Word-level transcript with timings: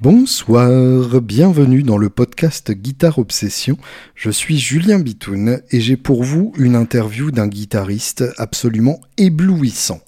Bonsoir, 0.00 1.20
bienvenue 1.20 1.82
dans 1.82 1.98
le 1.98 2.08
podcast 2.08 2.70
Guitare 2.70 3.18
Obsession. 3.18 3.76
Je 4.14 4.30
suis 4.30 4.56
Julien 4.56 5.00
Bitoun 5.00 5.60
et 5.72 5.80
j'ai 5.80 5.96
pour 5.96 6.22
vous 6.22 6.52
une 6.56 6.76
interview 6.76 7.32
d'un 7.32 7.48
guitariste 7.48 8.22
absolument 8.36 9.00
éblouissant. 9.16 10.00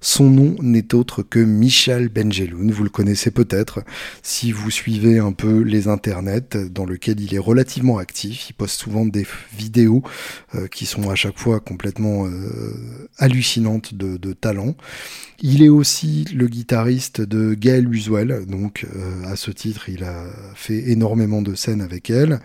Son 0.00 0.30
nom 0.30 0.56
n'est 0.62 0.94
autre 0.94 1.22
que 1.22 1.40
Michel 1.40 2.08
Benjeloun. 2.08 2.70
Vous 2.70 2.84
le 2.84 2.90
connaissez 2.90 3.30
peut-être 3.30 3.80
si 4.22 4.52
vous 4.52 4.70
suivez 4.70 5.18
un 5.18 5.32
peu 5.32 5.60
les 5.60 5.88
internets 5.88 6.56
dans 6.70 6.86
lesquels 6.86 7.20
il 7.20 7.34
est 7.34 7.38
relativement 7.38 7.98
actif. 7.98 8.50
Il 8.50 8.54
poste 8.54 8.80
souvent 8.80 9.04
des 9.04 9.26
vidéos 9.56 10.02
euh, 10.54 10.68
qui 10.68 10.86
sont 10.86 11.10
à 11.10 11.14
chaque 11.14 11.38
fois 11.38 11.60
complètement 11.60 12.26
euh, 12.26 13.08
hallucinantes 13.18 13.94
de, 13.94 14.32
talent. 14.32 14.76
Il 15.40 15.62
est 15.62 15.68
aussi 15.68 16.26
le 16.34 16.46
guitariste 16.46 17.20
de 17.20 17.54
Gaël 17.54 17.92
Usuel, 17.92 18.44
donc 18.46 18.86
euh, 18.94 19.24
à 19.24 19.36
ce 19.36 19.50
titre, 19.50 19.88
il 19.88 20.04
a 20.04 20.24
fait 20.54 20.90
énormément 20.90 21.42
de 21.42 21.54
scènes 21.54 21.80
avec 21.80 22.10
elle. 22.10 22.40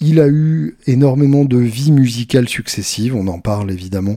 Il 0.00 0.20
a 0.20 0.28
eu 0.28 0.76
énormément 0.86 1.44
de 1.44 1.58
vies 1.58 1.92
musicales 1.92 2.48
successives, 2.48 3.14
on 3.14 3.26
en 3.28 3.38
parle 3.38 3.70
évidemment 3.70 4.16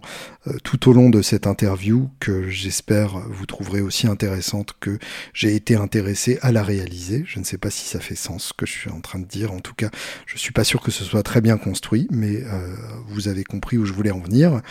tout 0.64 0.90
au 0.90 0.94
long 0.94 1.10
de 1.10 1.22
cette 1.22 1.48
interview 1.48 2.10
que 2.20 2.50
j'espère 2.50 3.20
vous 3.30 3.46
trouverez 3.46 3.82
aussi 3.82 4.08
intéressante 4.08 4.76
que 4.80 4.98
j'ai 5.34 5.56
été 5.56 5.76
intéressé 5.76 6.40
à 6.42 6.52
la 6.52 6.64
réaliser. 6.64 7.24
Je 7.26 7.40
ne 7.40 7.44
sais 7.44 7.58
pas 7.58 7.70
si 7.70 7.86
ça 7.86 8.00
fait 8.00 8.16
sens 8.16 8.46
ce 8.46 8.54
que 8.54 8.66
je 8.66 8.72
suis 8.72 8.90
en 8.90 9.02
train 9.02 9.20
de 9.20 9.26
dire, 9.26 9.52
en 9.52 9.60
tout 9.60 9.74
cas, 9.74 9.90
je 10.26 10.38
suis 10.38 10.52
pas 10.52 10.64
sûr 10.64 10.82
que 10.82 10.92
ce 10.92 11.04
soit 11.04 11.24
très 11.24 11.42
bien 11.42 11.58
construit, 11.58 12.08
mais 12.12 12.44
euh, 12.44 12.76
vous 13.08 13.28
avez 13.28 13.44
compris 13.44 13.78
où 13.78 13.86
je 13.86 13.94
voulais 13.94 14.12
en 14.12 14.20
venir. 14.20 14.62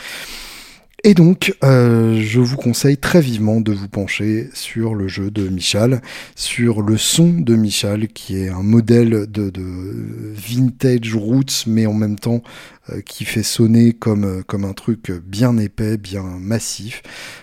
Et 1.05 1.15
donc, 1.15 1.55
euh, 1.63 2.21
je 2.21 2.41
vous 2.41 2.57
conseille 2.57 2.99
très 2.99 3.21
vivement 3.21 3.61
de 3.61 3.71
vous 3.71 3.89
pencher 3.89 4.51
sur 4.53 4.97
le 4.97 5.07
jeu 5.07 5.31
de 5.31 5.49
Michal, 5.49 6.03
sur 6.35 6.83
le 6.83 6.97
son 6.97 7.29
de 7.29 7.55
Michal, 7.55 8.09
qui 8.09 8.37
est 8.37 8.49
un 8.49 8.65
modèle 8.65 9.31
de, 9.31 9.49
de 9.51 10.35
vintage 10.35 11.15
roots, 11.15 11.67
mais 11.69 11.87
en 11.87 11.95
même 11.95 12.19
temps 12.19 12.43
euh, 12.43 12.78
qui 13.05 13.25
fait 13.25 13.43
sonner 13.43 13.93
comme, 13.93 14.25
euh, 14.25 14.43
comme 14.47 14.65
un 14.65 14.73
truc 14.73 15.11
bien 15.11 15.57
épais, 15.59 15.97
bien 15.97 16.23
massif. 16.23 17.03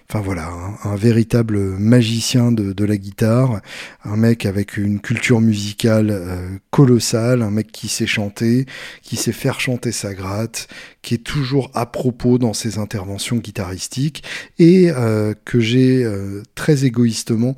Enfin 0.09 0.21
voilà, 0.21 0.49
un, 0.49 0.91
un 0.91 0.95
véritable 0.95 1.57
magicien 1.57 2.51
de, 2.51 2.73
de, 2.73 2.85
la 2.85 2.97
guitare, 2.97 3.61
un 4.03 4.15
mec 4.15 4.45
avec 4.45 4.77
une 4.77 4.99
culture 4.99 5.41
musicale 5.41 6.09
euh, 6.11 6.47
colossale, 6.69 7.41
un 7.41 7.49
mec 7.49 7.71
qui 7.71 7.87
sait 7.87 8.05
chanter, 8.05 8.65
qui 9.01 9.15
sait 9.15 9.31
faire 9.31 9.59
chanter 9.59 9.91
sa 9.91 10.13
gratte, 10.13 10.67
qui 11.01 11.15
est 11.15 11.23
toujours 11.23 11.71
à 11.73 11.85
propos 11.85 12.37
dans 12.37 12.53
ses 12.53 12.77
interventions 12.77 13.37
guitaristiques 13.37 14.23
et 14.59 14.91
euh, 14.91 15.33
que 15.43 15.59
j'ai 15.59 16.03
euh, 16.03 16.43
très 16.53 16.85
égoïstement 16.85 17.55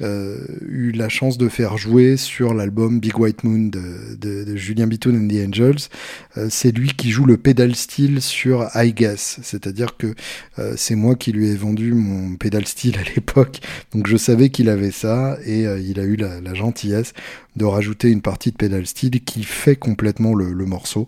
euh, 0.00 0.38
eu 0.68 0.92
la 0.92 1.08
chance 1.08 1.38
de 1.38 1.48
faire 1.48 1.76
jouer 1.76 2.16
sur 2.16 2.54
l'album 2.54 3.00
Big 3.00 3.18
White 3.18 3.44
Moon 3.44 3.68
de, 3.68 4.16
de, 4.16 4.44
de 4.44 4.56
Julien 4.56 4.86
Bitoun 4.86 5.16
and 5.16 5.28
the 5.28 5.46
Angels. 5.46 5.88
Euh, 6.36 6.48
c'est 6.50 6.70
lui 6.70 6.90
qui 6.90 7.10
joue 7.10 7.24
le 7.24 7.36
pedal 7.36 7.74
steel 7.74 8.22
sur 8.22 8.68
I 8.74 8.92
Guess, 8.92 9.40
c'est-à-dire 9.42 9.96
que 9.96 10.14
euh, 10.58 10.74
c'est 10.76 10.94
moi 10.94 11.14
qui 11.14 11.32
lui 11.32 11.48
ai 11.48 11.56
vendu 11.56 11.92
mon 11.94 12.36
pedal 12.36 12.66
steel 12.66 12.96
à 12.98 13.02
l'époque, 13.14 13.60
donc 13.92 14.06
je 14.06 14.16
savais 14.16 14.50
qu'il 14.50 14.68
avait 14.68 14.90
ça 14.90 15.38
et 15.44 15.66
euh, 15.66 15.80
il 15.80 15.98
a 16.00 16.04
eu 16.04 16.16
la, 16.16 16.40
la, 16.40 16.54
gentillesse 16.54 17.12
de 17.56 17.64
rajouter 17.64 18.10
une 18.10 18.22
partie 18.22 18.50
de 18.52 18.56
pedal 18.56 18.86
steel 18.86 19.22
qui 19.24 19.42
fait 19.42 19.76
complètement 19.76 20.34
le, 20.34 20.52
le 20.52 20.64
morceau. 20.64 21.06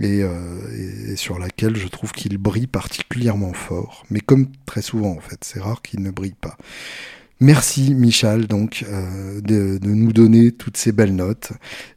Et, 0.00 0.22
et, 0.22 1.12
et, 1.12 1.14
sur 1.14 1.38
laquelle 1.38 1.76
je 1.76 1.86
trouve 1.86 2.10
qu'il 2.10 2.36
brille 2.36 2.66
particulièrement 2.66 3.52
fort, 3.52 4.04
mais 4.10 4.18
comme 4.18 4.48
très 4.66 4.82
souvent 4.82 5.12
en 5.12 5.20
fait, 5.20 5.38
c'est 5.42 5.60
rare 5.60 5.82
qu'il 5.82 6.02
ne 6.02 6.10
brille 6.10 6.34
pas. 6.34 6.58
Merci 7.40 7.94
Michal 7.94 8.46
donc 8.46 8.84
euh, 8.88 9.40
de, 9.40 9.78
de, 9.78 9.88
nous 9.88 10.12
donner 10.12 10.52
toutes 10.52 10.76
ces 10.76 10.92
belles 10.92 11.14
notes 11.14 11.52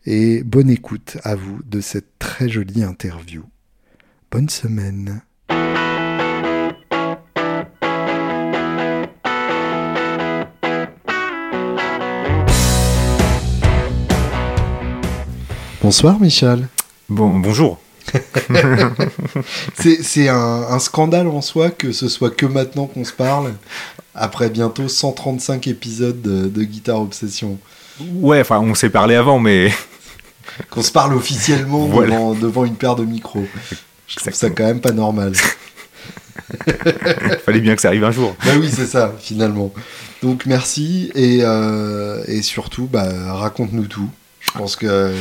et 0.06 0.42
bonne 0.44 0.70
écoute 0.70 1.18
à 1.24 1.36
vous 1.36 1.60
de 1.64 1.80
cette 1.80 2.18
très 2.18 2.50
jolie 2.50 2.84
interview. 2.84 3.44
Bonne 4.32 4.50
semaine. 4.50 5.22
Bonsoir 15.82 16.20
Michal. 16.20 16.68
Bon, 17.08 17.40
bonjour. 17.40 17.80
c'est 19.76 20.30
un, 20.30 20.36
un, 20.36 20.80
scandale 20.80 21.28
en 21.28 21.42
soi 21.42 21.70
que 21.70 21.92
ce 21.92 22.08
soit 22.08 22.32
que 22.32 22.46
maintenant 22.46 22.88
qu'on 22.88 23.04
se 23.04 23.14
parle, 23.14 23.54
après 24.18 24.50
bientôt 24.50 24.88
135 24.88 25.68
épisodes 25.68 26.22
de, 26.22 26.48
de 26.48 26.64
Guitare 26.64 27.02
Obsession. 27.02 27.58
Ouais, 28.00 28.42
enfin, 28.42 28.60
on 28.60 28.76
s'est 28.76 28.90
parlé 28.90 29.16
avant, 29.16 29.40
mais. 29.40 29.72
qu'on 30.70 30.82
se 30.82 30.92
parle 30.92 31.16
officiellement 31.16 31.80
voilà. 31.88 32.16
devant, 32.16 32.34
devant, 32.34 32.66
une 32.66 32.76
paire 32.76 32.96
de 32.96 33.06
micros. 33.06 33.48
Je 34.08 34.16
trouve 34.18 34.34
ça 34.34 34.50
quand 34.50 34.66
même 34.66 34.82
pas 34.82 34.92
normal. 34.92 35.34
Fallait 37.46 37.60
bien 37.60 37.76
que 37.76 37.82
ça 37.82 37.90
arrive 37.90 38.04
un 38.04 38.12
jour. 38.12 38.36
Bah 38.46 38.52
oui, 38.60 38.70
c'est 38.72 38.86
ça, 38.86 39.14
finalement. 39.20 39.74
Donc 40.24 40.46
merci 40.46 41.12
et, 41.14 41.40
euh, 41.42 42.24
et 42.28 42.42
surtout, 42.42 42.88
bah, 42.92 43.34
raconte-nous 43.34 43.88
tout. 43.88 44.10
Je 44.42 44.58
pense 44.58 44.76
que. 44.76 45.14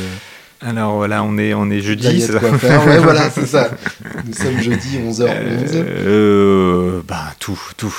Alors 0.61 0.95
voilà, 0.95 1.23
on 1.23 1.37
est, 1.37 1.53
on 1.53 1.69
est 1.69 1.81
jeudi. 1.81 2.07
Il 2.09 2.19
y 2.19 2.23
a 2.23 2.27
de 2.27 2.39
quoi 2.39 2.57
faire. 2.57 2.85
Ouais, 2.87 2.97
voilà, 2.97 3.29
c'est 3.29 3.45
ça. 3.45 3.69
Nous 4.25 4.33
sommes 4.33 4.59
jeudi 4.59 4.97
11h11. 4.97 5.21
Euh, 5.21 5.65
euh, 5.75 7.01
bah, 7.07 7.33
tout, 7.39 7.59
tout. 7.75 7.93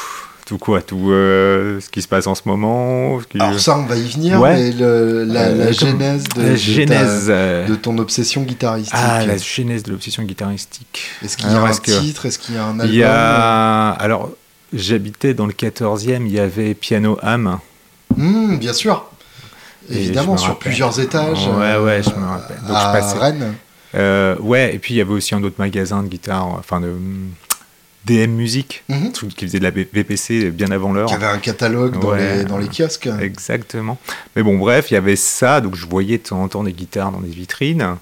Tout 0.49 0.57
quoi 0.57 0.81
Tout 0.81 1.11
euh, 1.11 1.79
ce 1.79 1.91
qui 1.91 2.01
se 2.01 2.09
passe 2.09 2.27
en 2.27 2.35
ce 2.35 2.41
moment 2.47 3.19
qui... 3.29 3.39
Alors 3.39 3.61
ça, 3.61 3.77
on 3.77 3.85
va 3.85 3.97
y 3.97 4.09
venir, 4.09 4.41
ouais. 4.41 4.55
mais 4.55 4.73
le, 4.73 5.25
la, 5.25 5.51
la, 5.51 5.73
genèse, 5.73 6.25
de, 6.35 6.41
la 6.41 6.57
genèse 6.57 7.27
de, 7.27 7.33
ta, 7.33 7.69
de, 7.69 7.75
ton 7.75 7.99
obsession 7.99 8.45
guitaristique. 8.45 8.95
Ah, 8.97 9.27
la 9.27 9.37
genèse 9.37 9.83
de 9.83 9.93
l'obsession 9.93 10.23
guitaristique. 10.23 11.03
Est-ce 11.23 11.37
qu'il 11.37 11.51
y 11.51 11.55
a 11.55 11.61
un 11.61 11.71
est 11.71 12.01
titre 12.01 12.25
Est-ce 12.25 12.39
qu'il 12.39 12.55
y 12.55 12.59
a 12.59 12.65
un 12.65 12.81
album 12.81 12.87
Il 12.89 12.95
y 12.95 13.03
a... 13.03 13.91
Alors, 13.91 14.31
j'habitais 14.73 15.35
dans 15.35 15.45
le 15.45 15.53
14e, 15.53 16.25
il 16.25 16.33
y 16.33 16.41
avait 16.41 16.73
Piano 16.73 17.19
Am. 17.21 17.59
Mmh, 18.17 18.57
bien 18.57 18.73
sûr 18.73 19.05
Évidemment, 19.91 20.39
sur 20.39 20.59
plusieurs 20.59 20.99
étages. 20.99 21.47
Ouais, 21.47 21.77
ouais, 21.77 22.03
je 22.03 22.09
me 22.19 22.27
rappelle. 22.27 22.57
Donc, 22.67 22.75
à 22.75 22.95
je 22.95 22.99
passais... 22.99 23.19
Rennes 23.19 23.55
euh, 23.97 24.35
Ouais, 24.39 24.75
et 24.75 24.79
puis 24.79 24.95
il 24.95 24.97
y 24.97 25.03
avait 25.03 25.13
aussi 25.13 25.35
un 25.35 25.43
autre 25.43 25.57
magasin 25.59 26.03
de 26.03 26.09
guitare, 26.09 26.47
enfin 26.47 26.81
de 26.81 26.95
DM 28.09 28.33
Music, 28.33 28.85
mm 28.89 28.95
-hmm. 28.95 29.35
qui 29.35 29.45
faisait 29.47 29.59
de 29.59 29.65
la 29.65 29.71
VPC 29.71 30.51
bien 30.51 30.71
avant 30.71 30.93
l'heure. 30.93 31.09
Qui 31.09 31.15
avait 31.15 31.27
un 31.27 31.39
catalogue 31.39 31.99
dans, 32.01 32.11
ouais, 32.11 32.39
les, 32.39 32.45
dans 32.45 32.59
les 32.59 32.69
kiosques. 32.69 33.11
Exactement. 33.21 33.99
Mais 34.35 34.43
bon, 34.43 34.57
bref, 34.59 34.91
il 34.91 34.95
y 34.95 34.97
avait 34.97 35.17
ça, 35.17 35.61
donc 35.61 35.75
je 35.77 35.87
voyais 35.87 36.19
de 36.19 36.23
temps 36.23 36.43
en 36.43 36.49
temps 36.49 36.65
des 36.65 36.73
guitares 36.73 37.13
dans 37.13 37.21
des 37.21 37.35
vitrines. 37.43 37.97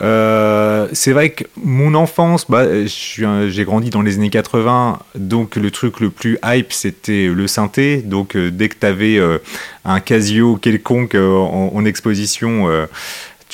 Euh, 0.00 0.88
c'est 0.92 1.12
vrai 1.12 1.30
que 1.30 1.44
mon 1.62 1.94
enfance, 1.94 2.46
bah, 2.48 2.64
j'ai 2.86 3.64
grandi 3.64 3.90
dans 3.90 4.02
les 4.02 4.16
années 4.16 4.30
80, 4.30 4.98
donc 5.14 5.56
le 5.56 5.70
truc 5.70 6.00
le 6.00 6.10
plus 6.10 6.38
hype 6.44 6.72
c'était 6.72 7.26
le 7.26 7.46
synthé. 7.46 7.98
Donc 7.98 8.36
euh, 8.36 8.50
dès 8.50 8.68
que 8.68 8.76
tu 8.80 8.86
avais 8.86 9.16
euh, 9.16 9.38
un 9.84 10.00
Casio 10.00 10.56
quelconque 10.56 11.14
en, 11.14 11.70
en, 11.74 11.84
exposition, 11.84 12.68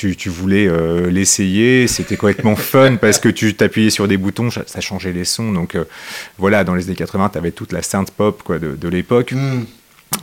tu, 0.01 0.15
tu 0.15 0.29
voulais 0.29 0.67
euh, 0.67 1.11
l'essayer, 1.11 1.87
c'était 1.87 2.17
complètement 2.17 2.55
fun 2.71 2.95
parce 2.95 3.19
que 3.19 3.29
tu 3.29 3.53
t'appuyais 3.53 3.91
sur 3.91 4.07
des 4.07 4.17
boutons, 4.17 4.49
ça 4.49 4.81
changeait 4.81 5.13
les 5.13 5.25
sons. 5.25 5.51
Donc 5.51 5.75
euh, 5.75 5.83
voilà, 6.39 6.63
dans 6.63 6.73
les 6.73 6.85
années 6.87 6.95
80, 6.95 7.29
tu 7.29 7.37
avais 7.37 7.51
toute 7.51 7.71
la 7.71 7.83
synth 7.83 8.09
pop 8.09 8.41
quoi, 8.41 8.57
de, 8.57 8.75
de 8.75 8.87
l'époque. 8.87 9.33
Mm. 9.33 9.61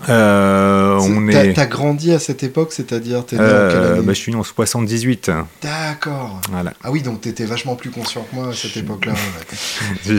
Euh, 0.09 0.99
on 1.01 1.27
t'as, 1.29 1.45
est... 1.45 1.55
t'as 1.55 1.67
grandi 1.67 2.13
à 2.13 2.19
cette 2.19 2.43
époque, 2.43 2.73
c'est-à-dire 2.73 3.25
t'es 3.25 3.37
né 3.37 3.43
euh, 3.43 4.01
en 4.01 4.03
bah, 4.03 4.13
Je 4.13 4.19
suis 4.19 4.33
né 4.33 4.39
en 4.39 4.43
78. 4.43 5.31
D'accord. 5.63 6.41
Voilà. 6.51 6.75
Ah 6.83 6.91
oui, 6.91 7.03
donc 7.03 7.21
t'étais 7.21 7.45
vachement 7.45 7.75
plus 7.75 7.91
conscient 7.91 8.23
que 8.23 8.35
moi 8.35 8.49
à 8.49 8.53
cette 8.53 8.77
époque-là. 8.77 9.13
Ouais. 9.13 10.17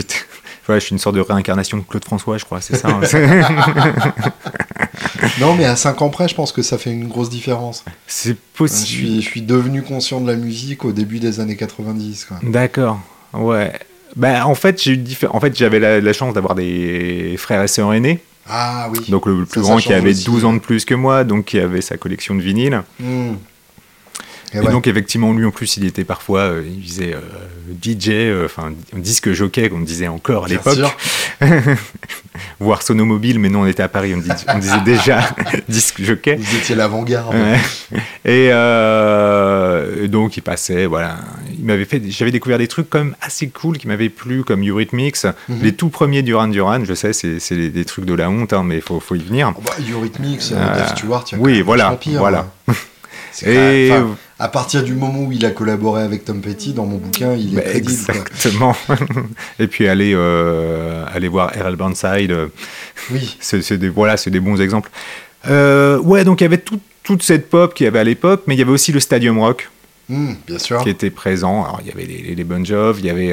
je 0.68 0.78
suis 0.78 0.92
une 0.92 0.98
sorte 0.98 1.16
de 1.16 1.20
réincarnation 1.20 1.78
de 1.78 1.82
Claude 1.82 2.04
François, 2.04 2.38
je 2.38 2.44
crois, 2.44 2.60
c'est 2.60 2.76
ça. 2.76 2.88
Hein. 2.88 3.00
non, 5.40 5.54
mais 5.54 5.64
à 5.64 5.76
5 5.76 6.00
ans 6.02 6.10
près, 6.10 6.28
je 6.28 6.34
pense 6.34 6.52
que 6.52 6.62
ça 6.62 6.78
fait 6.78 6.92
une 6.92 7.08
grosse 7.08 7.30
différence. 7.30 7.84
C'est 8.06 8.36
possible. 8.36 8.86
Je 8.86 8.92
suis, 8.92 9.22
je 9.22 9.26
suis 9.26 9.42
devenu 9.42 9.82
conscient 9.82 10.20
de 10.20 10.30
la 10.30 10.36
musique 10.36 10.84
au 10.84 10.92
début 10.92 11.18
des 11.18 11.40
années 11.40 11.56
90. 11.56 12.26
Quoi. 12.26 12.38
D'accord, 12.42 13.00
ouais. 13.32 13.72
Bah, 14.16 14.46
en 14.46 14.54
fait, 14.54 14.82
j'ai 14.82 15.00
en 15.30 15.40
fait, 15.40 15.56
j'avais 15.56 15.78
la, 15.78 16.00
la 16.00 16.12
chance 16.12 16.34
d'avoir 16.34 16.54
des 16.54 17.36
frères 17.38 17.62
et 17.62 17.68
sœurs 17.68 17.92
aînés. 17.92 18.20
Ah 18.48 18.88
oui. 18.90 18.98
Donc 19.08 19.26
le, 19.26 19.44
plus 19.44 19.60
ça, 19.60 19.66
grand 19.66 19.78
ça 19.78 19.82
qui 19.82 19.92
avait 19.92 20.10
aussi. 20.10 20.24
12 20.24 20.44
ans 20.44 20.52
de 20.52 20.58
plus 20.58 20.84
que 20.84 20.94
moi, 20.94 21.24
donc 21.24 21.46
qui 21.46 21.58
avait 21.58 21.80
sa 21.80 21.96
collection 21.96 22.34
de 22.34 22.40
vinyles. 22.40 22.82
Mmh. 22.98 23.34
Et, 24.52 24.56
et 24.56 24.60
ouais. 24.60 24.70
donc 24.72 24.86
effectivement, 24.86 25.32
lui 25.32 25.44
en 25.44 25.50
plus, 25.50 25.76
il 25.76 25.84
était 25.86 26.04
parfois, 26.04 26.40
euh, 26.40 26.62
il 26.66 26.80
disait 26.80 27.14
euh, 27.14 27.20
DJ, 27.82 28.44
enfin 28.44 28.72
euh, 28.94 28.98
disque 28.98 29.32
jockey, 29.32 29.68
qu'on 29.68 29.80
disait 29.80 30.08
encore 30.08 30.46
à 30.46 30.48
l'époque. 30.48 30.78
Voire 32.58 32.82
sonomobile, 32.82 33.38
mais 33.38 33.48
non, 33.48 33.62
on 33.62 33.66
était 33.66 33.82
à 33.82 33.88
Paris, 33.88 34.12
on, 34.14 34.18
dit, 34.18 34.30
on 34.48 34.58
disait 34.58 34.80
déjà 34.84 35.20
disque 35.68 36.02
jockey. 36.02 36.36
Vous 36.36 36.56
étiez 36.56 36.74
l'avant-garde. 36.74 37.34
Ouais. 37.34 37.58
Et 38.24 38.48
donc 40.08 40.36
il 40.36 40.42
passait, 40.42 40.86
voilà, 40.86 41.16
il 41.58 41.64
m'avait 41.64 41.84
fait, 41.84 42.02
j'avais 42.10 42.30
découvert 42.30 42.58
des 42.58 42.68
trucs 42.68 42.90
comme 42.90 43.14
assez 43.20 43.48
cool 43.48 43.78
qui 43.78 43.86
m'avaient 43.88 44.08
plu, 44.08 44.44
comme 44.44 44.66
Eurythmics, 44.68 45.16
Mhm. 45.48 45.62
les 45.62 45.72
tout 45.74 45.88
premiers 45.88 46.22
Duran 46.22 46.48
Duran, 46.48 46.84
je 46.84 46.94
sais, 46.94 47.12
c'est 47.12 47.54
des 47.70 47.84
trucs 47.84 48.04
de 48.04 48.14
la 48.14 48.30
honte, 48.30 48.52
hein, 48.52 48.62
mais 48.64 48.80
faut, 48.80 49.00
faut 49.00 49.14
y 49.14 49.22
venir. 49.22 49.52
Oh, 49.56 49.62
bah, 49.64 49.72
Eurythmics, 49.92 50.50
Dave 50.50 50.96
Stewart, 50.96 51.24
il 51.32 51.38
y 51.38 51.40
a 51.40 51.42
oui, 51.42 51.50
quand 51.52 51.56
même 51.56 51.64
voilà, 51.64 51.84
vachement 51.84 51.96
pire, 51.98 52.18
voilà. 52.20 52.46
hein. 52.68 52.72
Quand 53.42 53.46
Et 53.48 53.88
même- 53.90 54.02
enfin, 54.04 54.16
à 54.40 54.48
partir 54.48 54.82
du 54.82 54.94
moment 54.94 55.20
où 55.24 55.32
il 55.32 55.44
a 55.44 55.50
collaboré 55.50 56.02
avec 56.02 56.24
Tom 56.24 56.40
Petty, 56.40 56.72
dans 56.72 56.86
mon 56.86 56.96
bouquin, 56.96 57.34
il 57.34 57.52
est 57.52 57.56
Bah, 57.56 57.62
crédible. 57.62 57.92
exactement. 57.92 58.74
et 59.60 59.66
puis 59.66 59.86
aller, 59.86 60.12
euh, 60.14 61.04
aller 61.14 61.28
voir 61.28 61.50
R.L. 61.50 61.76
Burnside, 61.76 62.34
Oui. 63.12 63.36
c'est 63.40 63.76
des, 63.78 63.88
voilà, 63.90 64.16
c'est 64.16 64.30
des 64.30 64.40
bons 64.40 64.60
exemples. 64.60 64.90
Euh, 65.48 65.98
ouais, 65.98 66.24
donc 66.24 66.40
il 66.40 66.44
y 66.44 66.46
avait 66.46 66.58
tout- 66.58 66.80
toute 67.02 67.22
cette 67.22 67.48
pop 67.50 67.74
qu'il 67.74 67.84
y 67.84 67.88
avait 67.88 67.98
à 67.98 68.04
l'époque, 68.04 68.42
mais 68.46 68.54
il 68.54 68.58
y 68.58 68.62
avait 68.62 68.72
aussi 68.72 68.92
le 68.92 69.00
Stadium 69.00 69.38
Rock 69.38 69.68
Hmm, 70.08 70.32
bien 70.46 70.58
sûr. 70.58 70.82
qui 70.82 70.88
était 70.90 71.10
présent. 71.10 71.62
Alors 71.64 71.80
il 71.82 71.88
y 71.88 71.92
avait 71.92 72.04
les, 72.04 72.34
les, 72.34 72.44
Bon 72.44 72.64
Jovi, 72.64 73.00
il 73.02 73.06
y 73.06 73.10
avait 73.10 73.32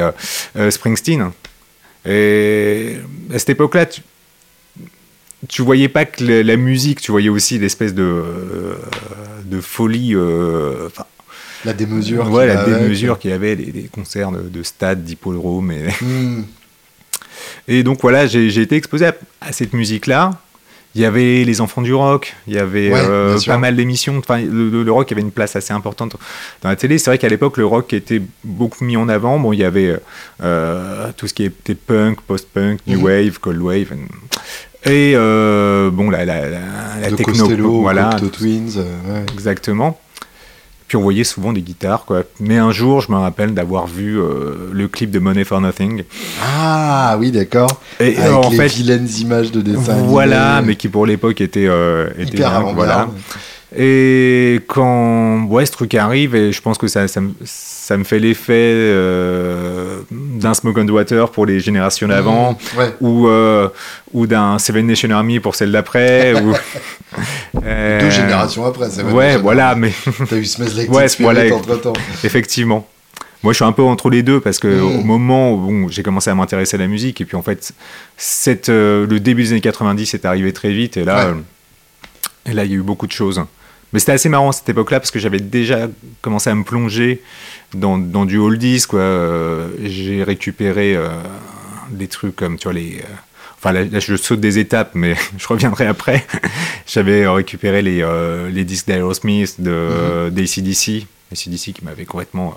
euh, 0.58 0.70
Springsteen. 0.72 1.32
Et 2.06 2.98
à 3.34 3.40
cette 3.40 3.50
époque-là, 3.50 3.86
tu, 3.88 4.02
tu 5.50 5.62
voyais 5.64 5.90
pas 5.90 6.06
que 6.06 6.24
la, 6.24 6.44
la 6.44 6.56
musique, 6.58 7.02
tu 7.02 7.12
voyais 7.12 7.30
aussi 7.30 7.58
l'espèce 7.60 7.94
de, 7.94 8.24
de 9.50 9.62
folie. 9.62 10.14
euh, 10.16 10.90
La 11.66 11.74
démesure. 11.74 12.30
ouais, 12.32 12.46
qu'il 12.48 12.56
la 12.56 12.66
démesure 12.66 13.20
qu'il 13.20 13.32
y 13.32 13.34
avait, 13.34 13.56
les, 13.56 13.72
les 13.72 13.84
concerts 13.92 14.32
de, 14.32 14.42
de 14.42 14.64
stade, 14.64 15.04
d'hippodrome. 15.04 15.72
Et, 15.72 15.88
Hmm, 16.02 16.44
et 17.68 17.84
donc 17.84 18.02
voilà, 18.02 18.28
j'ai 18.28 18.62
été 18.62 18.76
exposé 18.76 19.06
à, 19.08 19.16
à 19.42 19.52
cette 19.52 19.74
musique-là. 19.74 20.32
Il 20.96 21.02
y 21.02 21.06
avait 21.06 21.44
les 21.44 21.62
enfants 21.62 21.84
du 21.84 21.94
rock, 21.94 22.34
il 22.48 22.56
y 22.56 22.58
avait 22.58 22.92
Ouais, 22.92 23.00
euh, 23.04 23.38
pas 23.46 23.60
mal 23.60 23.76
d'émissions. 23.76 24.18
Enfin, 24.18 24.40
le, 24.42 24.84
rock 24.92 25.12
avait 25.12 25.22
une 25.22 25.32
place 25.32 25.56
assez 25.56 25.72
importante 25.72 26.16
dans 26.64 26.70
la 26.70 26.76
télé. 26.76 26.98
C'est 26.98 27.12
vrai 27.12 27.20
qu'à 27.20 27.30
l'époque, 27.30 27.58
le 27.58 27.68
rock 27.68 27.94
était 27.94 28.22
beaucoup 28.44 28.84
mis 28.84 28.98
en 28.98 29.08
avant. 29.08 29.38
Bon, 29.38 29.54
il 29.54 29.60
y 29.60 29.64
avait 29.64 29.96
euh, 30.42 31.12
tout 31.16 31.28
ce 31.28 31.36
qui 31.36 31.44
était 31.44 31.76
punk, 31.76 32.22
post-punk, 32.22 32.80
new 32.88 32.98
Mhm. 32.98 33.04
wave, 33.04 33.40
cold 33.40 33.62
wave. 33.62 33.90
Et 34.90 35.14
euh, 35.16 35.90
bon, 35.92 36.10
la, 36.10 36.26
la, 36.26 36.50
la, 36.50 36.60
la 37.02 37.10
de 37.12 37.16
techno. 37.16 37.34
Costello, 37.34 37.82
voilà, 37.82 38.10
Cocteau 38.12 38.30
Twins. 38.30 38.74
euh, 38.78 38.84
ouais. 39.14 39.26
Exactement. 39.34 40.00
Puis 40.88 40.96
on 40.96 41.02
voyait 41.02 41.26
souvent 41.26 41.52
des 41.52 41.62
guitares, 41.62 42.06
quoi. 42.06 42.24
Mais 42.40 42.58
un 42.58 42.72
jour, 42.72 43.02
je 43.02 43.12
me 43.12 43.18
rappelle 43.18 43.54
d'avoir 43.54 43.88
vu 43.88 44.18
euh, 44.18 44.70
le 44.72 44.88
clip 44.88 45.12
de 45.12 45.20
Money 45.20 45.44
for 45.44 45.60
Nothing. 45.60 46.04
Ah 46.42 47.18
oui, 47.20 47.32
d'accord. 47.32 47.82
Et 48.00 48.16
Avec 48.18 48.34
en 48.34 48.50
les 48.50 48.56
fait, 48.56 48.68
vilaines 48.68 49.10
images 49.20 49.52
de 49.52 49.60
dessin. 49.60 49.96
voilà, 50.06 50.56
animé, 50.56 50.68
mais 50.72 50.76
qui 50.78 50.88
pour 50.88 51.06
l'époque 51.06 51.42
était, 51.42 51.68
euh, 51.68 52.08
était 52.18 52.38
hyper. 52.38 52.64
Et 53.76 54.62
quand 54.68 55.44
ouais, 55.50 55.66
ce 55.66 55.72
truc 55.74 55.94
arrive, 55.96 56.36
et 56.36 56.52
je 56.54 56.62
pense 56.62 56.78
que 56.78 56.88
ça, 56.88 57.08
ça, 57.10 57.20
me, 57.20 57.32
ça 57.44 57.98
me 57.98 58.06
fait 58.06 58.18
l'effet 58.20 58.54
euh, 58.56 60.00
d'un 60.12 60.54
Smoke 60.54 60.80
and 60.80 60.88
Water 60.88 61.30
pour 61.32 61.46
les 61.46 61.60
générations 61.60 62.08
d'avant, 62.08 62.58
Ouais. 62.78 62.94
ou, 63.02 63.28
euh, 63.28 63.68
ou 64.14 64.26
d'un 64.26 64.58
Seven 64.58 64.88
Nation 64.88 65.10
Army 65.12 65.42
pour 65.42 65.56
celle 65.56 65.72
d'après. 65.74 66.34
ou, 66.42 66.54
euh, 67.66 68.00
Deux 68.00 68.10
générations 68.10 68.66
après, 68.66 68.90
ça 68.90 69.04
va. 69.04 69.12
Ouais, 69.12 69.38
voilà, 69.38 69.76
mais 69.76 69.92
T'as 70.30 70.38
eu 70.38 70.46
Smells 70.46 70.76
Like 70.76 70.92
Ouais, 70.94 71.08
voilà. 71.20 71.54
entre 71.54 71.76
temps. 71.82 71.94
effectivement. 72.24 72.88
Moi, 73.44 73.52
je 73.54 73.58
suis 73.58 73.66
un 73.66 73.72
peu 73.74 73.84
entre 73.84 74.10
les 74.10 74.24
deux 74.24 74.40
parce 74.40 74.60
que 74.60 74.68
Mm. 74.68 74.82
au 75.00 75.04
moment 75.04 75.54
où 75.54 75.58
bon, 75.58 75.88
j'ai 75.90 76.04
commencé 76.04 76.30
à 76.30 76.36
m'intéresser 76.36 76.76
à 76.76 76.80
la 76.80 76.88
musique, 76.88 77.20
et 77.20 77.26
puis 77.26 77.36
en 77.36 77.44
fait, 77.44 77.74
cette, 78.16 78.70
euh, 78.70 79.06
le 79.06 79.20
début 79.20 79.44
des 79.44 79.52
années 79.52 79.62
90 79.62 80.14
est 80.14 80.26
arrivé 80.26 80.54
très 80.54 80.72
vite, 80.72 80.96
et 80.98 81.04
là, 81.04 81.28
Ouais. 81.32 81.34
et 82.50 82.54
là, 82.54 82.64
il 82.64 82.72
y 82.72 82.74
a 82.76 82.78
eu 82.78 82.82
beaucoup 82.82 83.08
de 83.08 83.12
choses. 83.12 83.44
Mais 83.94 84.00
c'était 84.00 84.12
assez 84.14 84.30
marrant 84.30 84.52
cette 84.52 84.68
époque-là 84.70 85.00
parce 85.00 85.12
que 85.12 85.20
j'avais 85.20 85.40
déjà 85.40 85.88
commencé 86.22 86.50
à 86.50 86.56
me 86.56 86.64
plonger 86.64 87.22
dans, 87.74 87.98
dans 87.98 88.26
du 88.26 88.38
oldies. 88.38 88.84
Quoi. 88.88 89.00
Euh, 89.00 89.68
J'ai 89.84 90.24
récupéré 90.24 90.96
euh, 90.96 91.08
des 91.92 92.08
trucs 92.08 92.36
comme, 92.36 92.58
tu 92.58 92.64
vois, 92.66 92.74
les. 92.74 92.98
euh, 93.00 93.14
Enfin, 93.60 93.72
là, 93.72 93.84
là, 93.86 94.00
je 94.00 94.16
saute 94.16 94.40
des 94.40 94.60
étapes, 94.60 94.92
mais 94.94 95.16
je 95.38 95.48
reviendrai 95.48 95.88
après. 95.88 96.26
J'avais 96.86 97.28
récupéré 97.28 97.82
les, 97.82 98.04
euh, 98.04 98.50
les 98.50 98.64
disques 98.66 98.88
d'Aerosmith, 98.88 99.56
de, 99.60 100.28
Mhm. 100.28 100.30
d'ACDC. 100.32 101.08
ACDC 101.32 101.74
qui 101.74 101.84
m'avait 101.84 102.06
complètement 102.06 102.56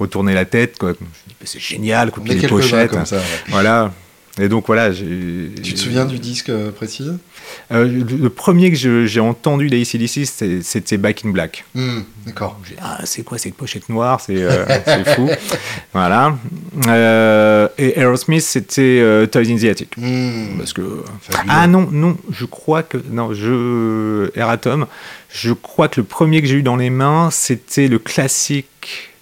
retourné 0.00 0.34
la 0.34 0.44
tête. 0.44 0.78
Quoi. 0.78 0.94
Je 0.98 1.04
me 1.04 1.10
suis 1.12 1.28
dit, 1.28 1.34
c'est 1.44 1.60
génial, 1.60 2.08
est 2.26 2.34
les 2.34 2.48
pochettes. 2.48 2.90
comme 2.90 3.06
ça. 3.06 3.16
ouais. 3.16 3.22
Voilà. 3.48 3.92
Et 4.40 4.48
donc 4.48 4.66
voilà. 4.66 4.90
Tu 4.92 5.74
te 5.74 5.78
souviens 5.78 6.04
du 6.04 6.18
disque 6.18 6.50
précis? 6.76 7.10
Euh, 7.72 7.84
le, 7.86 8.28
premier 8.30 8.70
que 8.70 9.06
j'ai 9.06 9.20
entendu 9.20 9.68
d'ACDC, 9.68 10.24
c'était- 10.26 10.60
c'était 10.62 10.96
Back 10.96 11.24
in 11.24 11.30
Black. 11.30 11.64
Hmm, 11.74 12.00
D'accord. 12.26 12.58
Ah, 12.80 13.00
c'est 13.04 13.22
quoi 13.22 13.38
cette 13.38 13.54
pochette 13.54 13.88
noire 13.88 14.20
C'est 14.20 14.42
euh, 14.42 14.64
fou. 15.14 15.28
Voilà. 15.92 16.36
Euh, 16.88 17.68
et 17.78 17.98
Aerosmith, 17.98 18.42
c'était 18.42 19.26
Toys 19.30 19.50
in 19.50 19.56
the 19.56 19.64
Attic. 19.64 19.96
Hmm, 19.96 20.58
Parce 20.58 20.72
que. 20.72 21.02
fabuleux. 21.20 21.52
Ah 21.54 21.66
non, 21.66 21.88
non, 21.90 22.16
je 22.30 22.44
crois 22.44 22.82
que. 22.82 22.98
Non, 23.10 23.32
je. 23.34 24.30
Eratom, 24.38 24.86
je 25.30 25.52
crois 25.52 25.88
que 25.88 26.00
le 26.00 26.06
premier 26.06 26.40
que 26.42 26.48
j'ai 26.48 26.56
eu 26.56 26.62
dans 26.62 26.76
les 26.76 26.90
mains, 26.90 27.30
c'était 27.30 27.88
le 27.88 27.98
classique 27.98 28.66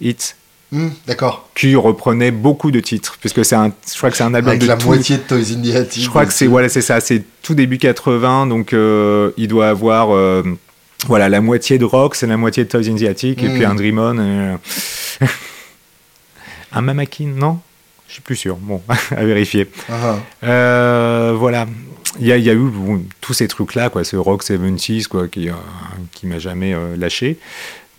Hit, 0.01 0.35
Hmm, 0.71 0.89
D'accord. 1.07 1.47
qui 1.55 1.75
reprenait 1.75 2.31
beaucoup 2.31 2.71
de 2.71 2.79
titres. 2.81 3.17
Puisque 3.21 3.45
c'est 3.45 3.55
un. 3.55 3.71
Je 3.89 3.97
crois 3.97 4.09
que 4.11 4.17
c'est 4.17 4.23
un 4.23 4.33
album 4.33 4.49
Avec 4.49 4.61
de 4.61 4.67
la 4.67 4.75
tout- 4.75 4.87
moitié 4.87 5.15
de 5.17 5.21
Toys 5.21 5.37
in 5.55 5.61
the 5.61 5.75
Attic. 5.75 6.03
Je 6.03 6.09
crois 6.09 6.25
que 6.25 6.33
c'est 6.33 6.47
voilà, 6.47 6.67
c'est 6.67 6.81
ça, 6.81 6.99
c'est 6.99 7.23
tout 7.41 7.55
début 7.55 7.77
80, 7.77 8.47
donc 8.47 8.73
euh, 8.73 9.31
il 9.37 9.47
doit 9.47 9.69
avoir 9.69 10.13
euh, 10.13 10.43
voilà 11.07 11.29
la 11.29 11.39
moitié 11.39 11.77
de 11.77 11.85
rock, 11.85 12.15
c'est 12.15 12.27
la 12.27 12.35
moitié 12.35 12.65
de 12.65 12.69
Toys 12.69 12.89
in 12.89 12.95
the 12.95 13.03
Attic, 13.03 13.41
et 13.41 13.47
Mm. 13.47 13.53
puis 13.53 13.63
un 13.65 13.75
Dream 13.75 13.97
On, 13.99 14.17
euh, 14.19 14.55
un 16.73 16.81
Mamakin, 16.81 17.27
non? 17.35 17.59
Je 18.07 18.13
suis 18.13 18.21
plus 18.21 18.35
sûr. 18.35 18.57
Bon, 18.57 18.81
à 19.15 19.23
vérifier. 19.25 19.67
Ah, 19.89 19.93
ah. 20.03 20.45
Euh, 20.47 21.33
voilà, 21.37 21.65
il 22.19 22.27
y, 22.27 22.31
a- 22.31 22.37
il 22.37 22.43
y 22.43 22.49
a 22.49 22.53
eu 22.53 22.57
bon, 22.69 23.03
tous 23.21 23.33
ces 23.33 23.47
trucs 23.47 23.75
là, 23.75 23.89
quoi, 23.89 24.03
ce 24.03 24.15
rock 24.15 24.43
70s, 24.43 25.07
quoi, 25.07 25.27
qui 25.27 25.49
qui 26.13 26.27
m'a 26.27 26.39
jamais 26.39 26.75
lâché. 26.97 27.37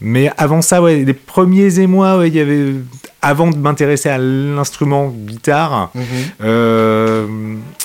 Mais 0.00 0.30
avant 0.36 0.62
ça, 0.62 0.80
ouais, 0.80 1.04
les 1.04 1.12
premiers 1.14 1.80
émois, 1.80 2.18
ouais, 2.18 2.28
il 2.28 2.34
y 2.34 2.40
avait 2.40 2.74
avant 3.20 3.50
de 3.50 3.56
m'intéresser 3.56 4.08
à 4.08 4.18
l'instrument 4.18 5.08
guitare. 5.08 5.90
Mhm. 5.94 6.02
Euh, 6.42 7.26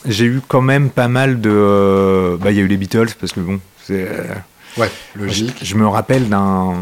j'ai 0.05 0.25
eu 0.25 0.41
quand 0.47 0.61
même 0.61 0.89
pas 0.89 1.07
mal 1.07 1.41
de. 1.41 1.49
euh, 1.51 2.37
Bah, 2.37 2.51
il 2.51 2.57
y 2.57 2.59
a 2.59 2.63
eu 2.63 2.67
les 2.67 2.77
Beatles 2.77 3.09
parce 3.19 3.31
que 3.33 3.39
bon, 3.39 3.59
c'est. 3.83 4.07
euh, 4.07 4.23
Ouais, 4.77 4.89
je, 5.15 5.21
logique. 5.21 5.55
je 5.61 5.75
me 5.75 5.87
rappelle 5.87 6.29
d'un 6.29 6.73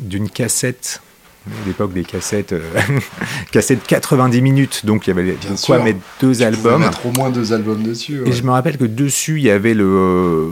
d'une 0.00 0.28
cassette. 0.28 1.00
À 1.46 1.66
l'époque 1.66 1.92
des 1.92 2.04
cassettes, 2.04 2.52
euh, 2.52 2.60
cassette 3.50 3.80
90 3.86 4.40
minutes, 4.40 4.86
donc 4.86 5.06
il 5.06 5.10
y 5.10 5.12
avait 5.12 5.22
Bien 5.24 5.32
de 5.34 5.56
quoi 5.60 5.76
sûr. 5.76 5.84
mettre 5.84 5.98
deux 6.20 6.36
Tu 6.36 6.42
albums. 6.44 6.80
mettre 6.82 7.04
au 7.06 7.10
moins 7.12 7.30
deux 7.30 7.52
albums 7.52 7.82
dessus. 7.82 8.22
Et 8.26 8.32
je 8.32 8.42
me 8.44 8.50
rappelle 8.50 8.78
que 8.78 8.84
dessus, 8.84 9.38
il 9.38 9.42
y 9.42 9.50
avait 9.50 9.74
le. 9.74 9.84
euh, 9.84 10.48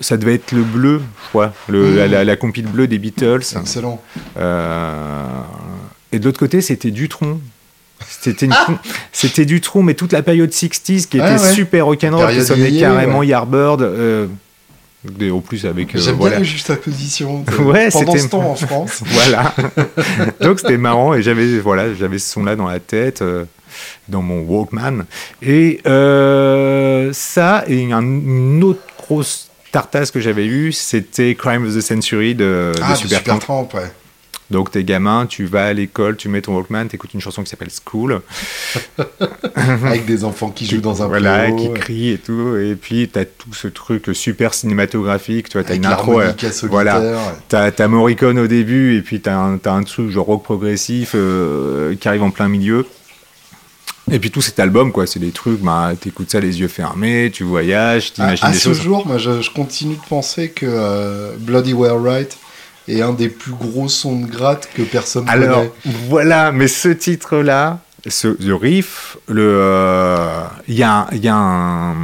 ça 0.00 0.16
devait 0.16 0.34
être 0.34 0.52
le 0.52 0.62
bleu, 0.62 1.00
je 1.24 1.28
crois. 1.30 1.52
Le, 1.68 1.90
Mmh. 1.90 1.96
la, 1.96 2.06
la, 2.08 2.24
la 2.24 2.36
compile 2.36 2.66
bleue 2.66 2.86
des 2.86 2.98
Beatles. 2.98 3.42
Excellent. 3.60 4.00
Euh, 4.38 5.24
et 6.12 6.18
de 6.18 6.24
l'autre 6.24 6.38
côté, 6.38 6.60
c'était 6.60 6.90
Dutron. 6.90 7.40
C'était 8.06 8.46
une 8.46 8.54
con- 8.66 8.78
c'était 9.12 9.44
Dutron, 9.46 9.82
mais 9.82 9.94
toute 9.94 10.12
la 10.12 10.22
période 10.22 10.50
60s 10.50 11.06
qui 11.08 11.16
était 11.16 11.20
Ouais, 11.26 11.32
ouais. 11.40 11.52
super 11.52 11.86
rock'n'roll, 11.86 12.32
qui 12.32 12.42
sonnait 12.44 12.78
carrément 12.78 13.20
ouais. 13.20 13.28
Yardbird. 13.28 14.28
Et 15.20 15.30
en 15.30 15.40
plus 15.40 15.66
avec. 15.66 15.94
euh, 15.94 15.98
J'aime 15.98 16.16
voilà. 16.16 16.36
bien 16.36 16.44
la 16.44 16.50
juxtaposition. 16.50 17.40
de- 17.40 17.52
Ouais, 17.62 17.88
Pendant 17.90 18.16
ce 18.16 18.26
temps 18.28 18.50
en 18.50 18.54
France. 18.54 19.02
voilà. 19.06 19.54
Donc 20.40 20.60
c'était 20.60 20.78
marrant 20.78 21.14
et 21.14 21.22
j'avais 21.22 21.58
voilà, 21.58 21.94
j'avais 21.94 22.18
ce 22.18 22.30
son-là 22.32 22.56
dans 22.56 22.68
la 22.68 22.80
tête, 22.80 23.22
euh, 23.22 23.44
dans 24.08 24.22
mon 24.22 24.40
Walkman. 24.42 25.04
Et 25.42 25.80
euh, 25.86 27.10
ça 27.12 27.64
et 27.68 27.92
un, 27.92 28.02
une 28.02 28.62
autre 28.64 28.80
grosse 28.98 29.48
tartasse 29.72 30.10
que 30.10 30.20
j'avais 30.20 30.46
eue, 30.46 30.72
c'était 30.72 31.34
Crime 31.34 31.66
of 31.66 31.74
the 31.76 31.80
Century 31.80 32.34
de, 32.34 32.72
Ah, 32.80 32.92
de 32.92 32.96
Supertramp. 32.98 33.40
Supertramp, 33.40 33.68
ouais. 33.74 33.90
Donc 34.50 34.70
t'es 34.70 34.84
gamin, 34.84 35.26
tu 35.26 35.46
vas 35.46 35.66
à 35.66 35.72
l'école, 35.72 36.16
tu 36.16 36.28
mets 36.28 36.42
ton 36.42 36.54
Walkman, 36.54 36.86
t'écoutes 36.88 37.14
une 37.14 37.20
chanson 37.20 37.42
qui 37.42 37.48
s'appelle 37.48 37.70
School, 37.70 38.20
Avec 39.56 40.04
des 40.04 40.24
enfants 40.24 40.50
qui 40.50 40.66
jouent 40.66 40.82
dans 40.82 41.02
un 41.02 41.06
voilà, 41.06 41.50
qui 41.50 41.72
crient 41.72 42.10
et 42.10 42.18
tout, 42.18 42.56
et 42.56 42.74
puis 42.74 43.08
t'as 43.08 43.24
tout 43.24 43.54
ce 43.54 43.68
truc 43.68 44.10
super 44.12 44.52
cinématographique, 44.52 45.48
tu 45.48 45.56
vois, 45.56 45.64
t'as 45.64 45.76
une 45.76 45.86
intro, 45.86 46.20
euh, 46.20 46.32
voilà. 46.64 47.02
T'as, 47.48 47.70
t'as 47.70 47.88
Morricone 47.88 48.38
au 48.38 48.46
début 48.46 48.96
et 48.96 49.00
puis 49.00 49.20
t'as 49.20 49.36
un, 49.36 49.56
t'as 49.56 49.72
un 49.72 49.82
truc 49.82 50.10
genre 50.10 50.26
rock 50.26 50.42
progressif 50.42 51.12
euh, 51.14 51.94
qui 51.96 52.06
arrive 52.06 52.22
en 52.22 52.30
plein 52.30 52.48
milieu. 52.48 52.86
Et 54.10 54.18
puis 54.18 54.30
tout 54.30 54.42
cet 54.42 54.60
album, 54.60 54.92
quoi, 54.92 55.06
c'est 55.06 55.18
des 55.18 55.30
trucs, 55.30 55.60
bah, 55.62 55.92
t'écoutes 55.98 56.30
ça 56.30 56.38
les 56.38 56.60
yeux 56.60 56.68
fermés, 56.68 57.30
tu 57.32 57.42
voyages, 57.42 58.12
t'imagines 58.12 58.46
à 58.46 58.52
des 58.52 58.58
ce 58.58 58.74
jour, 58.74 59.06
moi, 59.06 59.16
je, 59.16 59.40
je 59.40 59.50
continue 59.50 59.94
de 59.94 60.08
penser 60.08 60.50
que 60.50 60.66
euh, 60.68 61.32
Bloody 61.38 61.72
Well 61.72 61.96
Right 62.02 62.36
est 62.88 63.02
un 63.02 63.12
des 63.12 63.28
plus 63.28 63.52
gros 63.52 63.88
sons 63.88 64.18
de 64.20 64.26
gratte 64.26 64.68
que 64.74 64.82
personne 64.82 65.28
Alors 65.28 65.60
connaît. 65.84 65.94
voilà, 66.08 66.52
mais 66.52 66.68
ce 66.68 66.88
titre-là, 66.88 67.78
ce, 68.06 68.36
le 68.44 68.54
riff, 68.54 69.16
euh, 69.30 70.42
il 70.68 70.74
y 70.74 70.82
a, 70.82 71.06
y 71.12 71.28
a 71.28 71.34
un, 71.36 71.94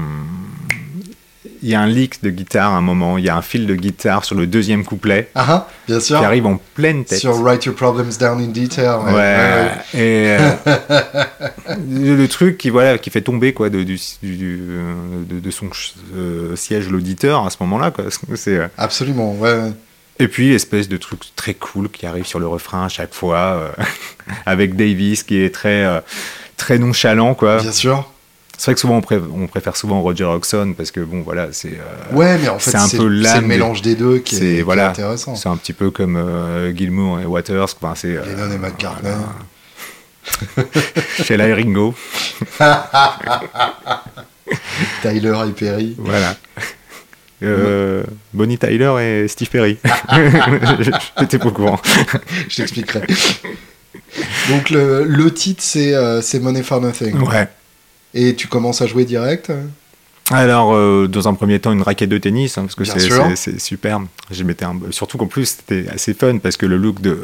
il 1.63 1.69
y 1.69 1.75
a 1.75 1.81
un 1.83 1.87
leak 1.87 2.23
de 2.23 2.31
guitare 2.31 2.73
à 2.73 2.77
un 2.79 2.81
moment, 2.81 3.19
il 3.19 3.25
y 3.25 3.29
a 3.29 3.37
un 3.37 3.43
fil 3.43 3.67
de 3.67 3.75
guitare 3.75 4.25
sur 4.25 4.35
le 4.35 4.47
deuxième 4.47 4.83
couplet 4.83 5.29
Ah, 5.35 5.45
ah, 5.49 5.69
bien 5.87 6.01
sûr. 6.01 6.19
qui 6.19 6.25
arrive 6.25 6.47
en 6.47 6.59
pleine 6.75 7.05
tête. 7.05 7.19
Sur 7.19 7.35
Write 7.43 7.67
Your 7.67 7.75
Problems 7.75 8.13
Down 8.19 8.41
in 8.41 8.47
Detail. 8.49 8.99
Ouais, 9.05 9.13
ouais. 9.13 9.71
et 9.93 10.37
euh, 10.41 10.51
le 11.91 12.27
truc 12.29 12.57
qui 12.57 12.71
voilà 12.71 12.97
qui 12.97 13.11
fait 13.11 13.21
tomber 13.21 13.53
quoi 13.53 13.69
de, 13.69 13.83
du, 13.83 13.99
du- 14.23 14.59
de, 15.29 15.39
de 15.41 15.51
son 15.51 15.69
euh, 16.17 16.57
siège 16.57 16.89
l'auditeur 16.89 17.45
à 17.47 17.51
ce 17.51 17.57
moment-là 17.61 17.91
quoi. 17.91 18.05
C'est 18.37 18.57
euh, 18.57 18.67
Absolument, 18.79 19.35
ouais. 19.35 19.73
Et 20.21 20.29
puis 20.29 20.53
espèce 20.55 20.89
de 20.89 20.97
truc 20.97 21.21
très 21.37 21.55
cool 21.55 21.89
qui 21.91 22.07
arrive 22.07 22.27
sur 22.27 22.39
le 22.39 22.47
refrain 22.47 22.85
à 22.85 22.89
chaque 22.89 23.15
fois 23.15 23.39
euh, 23.39 23.71
avec 24.47 24.77
Davis 24.77 25.23
qui 25.23 25.43
est 25.43 25.53
très 25.55 25.85
euh, 25.85 26.01
très 26.57 26.79
nonchalant 26.79 27.35
quoi. 27.35 27.61
Bien 27.61 27.73
sûr. 27.73 28.09
C'est 28.57 28.67
vrai 28.67 28.75
que 28.75 28.81
souvent 28.81 28.99
on, 28.99 29.01
pré- 29.01 29.19
on 29.35 29.47
préfère 29.47 29.75
souvent 29.77 30.03
Roger 30.03 30.25
Hodgson 30.25 30.75
parce 30.77 30.91
que 30.91 31.01
bon 31.01 31.23
voilà 31.23 31.49
c'est 31.53 31.79
euh, 31.81 32.15
Ouais, 32.15 32.37
mais 32.39 32.49
en 32.51 32.59
fait, 32.59 32.73
c'est 32.73 32.77
un 32.77 32.89
peu 32.89 33.09
le 33.09 33.41
mélange 33.41 33.81
des 33.81 33.95
deux 33.95 34.19
qui 34.19 34.37
est, 34.37 34.63
qui 34.65 34.81
intéressant. 34.81 35.35
c'est 35.35 35.49
un 35.49 35.57
petit 35.57 35.73
peu 35.73 35.91
comme 35.91 36.17
euh, 36.17 36.71
Gilmour 36.77 37.21
et 37.21 37.25
Waters 37.25 37.75
enfin, 37.81 37.95
c'est 37.97 38.09
Lennon 38.23 38.53
et 38.53 38.59
McCartney. 38.59 39.11
Sheila 41.25 41.49
et 41.49 41.55
Ringo 41.55 41.95
Tyler 45.03 45.39
et 45.49 45.53
Perry. 45.53 45.95
Voilà. 45.99 46.35
Euh, 47.43 48.03
Bonnie 48.35 48.59
Tyler 48.59 48.93
et 49.01 49.29
Steve 49.29 49.49
Perry. 49.51 49.79
J'étais 51.19 51.39
pas 51.39 51.47
au 51.47 51.53
courant. 51.53 51.81
Je 52.49 52.57
t'expliquerai. 52.57 53.03
Donc, 54.51 54.71
le, 54.71 55.05
le 55.05 55.33
titre, 55.33 55.63
c'est 55.63 55.95
euh, 55.95 56.21
Money 56.41 56.63
for 56.63 56.81
Nothing. 56.81 57.17
Ouais. 57.23 57.49
Et 58.15 58.35
tu 58.35 58.49
commences 58.49 58.83
à 58.83 58.87
jouer 58.87 59.05
direct 59.05 59.53
Alors, 60.31 60.75
euh, 60.75 61.07
dans 61.09 61.29
un 61.29 61.35
premier 61.35 61.61
temps, 61.61 61.73
une 61.73 61.83
raquette 61.83 62.09
de 62.11 62.19
tennis, 62.19 62.59
hein, 62.59 62.63
parce 62.63 62.75
que 62.75 62.85
c'est- 62.85 63.59
super. 63.61 64.01
Mettais 64.45 64.65
un... 64.65 64.79
Surtout 64.91 65.17
qu'en 65.17 65.27
plus, 65.27 65.57
c'était 65.59 65.89
assez 65.93 66.13
fun, 66.15 66.39
parce 66.39 66.57
que 66.57 66.67
le 66.67 66.77
look 66.77 67.01
de, 67.01 67.19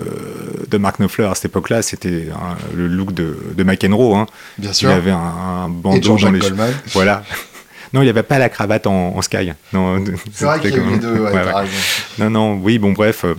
de 0.69 0.79
Mark 0.79 0.99
Knopfler 0.99 1.25
à 1.27 1.35
cette 1.35 1.47
époque-là, 1.47 1.83
c'était 1.83 2.29
hein, 2.33 2.57
le 2.75 2.87
look 2.87 3.13
de, 3.13 3.37
de 3.57 3.65
McEnroe. 3.65 4.15
Hein. 4.17 4.27
Bien 4.59 4.71
Il 4.71 4.75
sûr. 4.75 4.91
avait 4.91 5.11
un, 5.11 5.17
un 5.19 5.69
Et 5.69 5.71
bandeau 5.73 6.17
dans 6.19 6.31
les 6.31 6.39
Goldman. 6.39 6.73
Voilà. 6.93 7.23
Non, 7.93 8.01
il 8.03 8.05
n'y 8.05 8.11
avait 8.11 8.23
pas 8.23 8.39
la 8.39 8.49
cravate 8.49 8.87
en, 8.87 9.17
en 9.17 9.23
sky. 9.23 9.53
Non, 9.73 10.03
C'est 10.33 10.45
vrai 10.45 10.61
qu'il 10.61 10.71
y 10.71 10.75
a 10.75 10.77
eu 10.79 10.91
les 10.91 10.99
deux, 10.99 11.21
ouais, 11.21 11.33
Ouais, 11.33 11.45
ouais. 11.55 11.65
Non, 12.19 12.31
non, 12.31 12.55
oui, 12.63 12.79
bon, 12.79 12.93
bref. 12.93 13.25
euh, 13.25 13.35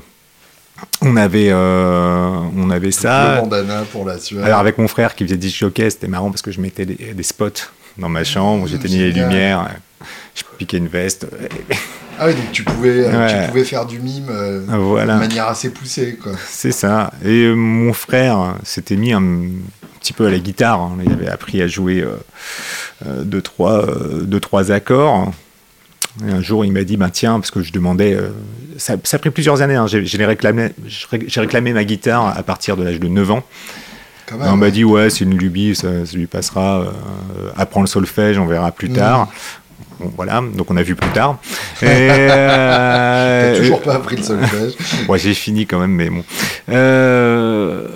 on 1.01 1.16
avait, 1.18 1.50
euh, 1.50 2.39
on 2.56 2.70
avait 2.70 2.88
Le 2.88 2.92
ça. 2.92 3.42
bandana 3.42 3.84
pour 3.92 4.06
la 4.06 4.20
sueur. 4.20 4.46
Alors 4.46 4.60
avec 4.60 4.77
mon 4.77 4.88
frère 4.88 5.16
qui 5.16 5.24
faisait 5.25 5.38
disc 5.38 5.58
jockey, 5.58 5.89
c'était 5.89 6.08
marrant 6.08 6.30
parce 6.30 6.42
que 6.42 6.51
je 6.51 6.62
mettais 6.62 6.86
des, 6.86 7.13
des 7.13 7.24
spots 7.24 7.50
dans 7.98 8.10
ma 8.10 8.24
chambre, 8.24 8.66
Mmh, 8.66 8.68
j'éteignais 8.68 8.98
les 9.06 9.12
lumières, 9.12 9.70
je 10.38 10.44
piquais 10.58 10.77
une 10.77 10.88
veste. 10.88 11.27
Ah 12.20 12.25
oui, 12.27 12.34
donc 12.34 12.51
tu 12.51 12.63
pouvais, 12.63 13.06
euh, 13.08 13.12
Ouais. 13.27 13.44
tu 13.44 13.50
pouvais 13.50 13.63
faire 13.63 13.86
du 13.86 14.00
mime 14.00 14.27
euh, 14.29 14.65
de 14.65 14.75
Voilà, 14.77 15.15
manière 15.17 15.48
assez 15.48 15.70
poussée, 15.70 16.17
quoi. 16.22 16.32
c'est 16.50 16.72
ça. 16.72 17.12
Et 17.24 17.44
euh, 17.46 17.53
mon 17.56 17.94
frère 17.94 18.56
s'était 18.63 18.96
mis 18.96 19.13
un 19.13 19.24
petit 20.00 20.13
peu 20.13 20.25
à 20.27 20.32
la 20.32 20.39
guitare. 20.39 20.82
hein. 20.82 20.98
Il 21.06 21.12
avait 21.12 21.27
appris 21.29 21.62
à 21.62 21.67
jouer 21.67 22.01
euh, 22.03 23.24
deux, 23.24 23.41
trois, 23.41 23.86
deux, 24.24 24.39
trois 24.39 24.72
accords. 24.72 25.32
Et 26.27 26.32
un 26.32 26.41
jour, 26.41 26.65
il 26.65 26.72
m'a 26.72 26.84
dit, 26.84 26.98
bah, 26.98 27.10
tiens, 27.12 27.39
parce 27.39 27.51
que 27.51 27.62
je 27.62 27.72
demandais, 27.72 28.17
ça, 28.77 28.96
ça 29.03 29.17
a 29.17 29.20
pris 29.20 29.29
plusieurs 29.29 29.62
années, 29.62 29.75
hein. 29.75 29.86
j'ai 29.86 30.03
j'ai 30.03 30.25
réclamé, 30.25 30.70
j'ai 31.27 31.39
réclamé 31.41 31.74
ma 31.74 31.84
guitare 31.84 32.36
à 32.36 32.41
partir 32.41 32.75
de 32.77 32.84
l'âge 32.84 33.00
de 33.00 33.08
9 33.08 33.32
ans. 33.32 33.44
Même. 34.32 34.41
on 34.51 34.58
m'a 34.58 34.72
dit 34.72 34.84
ouais 34.84 35.10
c'est 35.10 35.24
une 35.24 35.38
lubie, 35.38 35.74
ça, 35.74 36.06
ça 36.06 36.17
lui 36.17 36.25
passera. 36.27 36.82
Euh, 36.82 37.50
apprends 37.56 37.79
le 37.82 37.88
solfège, 37.88 38.38
on 38.39 38.46
verra 38.48 38.72
plus 38.72 38.89
Mm. 38.89 38.94
tard. 38.94 39.27
Bon, 40.00 40.12
voilà, 40.16 40.42
donc 40.42 40.70
on 40.70 40.77
a 40.77 40.84
vu 40.84 40.96
plus 40.96 41.10
tard. 41.12 41.39
Et, 41.82 41.86
euh, 41.86 43.58
toujours 43.58 43.82
pas 43.82 43.96
appris 43.96 44.18
le 44.18 44.24
solfège. 44.24 44.74
ouais, 45.08 45.20
j'ai 45.20 45.34
fini 45.34 45.66
quand 45.66 45.80
même, 45.80 45.92
mais 45.92 46.10
bon. 46.10 46.24
Euh, 46.70 47.88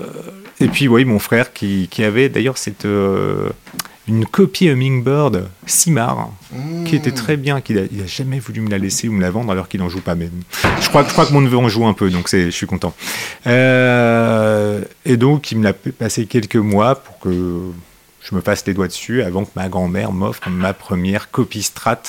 et 0.60 0.68
puis 0.68 0.88
oui, 0.88 1.06
mon 1.06 1.20
frère 1.20 1.54
qui, 1.54 1.88
qui 1.90 2.04
avait 2.04 2.30
d'ailleurs 2.30 2.58
cette 2.58 2.86
euh, 2.86 3.50
une 4.08 4.26
copie 4.26 4.68
Hummingbird 4.68 5.50
Simar 5.66 6.30
qui 6.86 6.96
était 6.96 7.12
très 7.12 7.38
bien, 7.38 7.62
qu'il 7.62 7.80
a, 7.80 7.84
il 7.92 8.02
a 8.02 8.08
jamais 8.08 8.40
voulu 8.40 8.62
me 8.62 8.70
la 8.70 8.78
laisser 8.78 9.08
ou 9.08 9.14
me 9.14 9.22
la 9.22 9.32
vendre 9.32 9.52
alors 9.52 9.68
qu'il 9.68 9.82
en 9.82 9.90
joue 9.90 10.02
pas 10.02 10.16
même. 10.16 10.42
Je 10.82 10.90
crois, 10.90 11.04
je 11.04 11.12
crois 11.12 11.26
que 11.26 11.34
mon 11.34 11.42
neveu 11.42 11.58
en 11.58 11.70
joue 11.70 11.86
un 11.86 11.94
peu, 11.94 12.10
donc 12.10 12.28
c'est, 12.28 12.46
je 12.46 12.52
suis 12.52 12.68
content. 12.68 12.94
Et 13.46 15.18
donc 15.18 15.52
il 15.52 15.60
me 15.60 15.64
l'a 15.64 15.74
passé 15.74 16.26
quelques 16.26 16.56
mois 16.58 16.96
pour 16.96 17.20
que 17.20 17.72
je 18.22 18.36
me 18.36 18.42
fasse 18.42 18.66
les 18.66 18.74
doigts 18.74 18.88
dessus 18.88 19.22
avant 19.24 19.46
que 19.46 19.52
ma 19.56 19.68
grand-mère 19.70 20.12
m'offre 20.12 20.50
ma 20.50 20.74
première 20.74 21.32
copie 21.32 21.64
Strat. 21.64 22.02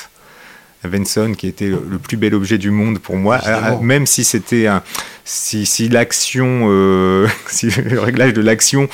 Venson, 0.84 1.34
qui 1.38 1.46
était 1.46 1.68
le 1.68 1.98
plus 1.98 2.16
bel 2.16 2.34
objet 2.34 2.58
du 2.58 2.72
monde 2.72 2.98
pour 2.98 3.16
moi, 3.16 3.38
même 3.82 4.04
si 4.04 4.24
c'était 4.24 4.66
un, 4.66 4.82
si, 5.24 5.64
si 5.64 5.88
l'action, 5.88 6.66
euh, 6.68 7.28
si 7.46 7.70
le 7.70 8.00
réglage 8.00 8.32
de 8.32 8.40
l'action 8.42 8.88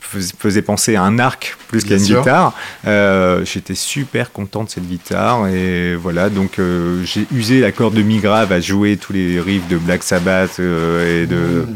fais- 0.00 0.34
faisait 0.36 0.62
penser 0.62 0.96
à 0.96 1.04
un 1.04 1.20
arc 1.20 1.56
plus 1.68 1.84
qu'à 1.84 1.94
une 1.94 2.00
sûr. 2.00 2.18
guitare. 2.22 2.54
Euh, 2.88 3.44
J'étais 3.44 3.76
super 3.76 4.32
content 4.32 4.64
de 4.64 4.68
cette 4.68 4.88
guitare 4.88 5.46
et 5.46 5.94
voilà 5.94 6.28
donc 6.28 6.58
euh, 6.58 7.04
j'ai 7.04 7.24
usé 7.32 7.60
la 7.60 7.70
corde 7.70 7.94
de 7.94 8.02
mi 8.02 8.18
grave 8.18 8.50
à 8.50 8.58
jouer 8.60 8.96
tous 8.96 9.12
les 9.12 9.40
riffs 9.40 9.68
de 9.68 9.76
Black 9.76 10.02
Sabbath 10.02 10.58
euh, 10.58 11.22
et 11.22 11.26
de 11.28 11.36
Mmh. 11.68 11.74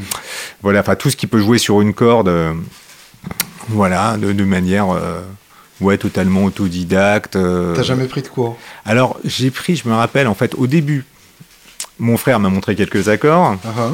voilà 0.63 0.81
enfin 0.81 0.97
tout 0.97 1.09
ce 1.09 1.17
qui 1.17 1.29
peut 1.29 1.39
jouer 1.39 1.59
sur 1.59 1.81
une 1.83 1.95
corde 1.95 2.29
voilà 3.69 4.17
de, 4.17 4.33
de 4.33 4.45
manière 4.45 4.91
euh, 4.91 5.21
ouais 5.81 5.99
totalement 5.99 6.45
autodidacte. 6.45 7.37
euh. 7.37 7.75
T'as 7.75 7.83
jamais 7.83 8.07
pris 8.07 8.23
de 8.23 8.29
cours? 8.29 8.57
Alors 8.85 9.19
j'ai 9.25 9.51
pris 9.51 9.77
je 9.77 9.89
me 9.89 9.95
rappelle 9.95 10.27
en 10.29 10.35
fait 10.35 10.55
au 10.57 10.67
début 10.67 11.05
mon 11.99 12.17
frère 12.17 12.41
m'a 12.41 12.49
montré 12.49 12.75
quelques 12.75 13.09
accords. 13.09 13.57
Ah, 13.65 13.69
ah. 13.79 13.91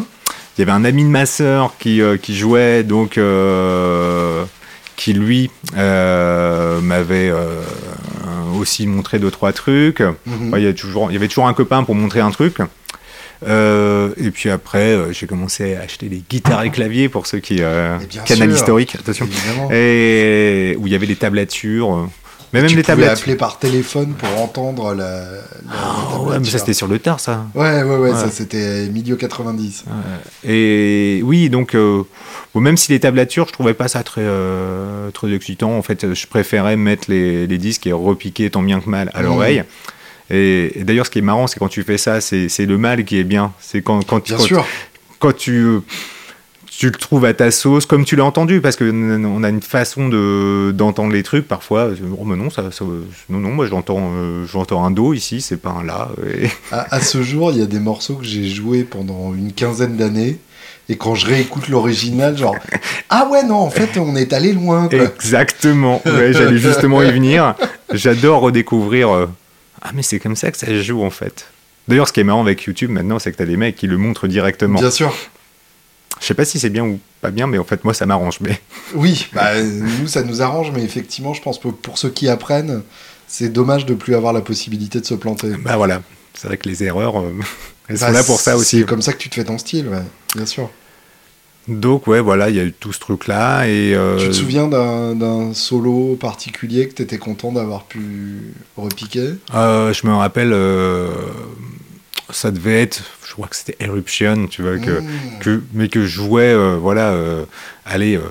Il 0.56 0.60
y 0.60 0.62
avait 0.62 0.72
un 0.72 0.84
ami 0.84 1.04
de 1.04 1.08
ma 1.08 1.26
sœur 1.26 1.74
qui, 1.78 2.00
euh, 2.00 2.16
qui 2.16 2.36
jouait, 2.36 2.82
donc 2.82 3.18
qui 4.96 5.12
lui 5.12 5.50
euh, 5.76 6.80
m'avait 6.80 7.30
euh, 7.30 7.62
aussi 8.58 8.86
montré 8.86 9.18
deux 9.20 9.30
trois 9.30 9.52
trucs. 9.52 10.00
Mhm. 10.26 10.52
Ouais, 10.52 10.62
y 10.62 10.66
a 10.66 10.72
toujours, 10.72 11.10
il 11.10 11.14
y 11.14 11.16
avait 11.16 11.28
toujours 11.28 11.46
un 11.46 11.54
copain 11.54 11.84
pour 11.84 11.94
montrer 11.94 12.20
un 12.20 12.30
truc. 12.30 12.56
Euh, 13.46 14.10
et 14.16 14.30
puis 14.30 14.50
après, 14.50 14.78
euh, 14.94 15.12
j'ai 15.12 15.26
commencé 15.26 15.76
à 15.76 15.82
acheter 15.82 16.08
des 16.08 16.22
guitares 16.28 16.64
et 16.64 16.70
claviers 16.70 17.08
pour 17.08 17.26
ceux 17.26 17.38
qui 17.38 17.58
euh, 17.60 17.98
Et 18.00 18.06
canal 18.26 18.48
sûr. 18.50 18.56
historique, 18.58 18.94
attention, 18.96 19.26
Évidemment. 19.26 19.68
et 19.72 20.76
où 20.78 20.86
il 20.86 20.92
y 20.92 20.96
avait 20.96 21.06
des 21.06 21.14
tablatures, 21.16 21.94
euh, 21.94 22.06
mais 22.52 22.60
même 22.62 22.68
tu 22.70 22.74
pouvais 22.76 22.82
tablatures. 22.82 23.12
appeler 23.18 23.36
par 23.36 23.58
téléphone 23.60 24.14
pour 24.14 24.40
entendre 24.42 24.92
la. 24.94 25.20
la- 25.20 25.38
Ah, 25.70 26.20
ouais, 26.20 26.38
mais 26.40 26.46
ça 26.46 26.58
c'était 26.58 26.72
sur 26.72 26.88
le 26.88 26.98
tard, 26.98 27.20
ça. 27.20 27.46
Ouais, 27.54 27.82
ouais, 27.82 27.96
ouais, 27.96 28.10
Ouais. 28.10 28.18
ça 28.18 28.30
c'était 28.30 28.88
milieu 28.88 29.14
90. 29.16 29.84
Et 30.44 31.20
oui, 31.24 31.48
donc, 31.50 31.74
euh, 31.74 32.02
bon, 32.54 32.60
même 32.60 32.76
si 32.76 32.90
les 32.90 33.00
tablatures, 33.00 33.46
je 33.48 33.52
trouvais 33.52 33.74
pas 33.74 33.86
ça 33.88 34.02
très, 34.02 34.22
euh, 34.24 35.10
très 35.12 35.32
excitant. 35.32 35.76
En 35.76 35.82
fait, 35.82 36.14
je 36.14 36.26
préférais 36.26 36.76
mettre 36.76 37.04
les, 37.08 37.46
les 37.46 37.58
disques 37.58 37.86
et 37.86 37.92
repiquer 37.92 38.50
tant 38.50 38.62
bien 38.62 38.80
que 38.80 38.88
mal 38.88 39.10
à 39.14 39.22
Mmh. 39.22 39.64
Et, 40.30 40.80
et 40.80 40.84
d'ailleurs, 40.84 41.06
ce 41.06 41.10
qui 41.10 41.18
est 41.20 41.22
marrant, 41.22 41.46
c'est 41.46 41.58
quand 41.58 41.68
tu 41.68 41.82
fais 41.82 41.98
ça, 41.98 42.20
c'est 42.20 42.48
le 42.66 42.78
mal 42.78 43.04
qui 43.04 43.18
est 43.18 43.24
bien. 43.24 43.52
C'est 43.60 43.82
quand, 43.82 44.04
quand, 44.06 44.22
Bien 44.24 44.36
quand, 44.36 44.42
sûr. 44.42 44.66
quand 45.18 45.34
tu, 45.36 45.78
tu 46.66 46.86
le 46.86 46.92
trouves 46.92 47.24
à 47.24 47.32
ta 47.34 47.50
sauce, 47.50 47.86
comme 47.86 48.04
tu 48.04 48.14
l'as 48.14 48.24
entendu, 48.24 48.60
parce 48.60 48.76
que 48.76 48.84
on 49.24 49.42
a 49.42 49.48
une 49.48 49.62
façon 49.62 50.08
de 50.08 50.70
d'entendre 50.72 51.12
les 51.12 51.22
trucs 51.22 51.48
parfois. 51.48 51.88
Oh, 52.18 52.24
mais 52.24 52.36
non, 52.36 52.50
ça, 52.50 52.70
ça- 52.70 52.84
non, 53.30 53.38
non, 53.38 53.48
moi 53.50 53.66
j'entends, 53.66 54.10
euh, 54.16 54.44
j'entends 54.46 54.84
un 54.84 54.90
do 54.90 55.14
ici, 55.14 55.40
c'est 55.40 55.56
pas 55.56 55.70
un 55.70 55.82
la. 55.84 56.10
Et- 56.40 56.48
À, 56.70 56.94
à 56.96 57.00
ce 57.00 57.22
jour, 57.22 57.50
il 57.52 57.58
y 57.58 57.62
a 57.62 57.66
des 57.66 57.80
morceaux 57.80 58.14
que 58.16 58.24
j'ai 58.26 58.46
joués 58.48 58.84
pendant 58.84 59.32
une 59.34 59.52
quinzaine 59.52 59.96
d'années. 59.96 60.38
Et 60.90 60.96
quand 60.96 61.14
je 61.14 61.26
réécoute 61.26 61.68
l'original, 61.68 62.36
genre, 62.38 62.56
ah 63.10 63.28
ouais, 63.30 63.42
non, 63.44 63.56
en 63.56 63.70
fait, 63.70 63.98
on 63.98 64.14
est 64.16 64.32
allé 64.32 64.52
loin. 64.52 64.88
Quoi. 64.88 64.98
Exactement. 65.04 66.00
Ouais, 66.06 66.32
J'allais 66.32 66.58
justement 66.58 67.02
y 67.02 67.10
venir. 67.10 67.54
J'adore 67.92 68.40
redécouvrir. 68.42 69.10
euh, 69.10 69.26
Ah, 69.82 69.90
mais 69.94 70.02
c'est 70.02 70.18
comme 70.18 70.36
ça 70.36 70.50
que 70.50 70.58
ça 70.58 70.66
se 70.66 70.82
joue 70.82 71.02
en 71.04 71.10
fait. 71.10 71.46
D'ailleurs, 71.86 72.08
ce 72.08 72.12
qui 72.12 72.20
est 72.20 72.24
marrant 72.24 72.42
avec 72.42 72.62
YouTube 72.64 72.90
maintenant, 72.90 73.18
c'est 73.18 73.32
que 73.32 73.36
tu 73.36 73.42
as 73.42 73.46
des 73.46 73.56
mecs 73.56 73.76
qui 73.76 73.86
le 73.86 73.96
montrent 73.96 74.28
directement. 74.28 74.78
Bien 74.78 74.90
sûr. 74.90 75.14
Je 76.20 76.26
sais 76.26 76.34
pas 76.34 76.44
si 76.44 76.58
c'est 76.58 76.70
bien 76.70 76.84
ou 76.84 76.98
pas 77.20 77.30
bien, 77.30 77.46
mais 77.46 77.58
en 77.58 77.64
fait, 77.64 77.84
moi, 77.84 77.94
ça 77.94 78.04
m'arrange. 78.04 78.38
Mais 78.40 78.60
Oui, 78.94 79.28
bah, 79.32 79.62
nous, 79.62 80.06
ça 80.08 80.22
nous 80.22 80.42
arrange, 80.42 80.72
mais 80.74 80.82
effectivement, 80.82 81.32
je 81.32 81.40
pense 81.40 81.58
que 81.58 81.68
pour 81.68 81.96
ceux 81.96 82.10
qui 82.10 82.28
apprennent, 82.28 82.82
c'est 83.26 83.48
dommage 83.50 83.86
de 83.86 83.94
plus 83.94 84.14
avoir 84.14 84.32
la 84.32 84.40
possibilité 84.40 85.00
de 85.00 85.06
se 85.06 85.14
planter. 85.14 85.48
bah 85.58 85.76
voilà. 85.76 86.02
C'est 86.34 86.48
vrai 86.48 86.56
que 86.56 86.68
les 86.68 86.82
erreurs, 86.84 87.18
euh, 87.20 87.32
elles 87.88 87.98
Bah, 87.98 88.06
sont 88.08 88.12
là 88.12 88.22
pour 88.24 88.40
ça 88.40 88.56
aussi. 88.56 88.80
C'est 88.80 88.86
comme 88.86 89.02
ça 89.02 89.12
que 89.12 89.18
tu 89.18 89.28
te 89.28 89.34
fais 89.36 89.44
ton 89.44 89.58
style, 89.58 89.88
ouais, 89.88 90.02
bien 90.34 90.46
sûr. 90.46 90.70
Donc, 91.68 92.06
ouais, 92.06 92.20
voilà, 92.20 92.48
il 92.50 92.56
y 92.56 92.60
a 92.60 92.64
eu 92.64 92.72
tout 92.72 92.92
ce 92.92 92.98
truc-là. 93.00 93.66
Et, 93.68 93.94
euh, 93.94 94.16
Tu 94.18 94.28
te 94.28 94.32
souviens 94.32 94.66
d'un 94.68 95.52
solo 95.54 96.16
particulier 96.18 96.88
que 96.88 96.94
tu 96.94 97.02
étais 97.02 97.18
content 97.18 97.52
d'avoir 97.52 97.84
pu 97.84 98.54
repiquer? 98.76 99.34
Euh, 99.54 99.92
Je 99.92 100.06
me 100.06 100.14
rappelle, 100.14 100.52
euh, 100.52 101.08
ça 102.30 102.50
devait 102.50 102.82
être, 102.82 103.02
je 103.26 103.32
crois 103.34 103.46
que 103.48 103.56
c'était 103.56 103.76
Eruption, 103.84 104.46
tu 104.48 104.62
vois, 104.62 104.78
que, 104.78 105.00
Mmh. 105.00 105.06
que, 105.40 105.62
mais 105.74 105.88
que 105.88 106.02
je 106.02 106.06
jouais, 106.08 106.54
voilà, 106.78 107.14
allez, 107.84 108.16
euh, 108.16 108.22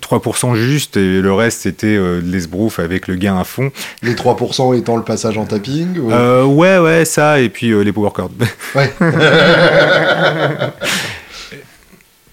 3% 0.00 0.54
juste 0.56 0.96
et 0.96 1.20
le 1.20 1.32
reste 1.32 1.60
c'était 1.60 1.86
euh, 1.86 2.20
l'esbrouf 2.20 2.80
avec 2.80 3.06
le 3.06 3.14
gain 3.14 3.38
à 3.38 3.44
fond. 3.44 3.70
Les 4.02 4.14
3% 4.14 4.76
étant 4.76 4.96
le 4.96 5.04
passage 5.04 5.38
en 5.38 5.44
tapping 5.44 5.98
ou... 5.98 6.10
Euh, 6.10 6.42
ouais, 6.44 6.78
ouais, 6.78 7.04
ça 7.04 7.40
et 7.40 7.48
puis 7.48 7.70
euh, 7.70 7.82
les 7.82 7.92
power 7.92 8.10
chords. 8.12 8.30
Ouais. 8.74 8.92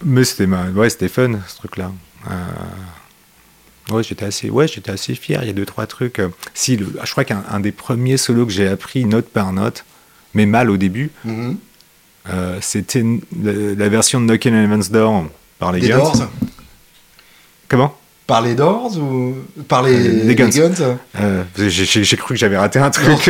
Mais 0.06 0.24
c'était 0.24 0.46
ma... 0.48 0.66
ouais, 0.70 0.90
c'était 0.90 1.08
fun 1.10 1.40
ce 1.48 1.56
truc-là. 1.58 1.92
Ouais, 3.92 4.02
j'étais 4.04 4.26
assez, 4.26 4.50
ouais, 4.50 4.68
j'étais 4.68 4.92
assez 4.92 5.14
fier. 5.16 5.40
Il 5.44 5.48
y 5.48 5.50
a 5.50 5.54
deux 5.54 5.66
trois 5.66 5.86
trucs. 5.86 6.20
Si, 6.54 6.76
le... 6.78 6.88
je 7.04 7.12
crois 7.12 7.24
qu'un 7.24 7.44
un 7.52 7.60
des 7.60 7.72
premiers 7.72 8.18
solos 8.18 8.46
que 8.46 8.52
j'ai 8.52 8.68
appris 8.68 9.06
note 9.06 9.28
par 9.30 9.52
note, 9.54 9.86
mais 10.34 10.46
mal 10.46 10.70
au 10.70 10.78
début, 10.78 11.12
Mhm. 11.24 11.58
c'était 12.62 13.04
la, 13.44 13.52
la 13.78 13.90
version 13.90 14.20
de 14.22 14.26
Knockin' 14.26 14.54
on 14.54 14.64
Heaven's 14.64 14.90
Door 14.90 15.26
par 15.60 15.72
les 15.72 15.82
Des 15.82 15.90
Guns. 15.90 15.98
Doors 15.98 16.30
Comment? 17.68 17.96
Par 18.28 18.42
les 18.42 18.56
Doors 18.56 18.98
ou 18.98 19.36
par 19.68 19.84
les, 19.84 19.98
Les 20.00 20.24
les 20.24 20.36
Guns. 20.36 20.50
Guns? 20.50 20.98
Euh, 21.20 21.44
j'ai, 21.58 22.18
cru 22.18 22.34
que 22.34 22.40
j'avais 22.40 22.58
raté 22.58 22.80
un 22.80 22.90
truc. 22.90 23.30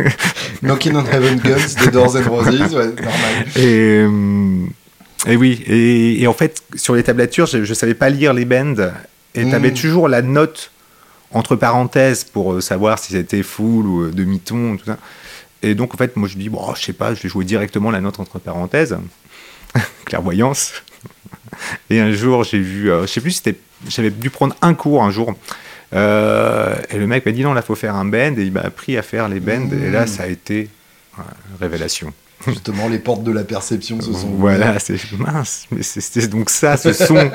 Knocking 0.62 0.94
on 0.94 1.04
Heaven 1.04 1.38
Guns, 1.40 1.74
des 1.84 1.90
Doors 1.90 2.14
and 2.16 2.28
Roses, 2.30 2.48
ouais, 2.48 2.68
normal. 2.70 3.46
Et, 3.56 4.04
euh, 4.06 4.66
et 5.26 5.36
oui, 5.36 5.62
et, 5.66 6.22
et 6.22 6.26
en 6.26 6.32
fait, 6.32 6.62
sur 6.74 6.94
les 6.94 7.02
tablatures, 7.02 7.46
je 7.46 7.58
ne 7.58 7.74
savais 7.74 7.94
pas 7.94 8.08
lire 8.10 8.32
les 8.32 8.44
bends. 8.44 8.74
Et 9.34 9.48
tu 9.48 9.54
avais 9.54 9.72
toujours 9.72 10.08
la 10.08 10.22
note 10.22 10.70
entre 11.32 11.54
parenthèses 11.56 12.24
pour 12.24 12.54
euh, 12.54 12.60
savoir 12.60 12.98
si 12.98 13.12
c'était 13.12 13.44
full 13.44 13.86
ou 13.86 14.02
euh, 14.02 14.10
demi-ton, 14.10 14.76
tout 14.76 14.86
ça. 14.86 14.98
Et 15.62 15.74
donc, 15.76 15.94
en 15.94 15.96
fait, 15.96 16.16
moi, 16.16 16.26
je 16.28 16.36
dis, 16.36 16.48
bon, 16.48 16.74
je 16.74 16.82
sais 16.82 16.92
pas, 16.92 17.14
je 17.14 17.22
vais 17.22 17.28
jouer 17.28 17.44
directement 17.44 17.90
la 17.92 18.00
note 18.00 18.18
entre 18.18 18.38
parenthèses. 18.40 18.98
Clairvoyance. 20.06 20.72
Et 21.90 22.00
un 22.00 22.10
jour, 22.12 22.42
j'ai 22.42 22.58
vu, 22.58 22.90
euh, 22.90 23.02
je 23.02 23.06
sais 23.06 23.20
plus 23.20 23.30
c'était, 23.32 23.56
j'avais 23.88 24.10
dû 24.10 24.30
prendre 24.30 24.56
un 24.62 24.74
cours 24.74 25.04
un 25.04 25.10
jour. 25.12 25.34
Euh, 25.92 26.74
et 26.90 26.98
le 26.98 27.06
mec 27.06 27.24
m'a 27.26 27.32
dit, 27.32 27.42
non, 27.44 27.52
là, 27.52 27.62
faut 27.62 27.74
faire 27.76 27.94
un 27.94 28.04
bend. 28.04 28.36
Et 28.36 28.42
il 28.42 28.52
m'a 28.52 28.62
appris 28.62 28.96
à 28.96 29.02
faire 29.02 29.28
les 29.28 29.38
bends. 29.40 29.68
Et 29.70 29.90
là, 29.90 30.04
Mm. 30.04 30.08
ça 30.08 30.22
a 30.24 30.26
été 30.26 30.68
révélation. 31.60 32.12
Justement, 32.46 32.88
les 32.88 32.98
portes 32.98 33.22
de 33.22 33.32
la 33.32 33.44
perception 33.44 34.00
se 34.00 34.12
sont 34.12 34.30
Voilà, 34.30 34.78
c'est 34.78 34.96
mince, 35.18 35.66
mais 35.70 35.82
c'était 35.82 36.26
donc 36.26 36.48
ça, 36.50 36.76
ce 36.76 36.92
son. 36.92 37.16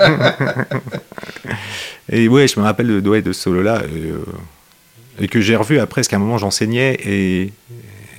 et 2.11 2.27
ouais, 2.27 2.47
je 2.47 2.59
me 2.59 2.65
rappelle 2.65 3.01
de, 3.01 3.09
ouais, 3.09 3.21
de 3.21 3.31
ce 3.31 3.41
solo-là, 3.41 3.83
et, 3.85 4.09
euh, 4.09 4.23
et 5.19 5.27
que 5.27 5.41
j'ai 5.41 5.55
revu 5.55 5.79
après, 5.79 6.01
parce 6.01 6.07
qu'à 6.07 6.15
un 6.15 6.19
moment 6.19 6.37
j'enseignais, 6.37 6.93
et, 6.95 7.41
et 7.43 7.53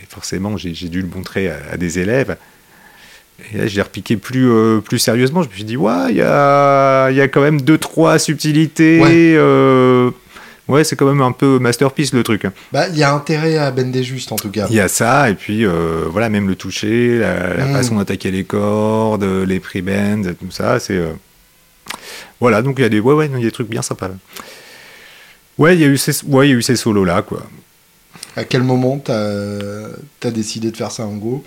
forcément 0.09 0.57
j'ai 0.57 0.71
dû 0.88 1.02
le 1.02 1.09
montrer 1.09 1.50
à, 1.50 1.57
à 1.73 1.76
des 1.76 1.99
élèves. 1.99 2.37
Et 3.52 3.59
là, 3.59 3.66
je 3.66 3.76
l'ai 3.76 3.83
repiqué 3.83 4.16
plus, 4.16 4.50
euh, 4.50 4.81
plus 4.81 4.99
sérieusement. 4.99 5.43
Je 5.43 5.49
me 5.50 5.55
suis 5.55 5.64
dit, 5.64 5.76
ouais, 5.76 6.07
il 6.09 6.16
y 6.16 6.23
a, 6.23 7.11
il 7.11 7.16
y 7.16 7.21
a 7.21 7.28
quand 7.28 7.43
même 7.43 7.61
deux, 7.61 7.76
trois 7.76 8.19
subtilités. 8.19 8.99
Ouais. 8.99 9.35
euh, 9.37 10.11
ouais, 10.68 10.85
c'est 10.85 10.96
quand 10.96 11.06
même 11.06 11.20
un 11.23 11.32
peu 11.32 11.58
masterpiece 11.58 12.12
le 12.12 12.23
truc. 12.23 12.46
Bah, 12.73 12.88
il 12.88 12.96
y 12.96 13.02
a 13.02 13.12
intérêt 13.14 13.56
à 13.56 13.70
bender 13.70 14.02
juste 14.02 14.32
en 14.32 14.37
tout 14.37 14.50
cas. 14.50 14.66
Il 14.70 14.76
y 14.76 14.80
a 14.80 14.88
ça, 14.88 15.30
et 15.30 15.35
puis 15.35 15.64
euh, 15.64 16.04
voilà, 16.11 16.28
même 16.28 16.49
le 16.49 16.54
toucher, 16.56 17.18
la, 17.18 17.54
la 17.54 17.66
Mm. 17.66 17.73
façon 17.73 17.96
d'attaquer 17.96 18.30
les 18.30 18.44
cordes, 18.44 19.25
les 19.25 19.61
pre-bends, 19.61 20.23
tout 20.38 20.50
ça, 20.50 20.78
c'est. 20.80 20.94
euh, 20.96 21.12
Voilà, 22.40 22.62
donc 22.62 22.76
il 22.78 22.82
y 22.82 22.85
a 22.85 22.88
des, 22.88 23.00
ouais, 23.00 23.14
ouais, 23.14 23.26
il 23.26 23.32
y 23.32 23.37
a 23.37 23.40
des 23.40 23.50
trucs 23.52 23.68
bien 23.68 23.82
sympas. 23.82 24.11
Ouais, 25.58 25.75
il 25.75 25.80
y 25.80 25.85
a 25.85 25.88
eu 25.88 25.96
ces, 25.96 26.12
ouais, 26.26 26.49
il 26.49 26.50
y 26.50 26.54
a 26.54 26.56
eu 26.56 26.62
ces 26.62 26.76
solos-là, 26.76 27.23
quoi. 27.23 27.42
À 28.37 28.44
quel 28.44 28.62
moment 28.62 28.99
t'as 28.99 29.88
as 30.25 30.30
décidé 30.30 30.70
de 30.70 30.76
faire 30.76 30.90
ça 30.90 31.04
en 31.06 31.16
groupe? 31.16 31.46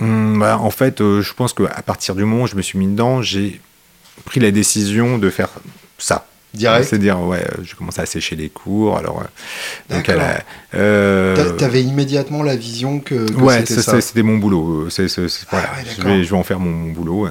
Hum, 0.00 0.38
bah, 0.38 0.58
en 0.58 0.70
fait, 0.70 1.00
euh, 1.00 1.20
je 1.22 1.32
pense 1.34 1.52
qu'à 1.52 1.82
partir 1.82 2.14
du 2.14 2.24
moment 2.24 2.44
où 2.44 2.46
je 2.46 2.54
me 2.54 2.62
suis 2.62 2.78
mis 2.78 2.86
dedans, 2.86 3.22
j'ai 3.22 3.60
pris 4.24 4.38
la 4.40 4.50
décision 4.52 5.18
de 5.18 5.30
faire 5.30 5.48
ça. 5.98 6.26
Direct 6.54 6.84
C'est-à-dire, 6.88 7.18
ouais, 7.20 7.38
euh, 7.42 7.62
j'ai 7.64 7.74
commencé 7.74 8.00
à 8.02 8.06
sécher 8.06 8.36
les 8.36 8.50
cours, 8.50 8.98
alors. 8.98 9.20
euh, 9.22 9.94
donc, 9.96 10.08
euh, 10.74 11.34
T'a- 11.34 11.50
T'avais 11.56 11.82
immédiatement 11.82 12.42
la 12.42 12.56
vision 12.56 13.00
que, 13.00 13.14
que 13.26 13.32
ouais, 13.34 13.60
c'était 13.60 13.80
c'est- 14.00 14.22
mon 14.22 14.36
boulot. 14.38 14.90
C'est, 14.90 15.08
c'est- 15.08 15.28
c'est- 15.28 15.46
voilà, 15.50 15.66
ouais, 15.76 15.84
je, 15.96 16.02
vais, 16.02 16.24
je 16.24 16.30
vais 16.30 16.36
en 16.36 16.42
faire 16.42 16.60
mon, 16.60 16.70
mon 16.70 16.92
boulot. 16.92 17.28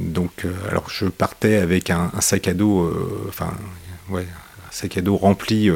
Donc, 0.00 0.46
alors 0.70 0.88
je 0.90 1.06
partais 1.06 1.56
avec 1.56 1.90
un, 1.90 2.10
un 2.16 2.20
sac 2.20 2.46
à 2.48 2.54
dos, 2.54 2.92
enfin, 3.28 3.52
ouais, 4.10 4.22
un 4.22 4.72
sac 4.72 4.96
à 4.96 5.00
dos 5.00 5.16
rempli 5.16 5.70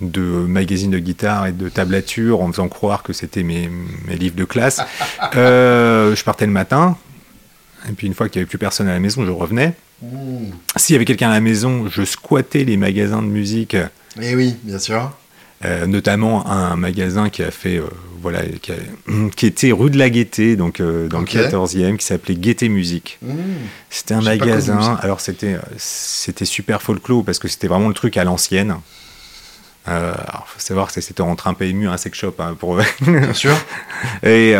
de 0.00 0.20
magazines 0.20 0.90
de 0.92 0.98
guitare 1.00 1.46
et 1.46 1.52
de 1.52 1.68
tablatures 1.68 2.40
en 2.40 2.50
faisant 2.52 2.68
croire 2.68 3.02
que 3.02 3.12
c'était 3.12 3.42
mes, 3.42 3.68
mes 4.06 4.16
livres 4.16 4.36
de 4.36 4.44
classe. 4.44 4.80
Euh, 5.36 6.14
je 6.14 6.22
partais 6.24 6.46
le 6.46 6.52
matin. 6.52 6.96
Et 7.88 7.92
puis 7.92 8.06
une 8.06 8.14
fois 8.14 8.28
qu'il 8.28 8.38
n'y 8.40 8.42
avait 8.44 8.48
plus 8.48 8.58
personne 8.58 8.88
à 8.88 8.92
la 8.92 9.00
maison, 9.00 9.24
je 9.26 9.30
revenais. 9.30 9.74
Mmh. 10.02 10.50
S'il 10.76 10.94
y 10.94 10.96
avait 10.96 11.04
quelqu'un 11.04 11.30
à 11.30 11.34
la 11.34 11.40
maison, 11.40 11.88
je 11.90 12.04
squattais 12.04 12.64
les 12.64 12.76
magasins 12.76 13.22
de 13.22 13.26
musique 13.28 13.76
Eh 14.20 14.34
oui, 14.36 14.54
bien 14.62 14.78
sûr. 14.78 15.10
euh, 15.64 15.86
notamment 15.86 16.46
un 16.46 16.76
magasin 16.76 17.30
qui 17.30 17.42
a 17.42 17.50
fait, 17.50 17.78
euh, 17.78 17.86
voilà, 18.22 18.42
qui, 18.62 18.70
a- 18.72 18.74
qui 19.34 19.46
était 19.46 19.72
rue 19.72 19.90
de 19.90 19.98
la 19.98 20.08
Gaîté, 20.08 20.54
donc 20.54 20.78
euh, 20.80 21.08
dans 21.08 21.18
le 21.18 21.24
14e, 21.26 21.96
qui 21.96 22.06
s'appelait 22.06 22.36
Gaîté 22.36 22.68
Musique. 22.68 23.18
Mmh. 23.22 23.34
C'était 23.90 24.14
un 24.14 24.20
magasin, 24.22 24.96
alors 25.02 25.20
c'était 25.20 25.56
c'était 25.76 26.44
super 26.44 26.80
folklore 26.80 27.24
parce 27.24 27.40
que 27.40 27.48
c'était 27.48 27.66
vraiment 27.66 27.88
le 27.88 27.94
truc 27.94 28.16
à 28.16 28.22
l'ancienne. 28.24 28.76
Euh, 29.88 30.12
alors, 30.28 30.46
faut 30.48 30.60
savoir 30.60 30.92
que 30.92 31.00
c'était 31.00 31.22
entre 31.22 31.46
un 31.48 31.54
PMU 31.54 31.86
et 31.86 31.88
un 31.88 31.96
sex 31.96 32.16
shop 32.18 32.34
hein, 32.38 32.54
pour 32.58 32.76
Bien 33.00 33.32
sûr. 33.32 33.56
et 34.22 34.52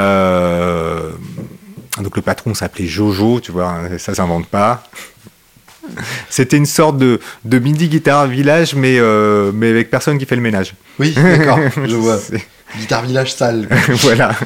donc 2.02 2.14
le 2.16 2.22
patron 2.22 2.54
s'appelait 2.54 2.86
Jojo, 2.86 3.40
tu 3.40 3.50
vois, 3.52 3.68
hein, 3.70 3.98
ça 3.98 4.14
s'invente 4.14 4.46
pas. 4.46 4.84
C'était 6.30 6.56
une 6.56 6.66
sorte 6.66 6.98
de, 6.98 7.20
de 7.44 7.58
mini 7.58 7.88
guitare 7.88 8.26
village, 8.26 8.74
mais, 8.74 8.98
euh, 8.98 9.50
mais 9.54 9.70
avec 9.70 9.90
personne 9.90 10.18
qui 10.18 10.26
fait 10.26 10.36
le 10.36 10.42
ménage. 10.42 10.74
Oui, 10.98 11.12
d'accord, 11.12 11.58
je 11.86 11.94
vois. 11.96 12.18
Guitare 12.78 13.04
village 13.04 13.34
sale. 13.34 13.66
voilà. 13.88 14.36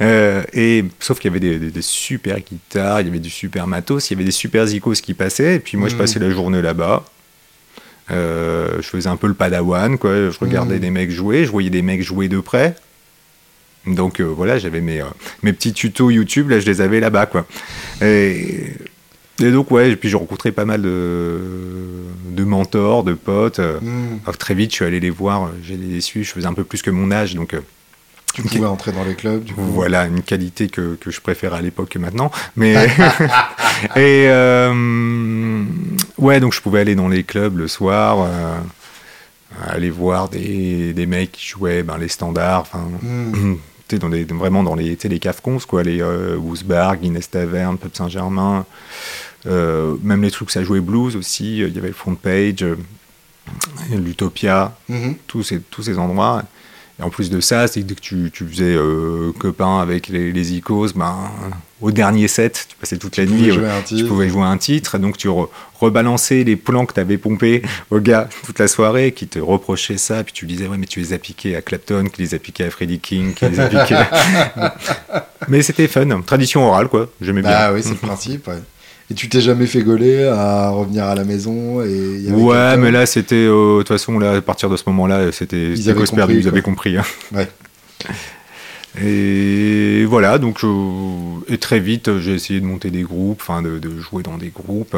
Euh, 0.00 0.42
et 0.52 0.84
sauf 1.00 1.18
qu'il 1.18 1.30
y 1.30 1.32
avait 1.32 1.40
des, 1.40 1.58
des- 1.58 1.70
des 1.70 1.82
super 1.82 2.38
guitares, 2.40 3.00
il 3.00 3.06
y 3.06 3.10
avait 3.10 3.18
du 3.18 3.30
super 3.30 3.66
matos, 3.66 4.10
il 4.10 4.14
y 4.14 4.16
avait 4.16 4.24
des 4.24 4.30
super 4.30 4.66
zikos 4.66 4.94
qui 4.94 5.14
passaient. 5.14 5.56
Et 5.56 5.58
puis 5.58 5.76
moi, 5.76 5.88
je 5.88 5.94
Mm. 5.94 5.98
passais 5.98 6.18
la 6.18 6.30
journée 6.30 6.62
là-bas. 6.62 7.04
Euh, 8.10 8.76
je 8.80 8.86
faisais 8.86 9.08
un 9.08 9.16
peu 9.16 9.26
le 9.26 9.34
padawan, 9.34 9.98
quoi. 9.98 10.30
Je 10.30 10.38
regardais 10.38 10.76
Mm. 10.76 10.80
des 10.80 10.90
mecs 10.90 11.10
jouer, 11.10 11.44
je 11.44 11.50
voyais 11.50 11.70
des 11.70 11.82
mecs 11.82 12.02
jouer 12.02 12.28
de 12.28 12.38
près. 12.40 12.76
Donc 13.86 14.20
euh, 14.20 14.24
voilà, 14.24 14.58
j'avais 14.58 14.80
mes, 14.80 15.00
mes 15.42 15.52
petits 15.52 15.72
tutos 15.72 16.10
YouTube, 16.10 16.50
là, 16.50 16.58
je 16.60 16.66
les 16.66 16.80
avais 16.80 17.00
là-bas, 17.00 17.26
quoi. 17.26 17.46
Et, 18.02 18.72
et 19.40 19.50
donc, 19.50 19.70
ouais, 19.70 19.90
et 19.90 19.96
puis 19.96 20.08
j'ai 20.08 20.16
rencontré 20.16 20.50
pas 20.52 20.64
mal 20.64 20.82
de, 20.82 21.38
de 22.30 22.44
mentors, 22.44 23.04
de 23.04 23.14
potes. 23.14 23.58
Euh, 23.58 23.78
Mmh. 23.80 24.20
alors, 24.24 24.38
très 24.38 24.54
vite, 24.54 24.70
je 24.70 24.76
suis 24.76 24.84
allé 24.84 25.00
les 25.00 25.10
voir, 25.10 25.50
j'ai 25.62 25.76
les 25.76 26.00
su, 26.00 26.24
je 26.24 26.32
faisais 26.32 26.46
un 26.46 26.54
peu 26.54 26.64
plus 26.64 26.82
que 26.82 26.90
mon 26.90 27.10
âge, 27.10 27.34
donc 27.34 27.52
euh, 27.54 27.60
Tu 28.34 28.42
pouvais 28.42 28.66
entrer 28.66 28.92
dans 28.92 29.04
les 29.04 29.14
clubs, 29.14 29.44
du 29.44 29.52
coup. 29.54 29.62
voilà 29.62 30.06
une 30.06 30.22
qualité 30.22 30.68
que, 30.68 30.94
que 30.96 31.10
je 31.10 31.20
préfère 31.20 31.54
à 31.54 31.60
l'époque 31.62 31.90
que 31.90 31.98
maintenant. 31.98 32.30
Mais 32.56 32.74
et 33.96 34.26
euh, 34.28 35.62
ouais, 36.18 36.40
donc 36.40 36.52
je 36.54 36.60
pouvais 36.60 36.80
aller 36.80 36.94
dans 36.94 37.08
les 37.08 37.22
clubs 37.24 37.56
le 37.58 37.68
soir, 37.68 38.18
euh, 38.22 38.58
aller 39.66 39.90
voir 39.90 40.28
des, 40.28 40.92
des 40.92 41.06
mecs 41.06 41.32
qui 41.32 41.46
jouaient 41.46 41.82
ben, 41.82 41.98
les 41.98 42.08
standards, 42.08 42.62
enfin. 42.62 42.84
Tu 43.88 43.94
sais, 43.94 44.00
dans 44.00 44.08
les, 44.08 44.24
vraiment 44.24 44.64
dans 44.64 44.74
les, 44.74 44.98
les 45.00 45.18
cafcons, 45.20 45.58
quoi, 45.60 45.84
les 45.84 46.02
euh, 46.02 46.34
Woosbar, 46.36 46.96
Guinness 46.96 47.30
Tavern, 47.30 47.78
Pub 47.78 47.94
Saint-Germain, 47.94 48.56
euh, 48.58 48.62
même 50.02 50.22
les 50.22 50.30
trucs, 50.30 50.50
ça 50.50 50.62
jouait 50.64 50.80
blues 50.80 51.16
aussi, 51.16 51.58
il 51.58 51.74
y 51.74 51.78
avait 51.78 51.88
le 51.88 51.94
Front 51.94 52.14
Page, 52.14 52.62
euh, 52.62 52.76
l'Utopia, 53.94 54.74
Mhm. 54.88 55.14
tous 55.26 55.42
ces, 55.42 55.60
tous 55.60 55.82
ces 55.82 55.98
endroits. 55.98 56.42
Et 56.98 57.02
en 57.02 57.10
plus 57.10 57.28
de 57.28 57.40
ça, 57.40 57.68
c'est 57.68 57.82
que 57.82 57.84
dès 57.86 57.94
que 57.94 58.00
tu, 58.00 58.30
tu 58.32 58.46
faisais 58.46 58.74
euh, 58.74 59.30
copain 59.38 59.80
avec 59.80 60.08
les, 60.08 60.32
les 60.32 60.54
icos, 60.54 60.94
ben, 60.94 61.14
au 61.82 61.90
dernier 61.90 62.26
set, 62.26 62.68
tu 62.70 62.76
passais 62.76 62.96
toute 62.96 63.18
la 63.18 63.26
Tu 63.26 63.32
nuit, 63.32 63.50
pouvais 63.52 63.66
euh, 63.66 63.80
tu 63.86 64.04
pouvais 64.06 64.28
jouer 64.30 64.44
un 64.44 64.56
titre, 64.56 64.96
donc 64.96 65.18
tu 65.18 65.28
re- 65.28 65.50
rebalançais 65.78 66.42
les 66.42 66.56
plans 66.56 66.86
que 66.86 66.94
tu 66.94 67.00
avais 67.00 67.18
pompés 67.18 67.60
au 67.90 68.00
gars 68.00 68.30
toute 68.46 68.58
la 68.58 68.66
soirée, 68.66 69.12
qui 69.12 69.26
te 69.28 69.38
reprochaient 69.38 69.98
ça, 69.98 70.24
puis 70.24 70.32
tu 70.32 70.46
disais, 70.46 70.68
ouais, 70.68 70.78
mais 70.78 70.86
tu 70.86 71.00
les 71.00 71.12
as 71.12 71.18
piqués 71.18 71.54
à 71.54 71.60
Clapton, 71.60 72.06
qui 72.10 72.22
les 72.22 72.34
a 72.34 72.38
piqués 72.38 72.64
à 72.64 72.70
Freddie 72.70 72.98
King, 72.98 73.34
qui 73.34 73.46
les 73.46 73.60
a 73.60 73.66
piqués. 73.68 74.02
mais 75.48 75.60
c'était 75.60 75.88
fun, 75.88 76.22
tradition 76.22 76.66
orale, 76.66 76.88
quoi, 76.88 77.10
j'aimais 77.20 77.42
Bah 77.42 77.68
bien. 77.68 77.74
oui, 77.74 77.82
c'est 77.82 77.90
le 77.90 77.96
principe, 77.96 78.48
ouais. 78.48 78.54
Et 79.10 79.14
tu 79.14 79.28
t'es 79.28 79.40
jamais 79.40 79.66
fait 79.66 79.82
gauler 79.82 80.24
à 80.24 80.70
revenir 80.70 81.04
à 81.04 81.14
la 81.14 81.22
maison 81.24 81.80
et 81.82 81.88
il 81.90 82.24
y 82.24 82.28
avait 82.28 82.42
Ouais, 82.42 82.76
mais 82.76 82.90
là, 82.90 83.06
c'était, 83.06 83.34
euh, 83.36 83.74
de 83.78 83.82
toute 83.82 83.88
façon, 83.88 84.18
là, 84.18 84.32
à 84.32 84.40
partir 84.40 84.68
de 84.68 84.76
ce 84.76 84.82
moment-là, 84.88 85.30
c'était 85.30 85.72
Ils 85.74 85.90
avaient 85.90 86.04
compris, 86.04 86.36
ils 86.36 86.48
avaient 86.48 86.62
compris. 86.62 86.96
hein. 86.96 87.04
Ouais. 87.32 87.48
Et 89.02 90.06
voilà, 90.06 90.38
donc 90.38 90.64
euh, 90.64 90.70
et 91.48 91.58
très 91.58 91.80
vite 91.80 92.18
j'ai 92.18 92.32
essayé 92.32 92.60
de 92.60 92.64
monter 92.64 92.90
des 92.90 93.02
groupes, 93.02 93.42
enfin 93.42 93.60
de, 93.60 93.78
de 93.78 94.00
jouer 94.00 94.22
dans 94.22 94.38
des 94.38 94.48
groupes 94.48 94.96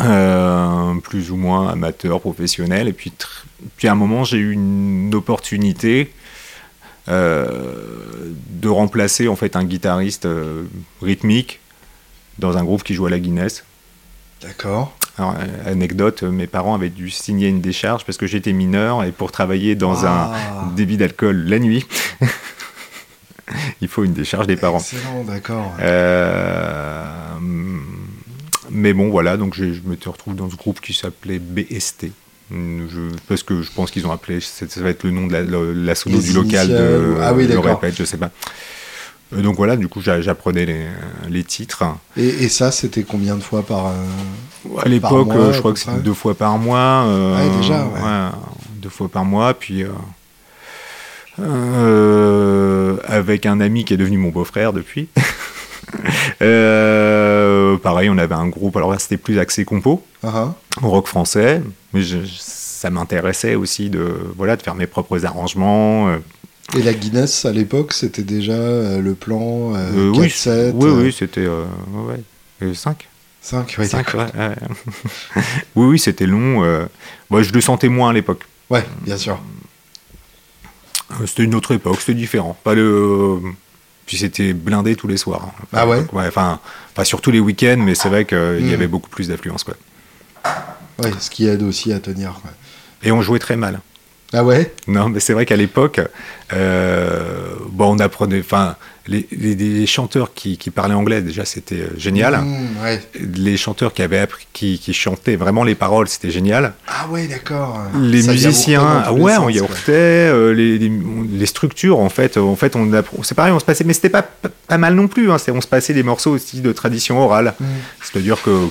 euh, 0.00 0.94
plus 1.02 1.30
ou 1.30 1.36
moins 1.36 1.68
amateurs, 1.70 2.20
professionnels. 2.20 2.88
Et 2.88 2.92
puis, 2.92 3.10
puis 3.76 3.88
à 3.88 3.92
un 3.92 3.94
moment 3.94 4.24
j'ai 4.24 4.36
eu 4.36 4.52
une 4.52 5.14
opportunité 5.14 6.12
euh, 7.08 7.46
de 8.50 8.68
remplacer 8.68 9.28
en 9.28 9.36
fait 9.36 9.56
un 9.56 9.64
guitariste 9.64 10.28
rythmique 11.00 11.60
dans 12.38 12.56
un 12.56 12.64
groupe 12.64 12.82
qui 12.82 12.94
joue 12.94 13.06
à 13.06 13.10
la 13.10 13.18
Guinness. 13.18 13.64
D'accord. 14.42 14.96
Alors, 15.16 15.34
anecdote, 15.66 16.22
mes 16.24 16.46
parents 16.48 16.74
avaient 16.74 16.88
dû 16.90 17.08
signer 17.08 17.48
une 17.48 17.60
décharge 17.60 18.04
parce 18.04 18.18
que 18.18 18.26
j'étais 18.26 18.52
mineur 18.52 19.04
et 19.04 19.12
pour 19.12 19.30
travailler 19.32 19.74
dans 19.76 20.04
Ah. 20.04 20.32
un 20.64 20.66
débit 20.74 20.96
d'alcool 20.96 21.44
la 21.46 21.58
nuit, 21.60 21.86
il 23.80 23.88
faut 23.88 24.04
une 24.04 24.12
décharge 24.12 24.46
des 24.46 24.56
parents. 24.56 24.78
Excellent, 24.80 25.22
d'accord. 25.24 25.72
Euh, 25.80 27.04
mais 28.70 28.92
bon, 28.92 29.08
voilà, 29.10 29.36
donc 29.36 29.54
je, 29.54 29.72
je 29.72 29.80
me 29.82 29.96
retrouve 30.06 30.34
dans 30.34 30.50
ce 30.50 30.56
groupe 30.56 30.80
qui 30.80 30.94
s'appelait 30.94 31.38
BST. 31.38 32.10
Je- 32.50 33.10
parce 33.28 33.42
que 33.42 33.62
je 33.62 33.70
pense 33.72 33.90
qu'ils 33.90 34.06
ont 34.06 34.12
appelé, 34.12 34.40
ça 34.40 34.66
ça 34.68 34.80
va 34.82 34.90
être 34.90 35.02
le 35.04 35.10
nom 35.10 35.26
de 35.26 35.32
la, 35.32 35.42
la, 35.42 35.94
du 35.94 36.32
local 36.32 36.68
de 36.68 37.16
ah 37.22 37.32
oui, 37.32 37.46
le 37.46 37.58
répète, 37.58 37.94
je 37.96 38.04
sais 38.04 38.18
pas. 38.18 38.30
Euh, 39.32 39.40
donc 39.42 39.56
voilà, 39.56 39.76
du 39.76 39.88
coup, 39.88 40.00
j'a- 40.00 40.20
j'apprenais 40.20 40.66
les, 40.66 40.86
les 41.28 41.44
titres. 41.44 41.82
Et, 42.16 42.26
et 42.26 42.48
ça, 42.48 42.70
c'était 42.70 43.02
combien 43.04 43.36
de 43.36 43.42
fois 43.42 43.62
par. 43.64 43.86
euh, 43.86 43.92
À 44.82 44.88
l'époque, 44.88 45.28
euh, 45.34 45.52
je 45.52 45.58
crois 45.58 45.72
que 45.72 45.78
c'était 45.78 45.92
deux 46.02 46.14
fois 46.14 46.34
par 46.34 46.58
mois. 46.58 47.04
euh, 47.06 47.36
Ouais, 47.36 47.56
déjà, 47.56 47.84
ouais. 47.86 48.30
deux 48.82 48.88
fois 48.90 49.08
par 49.08 49.24
mois, 49.24 49.54
puis 49.54 49.82
euh, 49.82 49.88
euh, 51.40 52.96
avec 53.04 53.46
un 53.46 53.60
ami 53.60 53.84
qui 53.84 53.94
est 53.94 53.96
devenu 53.96 54.18
mon 54.18 54.28
beau-frère 54.30 54.72
depuis. 54.72 55.08
Pareil, 57.82 58.08
on 58.10 58.18
avait 58.18 58.34
un 58.34 58.48
groupe. 58.48 58.76
Alors 58.76 58.90
là, 58.92 58.98
c'était 58.98 59.16
plus 59.16 59.38
axé 59.38 59.64
compo, 59.64 60.02
au 60.82 60.88
rock 60.88 61.06
français, 61.06 61.62
mais 61.92 62.02
je- 62.02 62.18
ça 62.26 62.90
m'intéressait 62.90 63.54
aussi 63.54 63.88
de 63.90 64.14
voilà 64.36 64.56
de 64.56 64.62
faire 64.62 64.74
mes 64.74 64.86
propres 64.86 65.24
arrangements. 65.24 66.08
Euh, 66.74 66.78
Et 66.78 66.82
la 66.82 66.94
Guinness, 66.94 67.44
à 67.44 67.52
l'époque, 67.52 67.92
c'était 67.92 68.22
déjà 68.22 68.52
euh, 68.52 69.00
le 69.00 69.14
plan 69.14 69.74
euh, 69.74 70.12
4, 70.12 70.20
oui, 70.20 70.30
7, 70.30 70.74
oui, 70.76 70.90
oui, 70.90 71.12
c'était 71.16 71.40
euh, 71.46 71.64
ouais, 71.92 72.20
ouais. 72.62 72.74
5 72.74 73.08
5, 73.42 73.74
oui, 73.78 73.86
Cinq, 73.86 74.06
d'accord. 74.06 74.26
ouais, 74.34 74.48
ouais. 74.48 74.54
oui, 75.76 75.86
oui, 75.86 75.98
c'était 75.98 76.26
long. 76.26 76.64
euh. 76.64 76.86
Moi, 77.28 77.42
je 77.42 77.52
le 77.52 77.60
sentais 77.60 77.88
moins 77.90 78.08
à 78.10 78.12
l'époque. 78.14 78.40
Ouais, 78.70 78.84
bien 79.02 79.18
sûr. 79.18 79.38
Euh, 81.20 81.26
C'était 81.26 81.44
une 81.44 81.54
autre 81.54 81.72
époque, 81.74 82.00
c'était 82.00 82.14
différent. 82.14 82.56
Pas 82.64 82.74
le. 82.74 83.38
Puis 84.06 84.16
c'était 84.18 84.52
blindé 84.52 84.96
tous 84.96 85.08
les 85.08 85.16
soirs. 85.18 85.48
hein. 85.60 85.64
Ah 85.72 85.86
ouais? 85.86 86.04
Enfin, 86.12 86.60
enfin, 86.92 87.04
surtout 87.04 87.30
les 87.30 87.40
week-ends, 87.40 87.76
mais 87.78 87.94
c'est 87.94 88.08
vrai 88.08 88.24
qu'il 88.24 88.66
y 88.68 88.72
avait 88.74 88.86
beaucoup 88.86 89.08
plus 89.10 89.28
d'affluence. 89.28 89.64
Quoi. 89.64 89.74
Ouais, 90.98 91.10
ce 91.20 91.28
qui 91.30 91.46
aide 91.46 91.62
aussi 91.62 91.92
à 91.92 92.00
tenir. 92.00 92.38
quoi. 92.42 92.50
Et 93.02 93.12
on 93.12 93.20
jouait 93.22 93.38
très 93.38 93.56
mal. 93.56 93.80
Ah 94.34 94.42
ouais? 94.44 94.72
Non, 94.88 95.08
mais 95.08 95.20
c'est 95.20 95.32
vrai 95.32 95.46
qu'à 95.46 95.56
l'époque, 95.56 96.00
euh, 96.52 97.54
bon, 97.70 97.94
on 97.94 97.98
apprenait. 97.98 98.40
Enfin, 98.40 98.76
les, 99.06 99.26
les- 99.32 99.54
les 99.54 99.86
chanteurs 99.86 100.32
qui, 100.34 100.56
qui 100.56 100.70
parlaient 100.70 100.94
anglais, 100.94 101.20
déjà, 101.22 101.44
c'était 101.44 101.76
euh, 101.82 101.88
génial. 101.98 102.40
Mmh, 102.40 102.82
ouais. 102.82 103.02
Les 103.36 103.56
chanteurs 103.56 103.92
qui 103.92 104.02
avaient 104.02 104.18
appris, 104.18 104.46
qui, 104.52 104.78
qui 104.78 104.94
chantaient 104.94 105.36
vraiment 105.36 105.62
les 105.62 105.74
paroles, 105.74 106.08
c'était 106.08 106.30
génial. 106.30 106.72
Ah 106.88 107.06
ouais, 107.10 107.26
d'accord. 107.26 107.78
les 108.00 108.22
Ça 108.22 108.32
musiciens, 108.32 109.10
ouais, 109.12 109.36
on 109.36 109.48
yaourtait, 109.50 109.92
euh, 109.92 110.52
les, 110.54 110.78
les, 110.78 111.46
structures, 111.46 111.98
en 111.98 112.08
fait, 112.08 112.36
en 112.38 112.56
fait, 112.56 112.76
on 112.76 112.90
c'est 113.22 113.34
pareil, 113.34 113.52
on 113.52 113.60
se 113.60 113.64
passait, 113.64 113.84
mais 113.84 113.92
c'était 113.92 114.08
pas, 114.10 114.22
pas, 114.22 114.48
pas 114.66 114.78
mal 114.78 114.94
non 114.94 115.06
plus. 115.06 115.30
Hein, 115.30 115.38
c'est- 115.38 115.50
on 115.52 115.60
se 115.60 115.68
passait 115.68 115.92
des 115.94 116.02
morceaux 116.02 116.30
aussi 116.32 116.60
de 116.60 116.72
tradition 116.72 117.20
orale, 117.20 117.54
Mmh. 117.60 117.64
c'est-à-dire 118.02 118.42
que 118.42 118.68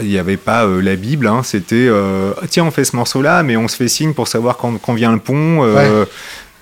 il 0.00 0.08
n'y 0.08 0.18
avait 0.18 0.36
pas 0.36 0.64
euh, 0.64 0.80
la 0.80 0.96
Bible, 0.96 1.26
hein, 1.26 1.42
c'était 1.42 1.86
euh, 1.88 2.32
tiens, 2.48 2.64
on 2.64 2.70
fait 2.70 2.84
ce 2.84 2.96
morceau-là, 2.96 3.42
mais 3.42 3.56
on 3.56 3.68
se 3.68 3.76
fait 3.76 3.88
signe 3.88 4.12
pour 4.12 4.28
savoir 4.28 4.56
quand, 4.56 4.80
quand 4.80 4.94
vient 4.94 5.12
le 5.12 5.18
pont. 5.18 5.64
euh, 5.64 6.04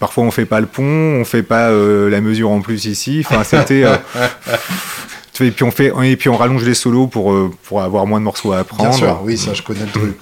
Parfois, 0.00 0.22
on 0.22 0.31
fait 0.31 0.46
pas 0.46 0.61
le 0.61 0.66
pont, 0.66 0.85
on 1.20 1.24
fait 1.24 1.42
pas 1.42 1.70
la 1.72 2.20
mesure 2.20 2.50
en 2.50 2.61
plus 2.61 2.85
ici. 2.85 3.24
Enfin, 3.28 3.42
c'était. 3.42 3.83
et 5.40 5.50
puis 5.50 5.64
on 5.64 5.72
fait, 5.72 5.92
et 6.04 6.16
puis 6.16 6.28
on 6.28 6.37
rallonge 6.37 6.64
les 6.64 6.74
solos 6.74 7.09
pour 7.09 7.35
pour 7.64 7.83
avoir 7.83 8.07
moins 8.07 8.20
de 8.20 8.24
morceaux 8.24 8.52
à 8.52 8.59
apprendre. 8.61 8.90
Bien 8.90 8.92
sûr, 8.92 9.20
oui, 9.24 9.37
ça 9.37 9.54
je 9.54 9.62
connais 9.62 9.85
le 9.85 9.90
truc. 9.90 10.16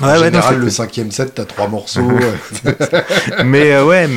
Ouais. 0.00 0.06
En 0.06 0.12
Ouais, 0.12 0.18
non, 0.18 0.24
général, 0.24 0.48
c'était- 0.54 0.64
le 0.64 0.70
cinquième 0.70 1.10
set, 1.10 1.34
t'as 1.34 1.44
trois 1.44 1.68
morceaux. 1.68 2.08
Mais 3.44 3.72
euh, 3.72 3.84
ouais, 3.84 4.08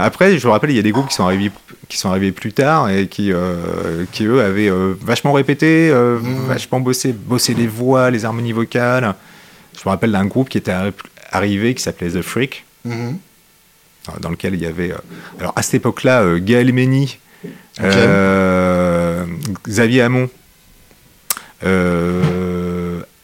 après, 0.00 0.38
je 0.38 0.46
me 0.46 0.52
rappelle, 0.52 0.70
il 0.70 0.76
y 0.76 0.78
a 0.78 0.82
des 0.82 0.92
groupes 0.92 1.08
qui 1.08 1.14
sont 1.14 1.24
arrivés, 1.24 1.50
qui 1.88 1.96
sont 1.96 2.10
arrivés 2.10 2.32
plus 2.32 2.52
tard 2.52 2.90
et 2.90 3.06
qui, 3.08 3.32
euh, 3.32 4.04
qui 4.12 4.24
eux, 4.24 4.42
avaient 4.42 4.68
euh, 4.70 4.94
vachement 5.00 5.32
répété, 5.32 5.90
Mm. 5.92 6.46
vachement 6.48 6.80
bossé, 6.80 7.12
bossé 7.12 7.54
les 7.54 7.66
voix, 7.66 8.10
les 8.10 8.24
harmonies 8.24 8.52
vocales. 8.52 9.14
Je 9.76 9.80
me 9.86 9.90
rappelle 9.90 10.12
d'un 10.12 10.26
groupe 10.26 10.48
qui 10.50 10.58
était 10.58 10.72
arri- 10.72 10.92
arrivé 11.32 11.74
qui 11.74 11.82
s'appelait 11.82 12.10
The 12.10 12.22
Freak, 12.22 12.64
Mhm. 12.84 13.16
euh, 14.08 14.12
dans 14.20 14.28
lequel 14.30 14.54
il 14.54 14.60
y 14.60 14.66
avait. 14.66 14.92
alors 15.38 15.52
à 15.56 15.62
cette 15.62 15.74
époque-là, 15.74 16.38
Gaël 16.38 16.72
Mény, 16.72 17.18
Ok. 17.44 17.50
euh, 17.86 19.24
Xavier 19.66 20.02
Hamon. 20.02 20.28
euh, 21.64 22.59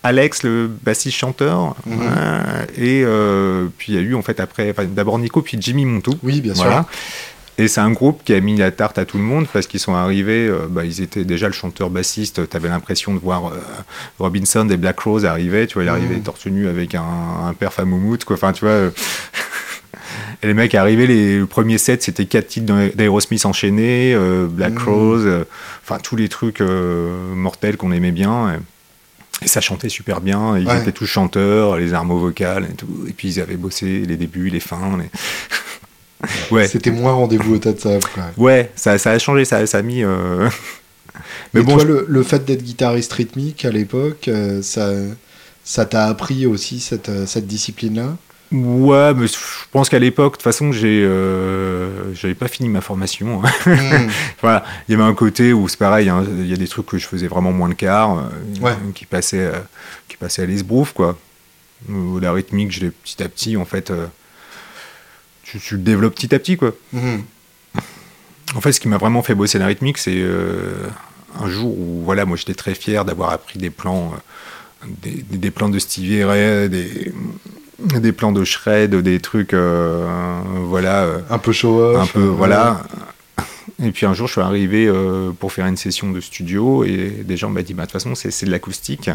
Alex, 0.06 0.42
le 0.44 0.68
bassiste 0.84 1.16
chanteur, 1.16 1.74
Mhm. 1.86 2.00
et 2.76 3.02
euh, 3.04 3.66
puis 3.76 3.92
il 3.92 3.94
y 3.96 3.98
a 3.98 4.00
eu 4.02 4.14
en 4.14 4.22
fait 4.22 4.38
après, 4.40 4.70
enfin, 4.70 4.84
d'abord 4.84 5.18
Nico, 5.18 5.42
puis 5.42 5.56
Jimmy 5.60 5.84
Montou. 5.84 6.14
Oui, 6.22 6.40
bien 6.40 6.54
sûr. 6.54 6.84
Et 7.58 7.68
c'est 7.68 7.80
un 7.80 7.90
groupe 7.90 8.20
qui 8.22 8.34
a 8.34 8.40
mis 8.40 8.54
la 8.56 8.70
tarte 8.70 8.98
à 8.98 9.06
tout 9.06 9.16
le 9.16 9.22
monde 9.24 9.46
parce 9.50 9.66
qu'ils 9.66 9.80
sont 9.80 9.94
arrivés, 9.94 10.46
euh, 10.46 10.66
bah, 10.68 10.84
ils 10.84 11.00
étaient 11.00 11.24
déjà 11.24 11.46
le 11.46 11.54
chanteur 11.54 11.88
bassiste, 11.88 12.46
tu 12.50 12.56
avais 12.56 12.68
l'impression 12.68 13.14
de 13.14 13.18
voir 13.18 13.46
euh, 13.46 13.56
Robinson 14.18 14.66
des 14.66 14.76
Black 14.76 15.00
Rose 15.00 15.24
arriver, 15.24 15.66
tu 15.66 15.74
vois, 15.74 15.84
il 15.84 15.88
arrivait 15.88 16.16
Mhm. 16.16 16.22
torse 16.22 16.44
nu 16.46 16.68
avec 16.68 16.94
un, 16.94 17.02
un 17.48 17.54
perf 17.54 17.78
à 17.78 17.86
moumoute, 17.86 18.26
quoi, 18.26 18.36
enfin 18.36 18.52
tu 18.52 18.64
vois. 18.66 18.74
euh, 18.74 18.90
Et 20.42 20.48
les 20.48 20.54
mecs 20.54 20.74
arrivaient, 20.74 21.06
les, 21.06 21.38
le 21.38 21.46
premier 21.46 21.78
set 21.78 22.02
c'était 22.02 22.26
quatre 22.26 22.48
titres 22.48 22.66
d'A- 22.66 22.90
d'Aerosmith 22.94 23.46
enchaînés, 23.46 24.14
Black 24.50 24.74
Mhm. 24.74 24.82
Rose, 24.88 25.28
enfin 25.82 25.98
tous 26.02 26.14
les 26.16 26.28
trucs 26.28 26.60
mortels 26.60 27.78
qu'on 27.78 27.90
aimait 27.90 28.12
bien. 28.12 28.52
Et, 28.52 28.58
et 29.42 29.49
ça 29.49 29.61
chantait 29.61 29.88
super 29.90 30.20
bien, 30.20 30.57
ils 30.59 30.66
Ouais. 30.66 30.81
étaient 30.81 30.92
tous 30.92 31.07
chanteurs, 31.07 31.77
les 31.77 31.92
armes 31.94 32.09
vocales 32.18 32.66
et 32.70 32.75
tout. 32.75 33.05
Et 33.09 33.12
puis 33.12 33.29
ils 33.29 33.40
avaient 33.40 33.57
bossé 33.57 34.01
les 34.07 34.16
débuts, 34.16 34.49
les 34.49 34.61
fins. 34.61 34.99
les- 34.99 35.11
ouais, 36.51 36.66
C'était 36.68 36.90
moins 36.90 37.12
rendez-vous 37.12 37.55
au 37.55 37.59
tas 37.59 37.72
de 37.72 37.81
sable. 37.81 38.03
Ouais, 38.37 38.70
ça, 38.77 38.96
ça 38.99 39.11
a 39.11 39.18
changé, 39.18 39.44
ça, 39.44 39.66
ça 39.66 39.79
a 39.79 39.83
mis. 39.83 40.03
euh, 40.03 40.49
Mais 41.55 41.61
Mais 41.61 41.62
bon, 41.62 41.75
toi, 41.77 41.83
je- 41.83 41.87
le, 41.92 42.07
le 42.09 42.22
fait 42.22 42.44
d'être 42.44 42.62
guitariste 42.62 43.12
rythmique 43.12 43.64
à 43.64 43.70
l'époque, 43.70 44.29
euh, 44.29 44.62
ça 44.62 44.90
ça 45.64 45.85
t'a 45.85 46.07
appris 46.07 46.46
aussi 46.46 46.79
cette, 46.79 47.09
euh, 47.09 47.27
cette 47.27 47.46
discipline-là? 47.49 48.16
Ouais, 48.52 49.12
mais 49.14 49.26
je 49.26 49.35
pense 49.72 49.88
qu'à 49.88 49.98
l'époque, 49.98 50.35
de 50.35 50.37
toute 50.37 50.42
façon, 50.44 50.70
j'ai, 50.70 51.02
euh, 51.04 52.14
j'avais 52.14 52.35
pas 52.37 52.46
fini 52.48 52.68
ma 52.68 52.80
formation. 52.80 53.42
hein. 53.44 53.50
Mhm. 53.66 54.09
voilà, 54.40 54.64
il 54.88 54.92
y 54.92 54.94
avait 54.94 55.02
un 55.09 55.14
côté 55.14 55.52
où 55.52 55.66
c'est 55.68 55.78
pareil, 55.78 56.09
hein, 56.09 56.24
il 56.38 56.46
y 56.46 56.52
a 56.52 56.56
des 56.56 56.68
trucs 56.68 56.87
que 56.87 56.96
je 56.98 57.06
faisais 57.06 57.26
vraiment 57.26 57.52
moins 57.52 57.68
le 57.68 57.74
quart, 57.74 58.18
euh, 58.18 58.22
Ouais. 58.61 58.74
qui 58.94 59.04
passaient, 59.04 59.46
euh, 59.52 59.59
qui 60.09 60.16
passaient 60.16 60.42
à 60.42 60.46
l'esbrouf, 60.46 60.92
quoi. 60.92 61.18
La 62.20 62.32
rythmique, 62.32 62.72
je 62.72 62.80
l'ai 62.80 62.90
petit 62.90 63.22
à 63.22 63.28
petit, 63.28 63.56
en 63.56 63.64
fait, 63.64 63.92
tu, 65.42 65.59
tu 65.59 65.74
le 65.74 65.80
développes 65.82 66.14
petit 66.14 66.35
à 66.35 66.38
petit, 66.38 66.56
quoi. 66.56 66.72
Mhm. 66.92 67.22
En 68.54 68.61
fait, 68.61 68.72
ce 68.72 68.80
qui 68.80 68.88
m'a 68.88 68.96
vraiment 68.98 69.22
fait 69.22 69.35
bosser 69.35 69.59
la 69.59 69.66
rythmique, 69.66 69.98
c'est 69.98 70.24
un 71.40 71.48
jour 71.50 71.76
où, 71.78 72.02
voilà, 72.04 72.24
moi, 72.24 72.37
j'étais 72.37 72.54
très 72.54 72.74
fier 72.74 73.04
d'avoir 73.04 73.30
appris 73.30 73.59
des 73.59 73.70
plans, 73.70 74.14
des, 74.87 75.11
des- 75.28 75.37
des 75.38 75.50
plans 75.50 75.68
de 75.68 75.78
Stevie 75.78 76.24
Ray, 76.24 76.68
des, 76.70 77.12
des 77.78 78.12
plans 78.12 78.32
de 78.32 78.44
shred, 78.44 78.94
des 78.94 79.20
trucs, 79.20 79.52
euh, 79.54 80.06
voilà. 80.64 81.04
euh, 81.04 81.18
Un 81.30 81.38
peu 81.38 81.52
show-off. 81.52 82.02
un 82.02 82.06
peu, 82.06 82.20
euh, 82.20 82.30
voilà. 82.30 82.82
Et 83.82 83.90
puis 83.90 84.06
un 84.06 84.14
jour, 84.14 84.26
je 84.26 84.32
suis 84.32 84.40
arrivé 84.40 84.90
pour 85.38 85.52
faire 85.52 85.66
une 85.66 85.76
session 85.76 86.10
de 86.10 86.20
studio 86.20 86.82
et 86.84 87.10
des 87.26 87.36
gens 87.36 87.50
m'ont 87.50 87.60
dit, 87.60 87.74
bah, 87.74 87.82
de 87.82 87.90
toute 87.90 87.92
façon, 88.00 88.14
c'est 88.14 88.46
de 88.46 88.50
l'acoustique. 88.50 89.10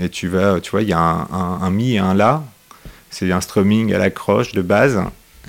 Et 0.00 0.08
tu 0.08 0.26
vas, 0.26 0.60
tu 0.60 0.72
vois, 0.72 0.82
il 0.82 0.88
y 0.88 0.92
a 0.92 0.98
un, 0.98 1.20
un- 1.32 1.58
un 1.62 1.70
mi 1.70 1.94
et 1.94 1.98
un 1.98 2.12
la. 2.14 2.42
C'est 3.10 3.30
un 3.30 3.40
strumming 3.40 3.92
à 3.92 3.98
la 3.98 4.10
croche 4.10 4.52
de 4.52 4.62
base. 4.62 5.00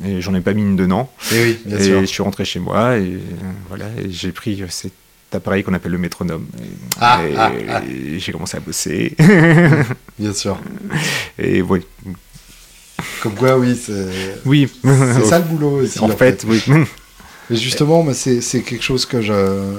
Et 0.05 0.21
j'en 0.21 0.35
ai 0.35 0.41
pas 0.41 0.53
mis 0.53 0.61
une 0.61 0.75
dedans. 0.75 1.11
Et 1.31 1.43
oui, 1.43 1.59
bien 1.65 1.77
et 1.79 1.83
sûr. 1.83 2.01
je 2.01 2.05
suis 2.05 2.21
rentré 2.21 2.45
chez 2.45 2.59
moi 2.59 2.97
et 2.97 3.17
voilà, 3.69 3.85
j'ai 4.09 4.31
pris 4.31 4.61
euh, 4.61 4.67
cet 4.69 4.91
appareil 5.33 5.63
qu'on 5.63 5.73
appelle 5.73 5.91
le 5.93 5.97
métronome. 5.97 6.45
Ah, 6.99 7.21
ah, 7.37 7.51
ah. 7.69 7.81
et 7.89 8.19
j'ai 8.19 8.31
commencé 8.31 8.57
à 8.57 8.59
bosser. 8.59 9.15
Bien 10.19 10.33
sûr. 10.33 10.59
et 11.39 11.61
oui, 11.63 11.81
Comme 13.23 13.35
quoi, 13.35 13.57
oui, 13.57 13.79
c'est 13.81 14.41
oui. 14.45 14.69
c'est 14.83 15.23
ça 15.23 15.39
le 15.39 15.45
boulot 15.45 15.81
aussi. 15.81 15.97
en 16.01 16.09
fait, 16.09 16.45
oui. 16.45 16.61
Et 17.49 17.55
justement, 17.55 18.05
c'est 18.13 18.61
quelque 18.63 18.83
chose 18.83 19.05
que 19.05 19.21
je. 19.21 19.77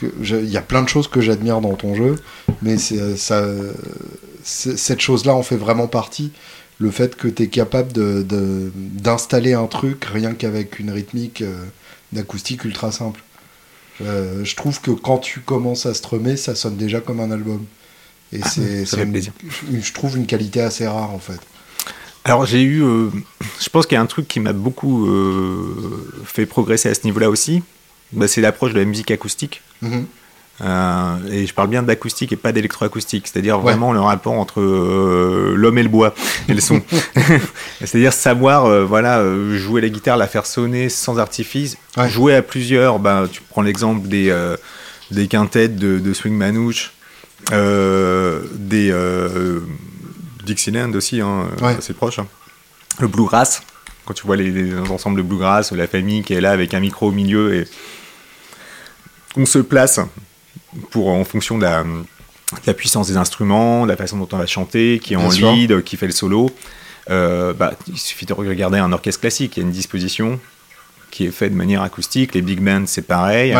Il 0.00 0.48
y 0.48 0.56
a 0.56 0.62
plein 0.62 0.84
de 0.84 0.88
choses 0.88 1.08
que 1.08 1.20
j'admire 1.20 1.60
dans 1.60 1.74
ton 1.74 1.96
jeu, 1.96 2.14
mais 2.62 2.76
ça, 2.78 3.44
cette 4.44 5.00
chose-là 5.00 5.34
en 5.34 5.42
fait 5.42 5.56
vraiment 5.56 5.88
partie. 5.88 6.30
Le 6.78 6.92
fait 6.92 7.16
que 7.16 7.26
tu 7.26 7.42
es 7.42 7.48
capable 7.48 7.92
d'installer 8.22 9.50
de, 9.50 9.56
un 9.56 9.66
truc 9.66 10.04
rien 10.04 10.34
qu'avec 10.34 10.78
une 10.78 10.92
rythmique 10.92 11.42
euh, 11.42 11.64
d'acoustique 12.12 12.64
ultra 12.64 12.92
simple. 12.92 13.20
Euh, 14.00 14.44
je 14.44 14.54
trouve 14.54 14.80
que 14.80 14.92
quand 14.92 15.18
tu 15.18 15.40
commences 15.40 15.86
à 15.86 15.94
strummer, 15.94 16.36
ça 16.36 16.54
sonne 16.54 16.76
déjà 16.76 17.00
comme 17.00 17.18
un 17.18 17.32
album. 17.32 17.64
Et 18.32 18.40
c'est 18.42 18.86
ça 18.86 18.98
c'est 18.98 19.32
je 19.82 19.92
trouve 19.92 20.16
une 20.16 20.26
qualité 20.26 20.60
assez 20.60 20.86
rare 20.86 21.10
en 21.12 21.18
fait. 21.18 21.40
Alors 22.24 22.46
j'ai 22.46 22.62
eu, 22.62 22.82
euh, 22.82 23.08
je 23.60 23.68
pense 23.68 23.86
qu'il 23.86 23.94
y 23.94 23.98
a 23.98 24.02
un 24.02 24.06
truc 24.06 24.28
qui 24.28 24.40
m'a 24.40 24.52
beaucoup 24.52 25.06
euh, 25.06 26.12
fait 26.24 26.46
progresser 26.46 26.88
à 26.88 26.94
ce 26.94 27.04
niveau-là 27.04 27.30
aussi, 27.30 27.62
bah, 28.12 28.28
c'est 28.28 28.40
l'approche 28.40 28.72
de 28.72 28.78
la 28.78 28.84
musique 28.84 29.10
acoustique. 29.10 29.62
Mhm. 29.82 30.06
Euh, 30.60 31.16
et 31.30 31.46
je 31.46 31.54
parle 31.54 31.68
bien 31.68 31.84
d'acoustique 31.84 32.32
et 32.32 32.36
pas 32.36 32.50
d'électroacoustique, 32.50 33.28
c'est-à-dire 33.28 33.60
vraiment 33.60 33.92
le 33.92 34.00
rapport 34.00 34.32
entre 34.32 34.60
l'homme 34.60 35.78
et 35.78 35.84
le 35.84 35.88
bois 35.88 36.14
et 36.48 36.54
le 36.54 36.60
son. 36.60 36.82
c'est-à-dire 37.78 38.12
savoir 38.12 38.84
voilà, 38.84 39.24
jouer 39.56 39.80
la 39.80 39.88
guitare, 39.88 40.16
la 40.16 40.26
faire 40.26 40.46
sonner 40.46 40.88
sans 40.88 41.20
artifice, 41.20 41.76
jouer 42.08 42.34
à 42.34 42.42
plusieurs. 42.42 42.98
Ben, 42.98 43.28
tu 43.30 43.40
prends 43.48 43.62
l'exemple 43.62 44.08
des, 44.08 44.36
des 45.12 45.28
quintettes 45.28 45.76
de, 45.76 46.00
de 46.00 46.12
swing 46.12 46.34
manouche, 46.34 46.92
des 47.52 48.92
Dixieland 50.48 50.92
aussi, 50.94 51.20
hein, 51.20 51.48
assez 51.62 51.94
proche. 51.94 52.18
Hein. 52.18 52.26
Le 53.00 53.08
bluegrass, 53.08 53.62
quand 54.04 54.14
tu 54.14 54.26
vois 54.26 54.36
les, 54.36 54.50
les 54.50 54.78
ensembles 54.90 55.18
de 55.18 55.22
bluegrass, 55.22 55.72
la 55.72 55.86
famille 55.86 56.22
qui 56.22 56.34
est 56.34 56.40
là 56.40 56.50
avec 56.50 56.74
un 56.74 56.80
micro 56.80 57.08
au 57.08 57.12
milieu 57.12 57.54
et 57.54 57.68
on 59.36 59.46
se 59.46 59.58
place 59.58 60.00
pour, 60.90 61.08
en 61.08 61.24
fonction 61.24 61.58
de 61.58 61.64
la, 61.64 62.74
puissance 62.74 63.08
des 63.08 63.16
instruments, 63.16 63.84
de 63.84 63.90
la 63.90 63.96
façon 63.96 64.18
dont 64.18 64.28
on 64.32 64.36
va 64.36 64.46
chanter, 64.46 65.00
qui 65.02 65.14
est 65.14 65.16
en 65.16 65.28
lead, 65.30 65.82
qui 65.82 65.96
fait 65.96 66.06
le 66.06 66.12
solo. 66.12 66.50
Euh, 67.10 67.52
bah, 67.52 67.72
il 67.86 67.98
suffit 67.98 68.26
de 68.26 68.34
regarder 68.34 68.78
un 68.78 68.92
orchestre 68.92 69.20
classique, 69.20 69.56
il 69.56 69.60
y 69.60 69.62
a 69.62 69.66
une 69.66 69.72
disposition 69.72 70.38
qui 71.10 71.26
est 71.26 71.30
faite 71.30 71.52
de 71.52 71.56
manière 71.56 71.82
acoustique. 71.82 72.34
Les 72.34 72.42
big 72.42 72.60
bands, 72.60 72.86
c'est 72.86 73.06
pareil. 73.06 73.56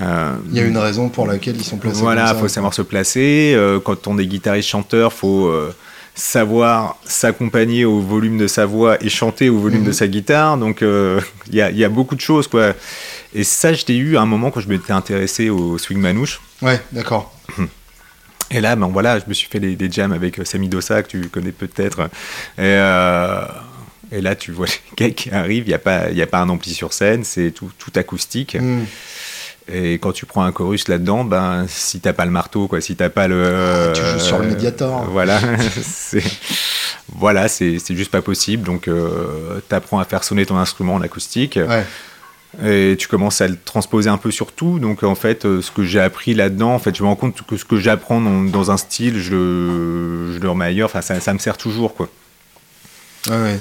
Euh, 0.00 0.36
il 0.50 0.56
y 0.56 0.60
a 0.60 0.64
une 0.64 0.78
raison 0.78 1.08
pour 1.08 1.26
laquelle 1.26 1.56
ils 1.56 1.64
sont 1.64 1.78
placés. 1.78 2.00
Voilà, 2.00 2.32
il 2.34 2.40
faut 2.40 2.48
savoir 2.48 2.74
se 2.74 2.82
placer. 2.82 3.54
Euh, 3.56 3.80
quand 3.80 4.06
on 4.06 4.18
est 4.18 4.26
guitariste 4.26 4.68
chanteur, 4.68 5.12
faut 5.12 5.50
savoir 6.18 6.98
s'accompagner 7.04 7.84
au 7.84 8.00
volume 8.00 8.38
de 8.38 8.46
sa 8.46 8.66
voix 8.66 9.02
et 9.02 9.08
chanter 9.08 9.48
au 9.48 9.58
volume 9.58 9.82
de 9.82 9.88
mhm. 9.88 9.92
sa 9.94 10.08
guitare. 10.08 10.58
Donc 10.58 10.80
il 11.50 11.54
y, 11.54 11.56
y, 11.56 11.84
a 11.84 11.88
beaucoup 11.88 12.14
de 12.14 12.20
choses 12.20 12.48
quoi. 12.48 12.74
Et 13.34 13.44
ça, 13.44 13.72
je 13.72 13.84
l'ai 13.86 13.96
eu 13.96 14.16
à 14.16 14.22
un 14.22 14.26
moment 14.26 14.50
quand 14.50 14.60
je 14.60 14.68
m'étais 14.68 14.92
intéressé 14.92 15.50
au 15.50 15.78
swing 15.78 15.98
manouche. 15.98 16.40
Ouais, 16.62 16.80
d'accord. 16.92 17.34
Et 18.50 18.60
là, 18.60 18.76
ben 18.76 18.88
voilà, 18.88 19.18
je 19.18 19.24
me 19.28 19.34
suis 19.34 19.48
fait 19.48 19.60
des, 19.60 19.92
jams 19.92 20.12
avec 20.12 20.38
euh, 20.38 20.44
Sami 20.44 20.68
Dossa, 20.68 21.02
que 21.02 21.08
tu 21.08 21.28
connais 21.28 21.52
peut-être. 21.52 22.08
Et, 22.56 22.60
euh, 22.60 23.44
et, 24.10 24.22
là, 24.22 24.34
tu 24.34 24.52
vois 24.52 24.66
les 24.66 24.72
gars 24.96 25.10
qui 25.10 25.30
arrivent, 25.30 25.64
il 25.66 25.68
n'y 25.68 25.74
a, 25.74 25.78
pas, 25.78 26.06
a 26.06 26.26
pas 26.26 26.40
un 26.40 26.48
ampli 26.48 26.72
sur 26.72 26.92
scène, 26.94 27.24
c'est 27.24 27.50
tout, 27.50 27.70
tout, 27.78 27.92
acoustique. 27.96 28.56
Hmm. 28.58 28.84
Et 29.70 29.94
quand 29.94 30.12
tu 30.12 30.26
prends 30.26 30.42
un 30.42 30.52
chorus 30.52 30.88
là-dedans, 30.88 31.24
ben, 31.24 31.66
si 31.68 32.00
t'as 32.00 32.12
pas 32.12 32.24
le 32.24 32.30
marteau, 32.30 32.68
quoi, 32.68 32.80
si 32.80 32.96
t'as 32.96 33.10
pas 33.10 33.28
le. 33.28 33.44
Ah, 33.46 33.92
tu 33.92 34.02
joues 34.02 34.18
sur 34.18 34.38
le 34.38 34.46
médiator. 34.46 35.04
voilà, 35.10 35.40
c'est 35.82 36.22
voilà, 37.14 37.48
c'est 37.48 37.78
juste 37.90 38.10
pas 38.10 38.22
possible. 38.22 38.64
Donc, 38.64 38.88
euh, 38.88 39.60
tu 39.68 39.74
apprends 39.74 39.98
à 39.98 40.04
faire 40.04 40.24
sonner 40.24 40.46
ton 40.46 40.56
instrument 40.56 40.94
en 40.94 41.02
acoustique. 41.02 41.58
Ouais 41.66 41.84
et 42.64 42.96
tu 42.98 43.08
commences 43.08 43.40
à 43.40 43.48
le 43.48 43.56
transposer 43.56 44.08
un 44.08 44.16
peu 44.16 44.30
sur 44.30 44.52
tout. 44.52 44.78
Donc 44.78 45.02
en 45.02 45.14
fait, 45.14 45.44
euh, 45.44 45.60
ce 45.62 45.70
que 45.70 45.84
j'ai 45.84 46.00
appris 46.00 46.34
là-dedans, 46.34 46.74
en 46.74 46.78
fait, 46.78 46.96
je 46.96 47.02
me 47.02 47.08
rends 47.08 47.16
compte 47.16 47.42
que 47.42 47.56
ce 47.56 47.64
que 47.64 47.76
j'apprends 47.76 48.20
dans, 48.20 48.70
un 48.70 48.76
style, 48.76 49.18
je 49.18 49.30
le, 49.32 50.32
je 50.32 50.38
le 50.38 50.50
remets 50.50 50.66
ailleurs. 50.66 50.86
Enfin, 50.86 51.02
ça, 51.02 51.20
ça, 51.20 51.32
me 51.32 51.38
sert 51.38 51.56
toujours, 51.56 51.94
quoi. 51.94 52.08
ouais. 53.28 53.58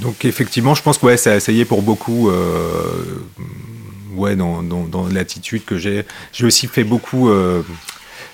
Donc 0.00 0.24
effectivement, 0.24 0.74
je 0.74 0.82
pense 0.82 0.98
que 0.98 1.06
ouais, 1.06 1.16
ça, 1.16 1.40
ça 1.40 1.52
y 1.52 1.60
est 1.60 1.66
pour 1.66 1.82
beaucoup. 1.82 2.30
Euh, 2.30 3.22
ouais, 4.16 4.36
dans, 4.36 4.62
dans, 4.62 4.84
dans 4.84 5.06
l'attitude 5.08 5.64
que 5.64 5.78
j'ai. 5.78 6.04
J'ai 6.32 6.46
aussi 6.46 6.66
fait 6.66 6.84
beaucoup. 6.84 7.28
Euh, 7.28 7.62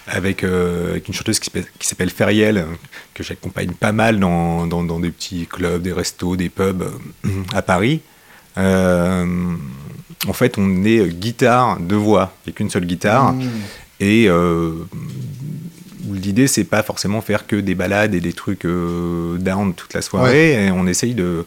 avec, 0.07 0.43
avec, 0.43 1.07
une 1.07 1.14
chanteuse 1.14 1.38
qui, 1.38 1.51
s'appelle 1.81 2.11
Feriel, 2.11 2.66
que 3.14 3.23
j'accompagne 3.23 3.71
pas 3.71 3.93
mal 3.93 4.19
dans, 4.19 4.66
dans, 4.66 4.83
dans, 4.83 4.99
des 4.99 5.11
petits 5.11 5.47
clubs, 5.47 5.83
des 5.83 5.93
restos, 5.93 6.35
des 6.35 6.49
pubs 6.49 6.85
à 7.55 7.62
Paris. 7.62 8.01
Euh, 8.59 9.55
en 10.27 10.33
fait, 10.33 10.59
on 10.59 10.85
est 10.85 11.09
guitare 11.09 11.79
de 11.81 11.95
voix, 11.95 12.35
a 12.47 12.51
qu'une 12.51 12.71
seule 12.71 12.87
guitare. 12.87 13.33
Mmh. 13.33 13.49
Et 14.01 14.27
euh, 14.29 14.73
l'idée, 16.11 16.47
c'est 16.47 16.64
pas 16.64 16.83
forcément 16.83 17.21
faire 17.21 17.47
que 17.47 17.57
des 17.57 17.75
balades 17.75 18.14
et 18.14 18.21
des 18.21 18.33
trucs 18.33 18.64
euh, 18.64 19.38
down 19.38 19.75
toute 19.75 19.95
la 19.95 20.03
soirée. 20.03 20.66
Et 20.66 20.71
on 20.71 20.87
essaye 20.87 21.14
de. 21.14 21.47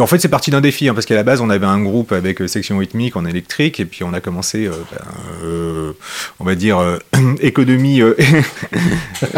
En 0.00 0.06
fait, 0.06 0.18
c'est 0.18 0.28
parti 0.28 0.50
d'un 0.50 0.60
défi, 0.60 0.88
hein, 0.88 0.94
parce 0.94 1.06
qu'à 1.06 1.14
la 1.14 1.22
base, 1.22 1.40
on 1.40 1.50
avait 1.50 1.66
un 1.66 1.80
groupe 1.80 2.12
avec 2.12 2.40
section 2.48 2.78
rythmique 2.78 3.16
en 3.16 3.24
électrique, 3.24 3.80
et 3.80 3.84
puis 3.84 4.04
on 4.04 4.12
a 4.12 4.20
commencé, 4.20 4.68
ben, 4.68 5.94
on 6.38 6.44
va 6.44 6.54
dire, 6.54 6.78
économie 7.40 8.02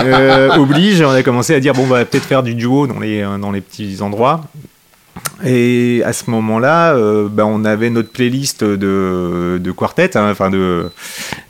oblige, 0.56 1.02
on 1.02 1.10
a 1.10 1.22
commencé 1.22 1.54
à 1.54 1.60
dire, 1.60 1.74
bon, 1.74 1.82
on 1.82 1.86
va 1.86 2.04
peut-être 2.04 2.26
faire 2.26 2.42
du 2.42 2.54
duo 2.54 2.86
dans 2.86 3.00
les, 3.00 3.22
dans 3.22 3.50
les 3.50 3.60
petits 3.60 3.98
endroits. 4.00 4.42
Et 5.44 6.02
à 6.04 6.12
ce 6.12 6.30
moment-là, 6.30 6.94
euh, 6.94 7.28
ben, 7.28 7.44
on 7.44 7.64
avait 7.64 7.90
notre 7.90 8.10
playlist 8.10 8.62
de, 8.62 9.58
de 9.60 9.72
quartet, 9.72 10.16
hein, 10.16 10.30
enfin 10.30 10.50
de, 10.50 10.88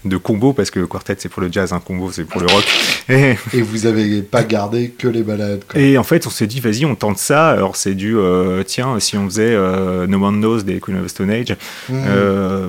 de 0.04 0.16
combo, 0.16 0.54
parce 0.54 0.70
que 0.70 0.80
quartet 0.80 1.16
c'est 1.18 1.28
pour 1.28 1.42
le 1.42 1.52
jazz, 1.52 1.72
un 1.72 1.80
combo 1.80 2.10
c'est 2.10 2.24
pour 2.24 2.40
le 2.40 2.46
rock. 2.46 2.64
Et, 3.08 3.36
vous 3.60 3.86
avez 3.86 4.22
pas 4.22 4.44
gardé 4.44 4.90
que 4.90 5.08
les 5.08 5.22
balades. 5.22 5.64
Et 5.74 5.98
en 5.98 6.04
fait, 6.04 6.26
on 6.26 6.30
s'est 6.30 6.46
dit, 6.46 6.60
vas-y, 6.60 6.86
on 6.86 6.94
tente 6.94 7.18
ça. 7.18 7.50
Alors 7.50 7.76
c'est 7.76 7.94
du, 7.94 8.16
euh, 8.16 8.62
tiens, 8.62 8.98
si 8.98 9.16
on 9.18 9.26
faisait 9.26 9.54
euh, 9.54 10.06
No 10.06 10.24
One 10.24 10.40
Knows 10.40 10.62
des 10.62 10.80
Queen 10.80 10.98
of 10.98 11.08
Stone 11.08 11.30
Age, 11.30 11.54
mmh. 11.90 11.94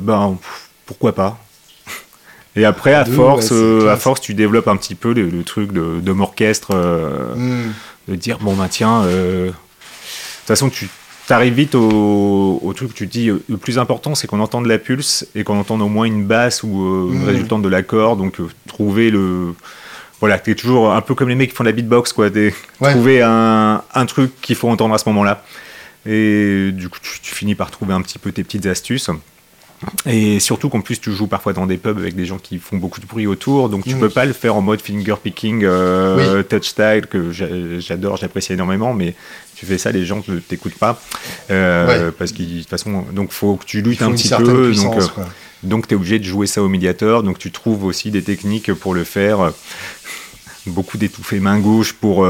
ben 0.02 0.38
pourquoi 0.86 1.16
pas? 1.16 1.40
Et 2.58 2.66
après, 2.66 2.94
à 2.94 3.06
force, 3.06 3.54
à 3.54 3.96
force, 3.96 4.20
tu 4.20 4.34
développes 4.34 4.68
un 4.68 4.76
petit 4.76 4.96
peu 4.96 5.14
le, 5.14 5.44
truc 5.44 5.72
de, 5.72 6.02
de 6.02 6.12
orchestre, 6.12 6.76
mmh. 7.38 8.12
de 8.12 8.16
dire 8.16 8.40
bon 8.40 8.56
ben 8.56 8.68
tiens, 8.70 9.06
de 9.06 9.48
toute 9.48 10.48
façon, 10.48 10.70
tu 10.70 10.90
arrives 11.34 11.54
vite 11.54 11.76
au, 11.76 12.74
truc, 12.76 12.94
tu 12.94 13.08
te 13.08 13.12
dis, 13.12 13.28
le 13.28 13.58
plus 13.58 13.78
important, 13.80 14.16
c'est 14.16 14.28
qu'on 14.28 14.40
entende 14.40 14.66
la 14.66 14.78
pulse 14.78 15.28
et 15.36 15.44
qu'on 15.44 15.60
entende 15.60 15.82
au 15.82 15.90
moins 15.90 16.06
une 16.06 16.26
basse 16.26 16.64
ou 16.64 16.84
euh, 16.84 17.12
une 17.12 17.24
mmh. 17.24 17.26
résultante 17.26 17.62
de 17.62 17.70
l'accord. 17.70 18.18
Donc, 18.18 18.40
euh, 18.40 18.48
trouver 18.68 19.10
le. 19.10 19.54
Voilà, 20.20 20.40
tu 20.40 20.52
es 20.52 20.56
toujours 20.56 20.94
un 20.94 21.02
peu 21.02 21.16
comme 21.16 21.30
les 21.30 21.36
mecs 21.36 21.50
qui 21.50 21.56
font 21.56 21.64
la 21.64 21.74
beatbox, 21.74 22.14
quoi. 22.14 22.30
Trouver 22.80 23.22
un, 23.22 24.06
truc 24.08 24.32
qu'il 24.42 24.56
faut 24.56 24.70
entendre 24.70 24.94
à 24.94 24.98
ce 24.98 25.10
moment-là. 25.10 25.44
Et 26.06 26.72
du 26.72 26.90
coup, 26.90 27.00
tu, 27.02 27.34
finis 27.34 27.56
par 27.56 27.72
trouver 27.72 27.94
un 27.94 28.02
petit 28.02 28.20
peu 28.20 28.32
tes 28.32 28.44
petites 28.44 28.66
astuces. 28.66 29.10
Et 30.06 30.40
surtout 30.40 30.70
qu'en 30.70 30.80
plus, 30.80 31.00
tu 31.02 31.12
joues 31.12 31.28
parfois 31.28 31.52
dans 31.52 31.66
des 31.66 31.76
pubs 31.76 31.98
avec 31.98 32.16
des 32.16 32.26
gens 32.26 32.38
qui 32.38 32.58
font 32.58 32.78
beaucoup 32.78 33.02
de 33.02 33.06
bruit 33.06 33.28
autour, 33.28 33.68
donc 33.68 33.84
tu 33.84 33.96
mmh. 33.96 34.00
peux 34.00 34.10
pas 34.10 34.24
le 34.24 34.32
faire 34.32 34.56
en 34.56 34.62
mode 34.62 34.82
finger 34.82 35.16
picking, 35.22 35.64
euh, 35.64 36.42
touch 36.44 36.68
style, 36.68 37.08
que 37.10 37.32
j'adore, 37.80 38.16
j'apprécie 38.16 38.54
énormément, 38.54 38.94
mais 38.94 39.14
tu 39.64 39.72
fais 39.72 39.78
ça, 39.78 39.92
les 39.92 40.06
gens 40.06 40.22
ne 40.28 40.40
t'écoutent 40.40 40.78
pas. 40.78 41.02
Euh, 41.50 42.12
parce 42.18 42.32
que 42.32 42.44
de 42.44 42.60
toute 42.60 42.70
façon, 42.70 43.06
donc 43.14 43.32
faut 43.32 43.56
que 43.56 43.66
tu 43.66 43.82
luttes 43.82 44.02
un 44.02 44.12
petit 44.12 44.30
peu. 44.30 44.74
donc, 44.74 44.98
euh, 44.98 45.24
donc 45.64 45.88
tu 45.88 45.94
es 45.94 45.98
obligé 45.98 46.20
de 46.20 46.24
jouer 46.24 46.48
ça 46.48 46.62
au 46.62 46.70
médiateur. 46.70 47.24
Donc 47.24 47.40
tu 47.40 47.52
trouves 47.52 47.86
aussi 47.86 48.12
des 48.12 48.24
techniques 48.24 48.74
pour 48.74 48.94
le 48.94 49.04
faire. 49.04 49.52
Beaucoup 50.66 50.98
d'étouffer 50.98 51.40
main 51.40 51.60
gauche 51.60 51.94
pour, 51.94 52.28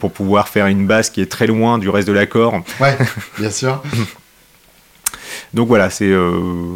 pour 0.00 0.12
pouvoir 0.12 0.48
faire 0.48 0.66
une 0.66 0.86
basse 0.86 1.10
qui 1.10 1.20
est 1.20 1.30
très 1.30 1.46
loin 1.46 1.78
du 1.78 1.88
reste 1.88 2.08
de 2.08 2.12
l'accord. 2.12 2.62
Ouais, 2.80 2.96
bien 3.38 3.50
sûr. 3.50 3.82
Donc 5.54 5.68
voilà, 5.68 5.90
c'est 5.90 6.08
euh, 6.08 6.74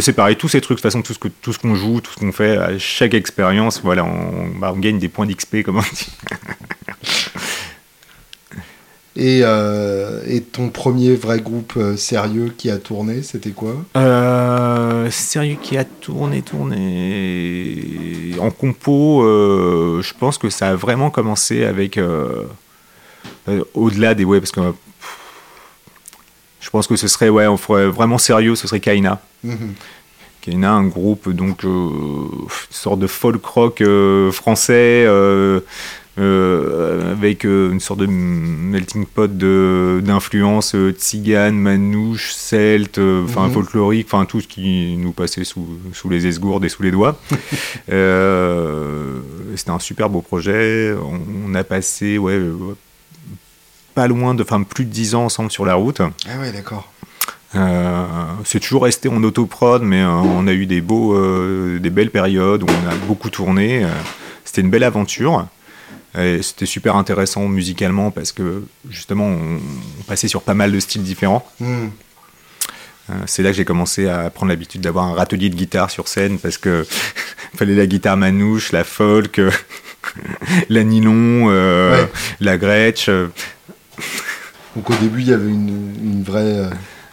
c'est 0.00 0.12
pareil, 0.12 0.36
tous 0.36 0.48
ces 0.48 0.60
trucs, 0.60 0.78
de 0.78 0.82
toute 0.82 0.90
façon, 0.90 1.02
tout 1.02 1.14
ce 1.14 1.18
qu'on 1.20 1.30
tout 1.40 1.52
ce 1.52 1.58
qu'on 1.58 1.74
joue, 1.76 2.00
tout 2.00 2.12
ce 2.12 2.18
qu'on 2.18 2.32
fait, 2.32 2.56
à 2.56 2.76
chaque 2.78 3.14
expérience, 3.14 3.80
voilà, 3.82 4.04
on, 4.04 4.48
bah, 4.58 4.72
on, 4.74 4.78
gagne 4.78 4.98
des 4.98 5.08
points 5.08 5.24
d'XP, 5.24 5.62
comme 5.62 5.76
on 5.78 5.82
dit. 5.82 6.08
Et, 9.20 9.40
euh, 9.42 10.22
et, 10.28 10.40
ton 10.40 10.68
premier 10.68 11.16
vrai 11.16 11.40
groupe 11.40 11.74
euh, 11.76 11.96
sérieux 11.96 12.54
qui 12.56 12.70
a 12.70 12.78
tourné, 12.78 13.22
c'était 13.22 13.50
quoi? 13.50 13.74
Sérieux 15.10 15.56
qui 15.60 15.76
a 15.76 15.84
tourné, 15.84 16.40
tourné. 16.42 18.30
En 18.40 18.50
compo, 18.50 19.22
je 19.22 20.12
pense 20.18 20.38
que 20.38 20.50
ça 20.50 20.68
a 20.68 20.74
vraiment 20.76 21.10
commencé 21.10 21.64
avec. 21.64 21.98
Au-delà 23.74 24.14
des. 24.14 24.24
Ouais, 24.24 24.40
parce 24.40 24.52
que 24.52 24.60
je 26.68 26.70
pense 26.70 26.86
que 26.86 26.96
ce 26.96 27.08
serait, 27.08 27.30
ouais, 27.30 27.46
on 27.46 27.56
ferait 27.56 27.86
vraiment 27.86 28.18
sérieux, 28.18 28.54
ce 28.54 28.68
serait 28.68 28.80
Kaina. 28.80 29.22
Mhm. 29.42 29.72
Kaina, 30.42 30.72
un 30.72 30.86
groupe, 30.86 31.30
donc, 31.30 31.64
euh, 31.64 31.68
une 31.68 32.48
sorte 32.70 32.98
de 32.98 33.06
folk 33.06 33.44
rock 33.44 33.80
euh, 33.80 34.30
français, 34.30 35.06
euh, 36.18 37.12
avec 37.12 37.44
une 37.44 37.80
sorte 37.80 38.00
de 38.00 38.06
melting 38.06 39.06
pot 39.06 39.30
d'influence 39.30 40.74
tzigane, 40.92 41.56
manouche, 41.56 42.32
celte, 42.32 42.98
enfin 42.98 43.46
mhm. 43.46 43.52
folklorique, 43.52 44.06
enfin 44.10 44.24
tout 44.24 44.40
ce 44.40 44.48
qui 44.48 44.96
nous 44.96 45.12
passait 45.12 45.44
sous, 45.44 45.66
sous 45.92 46.08
les 46.08 46.26
esgourdes 46.26 46.64
et 46.64 46.68
sous 46.68 46.82
les 46.82 46.90
doigts. 46.90 47.18
C'était 47.86 49.70
un 49.70 49.78
super 49.78 50.08
beau 50.08 50.20
projet. 50.20 50.94
On, 50.94 51.20
on 51.50 51.54
a 51.54 51.64
passé, 51.64 52.18
ouais, 52.18 52.38
pas 53.94 54.06
loin 54.06 54.34
de, 54.34 54.44
enfin 54.44 54.62
plus 54.62 54.84
de 54.84 54.90
10 54.90 55.16
ans 55.16 55.24
ensemble 55.24 55.50
sur 55.50 55.64
la 55.64 55.74
route. 55.74 56.00
Ah 56.00 56.38
ouais, 56.38 56.52
d'accord. 56.52 56.88
Euh, 57.54 58.04
c'est 58.44 58.60
toujours 58.60 58.84
resté 58.84 59.08
en 59.08 59.22
autoprod, 59.24 59.82
mais 59.82 60.02
euh, 60.02 60.08
on 60.08 60.46
a 60.46 60.52
eu 60.52 60.66
des, 60.66 60.80
beaux, 60.80 61.14
euh, 61.14 61.78
des 61.80 61.90
belles 61.90 62.10
périodes 62.10 62.62
où 62.62 62.66
on 62.66 62.88
a 62.88 62.94
beaucoup 63.06 63.30
tourné. 63.30 63.84
c'était 64.44 64.60
une 64.60 64.70
belle 64.70 64.84
aventure. 64.84 65.46
C'était 66.14 66.66
super 66.66 66.96
intéressant 66.96 67.46
musicalement 67.48 68.10
parce 68.10 68.32
que 68.32 68.64
justement 68.90 69.26
on, 69.26 69.60
passait 70.06 70.28
sur 70.28 70.42
pas 70.42 70.54
mal 70.54 70.72
de 70.72 70.80
styles 70.80 71.02
différents. 71.02 71.46
Hmm. 71.60 71.88
c'est 73.26 73.42
là 73.42 73.50
que 73.50 73.56
j'ai 73.56 73.64
commencé 73.64 74.08
à 74.08 74.28
prendre 74.30 74.50
l'habitude 74.50 74.80
d'avoir 74.80 75.04
un 75.04 75.14
râtelier 75.14 75.48
de 75.48 75.54
guitare 75.54 75.90
sur 75.90 76.08
scène 76.08 76.38
parce 76.38 76.58
que 76.58 76.86
fallait 77.56 77.76
la 77.76 77.86
guitare 77.86 78.16
manouche, 78.16 78.72
la 78.72 78.84
folk, 78.84 79.40
la 80.68 80.82
nylon, 80.82 81.48
la 82.40 82.58
gretsch. 82.58 83.10
Donc 84.74 84.90
au 84.90 84.94
début, 84.94 85.20
il 85.20 85.28
y 85.28 85.32
avait 85.32 85.50
une, 85.50 86.22
vraie, 86.24 86.70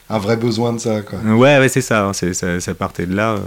un 0.10 0.18
vrai 0.20 0.38
besoin 0.38 0.74
de 0.74 0.80
ça. 0.80 1.02
Quoi. 1.02 1.20
Ouais, 1.20 1.60
ouais 1.60 1.70
c'est 1.70 1.82
ça, 1.82 2.08
hein, 2.08 2.14
ça, 2.14 2.60
ça, 2.60 2.74
partait 2.74 3.06
de 3.06 3.16
là. 3.16 3.40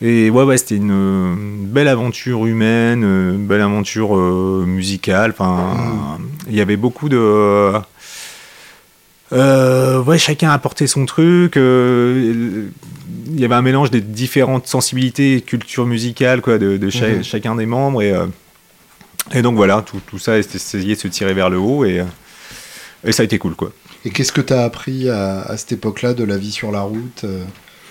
Et 0.00 0.30
ouais, 0.30 0.44
ouais 0.44 0.58
c'était 0.58 0.76
une, 0.76 1.66
belle 1.66 1.88
aventure 1.88 2.46
humaine, 2.46 3.02
une 3.02 3.46
belle 3.46 3.62
aventure 3.62 4.16
euh, 4.16 4.64
musicale. 4.66 5.32
Enfin, 5.32 6.18
il 6.48 6.54
y 6.54 6.60
avait 6.60 6.76
beaucoup 6.76 7.08
de. 7.08 7.72
Euh, 9.32 10.02
ouais, 10.02 10.18
chacun 10.18 10.50
apportait 10.50 10.86
son 10.86 11.04
truc. 11.04 11.56
Euh, 11.56 12.68
il 13.26 13.40
y 13.40 13.44
avait 13.44 13.56
un 13.56 13.62
mélange 13.62 13.90
des 13.90 14.00
différentes 14.00 14.66
sensibilités 14.66 15.36
et 15.36 15.40
cultures 15.42 15.84
musicales 15.84 16.40
quoi, 16.40 16.58
de, 16.58 16.78
mhm. 16.78 17.22
chacun 17.22 17.56
des 17.56 17.66
membres. 17.66 18.00
Et, 18.00 18.14
et 19.34 19.42
donc 19.42 19.56
voilà, 19.56 19.82
tout, 19.82 20.00
tout 20.06 20.18
ça, 20.18 20.38
essayer 20.38 20.94
de 20.94 21.00
se 21.00 21.08
tirer 21.08 21.34
vers 21.34 21.50
le 21.50 21.58
haut. 21.58 21.84
Et, 21.84 22.04
et 23.04 23.12
ça 23.12 23.22
a 23.22 23.24
été 23.24 23.38
cool. 23.38 23.56
quoi. 23.56 23.72
Et 24.04 24.10
qu'est-ce 24.10 24.32
que 24.32 24.40
tu 24.40 24.52
as 24.52 24.62
appris 24.62 25.10
à, 25.10 25.42
à 25.42 25.56
cette 25.56 25.72
époque-là 25.72 26.14
de 26.14 26.22
la 26.22 26.38
vie 26.38 26.52
sur 26.52 26.70
la 26.70 26.82
route 26.82 27.26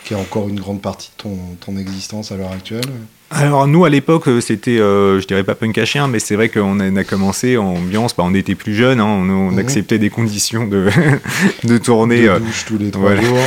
qui 0.08 0.14
est 0.14 0.18
encore 0.18 0.48
une 0.48 0.60
grande 0.60 0.82
partie 0.82 1.12
de 1.18 1.24
ton, 1.24 1.38
ton 1.60 1.78
existence 1.78 2.32
à 2.32 2.38
l'heure 2.38 2.52
actuelle 2.52 2.86
alors 3.30 3.68
nous 3.68 3.84
à 3.84 3.90
l'époque 3.90 4.30
euh, 4.30 4.40
c'était, 4.40 4.80
euh, 4.80 5.20
je 5.20 5.28
dirais 5.28 5.44
pas 5.44 5.54
punk 5.54 5.78
à 5.78 5.84
chien, 5.84 6.08
mais 6.08 6.20
c'est 6.20 6.36
vrai 6.36 6.48
qu'on 6.48 6.80
a, 6.80 7.04
commencé 7.04 7.58
en 7.58 7.76
ambiance, 7.76 8.16
bah, 8.16 8.24
on 8.26 8.34
était 8.34 8.56
plus 8.56 8.74
jeunes, 8.74 9.02
hein, 9.02 9.06
on, 9.06 9.52
mhm. 9.52 9.60
acceptait 9.60 10.00
des 10.00 10.10
conditions 10.10 10.66
de, 10.66 10.88
de 11.66 11.78
tourner. 11.78 12.22
De 12.22 12.30
euh, 12.30 12.40
tous 12.66 12.78
les 12.78 12.90
trois 12.90 13.16
jours. 13.18 13.38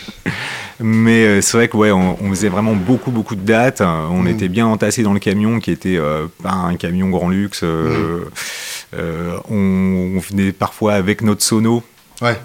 mais 0.80 1.42
c'est 1.42 1.58
vrai 1.58 1.68
que 1.68 1.76
ouais, 1.76 1.92
on, 1.92 2.16
faisait 2.30 2.48
vraiment 2.48 2.72
beaucoup 2.72 3.10
beaucoup 3.10 3.36
de 3.36 3.44
dates. 3.44 3.82
On 3.82 4.22
mhm. 4.22 4.28
était 4.28 4.48
bien 4.48 4.66
entassés 4.66 5.02
dans 5.02 5.12
le 5.12 5.20
camion 5.20 5.60
qui 5.60 5.70
était 5.70 5.98
pas 6.42 6.52
un 6.52 6.76
camion 6.76 7.10
grand 7.10 7.28
luxe. 7.28 7.62
Mhm. 7.62 8.30
on, 9.50 10.18
venait 10.20 10.52
parfois 10.52 10.94
avec 10.94 11.20
notre 11.20 11.42
sono. 11.42 11.82
Ouais 12.22 12.38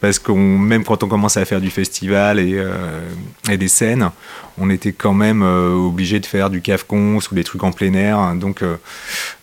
parce 0.00 0.18
que 0.18 0.30
même 0.32 0.84
quand 0.84 1.02
on 1.02 1.08
commençait 1.08 1.40
à 1.40 1.44
faire 1.44 1.60
du 1.60 1.70
festival 1.70 2.38
et, 2.38 2.54
euh, 2.54 3.00
et 3.50 3.56
des 3.56 3.68
scènes, 3.68 4.10
on 4.58 4.68
était 4.68 4.92
quand 4.92 5.14
même 5.14 5.42
euh, 5.42 5.72
obligé 5.72 6.20
de 6.20 6.26
faire 6.26 6.50
du 6.50 6.60
cafcon 6.60 7.16
ou 7.16 7.34
des 7.34 7.44
trucs 7.44 7.64
en 7.64 7.72
plein 7.72 7.94
air. 7.94 8.34
Donc 8.34 8.62
euh, 8.62 8.76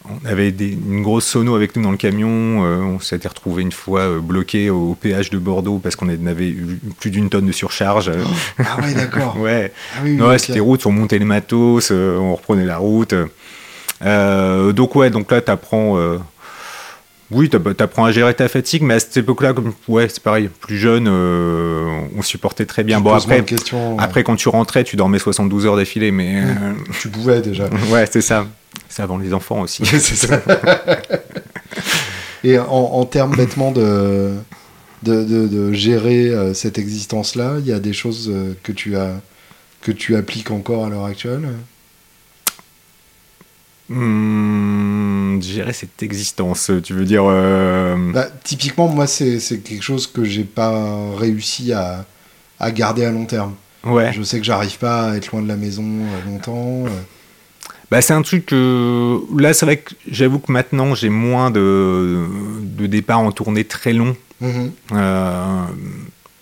on 0.06 0.26
avait 0.28 0.50
une 0.50 1.02
grosse 1.02 1.26
sono 1.26 1.56
avec 1.56 1.76
nous 1.76 1.82
dans 1.82 1.92
le 1.92 1.98
camion. 1.98 2.28
on 2.30 3.00
s'était 3.00 3.28
retrouvé 3.28 3.64
une 3.64 3.72
fois 3.72 4.20
bloqué 4.20 4.70
au, 4.70 4.96
péage 5.00 5.32
de 5.32 5.40
Bordeaux 5.40 5.80
parce 5.80 5.96
qu'on 5.96 6.10
avait 6.10 6.50
eu 6.50 6.80
plus 7.00 7.10
d'une 7.10 7.30
tonne 7.30 7.48
de 7.48 7.52
surcharge. 7.52 8.12
ah 8.60 8.82
ouais, 8.82 8.94
d'accord. 8.94 9.38
ouais. 9.40 9.72
Ah 10.22 10.38
c'était 10.38 10.60
route, 10.60 10.86
on 10.86 10.92
montait 10.92 11.20
les 11.20 11.26
matos, 11.26 11.92
on 11.92 12.36
reprenait 12.36 12.66
la 12.66 12.78
route. 12.78 13.16
donc 14.02 14.96
ouais, 14.96 15.10
donc 15.10 15.32
là, 15.32 15.42
tu 15.42 15.52
apprends 15.52 15.98
oui, 17.34 17.50
tu 17.50 17.58
apprends 17.58 18.06
à 18.06 18.12
gérer 18.12 18.34
ta 18.34 18.48
fatigue, 18.48 18.84
mais 18.84 18.96
à 18.96 19.00
cette 19.00 19.18
époque-là, 19.18 19.54
ouais, 19.88 20.08
c'est 20.10 20.22
pareil. 20.22 20.50
Plus 20.60 20.78
jeune, 20.78 21.08
euh, 21.08 22.02
on 22.16 22.22
supportait 22.22 22.66
très 22.66 22.84
bien. 22.84 23.00
bon, 23.02 23.14
après, 23.14 23.44
après, 23.98 24.24
quand 24.24 24.36
tu 24.36 24.50
rentrais, 24.50 24.84
tu 24.84 24.96
dormais 24.96 25.20
72 25.20 25.66
heures 25.66 25.76
d'affilée, 25.76 26.12
mais. 26.12 26.42
Euh, 26.42 26.74
tu 27.00 27.10
pouvais 27.10 27.42
déjà. 27.42 27.66
ouais, 27.92 28.06
c'est 28.10 28.22
ça. 28.22 28.46
C'est 28.90 29.04
avant 29.04 29.18
les 29.18 29.34
enfants 29.34 29.62
aussi. 29.62 29.86
c'est 29.86 30.00
ça. 30.00 30.42
Et 32.44 32.60
en, 32.60 33.06
termes 33.06 33.38
bêtement 33.38 33.72
de, 33.72 34.34
de, 35.04 35.24
de, 35.24 35.72
gérer 35.72 36.28
euh, 36.28 36.54
cette 36.54 36.78
existence-là, 36.78 37.56
il 37.60 37.66
y 37.66 37.72
a 37.72 37.80
des 37.80 37.94
choses 37.94 38.34
que 38.64 38.74
tu, 38.74 38.98
as, 38.98 39.14
que 39.82 39.94
tu 39.94 40.18
appliques 40.18 40.52
encore 40.52 40.86
à 40.86 40.90
l'heure 40.90 41.06
actuelle? 41.06 41.48
Hmm, 43.94 45.40
gérer 45.40 45.72
cette 45.72 46.02
existence, 46.02 46.72
tu 46.84 46.94
veux 46.94 47.06
dire 47.06 47.26
euh, 47.28 47.96
bah, 48.12 48.28
Typiquement, 48.44 48.88
moi, 48.88 49.06
c'est 49.06 49.40
quelque 49.64 49.84
chose 49.84 50.08
que 50.08 50.24
j'ai 50.24 50.46
pas 50.46 51.16
réussi 51.16 51.74
à, 51.74 52.04
à, 52.60 52.72
garder 52.72 53.06
à 53.06 53.12
long 53.12 53.26
terme. 53.26 53.54
Ouais. 53.84 54.12
Je 54.12 54.24
sais 54.24 54.40
que 54.40 54.46
j'arrive 54.46 54.80
pas 54.80 55.12
à 55.12 55.16
être 55.18 55.32
loin 55.32 55.44
de 55.44 55.48
la 55.48 55.58
maison 55.58 55.84
euh, 55.84 56.26
longtemps. 56.26 56.86
Euh. 56.88 57.02
Bah, 57.92 58.02
c'est 58.02 58.14
un 58.14 58.24
truc 58.24 58.48
que. 58.48 59.20
Là, 59.38 59.54
c'est 59.54 59.68
vrai 59.68 59.78
que 59.78 59.94
j'avoue 60.10 60.40
que 60.40 60.52
maintenant, 60.52 60.96
j'ai 60.96 61.10
moins 61.10 61.52
de, 61.52 62.26
de 62.62 62.88
départs 62.88 63.20
en 63.20 63.32
tournée 63.32 63.64
très 63.64 63.94
longs. 63.94 64.16
Mhm. 64.42 64.72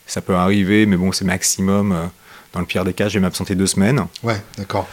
ça 0.07 0.21
peut 0.21 0.35
arriver, 0.35 0.85
mais 0.85 0.95
bon, 0.95 1.11
c'est 1.11 1.25
maximum. 1.25 2.09
Dans 2.53 2.59
le 2.61 2.65
pire 2.65 2.85
des 2.85 2.93
cas, 2.93 3.09
je 3.09 3.15
vais 3.15 3.19
m'absenter 3.19 3.55
deux 3.55 3.67
semaines. 3.67 4.05
Ouais, 4.23 4.41
d'accord 4.57 4.87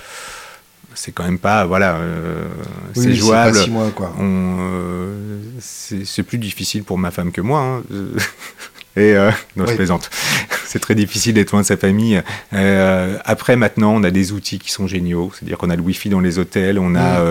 c'est 0.99 1.13
quand 1.13 1.23
même 1.23 1.39
pas 1.39 1.65
voilà 1.65 1.97
euh, 1.97 2.49
c'est 2.93 3.15
jouable. 3.15 3.57
six 3.57 3.71
mois, 3.71 3.91
quoi. 3.95 4.13
Euh, 4.21 5.39
c'est 5.61 6.23
plus 6.25 6.39
difficile 6.39 6.83
pour 6.83 6.99
ma 6.99 7.13
femme 7.13 7.31
que 7.31 7.41
moi 7.41 7.61
hein. 7.61 7.83
et 8.97 9.15
euh, 9.15 9.31
non 9.57 9.65
je 9.67 9.75
plaisante. 9.75 10.11
C'est 10.67 10.81
très 10.81 10.95
difficile 10.95 11.33
d'être 11.33 11.53
loin 11.53 11.63
de 11.63 11.67
sa 11.67 11.79
famille. 11.79 12.21
Après 12.53 13.57
maintenant 13.57 13.95
on 13.95 14.03
a 14.03 14.11
des 14.11 14.33
outils 14.33 14.59
qui 14.59 14.71
sont 14.71 14.87
géniaux. 14.87 15.33
C'est 15.35 15.45
à 15.45 15.49
dire 15.49 15.57
qu'on 15.57 15.71
a 15.71 15.77
le 15.77 15.83
wifi 15.83 16.11
dans 16.11 16.21
les 16.21 16.39
hôtels 16.39 16.79
on 16.79 16.95
a 16.95 17.23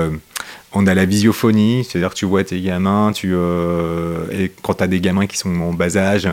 on 0.71 0.87
a 0.87 0.95
la 0.95 1.05
visiophonie. 1.05 1.83
C'est-à-dire 1.83 2.09
que 2.09 2.15
tu 2.15 2.25
vois 2.25 2.43
tes 2.43 2.59
gamins 2.61 3.11
tu 3.13 3.35
et 4.31 4.51
quand 4.63 4.75
tu 4.75 4.83
as 4.83 4.87
des 4.87 5.01
gamins 5.01 5.27
qui 5.27 5.37
sont 5.37 5.53
en 5.59 5.73
bas 5.73 5.97
âge 5.97 6.27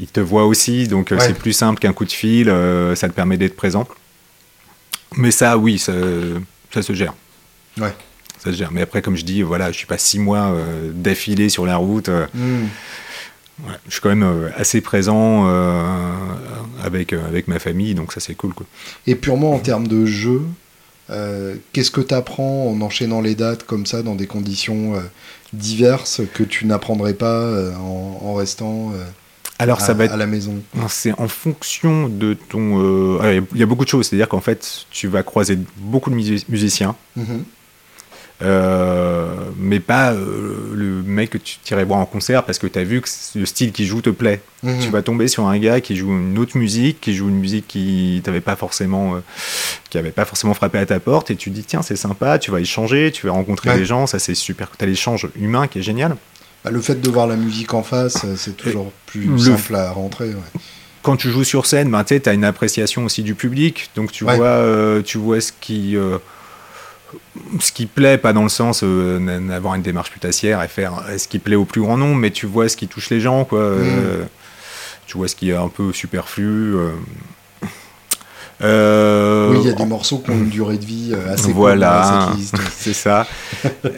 ils 0.00 0.08
te 0.08 0.18
voient 0.18 0.46
aussi. 0.46 0.88
Donc 0.88 1.14
c'est 1.20 1.38
plus 1.38 1.52
simple 1.52 1.78
qu'un 1.78 1.92
coup 1.92 2.04
de 2.04 2.12
fil 2.12 2.46
ça 2.96 3.08
te 3.08 3.14
permet 3.14 3.36
d'être 3.36 3.56
présent. 3.56 3.86
Mais 5.16 5.30
ça 5.30 5.58
oui 5.58 5.78
ça 5.78 5.92
ça 6.72 6.82
se 6.82 6.92
gère. 6.92 7.14
Ouais. 7.78 7.94
Ça 8.38 8.52
se 8.52 8.56
gère. 8.56 8.70
Mais 8.72 8.82
après, 8.82 9.02
comme 9.02 9.16
je 9.16 9.24
dis, 9.24 9.42
voilà, 9.42 9.72
je 9.72 9.76
suis 9.76 9.86
pas 9.86 9.98
six 9.98 10.18
mois 10.18 10.52
euh, 10.52 10.90
d'affilée 10.92 11.48
sur 11.48 11.66
la 11.66 11.76
route. 11.76 12.08
Euh, 12.08 12.26
hmm. 12.34 12.66
je 13.86 13.92
suis 13.92 14.00
quand 14.00 14.10
même 14.10 14.22
euh, 14.22 14.50
assez 14.56 14.80
présent 14.80 15.46
avec, 16.82 17.12
avec 17.12 17.48
ma 17.48 17.58
famille, 17.58 17.94
donc 17.94 18.12
ça 18.12 18.20
c'est 18.20 18.34
cool. 18.34 18.54
Quoi. 18.54 18.66
Et 19.06 19.14
purement 19.14 19.52
en 19.52 19.58
termes 19.58 19.88
de 19.88 20.06
jeu, 20.06 20.42
qu'est-ce 21.72 21.90
que 21.90 22.00
tu 22.00 22.14
apprends 22.14 22.70
en 22.70 22.80
enchaînant 22.80 23.20
les 23.20 23.34
dates 23.34 23.64
comme 23.64 23.86
ça 23.86 24.02
dans 24.02 24.14
des 24.14 24.26
conditions 24.26 25.02
diverses 25.52 26.20
que 26.34 26.44
tu 26.44 26.66
n'apprendrais 26.66 27.14
pas 27.14 27.50
en, 27.76 28.20
en, 28.22 28.34
restant 28.34 28.92
alors, 29.58 29.80
ça 29.80 29.92
va 29.92 30.04
être, 30.04 30.14
à 30.14 30.16
la 30.16 30.26
maison 30.26 30.62
C'est 30.88 31.12
en 31.18 31.26
fonction 31.26 32.08
de 32.08 32.34
ton. 32.34 32.80
Euh, 32.80 33.40
il 33.52 33.58
y 33.58 33.62
a 33.62 33.66
beaucoup 33.66 33.84
de 33.84 33.90
choses. 33.90 34.06
C'est-à-dire 34.06 34.28
qu'en 34.28 34.40
fait, 34.40 34.86
tu 34.90 35.08
vas 35.08 35.24
croiser 35.24 35.58
beaucoup 35.76 36.10
de 36.10 36.14
musiciens. 36.14 36.94
Mhm. 37.16 37.44
Euh, 38.40 39.34
mais 39.56 39.80
pas 39.80 40.12
euh, 40.12 40.72
le 40.72 41.02
mec 41.02 41.30
que 41.30 41.38
tu 41.38 41.58
irais 41.72 41.82
voir 41.82 41.98
en 41.98 42.06
concert 42.06 42.44
parce 42.44 42.60
que 42.60 42.68
tu 42.68 42.78
as 42.78 42.84
vu 42.84 43.00
que 43.00 43.08
le 43.34 43.46
style 43.46 43.72
qui 43.72 43.84
joue 43.84 44.00
te 44.00 44.10
plaît. 44.10 44.40
Mhm. 44.62 44.78
Tu 44.78 44.90
vas 44.90 45.02
tomber 45.02 45.26
sur 45.26 45.48
un 45.48 45.58
gars 45.58 45.80
qui 45.80 45.96
joue 45.96 46.10
une 46.10 46.38
autre 46.38 46.56
musique, 46.56 47.00
qui 47.00 47.14
joue 47.14 47.28
une 47.28 47.40
musique 47.40 47.66
qui 47.66 48.20
t'avait 48.22 48.40
pas 48.40 48.54
forcément, 48.54 49.20
qui 49.90 49.98
avait 49.98 50.12
pas 50.12 50.24
forcément 50.24 50.54
frappé 50.54 50.78
à 50.78 50.86
ta 50.86 51.00
porte, 51.00 51.32
et 51.32 51.36
tu 51.36 51.50
te 51.50 51.54
dis 51.56 51.64
tiens 51.64 51.82
c'est 51.82 51.96
sympa, 51.96 52.38
tu 52.38 52.52
vas 52.52 52.60
échanger, 52.60 53.10
tu 53.10 53.26
vas 53.26 53.32
rencontrer 53.32 53.76
des 53.76 53.84
gens, 53.84 54.06
ça 54.06 54.20
c'est 54.20 54.36
super. 54.36 54.70
Tu 54.78 54.84
as 54.84 54.86
l'échange 54.86 55.26
humain 55.34 55.66
qui 55.66 55.80
est 55.80 55.82
génial. 55.82 56.16
Bah, 56.64 56.70
le 56.70 56.80
fait 56.80 57.00
de 57.00 57.08
voir 57.08 57.26
la 57.26 57.36
musique 57.36 57.72
en 57.74 57.82
face, 57.82 58.24
euh, 58.24 58.34
c'est 58.36 58.56
toujours 58.56 58.92
plus 59.06 59.38
simple 59.38 59.76
à 59.76 59.92
rentrer. 59.92 60.32
Quand 61.02 61.16
tu 61.16 61.30
joues 61.30 61.44
sur 61.44 61.66
scène, 61.66 61.90
ben, 61.90 62.02
tu 62.04 62.20
as 62.24 62.32
une 62.32 62.44
appréciation 62.44 63.04
aussi 63.04 63.22
du 63.22 63.34
public. 63.34 63.90
Donc 63.94 64.10
tu, 64.10 64.24
vois, 64.24 64.34
euh, 64.34 65.00
tu 65.02 65.18
vois 65.18 65.40
ce 65.40 65.52
qui, 65.52 65.96
euh, 65.96 66.18
ce 67.60 67.70
qui 67.70 67.86
plaît, 67.86 68.18
pas 68.18 68.32
dans 68.32 68.42
le 68.42 68.48
sens 68.48 68.82
d'avoir 68.82 69.76
une 69.76 69.82
démarche 69.82 70.10
putassière 70.10 70.62
et 70.62 70.68
faire 70.68 71.04
ce 71.16 71.28
qui 71.28 71.38
plaît 71.38 71.56
au 71.56 71.64
plus 71.64 71.80
grand 71.80 71.96
nombre, 71.96 72.16
mais 72.16 72.30
tu 72.30 72.46
vois 72.46 72.68
ce 72.68 72.76
qui 72.76 72.88
touche 72.88 73.10
les 73.10 73.20
gens. 73.20 73.44
Quoi. 73.44 73.76
Mm. 73.76 74.28
tu 75.06 75.16
vois 75.16 75.28
ce 75.28 75.36
qui 75.36 75.50
est 75.50 75.56
un 75.56 75.68
peu 75.68 75.92
superflu. 75.92 76.74
Euh, 78.60 79.52
oui, 79.52 79.58
il 79.62 79.68
y 79.68 79.70
a 79.70 79.74
des 79.74 79.84
morceaux 79.84 80.18
qui 80.18 80.30
ont 80.30 80.34
une 80.34 80.48
durée 80.48 80.78
de 80.78 80.84
vie 80.84 81.12
euh, 81.14 81.34
assez 81.34 81.52
Voilà, 81.52 82.30
c'est 82.72 82.92
ça. 82.92 83.26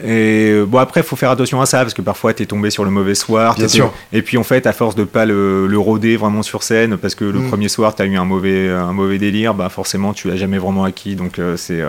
et 0.03 0.51
euh, 0.51 0.65
bon, 0.65 0.77
après, 0.77 1.01
il 1.01 1.03
faut 1.03 1.15
faire 1.15 1.31
attention 1.31 1.59
à 1.61 1.65
ça 1.65 1.79
parce 1.79 1.95
que 1.95 2.01
parfois, 2.01 2.33
tu 2.33 2.43
es 2.43 2.45
tombé 2.45 2.69
sur 2.69 2.83
le 2.83 2.91
mauvais 2.91 3.15
soir. 3.15 3.55
Bien 3.55 3.67
sûr. 3.67 3.91
Et 4.13 4.21
puis, 4.21 4.37
en 4.37 4.43
fait, 4.43 4.67
à 4.67 4.73
force 4.73 4.95
de 4.95 5.03
pas 5.03 5.25
le, 5.25 5.65
le 5.65 5.79
rôder 5.79 6.15
vraiment 6.15 6.43
sur 6.43 6.61
scène, 6.61 6.97
parce 6.97 7.15
que 7.15 7.25
le 7.25 7.39
mm. 7.39 7.47
premier 7.47 7.69
soir, 7.69 7.95
tu 7.95 8.03
as 8.03 8.05
eu 8.05 8.15
un 8.17 8.25
mauvais, 8.25 8.69
un 8.69 8.93
mauvais 8.93 9.17
délire, 9.17 9.53
bah 9.55 9.69
forcément, 9.69 10.13
tu 10.13 10.27
l'as 10.27 10.37
jamais 10.37 10.59
vraiment 10.59 10.83
acquis. 10.83 11.15
Donc, 11.15 11.39
c'est. 11.55 11.81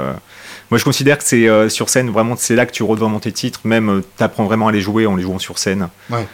Moi, 0.70 0.78
je 0.78 0.84
considère 0.84 1.18
que 1.18 1.24
c'est 1.24 1.68
sur 1.68 1.90
scène, 1.90 2.10
vraiment, 2.10 2.34
c'est 2.38 2.56
là 2.56 2.64
que 2.64 2.72
tu 2.72 2.82
rôdes 2.82 3.00
vraiment 3.00 3.20
tes 3.20 3.32
titres. 3.32 3.60
Même, 3.64 4.02
tu 4.16 4.24
apprends 4.24 4.44
vraiment 4.44 4.68
à 4.68 4.72
les 4.72 4.80
jouer 4.80 5.06
en 5.06 5.16
les 5.16 5.22
jouant 5.22 5.38
sur 5.38 5.58
scène. 5.58 5.88
Ouais. 6.10 6.26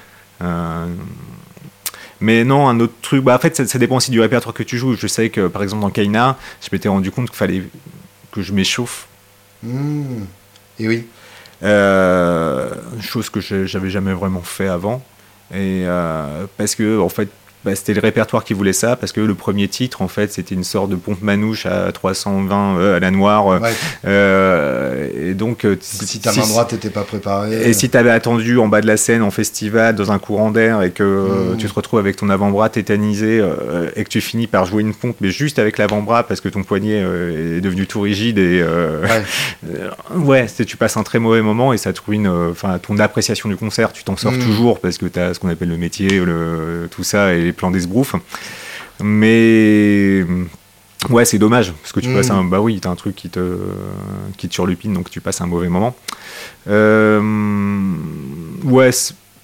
Mais 2.21 2.45
non, 2.45 2.69
un 2.69 2.81
autre 2.81 2.95
truc, 3.01 3.23
bah, 3.23 3.37
en 3.37 3.39
fait, 3.39 3.67
ça, 3.67 3.79
dépend 3.79 3.97
aussi 3.97 4.11
du 4.11 4.21
répertoire 4.21 4.55
que 4.55 4.63
tu 4.63 4.77
joues. 4.77 4.95
Je 4.95 5.07
sais 5.07 5.31
que, 5.31 5.47
par 5.47 5.63
exemple, 5.63 5.83
dans 5.83 5.91
Kaina, 5.91 6.37
je 6.61 6.69
m'étais 6.73 6.89
rendu 6.89 7.11
compte 7.11 7.29
qu'il 7.29 7.37
fallait 7.37 7.63
que 8.33 8.43
je 8.43 8.53
m'échauffe. 8.53 9.07
Mmh. 9.63 10.25
Et 10.81 10.89
oui. 10.89 11.07
Euh, 11.63 12.71
chose 13.01 13.31
que 13.31 13.41
j'avais 13.41 13.91
jamais 13.91 14.13
vraiment 14.13 14.43
fait 14.43 14.69
avant. 14.69 15.03
Et 15.53 15.85
euh, 15.87 16.47
parce 16.57 16.75
que, 16.75 17.01
en 17.01 17.09
fait, 17.09 17.29
bah, 17.65 17.75
c'était 17.75 17.95
le 17.95 18.01
répertoire 18.01 18.45
qui 18.45 18.55
voulait 18.55 18.73
ça, 18.73 18.95
parce 18.95 19.11
que 19.11 19.21
le 19.21 19.35
premier 19.35 19.67
titre, 19.67 20.01
en 20.01 20.09
fait, 20.09 20.33
c'était 20.33 20.55
une 20.55 20.63
sorte 20.63 20.91
de 20.91 20.97
pompe 20.97 21.23
manouche 21.23 21.67
à 21.67 21.91
320 21.91 22.79
euh, 22.79 22.97
à 22.97 23.01
la 23.01 23.11
noire. 23.11 23.61
Euh, 24.05 25.09
et 25.31 25.35
donc, 25.35 25.65
euh, 25.65 25.77
si 25.81 26.21
ta 26.21 26.33
main 26.33 26.47
droite 26.47 26.73
n'était 26.73 26.91
pas 26.91 27.03
préparée. 27.03 27.69
Et 27.69 27.73
si 27.73 27.91
tu 27.91 27.97
avais 27.97 28.11
attendu 28.11 28.59
en 28.59 28.69
bas 28.69 28.81
de 28.81 28.87
la 28.87 28.97
scène, 28.97 29.23
en 29.23 29.33
festival, 29.33 29.97
dans 29.97 30.13
un 30.13 30.21
courant 30.21 30.53
d'air, 30.53 30.83
et 30.83 30.93
que 30.93 31.03
hmm. 31.03 31.57
tu 31.57 31.67
te 31.67 31.75
retrouves 31.75 31.99
avec 31.99 32.15
ton 32.15 32.31
avant-bras 32.31 32.69
tétanisé, 32.69 33.43
et 33.97 34.05
que 34.05 34.09
tu 34.09 34.21
finis 34.21 34.47
par 34.47 34.65
jouer 34.65 34.83
une 34.83 34.95
pompe, 34.95 35.17
mais 35.21 35.31
juste 35.31 35.59
avec 35.59 35.79
l'avant-bras, 35.79 36.23
parce 36.23 36.41
que 36.41 36.49
ton 36.49 36.63
poignet 36.63 36.99
est 36.99 37.61
devenu 37.61 37.89
tout 37.89 38.01
rigide, 38.01 38.39
et 38.39 38.65
ouais, 40.15 40.47
tu 40.67 40.77
passes 40.77 40.97
un 40.97 41.03
très 41.03 41.19
mauvais 41.19 41.43
moment, 41.43 41.73
et 41.73 41.79
ça 41.79 41.93
te 41.93 42.01
ruine 42.07 42.29
enfin 42.29 42.79
ton 42.79 42.99
appréciation 42.99 43.49
du 43.49 43.57
concert. 43.57 43.93
Tu 43.93 44.05
t'en 44.05 44.17
sors 44.17 44.33
hmm. 44.33 44.39
toujours, 44.39 44.79
parce 44.79 44.97
que 44.97 45.07
tu 45.07 45.19
as 45.19 45.35
ce 45.35 45.41
qu'on 45.41 45.49
appelle 45.49 45.71
le 45.71 45.77
métier, 45.77 46.21
le, 46.21 46.89
tout 46.91 47.03
ça, 47.03 47.35
et 47.35 47.53
plans 47.59 47.71
d'esbrouf. 47.71 48.15
Mais 49.01 50.25
ouais, 51.11 51.25
c'est 51.25 51.39
dommage 51.39 51.73
parce 51.73 51.93
que 51.93 52.01
tu 52.01 52.13
passes 52.13 52.31
un 52.31 52.45
bah 52.45 52.61
oui, 52.61 52.81
t'as 52.81 52.91
un 52.91 52.97
truc 52.97 53.15
qui 53.15 53.29
te 53.29 53.59
qui 54.37 54.49
te 54.49 54.55
surlupine, 54.55 54.93
donc 54.93 55.11
tu 55.11 55.21
passes 55.21 55.41
un 55.41 55.47
mauvais 55.47 55.69
moment. 55.69 55.95
Euh, 56.69 57.21
ouais, 58.65 58.91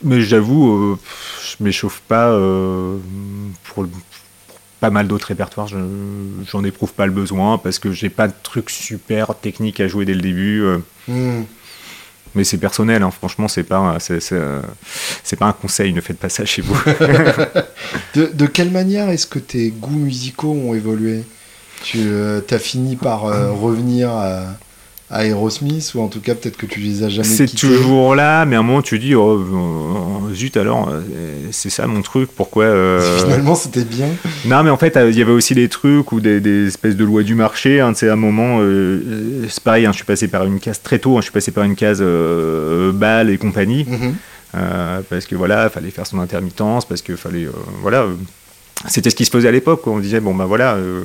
mais 0.03 0.21
j'avoue, 0.21 0.73
euh, 0.73 0.99
je 1.43 1.63
m'échauffe 1.63 2.03
pas 2.09 2.31
euh, 2.31 2.97
pour, 3.65 3.87
pas 4.81 4.91
mal 4.91 5.07
d'autres 5.07 5.29
répertoires. 5.29 5.69
J'en 5.69 6.65
éprouve 6.65 6.93
pas 6.93 7.07
le 7.07 7.13
besoin 7.13 7.59
parce 7.59 7.79
que 7.79 7.93
j'ai 7.93 8.11
pas 8.11 8.29
de 8.29 8.35
truc 8.43 8.71
super 8.71 9.35
technique 9.37 9.81
à 9.81 9.89
jouer 9.89 10.05
dès 10.05 10.15
le 10.15 10.23
début. 10.23 10.65
Hmm 11.07 11.43
mais 12.35 12.45
c'est 12.45 12.59
personnel, 12.59 13.03
hein. 13.03 13.11
franchement, 13.11 13.49
c'est 13.49 13.63
pas, 13.63 13.99
c'est, 14.01 15.37
pas 15.37 15.47
un 15.47 15.53
conseil, 15.53 15.93
ne 15.93 16.01
faites 16.01 16.19
pas 16.19 16.29
ça 16.29 16.45
chez 16.45 16.63
vous. 16.63 16.77
de, 18.15 18.47
quelle 18.47 18.71
manière 18.71 19.09
est-ce 19.09 19.27
que 19.27 19.39
tes 19.39 19.71
goûts 19.71 19.91
musicaux 19.91 20.53
ont 20.53 20.75
évolué? 20.75 21.25
Tu 21.83 21.99
euh, 22.01 22.41
as 22.51 22.59
fini 22.59 22.97
par 22.97 23.27
euh, 23.27 23.53
revenir 23.53 24.11
à, 24.11 24.57
Aerosmith 25.23 25.93
ou 25.95 26.01
en 26.01 26.09
tout 26.09 26.21
cas 26.21 26.35
peut-être 26.35 26.57
que 26.57 26.67
tu 26.67 26.81
les 26.81 27.03
as 27.03 27.09
jamais 27.09 27.29
C'est 27.29 27.47
toujours 27.47 28.15
là, 28.15 28.45
mais 28.45 28.57
à 28.57 28.61
un 28.61 28.63
moment 28.63 28.83
tu 28.83 28.99
dis 28.99 29.15
oh, 29.15 29.45
oh 29.53 30.35
zut 30.35 30.57
alors 30.57 30.89
euh, 30.91 31.01
c'est 31.53 31.71
ça 31.71 31.87
mon 31.87 32.03
truc 32.03 32.31
pourquoi 32.35 32.65
euh, 32.65 33.19
Finalement 33.25 33.55
c'était 33.55 33.85
bien. 33.85 34.09
Non 34.47 34.63
mais 34.63 34.71
en 34.71 34.77
fait 34.77 34.99
il 35.09 35.17
y 35.17 35.23
avait 35.23 35.33
aussi 35.33 35.55
des 35.55 35.69
trucs 35.69 36.13
ou 36.13 36.21
des, 36.21 36.67
espèces 36.67 36.97
de 36.97 37.05
lois 37.05 37.23
du 37.23 37.35
marché. 37.35 37.81
Hein, 37.81 37.93
à 38.01 38.07
un 38.07 38.17
moment 38.17 38.59
euh, 38.61 39.47
c'est 39.49 39.63
pareil, 39.63 39.87
hein, 39.87 39.93
je 39.93 39.97
suis 39.97 40.05
passé 40.05 40.29
par 40.29 40.45
une 40.45 40.61
case 40.61 40.83
très 40.83 40.99
tôt, 40.99 41.17
hein, 41.17 41.21
je 41.21 41.25
suis 41.25 41.33
passé 41.33 41.53
par 41.53 41.65
une 41.65 41.77
case 41.77 42.03
balle 42.95 43.31
et 43.31 43.39
compagnie. 43.39 43.87
Mhm. 43.89 44.15
parce 45.09 45.27
que 45.27 45.35
voilà, 45.37 45.69
fallait 45.71 45.91
faire 45.91 46.07
son 46.07 46.19
intermittence, 46.19 46.87
parce 46.87 47.03
que 47.03 47.17
fallait 47.17 47.49
voilà 47.83 48.07
c'était 48.89 49.11
ce 49.11 49.15
qui 49.15 49.25
se 49.25 49.31
faisait 49.31 49.49
à 49.49 49.53
l'époque. 49.53 49.87
On 49.87 49.99
disait, 49.99 50.21
bon, 50.21 50.35
ben 50.35 50.45
voilà. 50.45 50.75
Euh, 50.75 51.03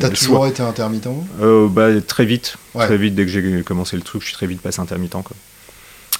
T'as 0.00 0.10
toujours 0.10 0.46
été 0.46 0.62
intermittent? 0.62 1.08
Euh, 1.42 1.68
bah, 1.68 2.00
Très 2.06 2.24
vite. 2.24 2.56
Très 2.74 2.96
vite, 2.96 3.14
dès 3.14 3.24
que 3.24 3.30
j'ai 3.30 3.62
commencé 3.62 3.96
le 3.96 4.02
truc, 4.02 4.22
je 4.22 4.28
suis 4.28 4.34
très 4.34 4.46
vite 4.46 4.60
passé 4.60 4.80
intermittent. 4.80 5.16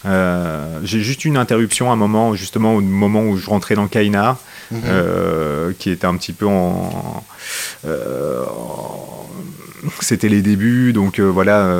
Euh, 0.04 0.80
j'ai 0.84 1.00
juste 1.00 1.24
eu 1.24 1.28
une 1.28 1.36
interruption 1.36 1.90
à 1.90 1.94
un 1.94 1.96
moment, 1.96 2.34
justement, 2.34 2.74
au 2.74 2.80
moment 2.80 3.22
où 3.22 3.36
je 3.36 3.48
rentrais 3.48 3.74
dans 3.74 3.88
Kaina, 3.88 4.38
mhm. 4.70 5.74
qui 5.78 5.90
était 5.90 6.07
un 6.07 6.16
petit 6.16 6.32
peu 6.32 6.46
en. 6.46 7.24
C'était 10.00 10.28
les 10.28 10.42
débuts, 10.42 10.92
donc 10.92 11.20
voilà. 11.20 11.72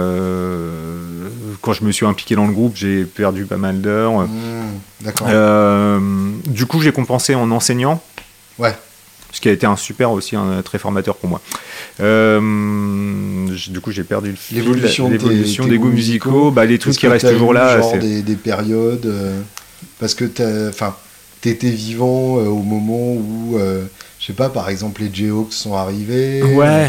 quand 1.63 1.73
je 1.73 1.85
me 1.85 1.91
suis 1.91 2.07
impliqué 2.07 2.37
dans 2.37 2.47
le 2.47 2.53
groupe, 2.53 2.77
j'ai 2.77 3.05
perdu 3.05 3.45
pas 3.45 3.57
mal 3.57 3.81
d'heures. 3.81 4.29
D'accord. 5.01 5.29
du 6.47 6.67
coup, 6.67 6.81
j'ai 6.81 6.93
compensé 6.93 7.35
en 7.35 7.51
enseignant. 7.51 8.01
Ouais 8.59 8.75
ce 9.37 9.41
qui 9.43 9.51
a 9.51 9.53
été 9.53 9.67
un 9.67 9.77
super 9.77 10.13
aussi, 10.13 10.35
un 10.35 10.63
très 10.63 10.79
formateur 10.79 11.15
pour 11.17 11.29
moi. 11.29 11.43
Euh, 12.01 12.41
du 13.69 13.81
coup, 13.83 13.93
j'ai 13.93 14.03
perdu 14.03 14.31
le 14.31 14.37
fil. 14.37 14.57
L'évolution 14.57 15.11
des, 15.11 15.19
goûts 15.77 15.91
musicaux, 15.91 16.51
bah, 16.51 16.65
les 16.65 16.79
trucs 16.79 16.97
qui 16.97 17.07
restent 17.07 17.31
toujours 17.31 17.53
là. 17.53 17.79
Genre 17.79 17.99
des, 17.99 18.23
des, 18.23 18.37
périodes, 18.37 19.05
euh, 19.05 19.39
parce 20.01 20.15
que 20.15 20.25
tu 20.25 21.49
étais 21.51 21.69
vivant 21.69 22.39
euh, 22.39 22.47
au 22.47 22.63
moment 22.63 23.13
où, 23.13 23.59
je 23.59 24.27
sais 24.27 24.33
pas, 24.33 24.49
par 24.49 24.71
exemple, 24.71 25.03
les 25.03 25.11
Jayhawks 25.13 25.53
sont 25.53 25.75
arrivés. 25.75 26.43
Ouais. 26.43 26.89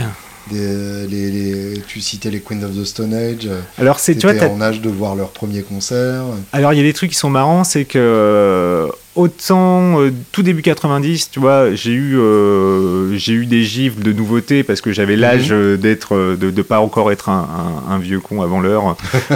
les, 0.50 1.74
tu 1.86 2.00
citais 2.00 2.32
les 2.32 2.40
Queens 2.40 2.64
of 2.64 2.78
the 2.78 2.86
Stone 2.86 3.14
Age. 3.14 3.50
Alors 3.78 4.00
c'est 4.00 4.16
tu 4.16 4.26
vois, 4.26 4.42
en 4.42 4.62
âge 4.62 4.80
de 4.80 4.90
voir 4.90 5.16
leur 5.16 5.32
premier 5.32 5.64
concert. 5.64 6.24
Alors 6.54 6.72
il 6.72 6.78
y 6.78 6.80
a 6.80 6.84
des 6.84 6.94
trucs 6.94 7.12
qui 7.12 7.18
sont 7.18 7.30
marrants, 7.30 7.66
c'est 7.66 7.84
que 7.84 8.90
autant 9.18 10.00
euh, 10.00 10.12
tout 10.32 10.44
début 10.44 10.62
90, 10.62 11.32
tu 11.32 11.40
vois, 11.40 11.74
j'ai 11.74 11.92
eu 11.92 12.18
euh, 12.18 13.18
j'ai 13.18 13.34
eu 13.34 13.46
des 13.46 13.64
gifles 13.64 14.02
de 14.02 14.14
nouveautés 14.14 14.64
parce 14.64 14.80
que 14.80 14.94
j'avais 14.94 15.16
l'âge 15.16 15.52
mhm. 15.52 15.58
euh, 15.58 15.78
d'être 15.78 16.16
de, 16.16 16.52
de 16.52 16.62
pas 16.62 16.80
encore 16.80 17.12
être 17.12 17.30
un, 17.30 17.98
vieux 18.00 18.20
con 18.20 18.44
avant 18.44 18.62
l'heure 18.62 18.96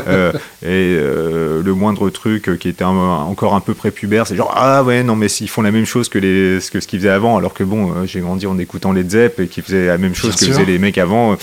et 0.64 0.96
le 0.96 1.74
moindre 1.74 2.10
truc 2.12 2.60
qui 2.60 2.70
était 2.70 2.84
encore 2.84 3.56
un 3.56 3.60
peu 3.60 3.74
prépubère, 3.74 4.28
c'est 4.28 4.36
genre 4.36 4.54
ah 4.56 4.84
ouais 4.84 5.02
non 5.04 5.16
mais 5.16 5.30
s'ils 5.30 5.50
font 5.50 5.64
la 5.64 5.72
même 5.72 5.86
chose 5.86 6.10
que 6.10 6.20
les 6.20 6.60
que 6.72 6.80
ce 6.80 6.88
qu'ils 6.88 7.00
faisaient 7.00 7.10
avant 7.10 7.38
alors 7.38 7.56
que 7.56 7.64
bon 7.64 8.06
j'ai 8.06 8.20
grandi 8.20 8.46
en 8.46 8.60
écoutant 8.60 8.92
les 8.92 9.08
Zepp 9.10 9.40
et 9.40 9.48
qui 9.48 9.64
faisaient 9.64 9.88
la 9.88 9.98
même 9.98 10.14
chose 10.14 10.36
que 10.36 10.46
faisaient 10.46 10.66
les 10.66 10.78
mecs 10.78 11.00
avant 11.00 11.38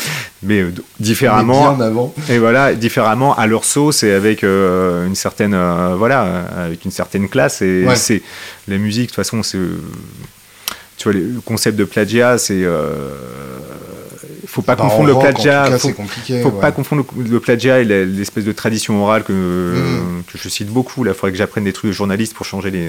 mais 0.45 0.65
différemment 1.01 1.81
avant. 1.81 2.15
et 2.31 2.39
voilà 2.39 2.75
différemment 2.75 3.35
à 3.35 3.49
leur 3.49 3.65
sauce 3.65 4.05
et 4.05 4.13
avec 4.13 4.45
une 4.45 5.15
certaine 5.15 5.57
voilà 5.97 6.45
avec 6.57 6.85
une 6.85 6.93
certaine 6.93 7.29
classe 7.29 7.63
et 7.63 7.85
c'est 7.97 8.23
la 8.67 8.79
musique, 8.79 9.05
de 9.05 9.07
toute 9.09 9.17
façon, 9.17 9.43
c'est. 9.43 9.59
Tu 10.97 11.05
vois, 11.05 11.13
le 11.13 11.41
concept 11.45 11.79
de 11.79 11.85
plagiat, 11.85 12.39
c'est. 12.39 12.63
Euh, 12.63 13.15
faut 14.49 14.63
pas 14.63 14.77
confondre 14.77 15.09
le 15.09 15.19
plagiat. 15.19 15.79
faut, 15.79 15.93
faut 16.43 16.51
pas 16.51 16.73
confondre 16.73 17.05
le, 17.17 17.39
plagiat 17.39 17.81
et 17.81 17.85
l'espèce 17.85 18.45
de 18.45 18.53
tradition 18.53 19.03
orale 19.03 19.23
que, 19.23 19.33
mm. 19.33 20.23
que 20.33 20.39
je 20.39 20.49
cite 20.49 20.69
beaucoup. 20.69 21.05
Là, 21.05 21.13
il 21.13 21.15
faudrait 21.15 21.33
que 21.33 21.39
j'apprenne 21.39 21.65
des 21.65 21.73
trucs 21.73 21.91
de 21.91 21.95
journaliste 21.95 22.35
pour 22.35 22.47
changer 22.47 22.71
les. 22.71 22.89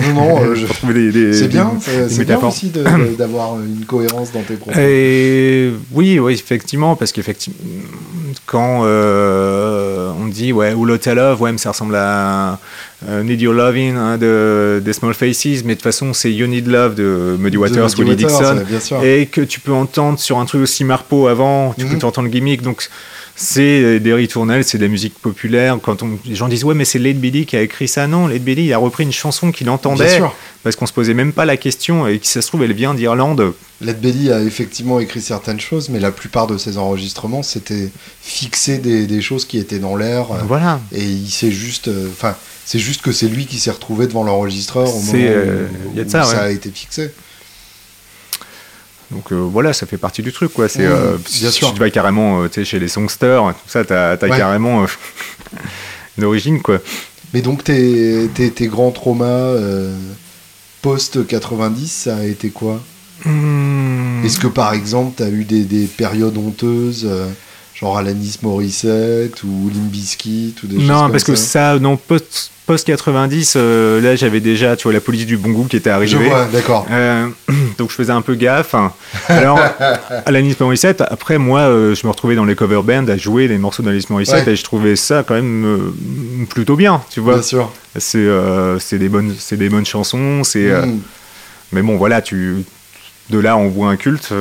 Non, 0.00 0.14
non, 0.14 0.44
euh, 0.44 1.32
c'est 1.32 1.48
bien. 1.48 1.72
C'est 2.08 2.24
bien 2.24 2.38
aussi 2.38 2.70
d'avoir 3.18 3.60
une 3.60 3.84
cohérence 3.84 4.32
dans 4.32 4.42
tes 4.42 4.54
propos. 4.54 4.78
Et 4.78 5.72
oui, 5.92 6.18
oui, 6.18 6.32
effectivement, 6.32 6.96
parce 6.96 7.12
qu'effectivement, 7.12 7.58
quand 8.46 8.82
euh, 8.84 10.10
on 10.20 10.26
dit 10.26 10.52
ouais, 10.52 10.72
ou 10.72 10.86
Love, 10.86 11.40
ouais, 11.40 11.52
mais 11.52 11.58
ça 11.58 11.70
ressemble 11.70 11.96
à 11.96 12.58
Need 13.08 13.40
Your 13.40 13.54
Loving 13.54 13.96
hein, 13.96 14.18
de, 14.18 14.82
des 14.84 14.92
Small 14.92 15.14
Faces, 15.14 15.62
mais 15.64 15.74
de 15.74 15.74
toute 15.74 15.82
façon, 15.82 16.12
c'est 16.12 16.32
You 16.32 16.46
Need 16.46 16.66
Love 16.66 16.94
de 16.94 17.36
Muddy 17.38 17.56
Waters, 17.56 17.90
Willie 17.98 18.16
Dixon, 18.16 18.64
et 19.02 19.26
que 19.26 19.40
tu 19.40 19.60
peux 19.60 19.72
entendre 19.72 20.18
sur 20.18 20.38
un 20.38 20.44
truc 20.46 20.62
aussi 20.62 20.84
marpeau 20.84 21.28
avant, 21.28 21.74
tu 21.78 21.86
peux 21.86 21.96
mhm. 21.96 22.04
entendre 22.04 22.28
gimmick, 22.28 22.62
donc 22.62 22.88
c'est 23.36 23.98
des 23.98 24.12
ritournelles, 24.12 24.64
c'est 24.64 24.78
de 24.78 24.84
la 24.84 24.88
musique 24.88 25.18
populaire. 25.18 25.78
Quand 25.82 26.02
on, 26.02 26.18
les 26.24 26.36
gens 26.36 26.48
disent 26.48 26.64
ouais 26.64 26.74
mais 26.74 26.84
c'est 26.84 27.00
Led 27.00 27.18
Billy 27.18 27.46
qui 27.46 27.56
a 27.56 27.62
écrit 27.62 27.88
ça, 27.88 28.06
non, 28.06 28.28
Led 28.28 28.44
Billy 28.44 28.66
il 28.66 28.72
a 28.72 28.78
repris 28.78 29.04
une 29.04 29.12
chanson 29.12 29.50
qu'il 29.50 29.68
entendait 29.70 30.20
parce 30.62 30.76
qu'on 30.76 30.86
se 30.86 30.92
posait 30.92 31.14
même 31.14 31.32
pas 31.32 31.44
la 31.44 31.56
question 31.56 32.06
et 32.06 32.18
qui 32.18 32.28
ça 32.28 32.42
se 32.42 32.48
trouve 32.48 32.62
elle 32.62 32.72
vient 32.72 32.94
d'Irlande. 32.94 33.52
Led 33.80 34.00
Belly 34.00 34.30
a 34.30 34.40
effectivement 34.40 35.00
écrit 35.00 35.20
certaines 35.20 35.60
choses, 35.60 35.88
mais 35.88 35.98
la 35.98 36.12
plupart 36.12 36.46
de 36.46 36.56
ses 36.56 36.78
enregistrements 36.78 37.42
c'était 37.42 37.90
fixer 38.22 38.78
des, 38.78 39.20
choses 39.20 39.44
qui 39.44 39.58
étaient 39.58 39.78
dans 39.78 39.96
l'air. 39.96 40.26
Voilà. 40.46 40.80
Et 40.92 41.04
il 41.04 41.30
s'est 41.30 41.50
juste, 41.50 41.88
euh, 41.88 42.08
enfin 42.10 42.36
c'est 42.64 42.78
juste 42.78 43.02
que 43.02 43.12
c'est 43.12 43.28
lui 43.28 43.46
qui 43.46 43.58
s'est 43.58 43.70
retrouvé 43.70 44.06
devant 44.06 44.24
l'enregistreur 44.24 44.88
au 44.94 45.00
moment 45.00 45.18
euh, 45.18 45.66
où, 45.94 46.08
ça, 46.08 46.22
a 46.22 46.50
été 46.50 46.70
fixé. 46.70 47.10
Donc 49.10 49.32
euh, 49.32 49.36
voilà, 49.36 49.72
ça 49.72 49.86
fait 49.86 49.98
partie 49.98 50.22
du 50.22 50.32
truc, 50.32 50.52
quoi. 50.52 50.68
C'est, 50.68 50.86
euh, 50.86 51.16
bien 51.40 51.50
sûr. 51.50 51.72
tu 51.72 51.78
vas 51.78 51.90
carrément 51.90 52.46
chez 52.48 52.78
les 52.78 52.88
songsters, 52.88 53.52
tout 53.52 53.68
ça, 53.68 53.84
t'as 53.84 54.12
as 54.12 54.16
carrément 54.16 54.86
une 56.18 56.24
origine, 56.24 56.62
quoi. 56.62 56.80
Mais 57.34 57.42
donc 57.42 57.64
tes, 57.64 58.28
tes, 58.34 58.66
grands 58.68 58.92
traumas 58.92 59.54
post-90, 60.82 61.86
ça 61.86 62.16
a 62.16 62.24
été 62.24 62.50
quoi? 62.50 62.82
Hmm. 63.24 64.24
Est-ce 64.24 64.38
que 64.38 64.46
par 64.46 64.72
exemple, 64.72 65.14
t'as 65.16 65.28
eu 65.28 65.44
des, 65.44 65.64
des 65.64 65.86
périodes 65.86 66.36
honteuses 66.36 67.08
genre 67.74 67.98
Alanis 67.98 68.38
Morissette 68.42 69.42
ou 69.42 69.70
Limbiskit 69.72 70.54
ou 70.62 70.66
des 70.66 70.76
non, 70.78 71.02
Non, 71.02 71.10
parce 71.10 71.24
que 71.24 71.34
ça, 71.34 71.78
non, 71.78 71.96
post, 71.96 72.50
post 72.66 72.86
90, 72.86 73.54
euh, 73.56 74.00
là 74.00 74.16
j'avais 74.16 74.40
déjà, 74.40 74.76
tu 74.76 74.84
vois, 74.84 74.92
la 74.92 75.00
police 75.00 75.26
du 75.26 75.36
bon 75.36 75.50
goût 75.50 75.64
qui 75.64 75.76
était 75.76 75.90
arrivée. 75.90 76.30
d'accord. 76.52 76.86
Euh, 76.90 77.28
donc 77.78 77.90
je 77.90 77.94
faisais 77.94 78.12
un 78.12 78.22
peu 78.22 78.34
gaffe. 78.34 78.74
Alors, 79.28 79.60
Alanis 80.26 80.56
Morissette, 80.60 81.02
après 81.02 81.38
moi, 81.38 81.60
euh, 81.60 81.94
je 81.94 82.06
me 82.06 82.10
retrouvais 82.12 82.34
dans 82.34 82.44
les 82.44 82.54
cover 82.54 82.80
bands 82.82 83.08
à 83.08 83.16
jouer 83.16 83.48
les 83.48 83.58
morceaux 83.58 83.82
d'Alanis 83.82 84.06
Morissette 84.08 84.48
et 84.48 84.56
je 84.56 84.64
trouvais 84.64 84.96
ça 84.96 85.24
quand 85.26 85.34
même 85.34 85.92
plutôt 86.48 86.76
bien, 86.76 87.02
tu 87.10 87.20
vois. 87.20 87.34
Bien 87.34 87.42
sûr. 87.42 87.72
C'est 87.96 88.26
c'est 88.80 88.98
des 88.98 89.08
bonnes, 89.08 89.34
c'est 89.38 89.56
des 89.56 89.68
bonnes 89.68 89.86
chansons, 89.86 90.42
c'est. 90.44 90.70
Mm. 90.70 90.98
mais 91.72 91.82
bon, 91.82 91.96
voilà, 91.96 92.22
tu 92.22 92.64
de 93.30 93.38
là 93.38 93.56
on 93.56 93.68
voit 93.68 93.88
un 93.88 93.96
culte 93.96 94.32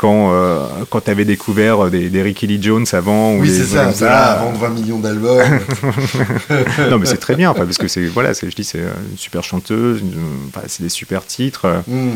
quand, 0.00 0.32
euh, 0.32 0.64
quand 0.88 1.02
tu 1.02 1.10
avais 1.10 1.26
découvert 1.26 1.90
des, 1.90 2.08
des, 2.08 2.22
Ricky 2.22 2.46
Lee 2.46 2.58
Jones 2.62 2.86
avant. 2.92 3.34
Oui, 3.34 3.50
c'est 3.54 3.64
ça, 3.64 3.92
ça. 3.92 4.32
avant 4.32 4.50
20 4.52 4.70
millions 4.70 4.98
d'albums. 4.98 5.42
non, 6.90 6.98
mais 6.98 7.04
c'est 7.04 7.18
très 7.18 7.36
bien, 7.36 7.52
parce 7.52 7.76
que 7.76 7.86
c'est, 7.86 8.06
voilà, 8.06 8.32
je 8.32 8.46
dis, 8.46 8.64
c'est 8.64 8.78
une 8.78 9.18
super 9.18 9.44
chanteuse, 9.44 10.00
c'est 10.68 10.82
des 10.82 10.88
super 10.88 11.26
titres. 11.26 11.82
Mm. 11.86 12.12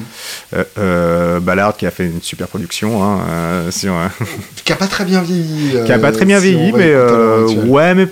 Euh, 0.78 1.41
Ballard 1.41 1.76
qui 1.76 1.85
a 1.85 1.91
fait 1.91 2.07
une 2.07 2.22
super 2.22 2.49
production. 2.49 3.05
Hein, 3.05 3.18
qui 4.64 4.72
a 4.72 4.76
pas 4.76 4.87
très 4.87 5.05
bien 5.05 5.20
vieilli. 5.20 5.76
qui 5.85 5.93
a 5.93 5.99
pas 5.99 6.11
très 6.11 6.24
bien 6.24 6.39
vieilli, 6.39 6.72
mais 6.72 6.97
ouais, 7.66 7.95
mais 7.95 8.09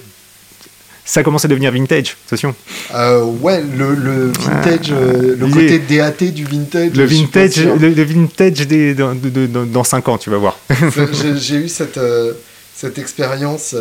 ça 1.04 1.22
commence 1.22 1.44
à 1.44 1.48
devenir 1.48 1.72
vintage, 1.72 2.16
attention. 2.26 2.54
Euh, 2.94 3.24
ouais, 3.24 3.60
le, 3.60 3.94
le 3.94 4.32
vintage, 4.32 4.92
euh, 4.92 5.36
le 5.36 5.46
côté 5.48 5.78
DAT 5.78 6.30
du 6.30 6.44
vintage. 6.44 6.92
Le 6.94 7.04
vintage, 7.04 7.56
le, 7.56 8.04
vintage 8.04 8.66
des, 8.66 8.94
dans, 8.94 9.14
dans, 9.14 9.84
5 9.84 10.08
ans, 10.08 10.18
tu 10.18 10.30
vas 10.30 10.38
voir. 10.38 10.58
J'ai 11.36 11.56
eu 11.56 11.68
cette, 11.68 11.98
euh, 11.98 12.34
cette 12.74 12.98
expérience 12.98 13.74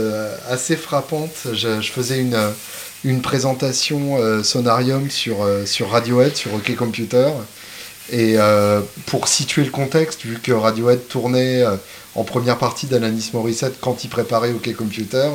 assez 0.49 0.75
frappante. 0.75 1.47
Je, 1.53 1.79
je 1.79 1.91
faisais 1.91 2.19
une, 2.19 2.37
une 3.03 3.21
présentation 3.21 4.17
Sonarium 4.43 5.09
sur, 5.09 5.47
sur 5.65 5.91
Radiohead, 5.91 6.35
sur 6.35 6.53
OK 6.55 6.75
Computer. 6.75 7.29
Et 8.11 8.35
pour 9.05 9.27
situer 9.27 9.63
le 9.63 9.71
contexte, 9.71 10.25
vu 10.25 10.39
que 10.39 10.51
Radiohead 10.51 11.07
tournait 11.07 11.63
en 12.15 12.23
première 12.23 12.57
partie 12.57 12.87
d'Alanis 12.87 13.31
Morissette 13.33 13.75
quand 13.79 14.03
il 14.03 14.09
préparait 14.09 14.51
OK 14.51 14.73
Computer. 14.75 15.29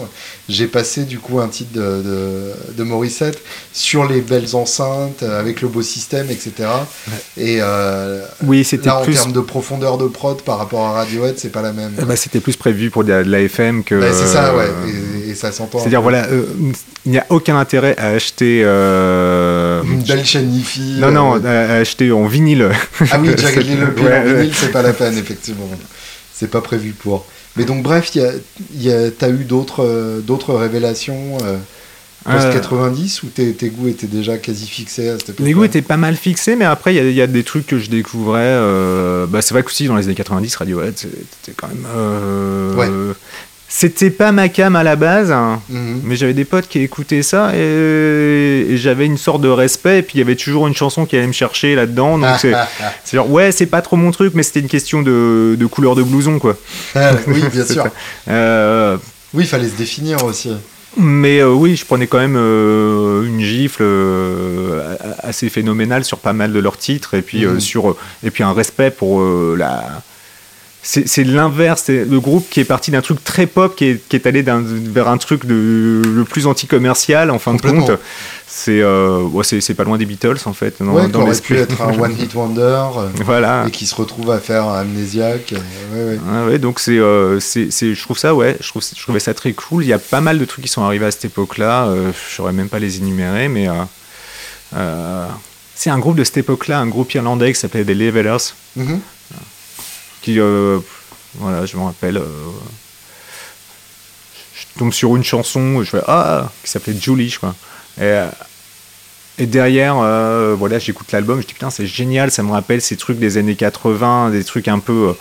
J'ai 0.49 0.67
passé 0.67 1.05
du 1.05 1.19
coup 1.19 1.41
un 1.41 1.49
titre 1.49 1.73
de, 1.73 2.53
de, 2.77 2.83
Morissette 2.85 3.39
sur 3.73 4.07
les 4.07 4.21
belles 4.21 4.55
enceintes 4.55 5.23
avec 5.23 5.63
le 5.63 5.69
beau 5.69 5.83
système, 5.83 6.31
etc. 6.31 6.69
Et 7.37 7.59
euh, 7.61 8.25
oui, 8.45 8.63
c'était 8.63 8.87
là 8.87 8.99
en 8.99 9.05
termes 9.05 9.33
de 9.33 9.41
profondeur 9.41 9.97
de 9.97 10.07
prod 10.07 10.41
par 10.43 10.59
rapport 10.59 10.87
à 10.87 10.93
Radiohead, 10.93 11.39
c'est 11.39 11.49
pas 11.51 11.63
la 11.63 11.73
même. 11.73 11.93
Bah, 12.07 12.17
c'était 12.17 12.41
plus 12.41 12.57
prévu 12.57 12.91
pour 12.91 13.05
de 13.05 13.13
la, 13.13 13.41
FM 13.41 13.83
que. 13.83 13.95
Bah, 13.95 14.13
c'est 14.13 14.27
ça, 14.27 14.55
ouais. 14.55 14.69
Et, 15.29 15.35
ça 15.35 15.53
s'entend. 15.53 15.79
C'est-à-dire 15.79 16.03
voilà, 16.03 16.27
euh, 16.29 16.45
il 17.05 17.13
n'y 17.13 17.19
a 17.19 17.27
aucun 17.29 17.59
intérêt 17.59 17.95
à 17.99 18.09
acheter 18.09 18.63
euh, 18.65 19.83
une 19.83 20.03
belle 20.03 20.25
chaîne 20.25 20.51
hi 20.55 20.99
Non, 20.99 21.11
non, 21.11 21.45
à 21.45 21.75
acheter 21.75 22.13
en 22.13 22.27
vinyle. 22.27 22.71
Ah 23.11 23.19
oui, 23.21 23.31
Jack 23.37 23.57
le 23.57 23.93
pire 23.93 24.13
en 24.13 24.23
vinyle, 24.25 24.53
c'est 24.55 24.73
pas 24.73 24.83
la 24.83 24.93
peine 24.93 25.17
effectivement 25.19 25.69
c'est 26.37 26.51
pas 26.51 26.61
prévu 26.61 26.93
pour. 26.93 27.27
Mais 27.57 27.65
donc, 27.65 27.83
bref, 27.83 28.11
tu 28.11 28.21
as 28.21 29.29
eu 29.29 29.45
d'autres 29.45 29.83
euh, 29.83 30.21
d'autres 30.21 30.55
révélations 30.55 31.39
euh, 31.43 31.57
post-90 32.27 33.25
ou 33.25 33.29
tes, 33.29 33.55
tes, 33.55 33.71
goûts 33.71 33.89
étaient 33.89 34.07
déjà 34.07 34.37
quasi 34.37 34.67
fixés 34.67 35.09
à 35.09 35.19
cette 35.19 35.31
époque 35.31 35.47
Les 35.47 35.53
goûts 35.53 35.65
étaient 35.65 35.81
pas 35.81 35.97
mal 35.97 36.15
fixés, 36.15 36.55
mais 36.55 36.67
après, 36.67 36.95
il 36.95 37.13
y, 37.13 37.23
a 37.23 37.27
des 37.27 37.43
trucs 37.43 37.67
que 37.67 37.79
je 37.79 37.89
découvrais. 37.89 38.41
Euh, 38.43 39.25
bah, 39.27 39.41
c'est 39.41 39.55
vrai 39.55 39.63
qu'aussi, 39.63 39.87
dans 39.87 39.97
les 39.97 40.05
années 40.05 40.15
90, 40.15 40.57
Radiohead, 40.57 40.99
c'était 40.99 41.53
quand 41.57 41.69
même. 41.69 42.77
Ouais. 42.77 42.89
C'était 43.69 44.11
pas 44.11 44.31
ma 44.31 44.49
cam 44.49 44.77
à 44.77 44.85
la 44.85 44.95
base, 44.95 45.33
hein. 45.33 45.61
mhm. 45.69 46.01
mais 46.05 46.15
j'avais 46.15 46.35
des 46.35 46.45
potes 46.45 46.69
qui 46.69 46.81
écoutaient 46.81 47.23
ça 47.23 47.53
et, 47.55 48.77
j'avais 48.77 49.07
une 49.07 49.19
sorte 49.19 49.41
de 49.41 49.49
respect. 49.49 49.99
Et 49.99 50.03
puis 50.03 50.17
il 50.17 50.19
y 50.19 50.23
avait 50.23 50.37
toujours 50.37 50.69
une 50.69 50.75
chanson 50.75 51.05
qui 51.05 51.17
allait 51.17 51.27
me 51.27 51.33
chercher 51.33 51.75
là-dedans. 51.75 52.19
Donc 52.19 52.37
c'est 52.39 52.53
genre, 53.13 53.31
ouais, 53.31 53.51
c'est 53.51 53.67
pas 53.67 53.83
trop 53.83 53.97
mon 53.97 54.13
truc, 54.13 54.35
mais 54.35 54.45
c'était 54.45 54.61
une 54.61 54.69
question 54.69 55.03
de, 55.03 55.57
de, 55.59 55.67
couleur 55.67 55.97
de 55.97 56.03
blouson, 56.03 56.39
quoi. 56.39 56.57
Ah, 56.95 57.13
oui, 57.27 57.43
bien 57.53 57.67
sûr. 57.67 57.87
Euh, 58.29 58.97
oui, 59.35 59.45
il 59.45 59.49
fallait 59.49 59.69
se 59.69 59.77
définir 59.77 60.25
aussi. 60.25 60.53
Mais 60.97 61.41
euh, 61.41 61.51
oui, 61.51 61.77
je 61.77 61.85
prenais 61.85 62.07
quand 62.07 62.19
même 62.19 62.37
euh, 62.39 63.27
une 63.27 63.41
gifle 63.41 63.85
assez 65.19 65.49
phénoménale 65.49 66.05
sur 66.05 66.19
pas 66.19 66.33
mal 66.33 66.53
de 66.53 66.59
leurs 66.61 66.79
titres 66.79 67.15
et 67.15 67.23
puis, 67.23 67.45
mhm. 67.45 67.59
sur, 67.59 67.97
et 68.23 68.31
puis 68.31 68.45
un 68.45 68.53
respect 68.53 68.93
pour 68.93 69.23
la 69.57 70.03
c'est 70.87 71.25
l'inverse. 71.25 71.85
C'est 71.87 72.05
le 72.05 72.21
groupe 72.21 72.49
qui 72.49 72.61
est 72.61 72.65
parti 72.65 72.91
d'un 72.91 73.01
truc 73.01 73.23
très 73.25 73.47
pop, 73.47 73.75
qui 73.75 73.87
est, 73.87 74.09
qui 74.09 74.17
est 74.17 74.27
allé 74.27 74.43
vers 74.43 75.09
un 75.09 75.19
truc 75.19 75.45
de, 75.45 76.01
le 76.05 76.25
plus 76.25 76.47
anti-commercial, 76.47 77.31
en 77.31 77.39
fin 77.39 77.55
de 77.55 77.61
compte. 77.61 77.91
C'est 78.47 78.81
euh, 78.81 79.43
c'est 79.43 79.75
pas 79.75 79.83
loin 79.83 79.99
des 79.99 80.07
Beatles, 80.07 80.39
en 80.47 80.53
fait. 80.53 80.77
Dans, 80.81 80.93
ouais, 80.93 81.15
aurait 81.15 81.41
pu 81.41 81.57
être 81.57 81.83
un 81.83 81.99
One 81.99 82.17
Hit 82.19 82.35
Wonder. 82.35 82.63
Euh, 82.97 83.09
voilà. 83.25 83.65
Et 83.67 83.71
qui 83.71 83.85
se 83.85 83.95
retrouve 83.95 84.31
à 84.31 84.39
faire 84.39 84.69
Amnésiaque. 84.69 85.53
Ouais, 85.93 86.05
ouais. 86.05 86.19
Ah 86.31 86.59
donc, 86.59 86.81
euh, 86.89 87.41
c'est, 87.41 87.69
je 87.71 88.03
trouve 88.03 88.17
ça, 88.17 88.35
ouais, 88.35 88.57
je, 88.61 88.69
trouve, 88.69 88.83
je 88.83 89.03
trouvais 89.03 89.21
ça 89.21 89.35
très 89.35 89.53
cool. 89.53 89.85
Il 89.85 89.89
y 89.89 89.93
a 89.93 89.99
pas 89.99 90.21
mal 90.21 90.39
de 90.39 90.45
trucs 90.45 90.65
qui 90.65 90.71
sont 90.71 90.83
arrivés 90.83 91.07
à 91.07 91.11
cette 91.11 91.27
époque-là. 91.27 91.87
Euh, 91.89 92.13
je 92.13 92.35
saurais 92.37 92.53
même 92.53 92.69
pas 92.69 92.79
les 92.79 92.99
énumérer, 92.99 93.49
mais. 93.49 93.69
c'est 95.75 95.91
un 95.91 95.99
groupe 95.99 96.17
de 96.17 96.25
cette 96.25 96.39
époque-là, 96.39 96.79
un 96.79 96.87
groupe 96.87 97.13
irlandais 97.13 97.53
qui 97.53 97.61
s'appelait 97.61 97.85
The 97.85 97.91
Levelers. 97.91 98.55
Mm-hmm. 98.79 98.99
Euh, 100.29 100.79
voilà, 101.39 101.67
je 101.67 101.77
me 101.77 101.83
rappelle, 101.83 102.17
euh, 102.17 102.25
je 104.55 104.79
tombe 104.79 104.93
sur 104.93 105.15
une 105.17 105.25
chanson, 105.25 105.83
je 105.83 105.91
fais 105.91 106.03
ah, 106.07 106.51
qui 106.65 106.71
s'appelait 106.71 106.97
Julie, 106.99 107.29
je 107.29 107.39
crois. 107.39 107.55
Et, 107.99 108.03
euh, 108.03 108.27
et 109.39 109.47
derrière, 109.47 109.97
voilà, 110.57 110.79
j'écoute 110.79 111.13
l'album, 111.13 111.43
je 111.43 111.47
dis 111.47 111.53
putain, 111.53 111.69
c'est 111.69 111.87
génial, 111.87 112.31
ça 112.31 112.43
me 112.43 112.53
rappelle 112.53 112.81
ces 112.81 112.97
trucs 112.97 113.19
des 113.19 113.37
années 113.37 113.55
80, 113.55 114.31
des 114.31 114.45
trucs 114.45 114.69
un 114.69 114.79
peu 114.79 115.15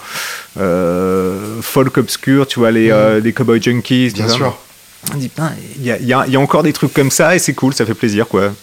folk 1.62 1.98
obscur, 1.98 2.48
tu 2.48 2.60
vois, 2.60 2.72
les, 2.72 2.92
mmh. 2.92 3.34
Cowboy 3.34 3.62
Junkies. 3.62 4.12
Bien 4.12 4.30
sûr. 4.30 4.58
On 5.14 5.18
dit 5.18 5.28
putain, 5.28 5.52
il 5.78 5.84
y 5.84 5.92
a, 5.92 5.98
y 6.00 6.36
a, 6.36 6.40
encore 6.40 6.64
des 6.64 6.74
trucs 6.74 6.94
comme 6.94 7.12
ça 7.12 7.36
et 7.36 7.40
c'est 7.40 7.54
cool, 7.54 7.74
ça 7.74 7.86
fait 7.86 7.94
plaisir, 7.94 8.28
quoi. 8.28 8.54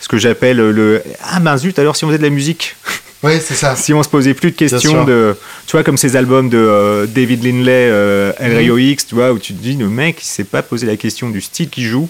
Ce 0.00 0.08
que 0.08 0.18
j'appelle 0.18 0.58
le. 0.58 1.02
Ah 1.22 1.40
ben 1.40 1.56
zut, 1.56 1.78
alors 1.78 1.96
si 1.96 2.04
on 2.04 2.08
faisait 2.08 2.18
de 2.18 2.24
la 2.24 2.30
musique 2.30 2.76
oui, 3.22 3.32
c'est 3.40 3.54
ça. 3.54 3.76
Si 3.76 3.94
on 3.94 4.02
se 4.02 4.08
posait 4.08 4.34
plus 4.34 4.50
de 4.50 4.56
questions 4.56 5.04
de, 5.04 5.36
tu 5.66 5.72
vois, 5.72 5.82
comme 5.82 5.96
ces 5.96 6.16
albums 6.16 6.48
de 6.48 6.58
euh, 6.58 7.06
David 7.06 7.44
Lindley, 7.44 7.88
euh, 7.90 8.32
El 8.38 8.70
mhm. 8.70 8.78
X, 8.78 9.06
tu 9.06 9.14
vois, 9.14 9.32
où 9.32 9.38
tu 9.38 9.54
te 9.54 9.62
dis, 9.62 9.74
le 9.74 9.88
mec, 9.88 10.18
il 10.20 10.26
s'est 10.26 10.44
pas 10.44 10.62
posé 10.62 10.86
la 10.86 10.96
question 10.96 11.30
du 11.30 11.40
style 11.40 11.68
qu'il 11.70 11.84
joue. 11.84 12.08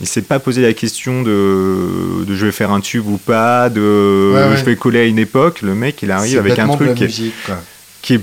Il 0.00 0.06
s'est 0.06 0.22
pas 0.22 0.38
posé 0.38 0.62
la 0.62 0.74
question 0.74 1.22
de, 1.22 2.24
de, 2.24 2.36
je 2.36 2.46
vais 2.46 2.52
faire 2.52 2.70
un 2.70 2.80
tube 2.80 3.08
ou 3.08 3.16
pas, 3.16 3.68
de 3.68 4.56
je 4.56 4.64
vais 4.64 4.76
coller 4.76 5.00
à 5.00 5.04
une 5.04 5.18
époque. 5.18 5.62
Le 5.62 5.74
mec, 5.74 6.02
il 6.02 6.10
arrive 6.12 6.38
avec 6.38 6.58
un 6.58 6.68
truc 6.68 6.94
qui, 8.00 8.14
est, 8.14 8.20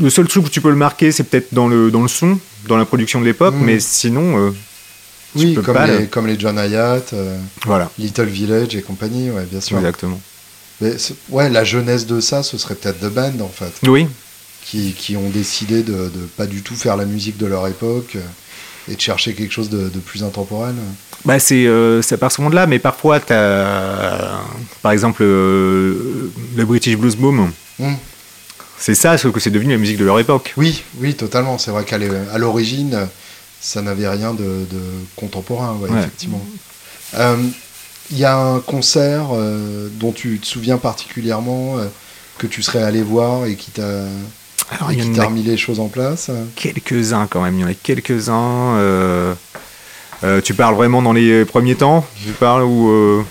le 0.00 0.08
seul 0.08 0.26
truc 0.28 0.46
où 0.46 0.48
tu 0.48 0.62
peux 0.62 0.70
le 0.70 0.76
marquer, 0.76 1.12
c'est 1.12 1.24
peut-être 1.24 1.52
dans 1.52 1.68
le 1.68 1.90
dans 1.90 2.00
le 2.00 2.08
son, 2.08 2.38
dans 2.66 2.78
la 2.78 2.86
production 2.86 3.20
de 3.20 3.26
l'époque, 3.26 3.54
mhm. 3.54 3.64
mais 3.64 3.80
sinon. 3.80 4.38
Euh, 4.38 4.50
oui, 5.34 5.58
comme, 5.62 5.76
les, 5.86 6.06
comme 6.06 6.26
les 6.26 6.40
John 6.40 6.58
Hayat, 6.58 7.02
voilà. 7.66 7.90
Little 7.98 8.24
Village 8.24 8.74
et 8.74 8.80
compagnie, 8.80 9.30
ouais, 9.30 9.44
bien 9.44 9.60
sûr. 9.60 9.76
Exactement. 9.76 10.18
Mais 10.80 10.96
ouais, 11.30 11.50
la 11.50 11.64
jeunesse 11.64 12.06
de 12.06 12.20
ça, 12.20 12.42
ce 12.42 12.56
serait 12.58 12.74
peut-être 12.74 13.00
The 13.00 13.12
Band 13.12 13.40
en 13.40 13.48
fait. 13.48 13.72
Oui. 13.88 14.06
Qui, 14.64 14.92
qui 14.92 15.16
ont 15.16 15.30
décidé 15.30 15.82
de, 15.82 15.92
de, 15.92 16.28
pas 16.36 16.46
du 16.46 16.62
tout 16.62 16.74
faire 16.76 16.96
la 16.96 17.06
musique 17.06 17.38
de 17.38 17.46
leur 17.46 17.66
époque 17.66 18.16
euh, 18.16 18.20
et 18.92 18.96
de 18.96 19.00
chercher 19.00 19.32
quelque 19.32 19.52
chose 19.52 19.70
de, 19.70 19.88
de 19.88 19.98
plus 19.98 20.22
intemporel. 20.22 20.74
Bah 21.24 21.38
c'est 21.38 21.66
euh, 21.66 22.02
ça 22.02 22.18
part 22.18 22.30
souvent 22.30 22.50
de 22.50 22.54
là, 22.54 22.66
mais 22.66 22.78
parfois 22.78 23.18
tu 23.18 23.32
as 23.32 24.40
par 24.82 24.92
exemple 24.92 25.22
euh, 25.22 26.30
le 26.54 26.64
British 26.64 26.96
Blues 26.96 27.16
Boom. 27.16 27.50
Hmm. 27.78 27.94
C'est 28.78 28.94
ça, 28.94 29.18
sauf 29.18 29.32
que 29.32 29.40
c'est 29.40 29.50
devenu 29.50 29.72
la 29.72 29.78
musique 29.78 29.96
de 29.96 30.04
leur 30.04 30.20
époque. 30.20 30.54
Oui, 30.56 30.84
oui, 30.98 31.14
totalement. 31.14 31.58
C'est 31.58 31.72
vrai 31.72 31.84
qu'à 31.84 31.98
l'origine, 32.38 33.08
ça 33.60 33.82
n'avait 33.82 34.08
rien 34.08 34.34
de, 34.34 34.44
de 34.44 34.80
contemporain, 35.16 35.76
ouais, 35.80 35.88
effectivement. 35.98 36.44
Il 38.10 38.18
y 38.18 38.24
a 38.24 38.36
un 38.36 38.60
concert 38.60 39.28
euh, 39.32 39.88
dont 39.92 40.12
tu 40.12 40.38
te 40.38 40.46
souviens 40.46 40.78
particulièrement, 40.78 41.78
euh, 41.78 41.86
que 42.38 42.46
tu 42.46 42.62
serais 42.62 42.82
allé 42.82 43.02
voir 43.02 43.44
et 43.46 43.54
qui 43.56 43.70
t'a 43.70 44.04
remis 44.80 45.42
les 45.42 45.56
choses 45.56 45.80
en 45.80 45.88
place 45.88 46.30
Quelques-uns 46.56 47.26
quand 47.26 47.42
même, 47.42 47.56
il 47.56 47.60
y 47.60 47.64
en 47.64 47.68
a 47.68 47.74
quelques-uns. 47.74 48.76
Euh, 48.76 49.34
tu 50.42 50.54
parles 50.54 50.74
vraiment 50.74 51.02
dans 51.02 51.12
les 51.12 51.44
premiers 51.44 51.74
temps 51.74 52.06
Tu 52.24 52.32
parles 52.32 52.62
ou 52.62 53.24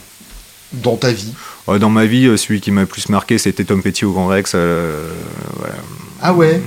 Dans 0.73 0.95
ta 0.95 1.11
vie 1.11 1.33
Dans 1.67 1.89
ma 1.89 2.05
vie, 2.05 2.37
celui 2.37 2.61
qui 2.61 2.71
m'a 2.71 2.81
le 2.81 2.87
plus 2.87 3.09
marqué, 3.09 3.37
c'était 3.37 3.63
Tom 3.63 3.81
Petty 3.81 4.05
au 4.05 4.11
Grand 4.11 4.27
Rex. 4.27 4.55
Ah 6.21 6.33
ouais, 6.33 6.61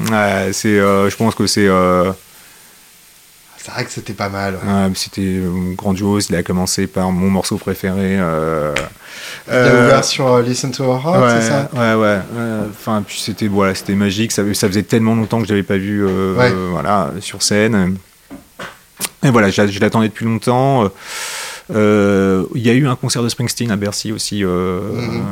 c'est, 0.53 0.77
Je 0.79 1.17
pense 1.17 1.35
que 1.35 1.47
c'est 1.47 1.69
c'est 3.63 3.71
vrai 3.73 3.85
que 3.85 3.91
c'était 3.91 4.15
pas 4.15 4.29
mal. 4.29 4.59
c'était 4.95 5.21
euh, 5.21 5.75
grandiose. 5.75 6.29
Il 6.31 6.37
a 6.37 6.43
commencé 6.43 6.87
par 6.87 7.13
mon 7.13 7.29
morceau 7.29 7.59
préféré. 7.59 8.19
Euh, 8.19 8.73
il 9.49 9.55
a 9.55 9.73
ouvert 9.75 9.99
euh, 9.99 10.03
sur 10.03 10.27
euh, 10.33 10.43
Listen 10.43 10.71
to 10.71 10.85
Our 10.85 11.05
Heart, 11.05 11.41
c'est 11.41 11.49
ça 11.49 11.69
Ouais, 11.75 11.95
ouais. 11.95 12.19
Enfin, 12.71 13.03
puis 13.07 13.21
c'était 13.21 13.49
voilà, 13.49 13.75
c'était 13.75 13.95
magique. 13.95 14.33
Ça, 14.33 14.43
ça, 14.55 14.67
faisait 14.67 14.83
tellement 14.83 15.15
longtemps 15.15 15.41
que 15.41 15.47
je 15.47 15.51
l'avais 15.53 15.63
pas 15.63 15.77
vu 15.77 16.07
voilà, 16.71 17.11
sur 17.21 17.43
scène. 17.43 17.97
Et 19.23 19.31
voilà, 19.31 19.51
je, 19.51 19.67
je 19.67 19.81
l'attendais 19.81 20.09
depuis 20.09 20.25
longtemps. 20.25 20.91
Euh, 21.75 22.45
il 22.55 22.63
y 22.67 22.71
a 22.71 22.73
eu 22.73 22.87
un 22.87 22.97
concert 22.97 23.23
de 23.23 23.29
Springsteen 23.29 23.71
à 23.71 23.77
Bercy 23.77 24.13
aussi 24.13 24.45
euh, 24.45 24.81
mhm. 24.93 25.23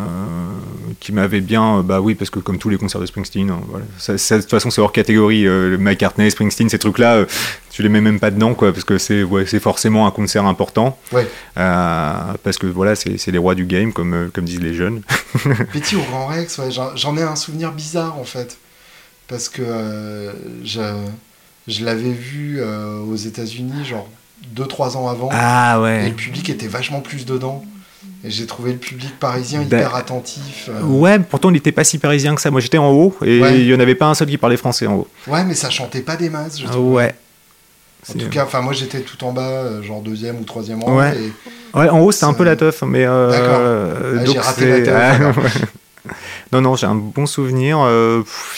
Qui 1.00 1.12
m'avait 1.12 1.40
bien. 1.40 1.82
Bah 1.82 2.00
oui, 2.00 2.14
parce 2.14 2.30
que 2.30 2.38
comme 2.40 2.58
tous 2.58 2.68
les 2.68 2.76
concerts 2.76 3.00
de 3.00 3.06
Springsteen, 3.06 3.50
hein, 3.50 3.60
voilà, 3.68 3.84
de 3.84 4.40
toute 4.40 4.50
façon 4.50 4.70
c'est 4.70 4.80
hors 4.80 4.92
catégorie. 4.92 5.46
Euh, 5.46 5.76
McCartney, 5.78 6.30
Springsteen, 6.30 6.68
ces 6.68 6.78
trucs-là, 6.78 7.24
tu 7.70 7.82
les 7.82 7.88
mets 7.88 8.00
même 8.00 8.18
pas 8.20 8.30
dedans, 8.30 8.54
quoi, 8.54 8.72
parce 8.72 8.84
que 8.84 8.98
c'est 8.98 9.22
ouais, 9.22 9.44
forcément 9.46 10.06
un 10.06 10.10
concert 10.10 10.44
important. 10.46 10.98
parce 11.54 12.58
que 12.58 12.66
voilà, 12.66 12.94
c'est 12.96 13.26
les 13.30 13.38
rois 13.38 13.54
du 13.54 13.64
game, 13.66 13.92
comme, 13.92 14.30
comme 14.32 14.44
disent 14.44 14.60
les 14.60 14.74
jeunes. 14.74 15.02
Petit 15.72 15.96
au 15.96 16.02
Grand 16.02 16.26
Rex, 16.26 16.60
j'en 16.96 17.16
ai 17.16 17.22
un 17.22 17.36
souvenir 17.36 17.72
bizarre 17.72 18.18
en 18.18 18.24
fait. 18.24 18.58
parce 19.28 19.48
que 19.48 19.62
euh, 19.62 20.32
je, 20.64 20.80
je 21.66 21.84
l'avais 21.84 22.12
vu 22.12 22.58
euh, 22.60 22.98
aux 23.00 23.16
États-Unis, 23.16 23.84
genre 23.84 24.08
2-3 24.56 24.96
ans 24.96 25.08
avant. 25.08 25.28
Ah 25.32 25.76
Et 25.78 25.82
ouais. 25.82 26.08
le 26.08 26.14
public 26.14 26.48
était 26.48 26.68
vachement 26.68 27.00
plus 27.00 27.26
dedans. 27.26 27.64
Et 28.24 28.30
j'ai 28.30 28.46
trouvé 28.46 28.72
le 28.72 28.78
public 28.78 29.18
parisien 29.18 29.60
Ben, 29.62 29.78
hyper 29.78 29.94
attentif. 29.94 30.68
euh. 30.68 30.82
Ouais, 30.82 31.18
pourtant 31.18 31.50
il 31.50 31.54
n'était 31.54 31.72
pas 31.72 31.84
si 31.84 31.98
parisien 31.98 32.34
que 32.34 32.40
ça. 32.40 32.50
Moi 32.50 32.60
j'étais 32.60 32.78
en 32.78 32.90
haut 32.90 33.14
et 33.24 33.40
Ouais. 33.40 33.60
il 33.60 33.66
n'y 33.66 33.74
en 33.74 33.80
avait 33.80 33.94
pas 33.94 34.06
un 34.06 34.14
seul 34.14 34.28
qui 34.28 34.38
parlait 34.38 34.56
français 34.56 34.86
en 34.86 34.94
haut. 34.94 35.08
Ouais, 35.26 35.44
mais 35.44 35.54
ça 35.54 35.68
chantait 35.70 36.00
pas 36.02 36.16
des 36.16 36.30
masses. 36.30 36.58
Je 36.60 36.66
Ah 36.66 36.70
trouve. 36.70 36.92
ouais. 36.94 37.14
En 38.08 38.12
tout 38.18 38.28
cas, 38.28 38.44
enfin 38.44 38.60
moi 38.60 38.72
j'étais 38.72 39.00
tout 39.00 39.22
en 39.24 39.32
bas, 39.32 39.42
euh, 39.48 39.82
genre 39.82 40.00
deuxième 40.00 40.38
ou 40.40 40.44
troisième 40.44 40.82
rang. 40.82 40.96
Ouais. 40.96 41.14
Et... 41.16 41.32
Ouais, 41.78 41.88
en 41.90 42.00
haut 42.00 42.10
c'était 42.12 42.24
un 42.26 42.32
peu 42.34 42.44
la 42.44 42.56
teuf, 42.56 42.82
mais. 42.82 43.04
euh, 43.04 43.30
D'accord. 43.30 44.16
Ah, 44.20 44.24
j'ai 44.24 44.38
raté 44.38 44.80
la 44.86 45.18
teuf, 45.18 45.36
ouais. 46.06 46.12
non, 46.52 46.60
non, 46.60 46.76
j'ai 46.76 46.86
un 46.86 46.94
bon 46.94 47.26
souvenir. 47.26 47.78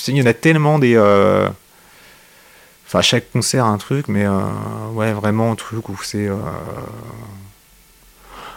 il 0.09 0.16
y 0.16 0.22
en 0.22 0.26
a 0.26 0.34
tellement 0.34 0.78
des. 0.78 0.95
euh, 0.97 1.49
Enfin, 2.86 3.03
chaque 3.03 3.30
concert 3.32 3.64
un 3.66 3.78
truc, 3.78 4.09
mais 4.09 4.26
ouais, 4.95 5.12
vraiment 5.12 5.53
un 5.53 5.55
truc 5.55 5.88
où 5.88 5.97
c'est. 6.03 6.28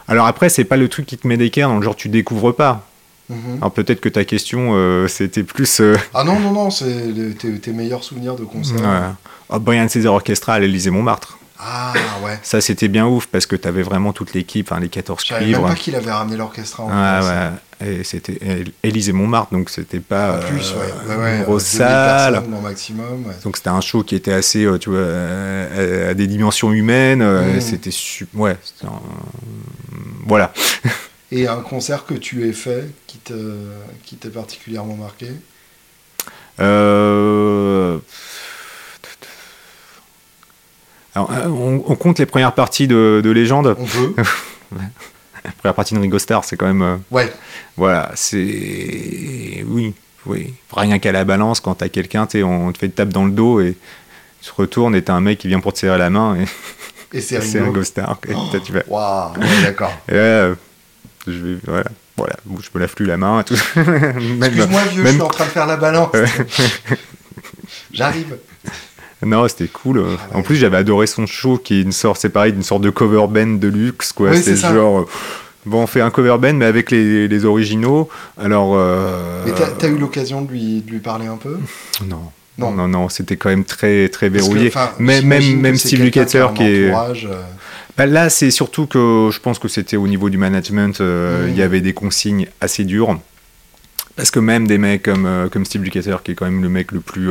Alors 0.07 0.25
après, 0.27 0.49
c'est 0.49 0.63
pas 0.65 0.77
le 0.77 0.87
truc 0.89 1.05
qui 1.05 1.17
te 1.17 1.27
met 1.27 1.37
d'équerre 1.37 1.69
dans 1.69 1.77
le 1.77 1.83
genre 1.83 1.95
tu 1.95 2.09
découvres 2.09 2.53
pas. 2.55 2.87
Mhm. 3.29 3.57
Alors 3.57 3.71
peut-être 3.71 4.01
que 4.01 4.09
ta 4.09 4.25
question 4.25 4.71
euh, 4.73 5.07
c'était 5.07 5.43
plus. 5.43 5.79
euh, 5.79 5.95
Ah 6.13 6.23
non, 6.23 6.39
non, 6.39 6.51
non, 6.51 6.69
c'est 6.69 7.07
le- 7.07 7.33
tes, 7.33 7.57
tes 7.59 7.71
meilleurs 7.71 8.03
souvenirs 8.03 8.35
de 8.35 8.43
concert. 8.43 8.79
ouais. 8.81 9.07
Oh, 9.49 9.59
Brian 9.59 9.87
César 9.87 10.13
Orchestra 10.13 10.55
à 10.55 10.59
l'Élysée 10.59 10.89
Montmartre. 10.89 11.37
Ah 11.65 11.93
ouais. 12.23 12.39
Ça 12.43 12.59
c'était 12.61 12.87
bien 12.89 13.05
ouf 13.07 13.27
parce 13.27 13.45
que 13.45 13.55
t'avais 13.55 13.83
vraiment 13.83 14.11
toute 14.13 14.33
l'équipe, 14.33 14.69
enfin 14.71 14.81
les 14.81 14.89
14 14.89 15.21
Je 15.23 15.27
savais 15.29 15.45
même 15.45 15.61
pas 15.61 15.75
qu'il 15.75 15.95
avait 15.95 16.11
ramené 16.11 16.35
l'orchestra 16.37 16.83
en 16.83 16.89
France. 16.89 17.25
ouais. 17.25 17.49
Et 17.85 18.03
c'était 18.05 18.39
Élysée 18.81 19.11
Montmartre, 19.11 19.51
donc 19.53 19.69
c'était 19.69 19.99
pas 19.99 20.37
En 20.37 20.39
plus, 20.39 20.71
euh, 20.71 20.79
ouais. 20.79 21.15
ouais, 21.17 21.21
ouais, 21.23 21.37
une 21.37 21.43
grosse 21.43 21.71
2000 21.73 21.77
salle. 21.87 22.43
maximum. 22.63 23.25
Donc 23.43 23.57
c'était 23.57 23.69
un 23.69 23.81
show 23.81 24.03
qui 24.03 24.15
était 24.15 24.31
assez, 24.31 24.63
euh, 24.65 24.77
tu 24.77 24.89
vois, 24.89 24.99
euh, 24.99 26.07
à, 26.07 26.11
à 26.11 26.13
des 26.13 26.27
dimensions 26.27 26.71
humaines. 26.71 27.21
euh, 27.21 27.57
Mm. 27.57 27.61
C'était 27.61 27.91
super. 27.91 28.39
Ouais. 28.39 28.57
un- 28.85 28.87
Voilà. 30.25 30.53
Et 31.31 31.47
un 31.47 31.61
concert 31.61 32.05
que 32.05 32.13
tu 32.13 32.47
aies 32.47 32.53
fait 32.53 32.89
qui 33.07 33.17
te 33.17 33.33
qui 34.05 34.15
t'est 34.17 34.29
particulièrement 34.29 34.95
marqué? 34.95 35.27
Euh, 36.59 37.97
Alors, 41.15 41.31
euh, 41.31 41.47
on, 41.47 41.83
on 41.87 41.95
compte 41.95 42.19
les 42.19 42.25
premières 42.25 42.53
parties 42.53 42.87
de, 42.87 43.21
de 43.23 43.29
Légende. 43.29 43.75
On 43.79 43.85
peut 43.85 44.13
La 45.45 45.51
première 45.51 45.75
partie 45.75 45.93
de 45.93 45.99
Ringo 45.99 46.17
Starr, 46.19 46.43
c'est 46.45 46.55
quand 46.55 46.65
même. 46.67 46.81
euh, 46.81 46.95
Ouais. 47.11 47.31
Voilà, 47.75 48.11
c'est. 48.15 49.63
Oui, 49.67 49.93
oui. 50.25 50.53
Rien 50.75 50.99
qu'à 50.99 51.11
la 51.11 51.25
balance, 51.25 51.59
quand 51.59 51.75
t'as 51.75 51.89
quelqu'un, 51.89 52.25
t'es- 52.25 52.43
on 52.43 52.71
te 52.71 52.77
fait 52.77 52.85
une 52.85 52.91
tape 52.93 53.09
dans 53.09 53.25
le 53.25 53.31
dos 53.31 53.59
et 53.59 53.75
tu 54.41 54.49
te 54.49 54.55
retournes 54.55 54.95
et 54.95 55.01
t'as 55.01 55.13
un 55.13 55.21
mec 55.21 55.39
qui 55.39 55.47
vient 55.49 55.59
pour 55.59 55.73
te 55.73 55.79
serrer 55.79 55.97
la 55.97 56.09
main 56.09 56.35
et 56.37 56.45
Et 57.17 57.21
c'est 57.21 57.37
Ringo. 57.59 57.83
Starr. 57.83 58.17
Et 58.27 58.33
Oh. 58.35 58.57
tu 58.63 58.71
vas. 58.71 58.83
Waouh, 58.87 59.33
ouais, 59.39 59.61
d'accord. 59.63 59.91
Euh, 60.11 60.55
je 61.27 61.33
vais. 61.33 61.57
Voilà. 61.67 61.85
Voilà, 62.15 62.35
je 62.45 62.69
me 62.75 62.79
lave 62.79 62.93
plus 62.93 63.05
la 63.07 63.17
main 63.17 63.39
et 63.39 63.43
tout. 63.43 63.55
Excuse-moi 63.55 64.81
vieux, 64.91 65.03
je 65.05 65.11
suis 65.13 65.21
en 65.21 65.27
train 65.29 65.45
de 65.45 65.49
faire 65.49 65.65
la 65.65 65.77
balance. 65.77 66.11
J'arrive. 67.91 68.37
Non, 69.25 69.47
c'était 69.47 69.67
cool. 69.67 69.99
Ah 70.03 70.09
ouais. 70.09 70.17
En 70.39 70.41
plus, 70.41 70.55
j'avais 70.55 70.77
adoré 70.77 71.07
son 71.07 71.25
show 71.25 71.57
qui 71.57 71.75
est 71.79 71.81
une 71.81 71.91
sorte, 71.91 72.19
c'est 72.21 72.29
pareil, 72.29 72.53
d'une 72.53 72.63
sorte 72.63 72.81
de 72.81 72.89
cover 72.89 73.25
band 73.29 73.57
de 73.57 73.67
luxe, 73.67 74.11
quoi. 74.13 74.31
Oui, 74.31 74.41
c'est 74.43 74.55
genre, 74.55 75.01
euh, 75.01 75.07
bon, 75.65 75.83
on 75.83 75.87
fait 75.87 76.01
un 76.01 76.09
cover 76.09 76.37
band, 76.39 76.53
mais 76.53 76.65
avec 76.65 76.91
les, 76.91 77.27
les 77.27 77.45
originaux. 77.45 78.09
Alors, 78.37 78.73
euh, 78.75 79.43
Mais 79.45 79.51
t'as 79.77 79.87
eu 79.87 79.97
l'occasion 79.97 80.41
de 80.41 80.51
lui, 80.51 80.81
de 80.81 80.91
lui 80.91 80.99
parler 80.99 81.27
un 81.27 81.37
peu? 81.37 81.57
Non, 82.05 82.19
Non. 82.57 82.71
non, 82.71 82.87
non, 82.87 83.09
c'était 83.09 83.35
quand 83.37 83.49
même 83.49 83.65
très, 83.65 84.09
très 84.09 84.27
que, 84.29 84.33
verrouillé. 84.33 84.71
même, 84.99 85.25
même 85.27 85.75
c'est 85.75 85.87
Steve 85.89 86.03
Lukather 86.03 86.53
qui 86.53 86.63
est. 86.63 86.87
entourage, 86.91 87.27
euh, 87.31 87.41
Bah, 87.97 88.05
là, 88.07 88.29
c'est 88.29 88.51
surtout 88.51 88.87
que 88.87 89.29
je 89.31 89.39
pense 89.39 89.59
que 89.59 89.67
c'était 89.67 89.97
au 89.97 90.07
niveau 90.07 90.29
du 90.29 90.37
management, 90.37 90.99
euh, 91.01 91.45
Mm. 91.47 91.49
il 91.51 91.57
y 91.57 91.61
avait 91.61 91.81
des 91.81 91.93
consignes 91.93 92.47
assez 92.59 92.83
dures. 92.83 93.17
Parce 94.15 94.29
que 94.29 94.39
même 94.39 94.67
des 94.67 94.77
mecs 94.77 95.01
comme, 95.03 95.27
comme 95.51 95.65
Steve 95.65 95.81
Lukather, 95.83 96.17
qui 96.23 96.31
est 96.31 96.35
quand 96.35 96.45
même 96.45 96.61
le 96.61 96.69
mec 96.69 96.91
le 96.91 96.99
plus. 96.99 97.29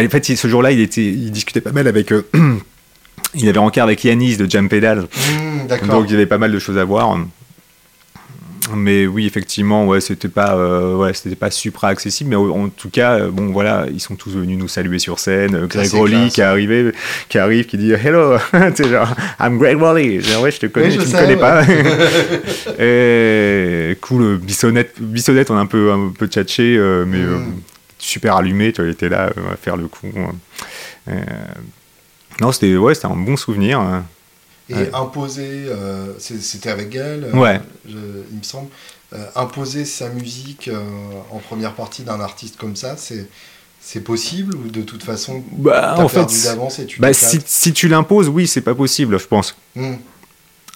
Bah, 0.00 0.04
en 0.04 0.10
fait, 0.10 0.24
ce 0.24 0.48
jour-là, 0.48 0.72
il, 0.72 0.80
était, 0.80 1.04
il 1.04 1.30
discutait 1.30 1.60
pas 1.60 1.72
mal 1.72 1.86
avec. 1.88 2.12
euh, 2.12 2.22
il 3.34 3.48
avait 3.48 3.58
rencard 3.58 3.84
avec 3.84 4.04
Yanis 4.04 4.36
de 4.36 4.48
Jam 4.50 4.68
Pedal. 4.68 5.06
D'accord. 5.68 5.88
Donc 5.88 6.04
il 6.08 6.12
y 6.12 6.14
avait 6.16 6.26
pas 6.26 6.38
mal 6.38 6.52
de 6.52 6.58
choses 6.58 6.78
à 6.78 6.84
voir. 6.84 7.18
Mais 8.74 9.06
oui, 9.06 9.26
effectivement, 9.26 9.86
ouais, 9.86 10.00
c'était 10.00 10.26
pas, 10.28 10.56
euh, 10.56 10.96
ouais, 10.96 11.14
c'était 11.14 11.36
pas 11.36 11.52
supra 11.52 11.88
accessible. 11.88 12.30
Mais 12.30 12.36
en 12.36 12.68
tout 12.68 12.90
cas, 12.90 13.12
euh, 13.20 13.30
bon, 13.30 13.52
voilà, 13.52 13.86
ils 13.92 14.00
sont 14.00 14.16
tous 14.16 14.30
venus 14.36 14.58
nous 14.58 14.66
saluer 14.66 14.98
sur 14.98 15.20
scène. 15.20 15.54
Euh, 15.54 15.66
Greg 15.68 15.86
c'est 15.86 15.96
Rowley 15.96 16.28
qui 16.30 16.40
est 16.40 16.44
arrivé, 16.44 16.90
qui 17.28 17.38
arrive, 17.38 17.66
qui 17.66 17.78
dit 17.78 17.92
Hello, 17.92 18.36
sais, 18.74 18.88
genre, 18.88 19.14
I'm 19.40 19.58
Greg 19.58 19.78
Rowley. 19.78 20.18
Dis, 20.18 20.34
ouais, 20.36 20.50
je 20.50 20.58
te 20.58 20.66
connais, 20.66 20.88
Oui, 20.88 20.92
je 20.94 21.00
tu 21.00 21.06
me 21.06 21.12
connais 21.12 21.34
ouais. 21.34 21.40
pas. 21.40 21.62
Et 22.82 23.96
cool, 24.00 24.38
Bissonnette, 24.38 24.94
Bissonnette, 25.00 25.50
on 25.52 25.56
a 25.56 25.60
un 25.60 25.66
peu, 25.66 25.92
un 25.92 26.12
peu 26.18 26.26
tchatché, 26.26 26.76
mais 27.06 27.18
Mm. 27.18 27.24
euh, 27.24 27.38
super 27.98 28.36
allumé. 28.36 28.72
Tu 28.72 28.80
vois, 28.80 28.88
il 28.88 28.92
était 28.92 29.08
là 29.08 29.30
euh, 29.36 29.52
à 29.52 29.56
faire 29.56 29.76
le 29.76 29.88
coup. 29.88 30.08
Euh, 31.08 31.14
non, 32.40 32.52
c'était, 32.52 32.76
ouais, 32.76 32.94
un 33.04 33.16
bon 33.16 33.36
souvenir. 33.36 33.80
hein. 33.80 34.04
Et 34.68 34.74
Ouais. 34.74 34.90
imposer, 34.94 35.66
euh, 35.68 36.12
c'était 36.18 36.70
avec 36.70 36.90
Gaël, 36.90 37.24
euh, 37.32 37.36
Ouais. 37.38 37.60
je- 37.88 37.94
il 38.32 38.38
me 38.38 38.42
semble, 38.42 38.68
euh, 39.12 39.24
imposer 39.36 39.84
sa 39.84 40.08
musique 40.08 40.66
euh, 40.66 40.82
en 41.30 41.38
première 41.38 41.72
partie 41.74 42.02
d'un 42.02 42.20
artiste 42.20 42.56
comme 42.56 42.74
ça, 42.76 42.96
c'est 42.96 43.28
c'est 43.80 44.00
possible 44.00 44.56
ou 44.56 44.68
de 44.68 44.82
toute 44.82 45.04
façon 45.04 45.44
Bah, 45.52 45.94
en 45.98 46.08
fait, 46.08 46.22
et 46.82 46.86
tu 46.86 47.00
Bah, 47.00 47.12
si, 47.12 47.40
si 47.46 47.72
tu 47.72 47.86
l'imposes, 47.86 48.28
oui, 48.28 48.48
c'est 48.48 48.60
pas 48.62 48.74
possible, 48.74 49.16
je 49.20 49.26
pense. 49.28 49.54
Hmm. 49.76 49.94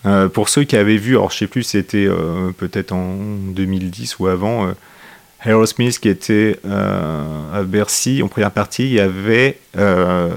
Euh, 0.07 0.29
pour 0.29 0.49
ceux 0.49 0.63
qui 0.63 0.77
avaient 0.77 0.97
vu, 0.97 1.17
alors 1.17 1.33
je 1.33 1.39
sais 1.39 1.47
plus, 1.49 1.65
c'était 1.65 2.07
euh, 2.07 2.53
peut-être 2.57 2.93
en 2.93 3.17
2010 3.49 4.21
ou 4.21 4.29
avant, 4.29 4.69
euh, 4.69 4.73
Aerosmith 5.45 5.99
qui 5.99 6.09
était 6.09 6.59
euh, 6.67 7.23
à 7.55 7.63
Bercy, 7.63 8.23
en 8.23 8.29
première 8.29 8.51
partie, 8.51 8.85
il 8.85 8.93
y 8.93 9.01
avait 9.01 9.59
euh, 9.79 10.31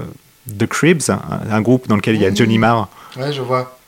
The 0.58 0.66
Cribs, 0.66 1.10
un, 1.10 1.20
un 1.50 1.60
groupe 1.60 1.88
dans 1.88 1.96
lequel 1.96 2.14
il 2.16 2.22
y 2.22 2.26
a 2.26 2.30
Mhm. 2.30 2.36
Johnny 2.36 2.58
Marr, 2.58 2.88
Ouais, 3.18 3.32
je 3.32 3.42
vois. 3.42 3.78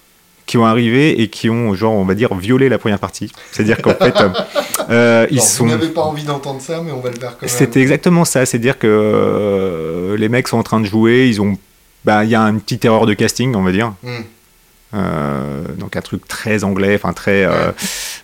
qui 0.46 0.58
ont 0.58 0.66
arrivé 0.66 1.20
et 1.20 1.28
qui 1.28 1.50
ont, 1.50 1.74
genre, 1.74 1.94
on 1.94 2.04
va 2.04 2.14
dire, 2.14 2.32
violé 2.34 2.68
la 2.68 2.78
première 2.78 2.98
partie. 3.00 3.32
C'est-à-dire 3.50 3.82
qu'en 3.82 3.94
fait, 3.94 4.14
euh, 4.90 5.26
ils 5.30 5.40
sont... 5.42 5.64
Vous 5.64 5.70
n'avez 5.70 5.88
pas 5.88 6.02
envie 6.02 6.22
d'entendre 6.24 6.60
ça, 6.60 6.80
mais 6.84 6.92
on 6.92 7.00
va 7.00 7.10
le 7.10 7.16
faire 7.16 7.32
quand 7.32 7.46
même. 7.46 7.48
C'était 7.50 7.80
exactement 7.80 8.24
ça, 8.24 8.46
c'est-à-dire 8.46 8.78
que 8.78 8.86
euh, 8.86 10.16
les 10.16 10.28
mecs 10.28 10.46
sont 10.48 10.58
en 10.58 10.62
train 10.62 10.80
de 10.80 10.86
jouer, 10.86 11.28
ils 11.28 11.40
ont... 11.40 11.56
bah, 12.04 12.24
Il 12.24 12.30
y 12.30 12.34
a 12.34 12.42
une 12.42 12.60
petite 12.60 12.84
erreur 12.84 13.06
de 13.06 13.14
casting, 13.14 13.54
on 13.56 13.62
va 13.62 13.72
dire. 13.72 13.92
Hmm. 14.02 14.20
Euh, 14.96 15.62
donc 15.78 15.94
un 15.96 16.00
truc 16.00 16.26
très 16.26 16.64
anglais, 16.64 16.94
enfin 16.94 17.12
très, 17.12 17.44
euh, 17.44 17.70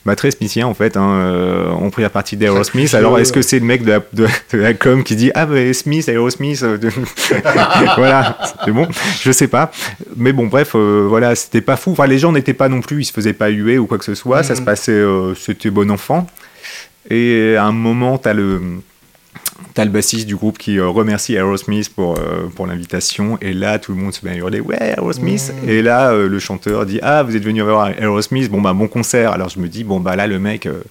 bah, 0.07 0.17
très 0.17 0.31
smithien 0.31 0.67
en 0.67 0.75
fait. 0.75 0.97
Hein, 0.97 1.11
euh, 1.21 1.71
on 1.79 1.91
prit 1.91 2.03
la 2.03 2.09
partie 2.11 2.37
d'Aerosmith. 2.37 2.95
Alors 2.95 3.19
est-ce 3.19 3.33
que 3.33 3.43
c'est 3.43 3.59
le 3.59 3.67
mec 3.67 3.85
de 3.85 3.91
la, 3.93 3.99
de, 4.13 4.27
de 4.53 4.59
la 4.59 4.73
com 4.73 5.05
qui 5.05 5.15
dit 5.17 5.31
ah 5.35 5.45
bah 5.47 5.73
Smith, 5.75 6.09
Aerosmith, 6.09 6.65
voilà, 7.97 8.39
c'est 8.65 8.71
bon. 8.73 8.89
Je 9.23 9.33
sais 9.33 9.49
pas. 9.49 9.71
Mais 10.17 10.33
bon 10.33 10.47
bref, 10.47 10.75
voilà, 10.75 11.35
c'était 11.35 11.61
pas 11.61 11.77
fou. 11.77 11.93
Enfin 11.93 12.07
les 12.07 12.19
gens 12.19 12.33
n'étaient 12.33 12.55
pas 12.55 12.69
non 12.69 12.81
plus, 12.81 13.03
ils 13.03 13.05
se 13.05 13.13
faisaient 13.13 13.33
pas 13.33 13.49
huer 13.51 13.79
ou 13.79 13.87
quoi 13.87 13.99
que 13.99 14.05
ce 14.05 14.15
soit. 14.15 14.43
Ça 14.43 14.55
Mhm. 14.55 14.59
se 14.59 14.63
passait, 14.65 15.03
c'était 15.37 15.71
bon 15.71 15.91
enfant. 15.91 16.27
Et 17.11 17.57
à 17.59 17.65
un 17.65 17.73
moment, 17.73 18.17
t'as 18.19 18.33
le 18.33 18.61
T'as 19.75 19.85
le 19.85 19.91
bassiste 19.91 20.27
du 20.27 20.37
groupe 20.37 20.59
qui 20.59 20.79
euh, 20.79 20.89
remercie 20.89 21.35
Aerosmith 21.35 21.95
pour, 21.95 22.19
euh, 22.19 22.49
pour 22.55 22.67
l'invitation, 22.67 23.39
et 23.41 23.53
là 23.53 23.79
tout 23.79 23.93
le 23.93 23.99
monde 23.99 24.13
se 24.13 24.25
met 24.25 24.33
à 24.33 24.37
hurler 24.37 24.61
Ouais, 24.61 24.77
Aerosmith. 24.81 25.53
Et 25.67 25.83
là 25.83 26.11
euh, 26.11 26.29
le 26.29 26.39
chanteur 26.39 26.85
dit 26.87 26.99
Ah, 27.03 27.23
vous 27.23 27.37
êtes 27.37 27.45
venu 27.45 27.63
voir 27.63 27.89
Aerosmith, 27.99 28.51
bon 28.51 28.61
bah 28.61 28.73
bon 28.73 28.89
concert. 28.89 29.33
Alors 29.33 29.49
je 29.49 29.59
me 29.61 29.69
dis 29.69 29.85
Bon 29.85 30.01
bah 30.01 30.17
là 30.17 30.27
le 30.27 30.39
mec 30.39 30.67
euh, 30.67 30.83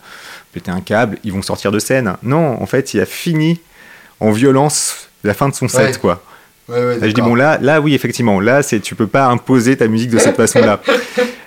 pétait 0.54 0.72
un 0.72 0.82
câble, 0.82 1.18
ils 1.24 1.32
vont 1.34 1.42
sortir 1.42 1.72
de 1.72 1.80
scène. 1.80 2.16
Non, 2.24 2.62
en 2.62 2.66
fait, 2.66 2.94
il 2.94 3.00
a 3.02 3.06
fini 3.06 3.60
en 4.20 4.32
violence 4.32 5.10
la 5.24 5.34
fin 5.34 5.50
de 5.50 5.54
son 5.56 5.68
set, 5.68 5.88
Ouais. 5.96 6.00
quoi. 6.00 6.24
Ouais, 6.70 6.76
ouais, 6.86 7.00
Là, 7.00 7.08
je 7.10 7.14
dis. 7.14 7.22
Bon 7.22 7.36
là, 7.36 7.58
là 7.62 7.82
oui, 7.82 7.94
effectivement, 7.94 8.40
là 8.40 8.62
c'est 8.64 8.80
tu 8.80 8.96
peux 8.96 9.08
pas 9.08 9.28
imposer 9.28 9.76
ta 9.78 9.88
musique 9.88 10.10
de 10.12 10.18
cette 10.20 10.36
façon-là. 10.38 10.80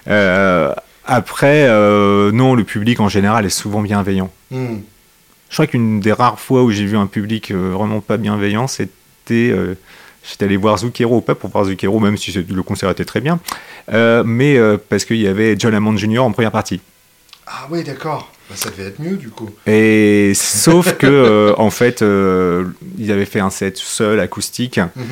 Euh, 0.09 0.73
après, 1.07 1.69
non, 2.33 2.55
le 2.55 2.65
public 2.65 3.01
en 3.01 3.09
général 3.09 3.45
est 3.47 3.51
souvent 3.51 3.83
bienveillant. 3.83 4.31
Hmm. 4.51 4.77
Je 5.55 5.59
crois 5.59 5.69
qu'une 5.69 6.01
des 6.01 6.11
rares 6.13 6.41
fois 6.41 6.65
où 6.65 6.73
j'ai 6.73 6.85
vu 6.85 6.97
un 6.97 7.07
public 7.07 7.53
euh, 7.53 7.71
vraiment 7.71 8.01
pas 8.01 8.17
bienveillant, 8.17 8.67
c'était. 8.67 8.91
euh, 9.31 9.77
J'étais 10.29 10.47
allé 10.47 10.57
voir 10.57 10.79
Zucchero, 10.79 11.21
pas 11.21 11.37
pour 11.37 11.51
voir 11.51 11.65
Zucchero, 11.67 12.01
même 12.01 12.17
si 12.17 12.33
le 12.33 12.63
concert 12.65 12.91
était 12.91 13.05
très 13.05 13.21
bien, 13.21 13.39
euh, 13.93 14.25
mais 14.27 14.57
euh, 14.57 14.79
parce 14.89 15.05
qu'il 15.05 15.19
y 15.19 15.29
avait 15.29 15.55
John 15.57 15.73
Hammond 15.75 15.97
Jr. 15.97 16.21
en 16.25 16.33
première 16.33 16.51
partie. 16.51 16.81
Ah 17.47 17.69
ouais, 17.71 17.85
d'accord. 17.85 18.33
Bah, 18.51 18.57
ça 18.57 18.71
devait 18.71 18.89
être 18.89 18.99
mieux 19.01 19.17
du 19.17 19.29
coup. 19.29 19.49
Et 19.67 20.33
sauf 20.35 20.97
que, 20.97 21.07
euh, 21.07 21.55
en 21.57 21.71
fait, 21.71 22.03
euh, 22.03 22.65
il 22.99 23.13
avait 23.13 23.27
fait 23.27 23.39
un 23.39 23.51
set 23.51 23.77
seul, 23.77 24.19
acoustique, 24.19 24.81
Mhm. 24.97 25.05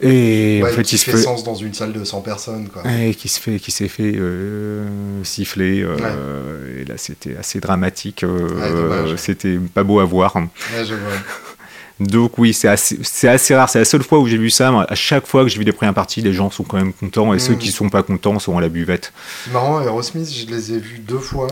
Et 0.00 0.60
Ouais, 0.62 0.70
en 0.70 0.74
fait, 0.74 0.82
qui 0.82 0.94
il 0.94 0.98
se 0.98 1.04
fait 1.04 1.12
fait. 1.12 1.18
sens 1.22 1.44
dans 1.44 1.54
une 1.54 1.74
salle 1.74 1.92
de 1.92 2.04
100 2.04 2.20
personnes, 2.22 2.68
quoi. 2.68 2.82
Et 2.92 3.14
qui 3.14 3.28
se 3.28 3.38
fait, 3.40 3.58
qui 3.60 3.70
s'est 3.70 3.88
fait 3.88 4.14
euh, 4.16 4.86
siffler. 5.24 5.82
euh, 5.82 6.80
Et 6.80 6.84
là, 6.84 6.94
c'était 6.96 7.36
assez 7.36 7.60
dramatique. 7.60 8.24
euh, 8.24 9.06
Ouais, 9.08 9.16
c'était 9.16 9.58
pas 9.72 9.84
beau 9.84 10.00
à 10.00 10.04
voir. 10.04 10.34
Ouais, 10.36 10.44
je 10.84 10.94
vois. 10.94 11.12
Donc 12.00 12.38
oui, 12.38 12.52
c'est 12.52 12.66
assez, 12.66 12.98
assez 13.28 13.54
rare. 13.54 13.68
C'est 13.68 13.78
la 13.78 13.84
seule 13.84 14.02
fois 14.02 14.18
où 14.18 14.26
j'ai 14.26 14.36
vu 14.36 14.50
ça. 14.50 14.72
À 14.88 14.94
chaque 14.96 15.26
fois 15.28 15.44
que 15.44 15.48
j'ai 15.48 15.58
vu 15.58 15.64
des 15.64 15.72
premières 15.72 15.94
parties, 15.94 16.20
les 16.22 16.32
gens 16.32 16.50
sont 16.50 16.64
quand 16.64 16.76
même 16.76 16.92
contents 16.92 17.32
et 17.32 17.38
ceux 17.38 17.54
Mm. 17.54 17.58
qui 17.58 17.70
sont 17.70 17.88
pas 17.88 18.02
contents 18.02 18.38
sont 18.40 18.58
à 18.58 18.60
la 18.60 18.68
buvette. 18.68 19.12
C'est 19.44 19.52
marrant, 19.52 19.80
Aerosmith, 19.80 20.28
je 20.32 20.46
les 20.46 20.72
ai 20.72 20.78
vus 20.78 20.98
deux 20.98 21.20
fois 21.20 21.46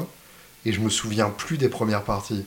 et 0.66 0.72
je 0.72 0.80
me 0.80 0.88
souviens 0.90 1.30
plus 1.30 1.58
des 1.58 1.68
premières 1.68 2.02
parties. 2.02 2.44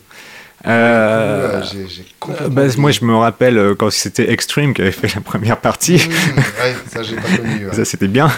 Euh, 0.67 1.61
j'ai, 1.71 1.87
j'ai 1.87 2.05
complètement 2.19 2.49
bah, 2.49 2.63
moi, 2.77 2.91
je 2.91 3.05
me 3.05 3.15
rappelle 3.15 3.57
euh, 3.57 3.75
quand 3.75 3.91
c'était 3.91 4.31
Extreme 4.31 4.73
qui 4.73 4.81
avait 4.81 4.91
fait 4.91 5.13
la 5.13 5.21
première 5.21 5.57
partie. 5.57 5.95
Mmh, 5.95 6.37
ouais, 6.37 6.75
ça 6.91 7.03
j'ai 7.03 7.15
pas 7.15 7.37
connu. 7.37 7.67
ouais. 7.67 7.73
Ça, 7.75 7.85
c'était 7.85 8.07
bien. 8.07 8.31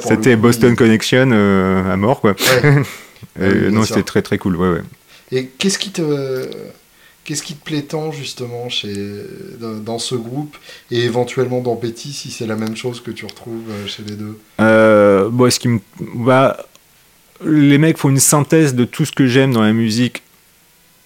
C'était 0.00 0.36
Boston 0.36 0.72
il- 0.72 0.76
Connection 0.76 1.30
euh, 1.32 1.92
à 1.92 1.96
mort, 1.96 2.20
quoi. 2.20 2.34
Bien 3.38 3.70
non, 3.70 3.84
c'était 3.84 4.02
très 4.02 4.22
très 4.22 4.38
cool. 4.38 4.56
Ouais, 4.56 4.68
ouais. 4.68 4.82
Et 5.32 5.46
qu'est-ce 5.46 5.78
qui 5.78 5.90
te 5.90 6.48
qu'est-ce 7.24 7.42
qui 7.42 7.54
te 7.54 7.64
plaît 7.64 7.82
tant 7.82 8.12
justement 8.12 8.68
chez 8.68 8.94
dans, 9.58 9.98
ce 9.98 10.14
groupe 10.14 10.56
et 10.90 11.00
éventuellement 11.00 11.60
dans 11.60 11.74
Betty 11.74 12.12
si 12.12 12.30
c'est 12.30 12.46
la 12.46 12.54
même 12.56 12.76
chose 12.76 13.00
que 13.02 13.10
tu 13.10 13.24
retrouves 13.24 13.64
chez 13.86 14.02
les 14.04 14.14
deux? 14.14 14.38
Euh, 14.60 15.28
bon, 15.30 15.50
ce 15.50 15.58
qui 15.58 15.68
me, 15.68 15.80
bah, 16.14 16.65
les 17.44 17.78
mecs 17.78 17.98
font 17.98 18.08
une 18.08 18.18
synthèse 18.20 18.74
de 18.74 18.84
tout 18.84 19.04
ce 19.04 19.12
que 19.12 19.26
j'aime 19.26 19.52
dans 19.52 19.62
la 19.62 19.72
musique 19.72 20.22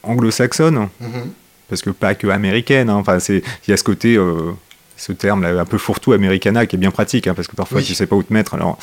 anglo-saxonne, 0.02 0.88
Mhm. 1.00 1.30
parce 1.68 1.82
que 1.82 1.90
pas 1.90 2.14
que 2.14 2.26
américaine. 2.28 2.88
hein. 2.90 2.94
Enfin, 2.96 3.18
c'est 3.20 3.42
il 3.66 3.70
y 3.70 3.72
a 3.72 3.76
ce 3.76 3.84
côté, 3.84 4.16
euh, 4.16 4.52
ce 4.96 5.12
terme 5.12 5.42
là, 5.42 5.60
un 5.60 5.64
peu 5.64 5.78
fourre-tout 5.78 6.12
americana 6.12 6.66
qui 6.66 6.76
est 6.76 6.78
bien 6.78 6.90
pratique, 6.90 7.26
hein, 7.26 7.34
parce 7.34 7.48
que 7.48 7.56
parfois 7.56 7.78
Oui. 7.78 7.84
tu 7.84 7.94
sais 7.94 8.06
pas 8.06 8.16
où 8.16 8.22
te 8.22 8.32
mettre. 8.32 8.54
Alors 8.54 8.78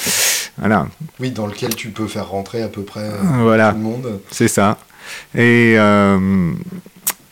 voilà, 0.57 0.87
Oui, 1.19 1.31
dans 1.31 1.47
lequel 1.47 1.75
tu 1.75 1.89
peux 1.89 2.07
faire 2.07 2.27
rentrer 2.29 2.61
à 2.63 2.67
peu 2.67 2.81
près 2.83 3.01
euh, 3.01 3.13
voilà. 3.41 3.71
tout 3.71 3.77
le 3.77 3.83
monde. 3.83 4.19
C'est 4.31 4.47
ça. 4.47 4.77
Et 5.35 5.75
euh, 5.77 6.51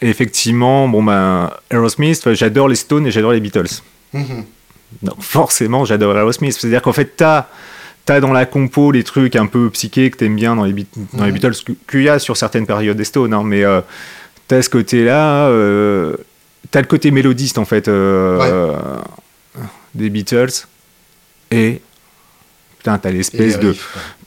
effectivement, 0.02 0.88
bon 0.88 1.04
ben, 1.04 1.52
Aerosmith, 1.72 2.34
j'adore 2.34 2.68
les 2.68 2.76
Stones 2.76 3.08
et 3.08 3.12
j'adore 3.12 3.32
les 3.34 3.40
Beatles. 3.40 3.82
Mhm. 4.14 4.46
Donc 5.04 5.22
forcément, 5.22 5.84
j'adore 5.86 6.16
Aerosmith. 6.18 6.54
C'est-à-dire 6.54 6.82
qu'en 6.82 6.94
fait, 6.94 7.16
t'as 7.18 7.48
as 8.12 8.20
dans 8.20 8.32
la 8.34 8.46
compo 8.46 8.92
les 8.92 9.04
trucs 9.04 9.36
un 9.36 9.48
peu 9.48 9.70
psychés 9.72 10.10
que 10.12 10.18
t'aimes 10.18 10.36
bien 10.36 10.56
dans 10.56 10.64
les, 10.64 10.74
Beat- 10.74 10.88
dans 11.14 11.26
les. 11.26 11.32
Beatles, 11.32 11.54
qu'il 11.90 12.04
y 12.04 12.10
a 12.10 12.20
sur 12.20 12.38
certaines 12.38 12.66
périodes 12.68 12.98
des 12.98 13.04
Stones, 13.06 13.34
hein, 13.34 13.44
mais 13.44 13.64
euh, 13.64 13.82
t'as 14.48 14.62
ce 14.62 14.70
côté-là, 14.70 15.48
euh, 15.48 16.16
t'as 16.72 16.82
le 16.82 16.88
côté 16.88 17.12
mélodiste 17.12 17.58
en 17.58 17.66
fait 17.66 17.88
euh, 17.88 18.76
Ouais. 19.56 19.62
des 19.96 20.10
Beatles, 20.10 20.66
et 21.52 21.82
putain, 22.78 22.98
t'as 22.98 23.12
l'espèce 23.12 23.58
les 23.58 23.64
de. 23.64 23.76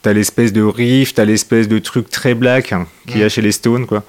T'as 0.01 0.13
l'espèce 0.13 0.53
de 0.53 0.61
riff, 0.61 1.13
t'as 1.13 1.25
l'espèce 1.25 1.67
de 1.67 1.77
truc 1.79 2.09
très 2.09 2.33
black 2.33 2.71
hein, 2.73 2.87
qu'il 3.07 3.19
y 3.19 3.23
a 3.23 3.29
chez 3.29 3.41
les 3.41 3.51
Stones, 3.51 3.85
quoi. 3.85 4.03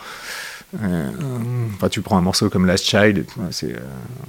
Enfin, 0.74 1.88
tu 1.88 2.00
prends 2.00 2.16
un 2.16 2.20
morceau 2.22 2.48
comme 2.48 2.66
Last 2.66 2.84
Child, 2.86 3.24
c'est. 3.50 3.74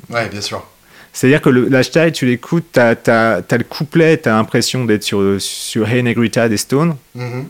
Ouais, 0.10 0.28
bien 0.30 0.42
sûr. 0.42 0.66
C'est-à-dire 1.14 1.41
que 1.41 1.49
Child, 1.84 2.14
tu 2.14 2.26
l'écoutes, 2.26 2.66
t'as, 2.72 2.95
t'as, 2.95 3.41
t'as 3.41 3.57
le 3.57 3.64
couplet, 3.66 4.18
t'as 4.18 4.32
l'impression 4.32 4.86
d'être 4.86 5.03
sur, 5.03 5.36
sur 5.39 5.88
Hey 5.89 6.01
Negrita 6.03 6.47
des 6.47 6.57
Stones, 6.57 6.95
Mhm. 7.16 7.45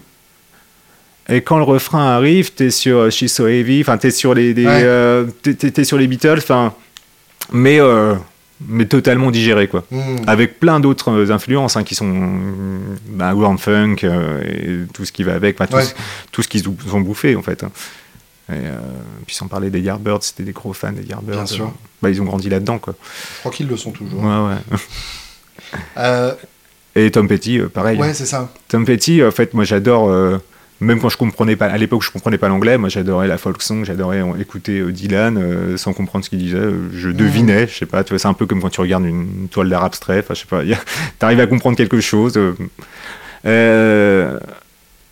et 1.29 1.41
quand 1.41 1.57
le 1.57 1.63
refrain 1.63 2.07
arrive, 2.15 2.51
t'es 2.53 2.71
sur 2.71 3.09
She's 3.11 3.31
So 3.33 3.47
Heavy, 3.47 3.81
enfin, 3.81 3.97
t'es 3.97 4.11
sur 4.11 4.33
les, 4.33 4.53
Ouais. 4.53 4.65
euh, 4.67 5.25
t'es, 5.43 5.53
t'es- 5.53 5.71
t'es 5.71 5.83
sur 5.83 5.97
les 5.97 6.07
Beatles, 6.07 6.39
enfin, 6.39 6.73
mais, 7.51 7.79
euh, 7.79 8.15
mais 8.67 8.85
totalement 8.85 9.29
digéré, 9.31 9.67
quoi. 9.67 9.83
Mhm. 9.91 10.21
Avec 10.27 10.59
plein 10.59 10.79
d'autres 10.79 11.11
euh, 11.11 11.31
influences 11.31 11.77
hein, 11.77 11.83
qui 11.83 11.93
sont 11.95 12.11
bah, 13.09 13.33
Funk 13.57 13.97
euh, 14.03 14.41
et 14.43 14.87
tout 14.93 15.05
ce 15.05 15.11
qui 15.11 15.23
va 15.23 15.33
avec, 15.35 15.57
tout, 15.67 15.79
ce, 15.81 15.93
tout 16.31 16.41
ce 16.43 16.47
qu'ils 16.47 16.67
ont- 16.67 16.75
ont 16.93 17.01
bouffé 17.01 17.35
en 17.35 17.41
fait. 17.43 17.63
hein. 17.63 17.71
Et, 18.51 18.67
euh, 18.67 18.77
puis 19.25 19.35
sans 19.35 19.47
parler 19.47 19.69
des 19.69 19.79
Yardbirds, 19.81 20.23
c'était 20.23 20.43
des 20.43 20.51
gros 20.51 20.73
fans 20.73 20.91
des 20.91 21.03
Yardbirds. 21.03 21.35
Bien 21.37 21.45
sûr. 21.45 21.71
Bah, 22.01 22.09
ils 22.09 22.21
ont 22.21 22.25
grandi 22.25 22.49
là-dedans 22.49 22.79
quoi. 22.79 22.95
Je 23.35 23.39
crois 23.39 23.51
qu'ils 23.51 23.67
le 23.67 23.77
sont 23.77 23.91
toujours. 23.91 24.23
Ouais, 24.23 24.55
ouais. 24.55 24.77
Euh, 25.97 26.33
Et 26.95 27.11
Tom 27.11 27.27
Petty, 27.27 27.59
euh, 27.59 27.69
pareil. 27.69 27.97
ouais, 27.99 28.13
c'est 28.13 28.25
ça. 28.25 28.49
Tom 28.67 28.83
Petty, 28.85 29.23
en 29.23 29.31
fait, 29.31 29.53
moi 29.53 29.63
j'adore. 29.63 30.09
même 30.81 30.99
quand 30.99 31.09
je 31.09 31.17
comprenais 31.17 31.55
pas, 31.55 31.67
à 31.67 31.77
l'époque 31.77 32.01
je 32.03 32.09
comprenais 32.11 32.39
pas 32.39 32.47
l'anglais, 32.47 32.77
moi 32.79 32.89
j'adorais 32.89 33.27
la 33.27 33.37
folk 33.37 33.61
song, 33.61 33.85
j'adorais 33.85 34.23
écouter 34.39 34.81
Dylan 34.91 35.37
euh, 35.37 35.77
sans 35.77 35.93
comprendre 35.93 36.25
ce 36.25 36.29
qu'il 36.31 36.39
disait. 36.39 36.69
Je 36.93 37.09
devinais, 37.09 37.67
je 37.67 37.77
sais 37.77 37.85
pas, 37.85 38.03
tu 38.03 38.09
vois, 38.13 38.19
c'est 38.19 38.27
un 38.27 38.33
peu 38.33 38.47
comme 38.47 38.61
quand 38.61 38.69
tu 38.71 38.81
regardes 38.81 39.05
une, 39.05 39.27
une 39.43 39.47
toile 39.49 39.69
d'art 39.69 39.83
abstrait, 39.83 40.19
enfin 40.19 40.33
je 40.33 40.39
sais 40.39 40.47
pas, 40.47 40.63
t'arrives 41.19 41.39
à 41.39 41.47
comprendre 41.47 41.77
quelque 41.77 42.01
chose. 42.01 42.37
euh, 43.45 44.39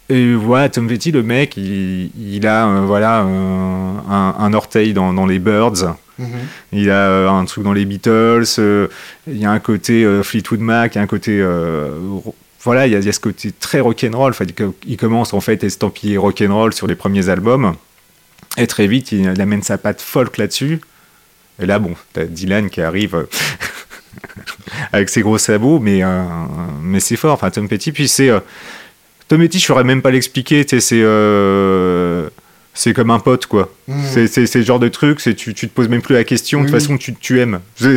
et 0.10 0.34
voilà, 0.34 0.70
Tom 0.70 0.88
Petty, 0.88 1.12
le 1.12 1.24
mec, 1.24 1.56
il, 1.58 2.10
il 2.20 2.48
a 2.48 2.68
euh, 2.68 2.82
voilà 2.86 3.22
euh, 3.22 3.92
un, 4.10 4.36
un 4.40 4.54
orteil 4.54 4.94
dans, 4.94 5.14
dans 5.14 5.26
les 5.26 5.40
Birds. 5.40 5.96
Mhm. 6.18 6.28
Il 6.74 6.90
a 6.90 7.10
euh, 7.10 7.30
un 7.30 7.46
truc 7.46 7.64
dans 7.64 7.74
les 7.74 7.86
Beatles, 7.86 8.44
il 9.28 9.38
y 9.38 9.46
a 9.46 9.52
un 9.52 9.60
côté 9.60 10.06
Fleetwood 10.24 10.60
Mac, 10.60 10.96
il 10.96 10.98
y 10.98 11.02
a 11.02 11.04
un 11.04 11.08
côté. 11.08 11.42
voilà, 12.64 12.88
il 12.88 12.94
y, 12.94 12.96
a, 12.96 13.00
il 13.00 13.06
y 13.06 13.10
a 13.10 13.14
ce 13.14 13.20
côté 13.20 13.52
très 13.52 13.80
rock'n'roll. 13.80 14.32
Enfin, 14.32 14.46
il- 14.88 14.98
commence 14.98 15.34
en 15.34 15.40
fait 15.42 15.64
à 15.64 15.68
estampiller 15.68 16.18
rock'n'roll 16.18 16.74
sur 16.74 16.88
les 16.88 16.96
premiers 16.96 17.30
albums. 17.30 17.74
Et 18.58 18.68
très 18.68 18.88
vite, 18.88 19.12
il, 19.12 19.32
il 19.34 19.42
amène 19.42 19.62
sa 19.64 19.78
patte 19.78 20.02
folk 20.02 20.38
là-dessus. 20.38 20.82
Et 21.62 21.66
là, 21.66 21.78
bon, 21.80 21.94
t'as 22.14 22.26
Dylan 22.26 22.70
qui 22.70 22.82
arrive 22.82 23.28
avec 24.92 25.10
ses 25.10 25.22
gros 25.22 25.38
sabots, 25.38 25.80
mais, 25.80 26.02
mais 26.82 27.00
c'est 27.00 27.16
fort. 27.16 27.34
Enfin, 27.34 27.50
Tom 27.52 27.68
Petty, 27.68 27.92
puis 27.92 28.08
c'est. 28.08 28.30
Tom 29.30 29.40
Petty, 29.40 29.60
je 29.60 29.66
saurais 29.66 29.84
même 29.86 30.02
pas 30.02 30.12
l'expliquer, 30.12 30.66
tu 30.66 30.76
sais, 30.76 30.82
c'est. 30.82 31.02
euh, 31.02 32.30
c'est 32.74 32.94
comme 32.94 33.12
un 33.12 33.20
pote, 33.20 33.46
quoi. 33.46 33.72
Mhm. 33.88 34.28
C'est- 34.28 34.56
le 34.56 34.62
genre 34.64 34.80
de 34.80 34.88
truc, 34.88 35.20
tu, 35.20 35.54
tu 35.54 35.54
te 35.54 35.74
poses 35.74 35.90
même 35.90 36.02
plus 36.02 36.16
la 36.16 36.24
question, 36.24 36.60
de 36.62 36.66
toute 36.66 36.74
oui. 36.74 36.80
façon 36.80 36.98
tu, 36.98 37.14
tu 37.14 37.40
aimes. 37.40 37.60
Oui, 37.82 37.96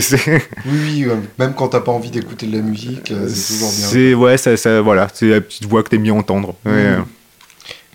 oui, 0.66 1.05
euh, 1.05 1.16
même 1.39 1.55
quand 1.55 1.68
t'as 1.68 1.80
pas 1.80 1.93
envie 1.93 2.11
d'écouter 2.11 2.47
de 2.47 2.57
la 2.57 2.62
musique, 2.62 3.11
euh, 3.12 3.28
c'est 3.28 3.55
toujours 3.55 3.70
bien. 3.70 3.87
C'est 3.87 4.14
ouais, 4.14 4.37
ça, 4.37 4.57
ça, 4.57 4.80
voilà, 4.80 5.09
c'est 5.14 5.28
la 5.28 5.41
petite 5.41 5.66
voix 5.66 5.83
que 5.83 5.89
t'aimes 5.89 6.03
bien 6.03 6.14
entendre. 6.14 6.57
Ouais, 6.66 6.72
euh, 6.72 6.99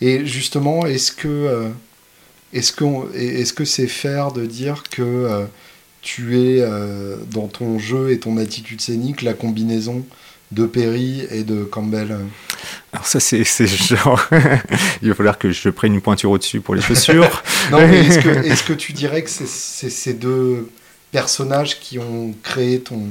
Et 0.02 0.26
justement, 0.26 0.86
est-ce 0.86 1.12
que 1.12 1.28
euh, 1.28 1.68
est-ce 2.54 2.74
est-ce 3.16 3.54
que 3.54 3.66
c'est 3.66 3.88
faire 3.88 4.32
de 4.32 4.46
dire 4.46 4.84
que 4.90 5.02
euh, 5.02 5.44
tu 6.02 6.40
es 6.40 6.64
dans 7.32 7.48
ton 7.48 7.80
jeu 7.80 8.12
et 8.12 8.20
ton 8.20 8.38
attitude 8.38 8.80
scénique 8.80 9.22
la 9.24 9.34
combinaison 9.34 10.06
de 10.52 10.66
Perry 10.66 11.28
et 11.30 11.44
de 11.44 11.64
Campbell 11.66 12.16
Alors 12.94 13.06
ça 13.06 13.20
c'est 13.20 13.44
genre, 13.68 14.22
il 15.02 15.10
va 15.10 15.16
falloir 15.16 15.38
que 15.38 15.52
je 15.52 15.70
prenne 15.70 15.94
une 15.94 16.02
pointure 16.02 16.32
au-dessus 16.32 16.62
pour 16.62 16.74
les 16.76 16.82
chaussures. 16.82 17.44
Non, 17.72 17.80
mais 17.80 18.00
est-ce 18.48 18.64
que, 18.64 18.74
tu 18.74 18.94
dirais 18.94 19.22
que 19.24 19.30
c'est 19.30 19.90
ces 19.90 20.14
deux 20.14 20.70
personnages 21.12 21.80
qui 21.80 22.00
ont 22.00 22.34
créé 22.44 22.80
ton, 22.80 23.02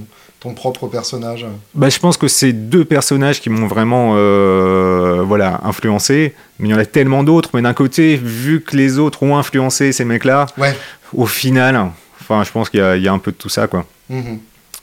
ton 0.40 0.54
propre 0.54 0.86
personnage? 0.86 1.44
Bah, 1.74 1.90
je 1.90 1.98
pense 1.98 2.16
que 2.16 2.26
c'est 2.28 2.54
deux 2.54 2.86
personnages 2.86 3.40
qui 3.42 3.50
m'ont 3.50 3.66
vraiment 3.66 4.14
euh, 4.16 5.22
voilà 5.26 5.60
influencé, 5.64 6.34
mais 6.58 6.68
il 6.68 6.72
y 6.72 6.74
en 6.74 6.78
a 6.78 6.86
tellement 6.86 7.22
d'autres. 7.22 7.50
Mais 7.52 7.60
d'un 7.60 7.74
côté, 7.74 8.16
vu 8.16 8.62
que 8.62 8.76
les 8.76 8.98
autres 8.98 9.22
ont 9.22 9.36
influencé 9.36 9.92
ces 9.92 10.06
mecs-là, 10.06 10.46
Ouais. 10.56 10.74
au 11.12 11.26
final, 11.26 11.90
enfin 12.22 12.42
je 12.44 12.50
pense 12.50 12.70
qu'il 12.70 12.80
y, 12.80 12.82
a- 12.82 12.96
il 12.96 13.02
y 13.02 13.08
a 13.08 13.12
un 13.12 13.18
peu 13.18 13.30
de 13.32 13.36
tout 13.36 13.50
ça 13.50 13.66
quoi. 13.66 13.84
Mhm. 14.08 14.38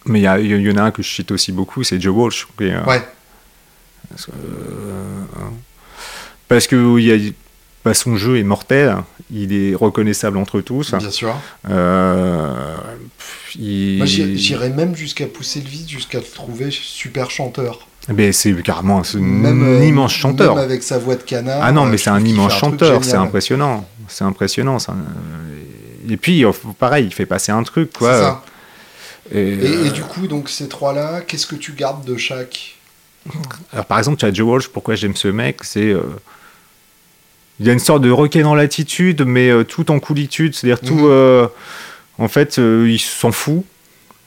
Mais 0.06 0.20
il 0.20 0.24
y, 0.62 0.72
en 0.72 0.78
a 0.78 0.84
un 0.84 0.92
que 0.92 1.02
je 1.02 1.10
cite 1.10 1.32
aussi 1.32 1.52
beaucoup, 1.52 1.84
c'est 1.84 2.00
Joe 2.00 2.14
Walsh. 2.16 2.48
qui 2.58 2.66
euh, 2.66 2.84
Ouais. 2.86 3.02
Parce 4.10 4.26
que, 4.26 4.32
euh, 4.32 5.24
parce 6.48 6.68
que 6.68 7.00
il 7.00 7.06
y 7.06 7.12
a- 7.30 7.32
bah, 7.86 7.94
son 7.94 8.16
jeu 8.16 8.38
est 8.38 8.44
mortel, 8.44 8.98
il 9.32 9.54
est 9.54 9.76
reconnaissable 9.76 10.38
entre 10.38 10.62
tous. 10.62 10.94
Bien 10.94 11.10
sûr. 11.10 11.36
Euh, 11.70 12.76
il- 13.58 14.06
j'irais 14.06 14.70
même 14.70 14.96
jusqu'à 14.96 15.26
pousser 15.28 15.62
le 15.62 15.68
vice, 15.70 15.88
jusqu'à 15.90 16.20
le 16.20 16.26
trouver 16.26 16.70
super 16.72 17.30
chanteur. 17.32 17.88
Mais 18.14 18.34
c'est 18.34 18.54
carrément 18.62 19.02
un, 19.02 19.20
Même, 19.20 19.82
immense 19.84 20.14
chanteur. 20.14 20.56
Même 20.56 20.64
avec 20.66 20.84
sa 20.84 20.98
voix 20.98 21.16
de 21.16 21.24
canard. 21.24 21.60
Ah 21.62 21.72
non, 21.72 21.86
mais 21.86 21.98
c'est 21.98 22.10
un 22.10 22.24
immense 22.24 22.54
chanteur, 22.58 23.04
c'est 23.04 23.16
impressionnant. 23.16 23.88
C'est 24.10 24.26
impressionnant. 24.26 24.78
Et 26.10 26.18
puis, 26.18 26.44
euh, 26.44 26.52
pareil, 26.78 27.06
il 27.06 27.14
fait 27.14 27.26
passer 27.26 27.54
un 27.54 27.64
truc. 27.64 27.92
C'est 27.94 28.00
Quoi. 28.00 28.44
Et, 29.32 29.40
Et, 29.40 29.54
euh, 29.68 29.86
et 29.86 29.90
du 29.92 30.02
coup, 30.02 30.28
donc 30.28 30.50
ces 30.50 30.68
trois-là, 30.68 31.22
qu'est-ce 31.22 31.48
que 31.48 31.56
tu 31.56 31.72
gardes 31.74 32.04
de 32.06 32.18
chaque 32.18 32.76
Alors, 33.72 33.86
par 33.86 33.98
exemple, 34.00 34.18
tu 34.18 34.26
as 34.26 34.34
Joe 34.34 34.48
Walsh, 34.48 34.68
pourquoi 34.68 34.96
j'aime 34.96 35.16
ce 35.16 35.28
mec 35.30 35.64
C'est. 35.64 35.92
euh, 35.92 36.02
Il 37.60 37.66
y 37.68 37.70
a 37.70 37.74
une 37.74 37.80
sorte 37.80 38.02
de 38.02 38.12
requin 38.12 38.42
dans 38.42 38.56
l'attitude, 38.56 39.24
mais 39.26 39.50
euh, 39.50 39.64
tout 39.64 39.92
en 39.92 40.00
coolitude. 40.00 40.56
C'est-à-dire, 40.56 40.82
tout. 40.82 41.08
Mhm. 41.08 41.48
en 42.20 42.28
fait, 42.28 42.58
il 42.58 43.00
s'en 43.00 43.32
fout. 43.32 43.64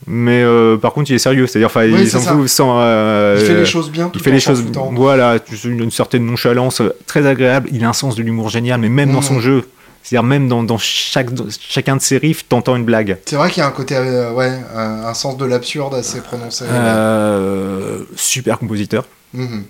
Mais 0.06 0.42
euh, 0.42 0.76
par 0.76 0.92
contre, 0.92 1.10
il 1.10 1.14
est 1.14 1.18
sérieux. 1.18 1.46
C'est-à-dire, 1.46 1.66
enfin, 1.68 1.84
Oui, 1.90 2.02
il 2.02 2.10
c'est 2.10 2.18
s'en 2.20 2.36
fout 2.38 2.48
sans. 2.48 2.78
euh, 2.80 3.36
Il 3.40 3.46
fait 3.46 3.54
les 3.54 3.64
choses 3.66 3.90
bien. 3.90 4.06
il 4.06 4.18
tout 4.18 4.22
fait 4.22 4.30
en 4.30 4.34
les 4.34 4.40
choses, 4.40 4.64
voilà, 4.92 5.38
une, 5.64 5.80
une 5.84 5.90
certaine 5.90 6.24
nonchalance 6.26 6.82
très 7.06 7.26
agréable. 7.26 7.68
Il 7.72 7.82
a 7.84 7.88
un 7.88 7.92
sens 7.94 8.14
de 8.14 8.22
l'humour 8.22 8.48
génial, 8.50 8.78
mais 8.80 8.88
même 8.90 9.10
dans 9.10 9.16
Mhm. 9.18 9.22
son 9.24 9.40
jeu, 9.40 9.68
c'est-à-dire 10.08 10.22
même 10.22 10.46
dans, 10.48 10.62
dans 10.62 10.78
chaque, 10.78 11.34
dans 11.34 11.46
chacun 11.68 11.96
de 11.96 12.00
ses 12.00 12.18
riffs, 12.18 12.46
t'entends 12.48 12.76
une 12.76 12.84
blague. 12.84 13.18
C'est 13.26 13.34
vrai 13.34 13.50
qu'il 13.50 13.60
y 13.60 13.64
a 13.64 13.66
un 13.66 13.72
côté, 13.72 13.96
euh, 13.96 14.30
ouais, 14.32 14.52
un, 14.74 15.04
un 15.04 15.14
sens 15.14 15.36
de 15.36 15.44
l'absurde 15.44 15.94
assez 15.94 16.20
prononcé. 16.20 16.64
Euh, 16.68 18.04
super 18.14 18.58
compositeur, 18.60 19.04
Mhm. 19.34 19.64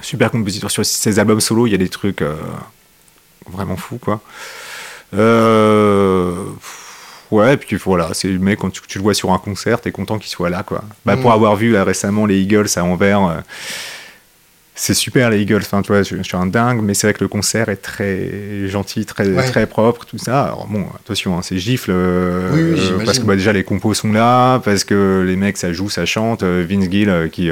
super 0.00 0.30
compositeur 0.30 0.70
sur 0.70 0.86
ses 0.86 1.18
albums 1.18 1.40
solo. 1.42 1.66
Il 1.66 1.72
y 1.72 1.74
a 1.74 1.78
des 1.78 1.90
trucs 1.90 2.22
euh, 2.22 2.36
vraiment 3.50 3.76
fous, 3.76 3.98
quoi. 3.98 4.20
Ouais, 7.30 7.58
puis 7.58 7.76
voilà, 7.76 8.14
c'est 8.14 8.28
le 8.28 8.38
mec, 8.38 8.58
quand 8.58 8.70
tu, 8.70 8.80
tu 8.88 8.96
le 8.98 9.02
vois 9.02 9.12
sur 9.12 9.30
un 9.32 9.38
concert, 9.38 9.82
t'es 9.82 9.90
content 9.92 10.18
qu'il 10.18 10.30
soit 10.30 10.48
là, 10.48 10.62
quoi. 10.62 10.82
Bah, 11.04 11.16
Pour 11.18 11.30
Mm. 11.30 11.34
avoir 11.34 11.56
vu 11.56 11.70
là, 11.72 11.84
récemment 11.84 12.24
les 12.24 12.38
Eagles 12.40 12.68
à 12.76 12.84
Anvers, 12.84 13.42
c'est 14.80 14.94
super 14.94 15.28
les 15.28 15.40
Eagles, 15.42 15.56
enfin, 15.62 15.82
tu 15.82 15.88
vois, 15.88 16.02
je, 16.04 16.16
je 16.16 16.22
suis 16.22 16.36
un 16.36 16.46
dingue, 16.46 16.80
mais 16.82 16.94
c'est 16.94 17.08
vrai 17.08 17.14
que 17.14 17.24
le 17.24 17.28
concert 17.28 17.68
est 17.68 17.76
très 17.82 18.68
gentil, 18.68 19.04
très, 19.04 19.26
Ouais. 19.28 19.44
très 19.44 19.66
propre, 19.66 20.04
tout 20.06 20.18
ça. 20.18 20.44
Alors 20.44 20.66
bon, 20.68 20.86
attention, 20.94 21.36
hein, 21.36 21.40
c'est 21.42 21.58
gifle, 21.58 21.90
euh, 21.92 22.50
Oui, 22.54 22.62
oui, 22.74 22.88
euh, 22.92 23.04
parce 23.04 23.18
que 23.18 23.24
bah, 23.24 23.34
déjà 23.34 23.52
les 23.52 23.64
compos 23.64 23.92
sont 23.94 24.12
là, 24.12 24.60
parce 24.60 24.84
que 24.84 25.24
les 25.26 25.34
mecs 25.36 25.56
ça 25.56 25.72
joue, 25.72 25.90
ça 25.90 26.06
chante, 26.06 26.44
euh, 26.44 26.64
Vince 26.68 26.88
Gill 26.90 27.08
euh, 27.10 27.28
qui, 27.28 27.50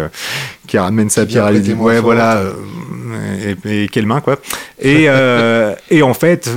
qui 0.69 0.79
ramène 0.79 1.11
sa 1.11 1.23
Qui 1.23 1.33
pierre 1.33 1.47
à 1.47 1.51
l'édifice. 1.53 1.81
Ouais, 1.81 1.99
voilà, 2.01 2.43
et, 3.67 3.83
et 3.85 3.89
quelle 3.89 4.07
main, 4.07 4.21
quoi. 4.21 4.39
Et, 4.81 5.07
et 5.91 6.03
en 6.03 6.15
fait, 6.15 6.49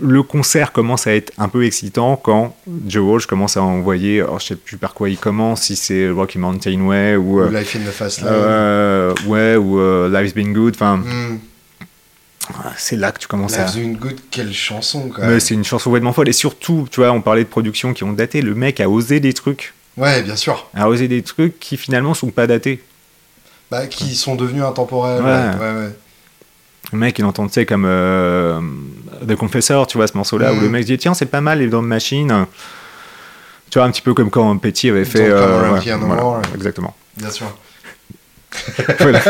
le 0.00 0.22
concert 0.22 0.72
commence 0.72 1.06
à 1.06 1.14
être 1.14 1.32
un 1.38 1.48
peu 1.48 1.64
excitant 1.64 2.16
quand 2.16 2.56
Joe 2.88 3.04
Walsh 3.04 3.26
commence 3.26 3.56
à 3.56 3.62
envoyer, 3.62 4.20
alors 4.20 4.40
je 4.40 4.46
sais 4.46 4.56
plus 4.56 4.76
par 4.76 4.92
quoi 4.94 5.08
il 5.08 5.16
commence, 5.18 5.62
si 5.62 5.76
c'est 5.76 6.10
Rocky 6.10 6.38
Mountain 6.38 6.80
Way 6.80 7.16
ou, 7.16 7.40
euh, 7.40 7.48
Ou 7.48 7.52
Life 7.52 7.76
in 7.76 7.80
the 7.88 7.92
Fast 7.92 8.22
Lane. 8.22 8.32
euh, 8.34 9.14
ouais, 9.26 9.56
ou 9.56 9.78
euh, 9.78 10.08
Life's 10.08 10.34
Been 10.34 10.52
Good, 10.52 10.74
enfin, 10.74 10.96
Mm. 10.96 11.38
c'est 12.76 12.96
là 12.96 13.12
que 13.12 13.20
tu 13.20 13.26
commences 13.26 13.54
à... 13.56 13.62
Life's 13.64 13.76
Been 13.76 13.96
Good, 13.96 14.18
quelle 14.30 14.52
chanson 14.52 15.08
quand 15.14 15.22
même. 15.22 15.40
c'est 15.40 15.54
une 15.54 15.64
chanson 15.64 15.90
complètement 15.90 16.12
folle. 16.12 16.28
Et 16.28 16.32
surtout, 16.32 16.86
tu 16.90 17.00
vois, 17.00 17.10
on 17.12 17.20
parlait 17.22 17.44
de 17.44 17.48
productions 17.48 17.94
qui 17.94 18.04
ont 18.04 18.12
daté. 18.12 18.42
Le 18.42 18.54
mec 18.54 18.80
a 18.80 18.88
osé 18.90 19.20
des 19.20 19.32
trucs. 19.32 19.72
Ouais, 19.96 20.22
bien 20.22 20.36
sûr. 20.36 20.68
A 20.74 20.88
osé 20.88 21.08
des 21.08 21.22
trucs 21.22 21.58
qui 21.60 21.76
finalement 21.76 22.14
sont 22.14 22.30
pas 22.30 22.46
datés. 22.46 22.82
Bah, 23.70 23.86
qui 23.86 24.14
sont 24.14 24.34
devenus 24.34 24.62
intemporels. 24.64 25.22
Ouais. 25.22 25.30
Ouais, 25.30 25.72
ouais, 25.72 25.80
ouais. 25.86 25.92
Le 26.94 27.00
mec, 27.00 27.18
il 27.18 27.24
entend, 27.24 27.46
tu 27.48 27.54
sais, 27.54 27.66
comme 27.66 27.84
euh, 27.86 28.60
The 29.26 29.34
Confessor, 29.34 29.88
tu 29.88 29.98
vois, 29.98 30.06
ce 30.06 30.16
morceau-là, 30.16 30.52
où 30.54 30.60
le 30.60 30.68
mec 30.68 30.84
dit 30.84 30.96
Tiens, 30.96 31.12
c'est 31.12 31.26
pas 31.26 31.40
mal 31.40 31.58
les 31.58 31.66
Drum 31.66 31.84
Machine. 31.86 32.46
Tu 33.68 33.80
vois, 33.80 33.88
un 33.88 33.90
petit 33.90 34.00
peu 34.00 34.14
comme 34.14 34.30
quand 34.30 34.56
Petty 34.58 34.90
avait 34.90 35.04
fait. 35.04 35.32
Ouais, 35.32 35.96
More. 35.98 36.40
exactement. 36.54 36.94
Bien 37.16 37.30
sûr. 37.30 37.46
voilà. 39.00 39.20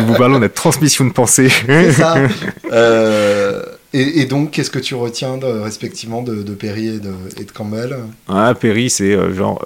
Nous 0.00 0.06
vous 0.08 0.14
parlons 0.16 0.36
de 0.36 0.42
la 0.42 0.48
transmission 0.50 1.06
de 1.06 1.12
pensée. 1.12 1.48
C'est 1.48 1.92
ça. 1.92 2.16
Euh, 2.70 3.62
et, 3.94 4.20
et 4.20 4.24
donc, 4.26 4.50
qu'est-ce 4.50 4.70
que 4.70 4.78
tu 4.78 4.94
retiens 4.94 5.38
de- 5.38 5.46
respectivement 5.46 6.20
de, 6.20 6.42
de 6.42 6.52
Perry 6.52 6.88
et 6.88 6.98
de, 6.98 7.14
et 7.40 7.44
de 7.44 7.50
Campbell? 7.50 7.96
Ah, 8.28 8.52
Perry, 8.60 8.90
c'est 8.90 9.14
euh, 9.14 9.32
genre. 9.34 9.64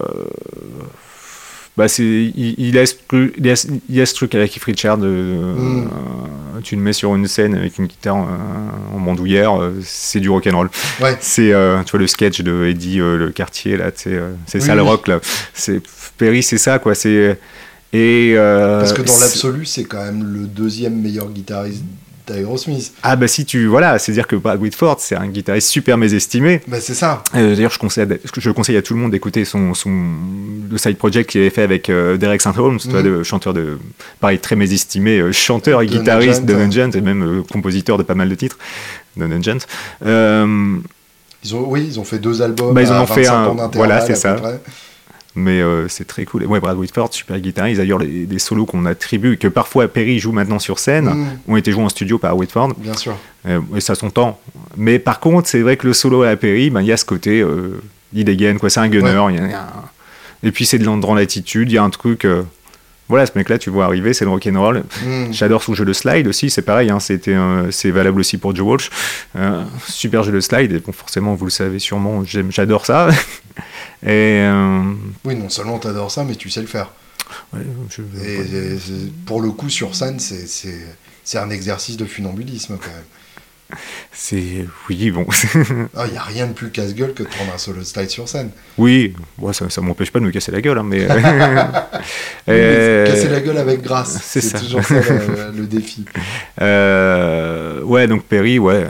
Bah, 1.76 1.88
c'est, 1.88 2.04
il, 2.04 2.54
il, 2.58 2.78
a 2.78 2.84
ce, 2.86 2.94
truc- 3.08 3.34
il, 3.38 3.48
a, 3.48 3.56
ce- 3.56 3.68
il 3.88 4.00
a 4.00 4.06
ce 4.06 4.14
truc 4.14 4.34
avec 4.34 4.50
Keith 4.50 4.64
Richard. 4.64 4.98
Mm. 4.98 5.04
euh, 5.04 6.60
tu 6.62 6.76
le 6.76 6.82
mets 6.82 6.92
sur 6.92 7.14
une 7.16 7.26
scène 7.26 7.54
avec 7.54 7.78
une 7.78 7.86
guitare 7.86 8.16
euh, 8.18 8.96
en 8.96 9.00
bandoulière, 9.00 9.60
euh, 9.60 9.72
c'est 9.82 10.20
du 10.20 10.28
rock'n'roll. 10.30 10.68
Ouais. 11.00 11.16
C'est, 11.20 11.52
euh, 11.52 11.82
tu 11.84 11.92
vois, 11.92 12.00
le 12.00 12.06
sketch 12.06 12.40
de 12.42 12.66
Eddie 12.66 12.98
le 12.98 13.30
quartier, 13.34 13.76
là, 13.76 13.90
c'est 13.94 14.18
Oui, 14.54 14.60
ça 14.60 14.74
le 14.74 14.82
rock, 14.82 15.08
là. 15.08 15.20
C'est, 15.54 15.80
Perry, 16.18 16.42
c'est 16.42 16.58
ça, 16.58 16.78
quoi. 16.78 16.94
C'est, 16.94 17.38
et, 17.92 18.34
Parce 18.36 18.92
que 18.92 19.02
dans 19.02 19.18
l'absolu, 19.18 19.64
c'est 19.66 19.84
quand 19.84 20.04
même 20.04 20.24
le 20.24 20.46
deuxième 20.46 21.00
meilleur 21.00 21.28
guitariste 21.30 21.84
d'Aerosmith. 22.26 22.92
Ah, 23.02 23.16
bah 23.16 23.28
si 23.28 23.44
tu. 23.44 23.66
Voilà, 23.66 23.98
c'est 23.98 24.12
dire 24.12 24.26
que 24.26 24.36
Brad 24.36 24.60
Whitford, 24.60 24.96
c'est 25.00 25.16
un 25.16 25.26
guitariste 25.28 25.68
super 25.68 25.98
mésestimé. 25.98 26.60
Bah, 26.68 26.78
c'est 26.80 26.94
ça. 26.94 27.22
Euh, 27.34 27.54
D'ailleurs, 27.54 27.70
je 27.72 27.78
conseille, 27.78 28.06
je 28.36 28.50
conseille 28.50 28.76
à 28.76 28.82
tout 28.82 28.94
le 28.94 29.00
monde 29.00 29.10
d'écouter 29.10 29.44
son, 29.44 29.74
son 29.74 29.90
le 30.70 30.78
side 30.78 30.96
project 30.96 31.30
qu'il 31.30 31.40
avait 31.40 31.50
fait 31.50 31.62
avec 31.62 31.90
euh, 31.90 32.16
Derek 32.16 32.40
St. 32.40 32.56
Holmes, 32.58 32.78
vois, 32.88 33.02
Mhm. 33.02 33.08
le 33.08 33.22
chanteur 33.24 33.52
de 33.54 33.78
pareil 34.20 34.38
très 34.38 34.56
mésestimé, 34.56 35.18
euh, 35.18 35.32
chanteur 35.32 35.82
et 35.82 35.86
De 35.86 35.92
guitariste 35.98 36.44
de 36.44 36.54
Nugent, 36.54 36.86
Nugent 36.88 36.96
et 36.96 37.00
même 37.00 37.42
compositeur 37.50 37.98
de 37.98 38.02
pas 38.02 38.14
mal 38.14 38.28
de 38.28 38.34
titres 38.34 38.58
de 39.16 39.26
Nugent. 39.26 39.66
Ils 41.44 41.56
ont, 41.56 41.64
oui, 41.68 41.84
ils 41.88 41.98
ont 41.98 42.04
fait 42.04 42.18
deux 42.20 42.40
albums. 42.40 42.72
Bah, 42.72 42.82
ils 42.82 42.92
en 42.92 43.02
ont 43.02 43.06
fait 43.06 43.22
25 43.24 43.60
un- 43.60 43.70
voilà, 43.74 44.00
c'est 44.06 44.14
ça. 44.14 44.34
près. 44.34 44.60
Mais 45.34 45.60
euh, 45.62 45.88
c'est 45.88 46.06
très 46.06 46.24
cool. 46.24 46.42
Et 46.42 46.46
ouais, 46.46 46.60
Brad 46.60 46.76
Whitford, 46.76 47.12
super 47.12 47.38
guitariste. 47.40 47.78
D'ailleurs, 47.80 47.98
les, 47.98 48.38
solos 48.38 48.66
qu'on 48.66 48.84
attribue, 48.86 49.38
que 49.38 49.48
parfois 49.48 49.88
Perry 49.88 50.18
joue 50.18 50.32
maintenant 50.32 50.58
sur 50.58 50.78
scène, 50.78 51.06
Mm, 51.08 51.26
ont 51.52 51.56
été 51.56 51.72
joués 51.72 51.82
en 51.84 51.88
studio 51.88 52.18
par 52.18 52.36
Whitford. 52.36 52.74
bien 52.76 52.94
sûr. 52.94 53.16
Euh, 53.46 53.60
et 53.74 53.80
ça 53.80 53.94
son 53.94 54.10
temps. 54.10 54.38
Mais 54.76 54.98
par 54.98 55.20
contre, 55.20 55.48
c'est 55.48 55.60
vrai 55.60 55.76
que 55.76 55.86
le 55.86 55.92
solo 55.94 56.22
à 56.22 56.36
Perry, 56.36 56.70
ben, 56.70 56.80
il 56.82 56.86
y 56.88 56.92
a 56.92 56.96
ce 56.96 57.04
côté, 57.04 57.40
euh, 57.40 57.80
il 58.12 58.24
dégaine, 58.24 58.58
quoi. 58.58 58.68
C'est 58.70 58.80
un 58.80 58.88
gunner. 58.88 59.10
il 59.30 59.36
y 59.36 59.38
a- 59.38 59.44
il 59.46 59.50
y 59.50 59.54
a 59.54 59.60
un- 59.62 59.68
Et 60.44 60.50
puis 60.52 60.66
c'est 60.66 60.78
de 60.78 60.84
l'en- 60.84 60.96
dans 60.98 61.14
l'attitude, 61.14 61.70
il 61.70 61.74
y 61.74 61.78
a 61.78 61.82
un 61.82 61.90
truc. 61.90 62.24
euh, 62.24 62.42
Voilà, 63.08 63.26
ce 63.26 63.32
mec-là, 63.36 63.58
tu 63.58 63.68
vois 63.68 63.84
arriver, 63.84 64.14
c'est 64.14 64.24
le 64.24 64.30
rock'n'roll. 64.30 64.84
Mm. 65.04 65.32
J'adore 65.32 65.62
son 65.62 65.74
jeu 65.74 65.84
de 65.84 65.92
slide 65.92 66.26
aussi, 66.28 66.48
c'est 66.48 66.62
pareil, 66.62 66.88
hein, 66.88 66.98
c'était, 66.98 67.36
c'est 67.70 67.90
valable 67.90 68.20
aussi 68.20 68.38
pour 68.38 68.54
Joe 68.56 68.66
Walsh. 68.66 68.90
Super 69.86 70.22
jeu 70.22 70.32
de 70.32 70.40
slide, 70.40 70.72
et 70.72 70.78
bon, 70.78 70.92
forcément, 70.92 71.34
vous 71.34 71.44
le 71.44 71.50
savez 71.50 71.78
sûrement, 71.78 72.22
j'adore 72.24 72.86
ça. 72.86 73.08
et 74.04 74.40
euh, 74.42 74.82
Oui, 75.24 75.34
non 75.36 75.48
seulement 75.48 75.78
t'adores 75.78 76.10
ça, 76.10 76.24
mais 76.24 76.34
tu 76.34 76.50
sais 76.50 76.60
le 76.60 76.66
faire. 76.66 76.90
ouais, 77.52 77.60
je- 77.90 78.02
Et, 78.24 78.34
et 78.74 78.78
c'est- 78.78 79.12
pour 79.26 79.40
le 79.40 79.50
coup, 79.50 79.68
sur 79.70 79.94
scène, 79.94 80.18
c'est- 80.18 80.46
un 81.38 81.50
exercice 81.50 81.96
de 81.96 82.04
funambulisme 82.04 82.76
quand 82.78 82.90
même. 82.90 83.78
c'est. 84.12 84.66
Oui, 84.90 85.10
bon. 85.10 85.24
Il 85.54 86.10
n'y 86.12 86.18
a 86.18 86.22
rien 86.22 86.46
de 86.46 86.52
plus 86.52 86.70
casse-gueule 86.70 87.14
que 87.14 87.22
de 87.22 87.28
prendre 87.28 87.54
un 87.54 87.58
solo 87.58 87.78
de 87.78 87.84
slide 87.84 88.10
sur 88.10 88.28
scène. 88.28 88.50
oui, 88.76 89.14
ça, 89.52 89.70
ça 89.70 89.80
m'empêche 89.80 90.10
pas 90.10 90.18
de 90.20 90.24
me 90.26 90.30
casser 90.30 90.52
la 90.52 90.60
gueule, 90.60 90.78
hein, 90.78 90.82
mais. 90.84 91.06
Euh, 92.48 93.06
Casser 93.06 93.28
la 93.28 93.40
gueule 93.40 93.56
avec 93.58 93.82
grâce, 93.82 94.18
c'est 94.22 94.58
toujours 94.58 94.82
ça 94.82 94.94
le, 94.96 95.52
le 95.56 95.66
défi. 95.66 96.04
Euh, 96.60 97.80
ouais, 97.82 98.06
donc 98.08 98.24
Perry, 98.24 98.58
ouais. 98.58 98.88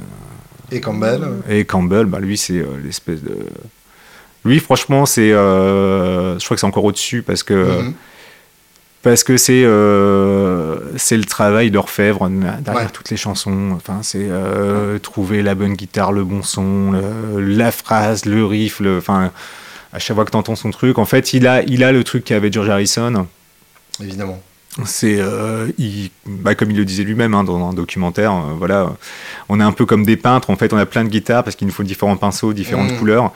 Et 0.70 0.80
Campbell 0.80 1.20
Et 1.50 1.64
Campbell, 1.66 2.06
bah, 2.06 2.18
lui, 2.18 2.38
c'est 2.38 2.54
euh, 2.60 2.78
l'espèce 2.82 3.22
de. 3.22 3.36
Lui, 4.45 4.59
franchement, 4.61 5.07
c'est. 5.07 5.32
euh, 5.32 6.38
je 6.38 6.45
crois 6.45 6.57
que 6.57 6.61
c'est 6.61 6.66
encore 6.66 6.84
au-dessus 6.84 7.22
parce 7.22 7.43
que. 7.43 7.55
Mhm. 7.82 7.95
Parce 9.03 9.24
que 9.24 9.36
c'est 9.36 9.64
euh, 9.64 10.78
c'est 10.97 11.16
le 11.16 11.24
travail 11.24 11.72
d'Orfèvre 11.72 12.28
derrière 12.28 12.84
Ouais. 12.84 12.88
toutes 12.93 13.11
les 13.11 13.16
chansons. 13.16 13.70
Enfin, 13.74 13.99
c'est 14.03 14.28
euh, 14.30 15.01
trouver 15.01 15.43
la 15.43 15.57
bonne 15.57 15.74
guitare, 15.74 16.12
le 16.12 16.22
bon 16.22 16.45
son, 16.45 16.93
le- 16.93 17.40
la 17.40 17.72
phrase, 17.72 18.26
le 18.26 18.45
riff. 18.47 18.78
le- 18.78 18.99
Enfin, 18.99 19.32
à 19.93 19.99
chaque 19.99 20.14
fois 20.14 20.24
que 20.24 20.30
tu 20.30 20.36
entends 20.36 20.55
son 20.55 20.70
truc, 20.70 20.99
en 20.99 21.05
fait, 21.05 21.32
il 21.32 21.49
a, 21.49 21.62
il 21.64 21.82
a 21.82 21.90
le 21.90 22.05
truc 22.05 22.22
qu'avait 22.24 22.53
George 22.53 22.68
Harrison. 22.68 23.26
Évidemment. 24.01 24.40
C'est, 24.86 25.16
euh, 25.18 25.68
bah, 26.26 26.54
comme 26.54 26.70
il 26.70 26.76
le 26.78 26.86
disait 26.86 27.02
lui-même 27.04 27.34
hein, 27.34 27.44
dans 27.44 27.68
un 27.68 27.74
documentaire, 27.74 28.32
euh, 28.32 28.54
voilà, 28.56 28.94
on 29.50 29.60
est 29.60 29.62
un 29.62 29.72
peu 29.72 29.84
comme 29.84 30.02
des 30.06 30.16
peintres. 30.16 30.48
En 30.48 30.56
fait, 30.56 30.72
on 30.72 30.78
a 30.78 30.86
plein 30.86 31.04
de 31.04 31.10
guitares 31.10 31.44
parce 31.44 31.56
qu'il 31.56 31.66
nous 31.66 31.72
faut 31.74 31.82
différents 31.82 32.16
pinceaux, 32.16 32.54
différentes 32.54 32.90
Mhm. 32.92 32.98
couleurs. 32.98 33.32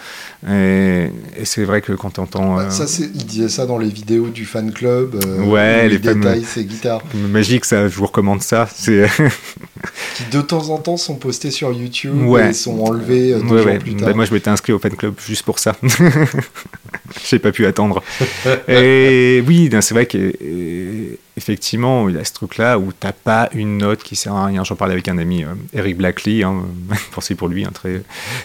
Et, 0.49 1.11
et 1.37 1.45
c'est 1.45 1.64
vrai 1.64 1.82
que 1.82 1.93
quand 1.93 2.11
tu 2.14 2.20
entends 2.20 2.57
Bah, 2.57 2.70
ça, 2.70 2.87
c'est- 2.87 3.11
il 3.14 3.26
disait 3.26 3.51
ça 3.51 3.66
dans 3.66 3.76
les 3.76 3.91
vidéos 3.91 4.28
du 4.28 4.47
fan 4.47 4.72
club. 4.72 5.20
euh, 5.26 5.43
Ouais, 5.43 5.89
les 5.91 5.97
il 5.97 6.03
fameux- 6.03 6.20
détaille 6.22 6.45
ses 6.45 6.64
guitares. 6.64 7.03
magique, 7.14 7.66
ça, 7.66 7.87
je 7.87 7.97
vous 7.99 8.07
recommande 8.07 8.41
ça. 8.41 8.66
C'est 8.74 9.07
Qui 10.16 10.24
de 10.32 10.41
temps 10.41 10.70
en 10.70 10.78
temps 10.78 10.97
sont 10.97 11.16
postés 11.16 11.51
sur 11.51 11.70
YouTube 11.70 12.16
Ouais. 12.26 12.49
et 12.49 12.53
sont 12.55 12.80
enlevés 12.80 13.34
euh, 13.34 13.41
deux 13.41 13.57
Ouais, 13.57 13.59
jours 13.62 13.66
ouais. 13.72 13.78
plus 13.78 13.95
Bah, 13.95 14.14
moi, 14.14 14.24
je 14.24 14.32
m'étais 14.32 14.49
inscrit 14.49 14.72
au 14.72 14.78
fan 14.78 14.97
club 14.97 15.14
juste 15.26 15.43
pour 15.43 15.59
ça. 15.59 15.76
J'ai 17.29 17.39
pas 17.39 17.53
pu 17.53 17.67
attendre. 17.67 18.03
Et 18.69 19.43
oui, 19.47 19.71
c'est 19.81 19.95
vrai 19.95 20.07
qu'effectivement, 20.07 22.09
il 22.09 22.17
a 22.17 22.25
ce 22.25 22.33
truc-là 22.33 22.79
où 22.79 22.93
t'as 22.93 23.12
pas 23.12 23.49
une 23.53 23.79
note 23.79 24.03
qui 24.03 24.17
sert 24.17 24.35
à 24.35 24.47
rien. 24.47 24.64
J'en 24.64 24.77
parlais 24.77 24.95
avec 24.95 25.09
un 25.09 25.19
ami, 25.19 25.45
euh, 25.45 25.49
Eric 25.73 25.97
Blackley, 25.97 26.43
hein, 26.43 26.62
pensez 27.12 27.35
pour 27.35 27.49
lui, 27.49 27.64
un 27.64 27.71
très, 27.71 28.03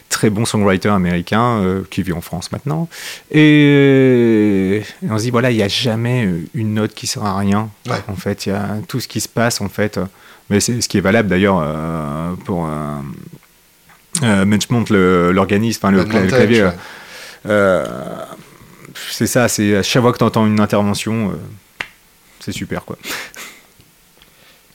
très 0.09 0.29
bon 0.29 0.45
songwriter 0.45 0.89
américain 0.89 1.59
euh, 1.61 1.81
qui 1.89 2.03
vit 2.03 2.13
en 2.13 2.21
France 2.21 2.51
maintenant. 2.51 2.87
Et, 3.31 4.77
et 4.77 5.09
on 5.09 5.17
se 5.17 5.23
dit, 5.23 5.31
voilà, 5.31 5.51
il 5.51 5.57
n'y 5.57 5.63
a 5.63 5.67
jamais 5.67 6.25
euh, 6.25 6.41
une 6.53 6.73
note 6.73 6.93
qui 6.93 7.07
sert 7.07 7.25
à 7.25 7.37
rien. 7.37 7.69
Ouais. 7.87 7.97
En 8.07 8.15
fait, 8.15 8.45
il 8.45 8.49
y 8.49 8.53
a 8.53 8.77
tout 8.87 8.99
ce 8.99 9.07
qui 9.07 9.21
se 9.21 9.29
passe, 9.29 9.61
en 9.61 9.69
fait. 9.69 9.99
Mais 10.49 10.59
c'est 10.59 10.81
ce 10.81 10.89
qui 10.89 10.97
est 10.97 11.01
valable 11.01 11.29
d'ailleurs 11.29 11.61
euh, 11.63 12.33
pour. 12.45 12.65
Euh, 12.65 12.69
euh, 14.23 15.31
l'organisme, 15.31 15.79
enfin 15.81 15.91
le, 15.91 16.03
le 16.03 16.27
clavier. 16.27 16.63
ouais. 16.63 16.71
euh, 17.47 17.85
c'est 19.11 19.27
ça, 19.27 19.47
c'est 19.47 19.77
à 19.77 19.83
chaque 19.83 20.01
fois 20.01 20.11
que 20.13 20.17
tu 20.17 20.23
entends 20.23 20.45
une 20.47 20.59
intervention, 20.59 21.29
euh, 21.31 21.33
c'est 22.39 22.51
super 22.51 22.85
quoi. 22.85 22.97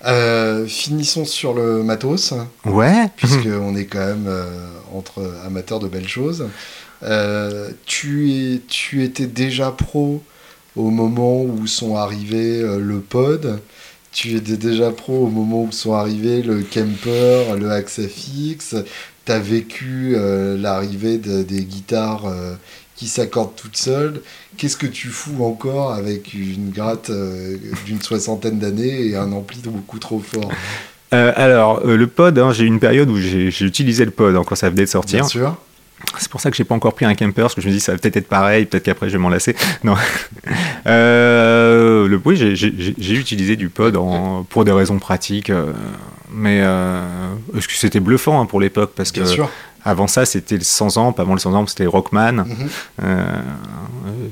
Euh, 0.05 0.67
finissons 0.67 1.25
sur 1.25 1.55
le 1.55 1.83
matos, 1.83 2.35
Ouais. 2.65 3.07
puisqu'on 3.17 3.75
est 3.77 3.87
quand 3.87 4.07
même 4.07 4.27
euh, 4.29 4.69
entre 4.95 5.33
amateurs 5.45 5.81
de 5.81 5.89
belles 5.89 6.09
choses. 6.09 6.47
Euh, 7.03 7.71
tu, 7.87 8.31
es, 8.33 8.61
tu 8.69 9.03
étais 9.05 9.27
déjà 9.27 9.71
pro 9.71 10.23
au 10.77 10.91
moment 10.91 11.43
où 11.43 11.67
sont 11.67 11.97
arrivés 11.97 12.61
le 12.79 13.01
pod. 13.01 13.61
Tu 14.13 14.35
étais 14.37 14.57
déjà 14.57 14.91
pro 14.91 15.27
au 15.27 15.31
moment 15.31 15.65
où 15.65 15.73
sont 15.73 15.95
arrivés 15.95 16.43
le 16.43 16.63
Kemper, 16.63 17.57
le 17.59 17.71
Axafix. 17.71 18.75
Tu 19.25 19.33
as 19.33 19.39
vécu 19.39 20.17
l'arrivée 20.59 21.19
de- 21.19 21.43
des 21.43 21.65
guitares 21.65 22.25
qui 22.97 23.07
s'accordent 23.09 23.55
toutes 23.57 23.77
seules. 23.77 24.23
Qu'est-ce 24.57 24.77
que 24.77 24.87
tu 24.87 25.09
fous 25.09 25.45
encore 25.45 25.93
avec 25.93 26.33
une 26.35 26.71
gratte 26.71 27.11
euh, 27.11 27.57
d'une 27.85 28.01
soixantaine 28.01 28.59
d'années 28.59 29.07
et 29.07 29.17
un 29.17 29.31
ampli 29.33 29.61
beaucoup 29.65 29.99
trop 29.99 30.19
fort? 30.21 30.51
Euh, 31.15 31.33
alors, 31.37 31.83
euh, 31.87 31.97
le 31.97 32.07
pod, 32.07 32.39
hein, 32.39 32.53
j'ai 32.53 32.65
eu 32.65 32.67
une 32.67 32.81
période 32.81 33.09
où 33.11 33.19
j'ai 33.19 33.49
utilisé 33.65 34.05
le 34.05 34.11
pod 34.11 34.35
hein, 34.35 34.43
quand 34.47 34.55
ça 34.57 34.71
venait 34.71 34.83
de 34.87 34.91
sortir. 34.91 35.21
Bien 35.21 35.29
sûr. 35.29 35.57
C'est 36.19 36.29
pour 36.29 36.41
ça 36.41 36.51
que 36.51 36.57
j'ai 36.57 36.65
pas 36.65 36.75
encore 36.75 36.95
pris 36.95 37.05
un 37.07 37.15
camper, 37.15 37.43
parce 37.43 37.55
que 37.55 37.61
je 37.63 37.69
me 37.69 37.73
dis 37.73 37.81
ça 37.81 37.93
va 37.93 37.99
peut-être 37.99 38.17
être 38.19 38.29
pareil, 38.29 38.67
peut-être 38.67 38.85
qu'après 38.85 39.09
je 39.09 39.13
vais 39.15 39.19
m'en 39.19 39.31
lasser. 39.31 39.55
Non. 39.83 39.95
Le 40.87 42.21
oui, 42.25 42.37
j'ai- 42.37 43.15
utilisé 43.15 43.57
du 43.57 43.69
pod 43.69 43.97
en- 43.97 44.45
pour 44.45 44.65
des 44.65 44.73
raisons 44.73 44.99
pratiques, 44.99 45.51
mais 46.33 46.61
euh, 46.63 47.03
que 47.55 47.73
c'était 47.73 48.01
bluffant 48.01 48.41
hein, 48.41 48.47
pour 48.47 48.61
l'époque, 48.61 48.93
parce 48.97 49.13
que 49.13 49.21
Bien 49.21 49.31
sûr. 49.31 49.51
avant 49.85 50.07
ça 50.07 50.25
c'était 50.27 50.57
le 50.57 50.65
100 50.65 50.97
amp, 50.97 51.19
avant 51.21 51.35
le 51.35 51.39
100 51.41 51.55
amp 51.55 51.69
c'était 51.69 51.87
Rockman. 51.87 52.33
Mhm. 52.33 52.47
Euh, 53.03 53.25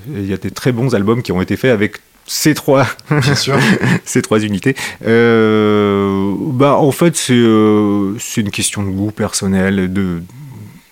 Il 0.09 0.27
y 0.29 0.33
a 0.33 0.37
des 0.37 0.51
très 0.51 0.73
bons 0.73 0.95
albums 0.95 1.23
qui 1.23 1.33
ont 1.33 1.41
été 1.41 1.57
faits 1.57 1.71
avec 1.73 1.99
ces 2.27 2.55
trois, 2.55 2.87
ces 4.05 4.23
trois 4.23 4.39
unités. 4.41 4.75
Euh, 5.07 6.33
bah, 6.39 6.75
en 6.77 6.91
fait, 6.91 7.17
c'est 7.17 7.35
euh, 7.35 8.17
une 8.39 8.51
question 8.51 8.83
de 8.83 8.89
goût 8.91 9.11
personnel, 9.11 9.93
de, 9.93 10.23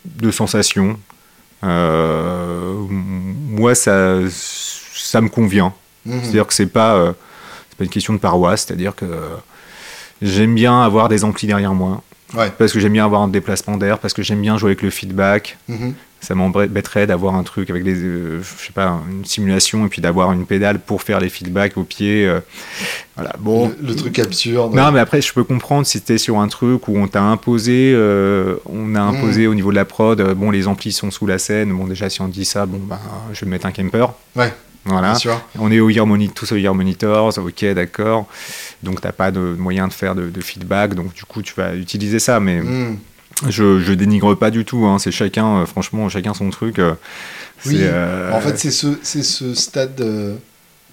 de 0.04 0.30
sensation. 0.30 0.98
Euh, 1.64 2.74
moi, 2.90 3.74
ça, 3.74 4.16
ça 4.30 5.20
me 5.20 5.28
convient. 5.28 5.72
Mhm. 6.04 6.20
C'est-à-dire 6.22 6.46
que 6.46 6.54
c'est 6.54 6.66
pas, 6.66 7.14
c'est 7.70 7.78
pas 7.78 7.84
une 7.84 7.90
question 7.90 8.12
de 8.12 8.18
paroisse, 8.18 8.64
c'est-à-dire 8.66 8.94
que 8.94 9.06
j'aime 10.22 10.54
bien 10.54 10.80
avoir 10.82 11.08
des 11.08 11.24
amplis 11.24 11.46
derrière 11.46 11.74
moi, 11.74 12.02
Ouais. 12.34 12.50
parce 12.56 12.72
que 12.72 12.80
j'aime 12.80 12.92
bien 12.94 13.04
avoir 13.04 13.20
un 13.20 13.28
déplacement 13.28 13.76
d'air, 13.76 13.98
parce 13.98 14.14
que 14.14 14.22
j'aime 14.22 14.40
bien 14.40 14.56
jouer 14.56 14.70
avec 14.70 14.82
le 14.82 14.88
feedback. 14.90 15.58
Mhm. 15.68 15.92
Ça 16.20 16.36
m'embêterait 16.36 17.08
d'avoir 17.08 17.34
un 17.34 17.42
truc 17.42 17.68
avec 17.68 17.82
des, 17.82 17.96
euh, 17.96 18.40
je 18.40 18.66
sais 18.66 18.72
pas, 18.72 19.00
une 19.10 19.24
simulation 19.24 19.84
et 19.84 19.88
puis 19.88 20.00
d'avoir 20.00 20.30
une 20.30 20.46
pédale 20.46 20.78
pour 20.78 21.02
faire 21.02 21.18
les 21.18 21.28
feedbacks 21.28 21.76
au 21.76 21.82
pied. 21.82 22.24
euh, 22.28 22.38
voilà. 23.16 23.32
Bon. 23.40 23.72
Le, 23.82 23.88
le 23.88 23.96
truc 23.96 24.20
absurde. 24.20 24.72
Non, 24.72 24.92
mais 24.92 25.00
après, 25.00 25.20
je 25.20 25.32
peux 25.34 25.42
comprendre 25.42 25.84
si 25.84 26.00
t'es 26.00 26.18
sur 26.18 26.38
un 26.38 26.46
truc 26.46 26.86
où 26.86 26.96
on 26.96 27.08
t'a 27.08 27.22
imposé, 27.22 27.92
euh, 27.92 28.54
on 28.66 28.94
a 28.94 29.00
imposé 29.00 29.48
au 29.48 29.54
niveau 29.56 29.70
de 29.72 29.74
la 29.76 29.84
prod, 29.84 30.20
euh, 30.20 30.32
bon, 30.34 30.52
les 30.52 30.68
amplis 30.68 30.92
sont 30.92 31.10
sous 31.10 31.26
la 31.26 31.38
scène. 31.38 31.72
Bon, 31.72 31.86
déjà, 31.88 32.08
si 32.08 32.20
on 32.22 32.28
dit 32.28 32.44
ça, 32.44 32.66
bon, 32.66 32.78
bah, 32.78 33.00
je 33.32 33.44
vais 33.44 33.50
mettre 33.50 33.66
un 33.66 33.72
camper. 33.72 34.06
Ouais, 34.36 34.54
Voilà. 34.84 35.16
On 35.58 35.70
est 35.70 35.78
au 35.80 35.88
ear 35.90 36.06
moni- 36.06 36.30
tous 36.30 36.50
au 36.52 36.56
ear 36.56 36.74
monitors, 36.74 37.38
ok, 37.38 37.64
d'accord. 37.74 38.26
Donc, 38.82 39.00
t'as 39.00 39.12
pas 39.12 39.30
de 39.30 39.40
moyen 39.40 39.86
de 39.86 39.92
faire 39.92 40.14
de, 40.14 40.28
de 40.28 40.40
feedback, 40.40 40.94
donc 40.94 41.14
du 41.14 41.24
coup, 41.24 41.40
tu 41.42 41.54
vas 41.56 41.74
utiliser 41.76 42.18
ça. 42.18 42.40
Mais 42.40 42.60
Mhm. 42.60 42.98
je, 43.48 43.80
je 43.80 43.92
dénigre 43.92 44.34
pas 44.34 44.50
du 44.50 44.64
tout. 44.64 44.84
hein, 44.86 44.98
C'est 44.98 45.12
chacun, 45.12 45.58
euh, 45.58 45.66
franchement, 45.66 46.08
chacun 46.08 46.34
son 46.34 46.50
truc. 46.50 46.78
euh, 46.80 46.94
Oui, 47.66 47.76
euh, 47.80 48.32
En 48.32 48.40
fait, 48.40 48.58
c'est 48.58 48.72
ce, 48.72 48.88
ce 49.04 49.54
stade 49.54 50.00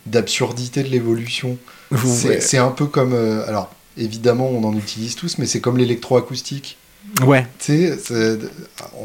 d'absurdité 0.05 0.83
de 0.83 0.89
l'évolution. 0.89 1.57
C'est 2.05 2.59
ouais. 2.59 2.65
un 2.65 2.69
peu 2.71 2.85
comme. 2.85 3.13
euh, 3.13 3.47
alors, 3.47 3.73
évidemment, 3.97 4.49
on 4.49 4.63
en 4.63 4.75
utilise 4.77 5.15
tous, 5.15 5.37
mais 5.39 5.45
c'est 5.47 5.61
comme 5.61 5.77
l'électroacoustique. 5.77 6.77
Ouais. 7.26 7.45
Tu 7.60 7.89
sais, 7.97 8.38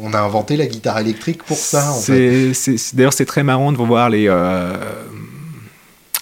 on 0.01 0.13
a 0.13 0.19
inventé 0.19 0.55
la 0.57 0.65
guitare 0.67 0.99
électrique 0.99 1.43
pour 1.43 1.57
ça, 1.57 1.91
en 1.91 1.99
fait. 1.99 2.51
D'ailleurs, 2.93 3.13
c'est 3.13 3.25
très 3.25 3.43
marrant 3.43 3.71
de 3.71 3.77
voir 3.77 4.09
les. 4.09 4.27
euh, 4.27 4.73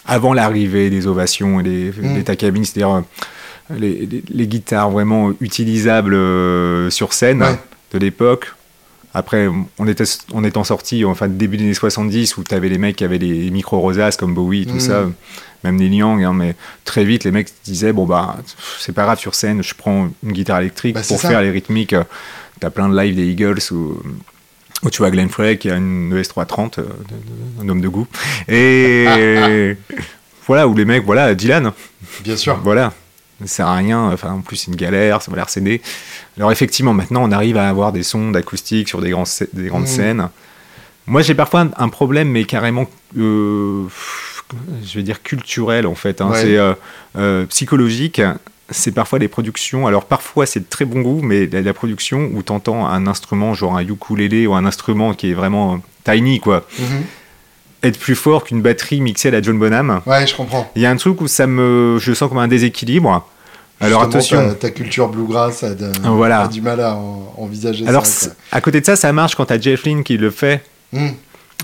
avant 0.06 0.34
l'arrivée 0.34 0.90
des 0.90 1.08
ovations 1.08 1.60
et 1.60 1.64
des, 1.64 1.92
Mm. 1.98 2.14
des 2.16 2.24
takabines, 2.24 2.66
c'est-à-dire 2.66 2.96
euh, 2.96 3.02
les, 3.78 4.06
les- 4.06 4.24
les 4.30 4.48
guitares 4.48 4.90
vraiment 4.92 5.32
utilisables 5.40 6.14
euh, 6.14 6.90
sur 6.90 7.14
scène 7.14 7.42
Ouais. 7.42 7.56
de 7.94 8.00
l'époque. 8.00 8.54
Après, 9.14 9.48
on 9.78 9.88
était 9.88 10.06
en 10.34 10.44
étant 10.44 10.64
sorti, 10.64 11.06
enfin, 11.06 11.28
début 11.28 11.58
des 11.58 11.66
années 11.66 11.74
70, 11.74 12.38
où 12.38 12.44
tu 12.44 12.56
avais 12.56 12.70
les 12.70 12.78
mecs 12.80 12.96
qui 12.96 13.04
avaient 13.04 13.20
les 13.20 13.52
micros 13.52 13.80
rosaces 13.80 14.18
comme 14.18 14.34
Bowie, 14.34 14.66
tout 14.66 14.76
Mm. 14.76 14.80
ça, 14.80 15.06
même 15.64 15.76
Neil 15.76 15.96
Young, 15.98 16.24
hein, 16.24 16.34
mais 16.34 16.56
très 16.84 17.04
vite, 17.06 17.24
les 17.24 17.32
mecs 17.32 17.50
disaient 17.64 17.94
Bon, 17.94 18.06
bah, 18.06 18.38
c'est 18.80 18.92
pas 18.92 19.04
grave 19.04 19.20
sur 19.20 19.36
scène, 19.36 19.62
je 19.64 19.74
prends 19.76 20.10
une 20.24 20.32
guitare 20.32 20.60
électrique 20.62 20.96
Bah, 20.96 21.02
pour 21.08 21.20
ça. 21.20 21.30
faire 21.30 21.42
les 21.42 21.52
rythmiques. 21.52 21.96
T'as 22.60 22.70
plein 22.72 22.90
de 22.90 22.98
live 23.00 23.16
des 23.16 23.26
Eagles 23.28 23.60
où, 23.72 24.02
où 24.84 24.90
tu 24.90 24.98
vois 25.00 25.12
Glenn 25.12 25.30
Frey 25.30 25.58
qui 25.58 25.70
a 25.70 25.76
une 25.76 26.12
ES330, 26.20 26.80
euh, 26.80 26.84
un 27.62 27.70
homme 27.70 27.82
de 27.82 27.88
goût. 27.90 28.08
Et 28.48 29.78
voilà, 30.48 30.68
où 30.68 30.76
les 30.76 30.86
mecs, 30.86 31.04
voilà, 31.06 31.34
Dylan, 31.36 31.72
Bien 32.24 32.36
sûr. 32.36 32.60
voilà, 32.64 32.94
ça 33.48 33.56
sert 33.58 33.68
à 33.68 33.76
rien, 33.76 34.12
enfin 34.12 34.32
en 34.32 34.42
plus 34.42 34.56
c'est 34.58 34.68
une 34.72 34.76
galère, 34.78 35.22
ça 35.22 35.32
va 35.32 35.38
l'air 35.38 35.50
cédé. 35.50 35.82
Alors 36.38 36.52
effectivement, 36.52 36.94
maintenant 36.94 37.22
on 37.24 37.32
arrive 37.32 37.58
à 37.58 37.68
avoir 37.70 37.92
des 37.92 38.04
sons 38.04 38.32
d'acoustiques 38.32 38.88
sur 38.90 39.02
des, 39.02 39.10
grands, 39.12 39.24
des 39.54 39.68
grandes 39.68 39.82
Mhm. 39.84 39.88
scènes. 39.88 40.30
Moi 41.08 41.22
j'ai 41.22 41.36
parfois 41.36 41.68
un, 41.78 41.90
problème, 41.90 42.30
mais 42.30 42.46
carrément, 42.46 42.86
euh, 43.18 43.84
je 44.86 44.96
vais 44.98 45.04
dire 45.04 45.22
culturel 45.22 45.86
en 45.88 45.96
fait, 45.96 46.22
hein. 46.22 46.30
Ouais. 46.30 46.42
c'est 46.42 46.58
euh, 46.58 46.74
euh, 47.18 47.46
psychologique. 47.48 48.22
C'est 48.70 48.94
parfois 48.94 49.20
des 49.20 49.28
productions, 49.28 49.86
alors 49.88 50.06
parfois 50.06 50.46
c'est 50.46 50.62
de 50.62 50.66
très 50.70 50.86
bon 50.86 51.02
goût, 51.02 51.22
mais 51.22 51.48
la, 51.48 51.62
la 51.62 51.74
production 51.74 52.32
où 52.34 52.42
tu 52.42 52.52
entends 52.54 52.88
un 52.88 53.06
instrument, 53.08 53.54
genre 53.54 53.76
un 53.76 53.82
ukulélé 53.86 54.48
ou 54.48 54.54
un 54.56 54.66
instrument 54.66 55.14
qui 55.14 55.32
est 55.32 55.34
vraiment 55.34 55.82
tiny, 56.06 56.40
quoi, 56.40 56.66
Mhm. 56.80 57.04
être 57.84 58.00
plus 58.00 58.16
fort 58.16 58.46
qu'une 58.46 58.62
batterie 58.62 59.02
mixée 59.02 59.28
à 59.28 59.32
la 59.32 59.42
John 59.42 59.60
Bonham. 59.60 60.00
Ouais, 60.06 60.26
je 60.26 60.34
comprends. 60.34 60.72
Il 60.78 60.82
y 60.82 60.86
a 60.86 60.90
un 60.90 60.96
truc 60.96 61.20
où 61.20 61.28
ça 61.28 61.46
me, 61.46 61.98
je 62.00 62.14
sens 62.14 62.30
comme 62.30 62.38
un 62.38 62.48
déséquilibre. 62.48 63.28
Alors 63.84 64.02
attention. 64.04 64.50
Ta, 64.50 64.56
ta 64.56 64.70
culture 64.72 65.10
bluegrass 65.10 65.64
a, 65.64 65.74
de- 65.76 65.92
Voilà. 66.04 66.42
a 66.44 66.48
du 66.48 66.62
mal 66.62 66.80
à 66.82 66.96
en- 66.96 67.34
envisager 67.38 67.88
Alors 67.88 68.06
ça. 68.06 68.28
c- 68.28 68.32
à 68.52 68.62
côté 68.62 68.80
de 68.82 68.86
ça, 68.86 68.96
ça 68.96 69.12
marche 69.14 69.36
quand 69.36 69.46
t'as 69.46 69.60
Jeff 69.60 69.84
Lynne 69.84 70.04
qui 70.04 70.18
le 70.18 70.32
fait. 70.32 70.64
Mhm. 70.92 71.14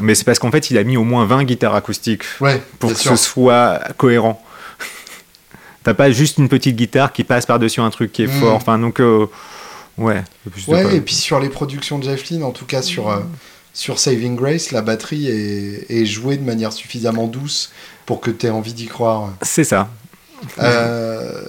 Mais 0.02 0.16
c'est 0.16 0.24
parce 0.24 0.40
qu'en 0.40 0.52
fait, 0.52 0.70
il 0.72 0.78
a 0.78 0.84
mis 0.84 0.98
au 0.98 1.04
moins 1.04 1.26
20 1.26 1.44
guitares 1.44 1.76
acoustiques 1.76 2.24
Ouais, 2.40 2.62
pour 2.80 2.94
que 2.94 3.00
sûr. 3.00 3.18
ce 3.18 3.24
soit 3.24 3.80
cohérent. 3.98 4.42
T'as 5.84 5.94
pas 5.94 6.12
juste 6.12 6.38
une 6.38 6.50
petite 6.50 6.76
guitare 6.76 7.12
qui 7.14 7.24
passe 7.24 7.46
par-dessus 7.46 7.82
un 7.82 7.90
truc 7.90 8.12
qui 8.12 8.24
est 8.24 8.28
Mm. 8.28 8.40
fort. 8.40 8.56
Enfin, 8.56 8.78
donc, 8.80 9.00
euh, 9.02 9.26
ouais. 9.98 10.24
Ouais, 10.68 10.96
et 10.96 11.02
puis 11.02 11.16
sur 11.16 11.40
les 11.40 11.50
productions 11.50 12.00
de 12.00 12.04
Jeff 12.04 12.30
Lynne, 12.30 12.44
en 12.44 12.52
tout 12.52 12.66
cas 12.66 12.82
sur, 12.82 13.10
euh, 13.10 13.20
sur 13.74 14.00
Saving 14.00 14.36
Grace, 14.36 14.72
la 14.72 14.82
batterie 14.82 15.28
est, 15.28 15.86
est 15.90 16.06
jouée 16.06 16.38
de 16.38 16.44
manière 16.46 16.72
suffisamment 16.74 17.28
douce 17.28 17.72
pour 18.06 18.20
que 18.22 18.32
tu 18.32 18.46
aies 18.48 18.50
envie 18.52 18.74
d'y 18.74 18.88
croire. 18.88 19.30
C'est 19.42 19.64
ça. 19.64 19.90
Euh, 20.60 21.42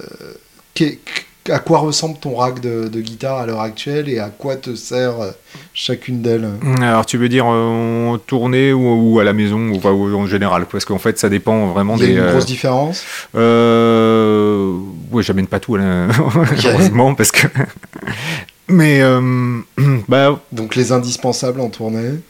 à 1.49 1.59
quoi 1.59 1.79
ressemble 1.79 2.19
ton 2.19 2.37
rack 2.37 2.61
de, 2.61 2.89
de 2.89 3.01
guitare 3.01 3.39
à 3.39 3.47
l'heure 3.47 3.61
actuelle 3.61 4.09
et 4.09 4.19
à 4.19 4.29
quoi 4.29 4.57
te 4.57 4.75
sert 4.75 5.21
euh, 5.21 5.31
chacune 5.73 6.21
d'elles? 6.23 6.49
Alors, 6.81 7.07
tu 7.07 7.17
veux 7.17 7.29
dire 7.29 7.47
euh, 7.49 8.09
en 8.09 8.19
tournée 8.19 8.73
ou, 8.73 9.15
ou 9.15 9.21
à 9.21 9.25
la 9.25 9.33
maison 9.33 9.59
ou, 9.59 10.15
en 10.17 10.27
général 10.27 10.67
Parce 10.71 10.85
qu'en 10.85 10.99
fait, 10.99 11.19
ça 11.19 11.29
dépend 11.29 11.69
vraiment 11.69 11.97
Il 11.97 12.03
y 12.03 12.05
a 12.05 12.07
des. 12.07 12.13
une 12.13 12.19
euh, 12.21 12.33
grosse 12.33 12.47
différence? 12.47 13.05
Euh... 13.35 14.77
Ouais, 15.11 15.23
j'amène 15.23 15.47
pas 15.47 15.61
tout, 15.61 15.77
là, 15.77 16.09
heureusement, 16.65 17.15
parce 17.15 17.33
que. 17.33 17.47
Mais, 18.69 19.01
euh, 19.03 19.61
bah, 20.09 20.41
Donc 20.53 20.77
les 20.77 20.93
indispensables 20.93 21.61
en 21.61 21.69
tournée? 21.69 22.21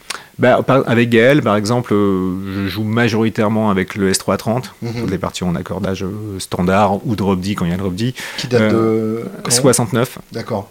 Bah, 0.41 0.63
par- 0.67 0.83
avec 0.89 1.09
Gaël, 1.11 1.43
par 1.43 1.55
exemple, 1.57 1.95
euh, 1.95 2.65
je 2.65 2.69
joue 2.69 2.83
majoritairement 2.83 3.71
avec 3.71 3.95
le 3.95 4.11
S330, 4.11 4.73
Mhm. 4.83 4.93
toutes 5.01 5.11
les 5.11 5.19
parties 5.19 5.45
en 5.45 5.55
accordage 5.55 6.03
euh, 6.03 6.39
standard 6.39 7.07
ou 7.07 7.15
drop 7.15 7.39
D 7.41 7.55
quand 7.55 7.65
il 7.67 7.71
y 7.71 7.75
a 7.75 7.77
drop 7.77 7.95
D. 7.95 8.15
Qui 8.39 8.49
date 8.49 8.73
de. 8.73 9.23
quand 9.45 9.51
69, 9.51 10.19
D'accord. 10.33 10.69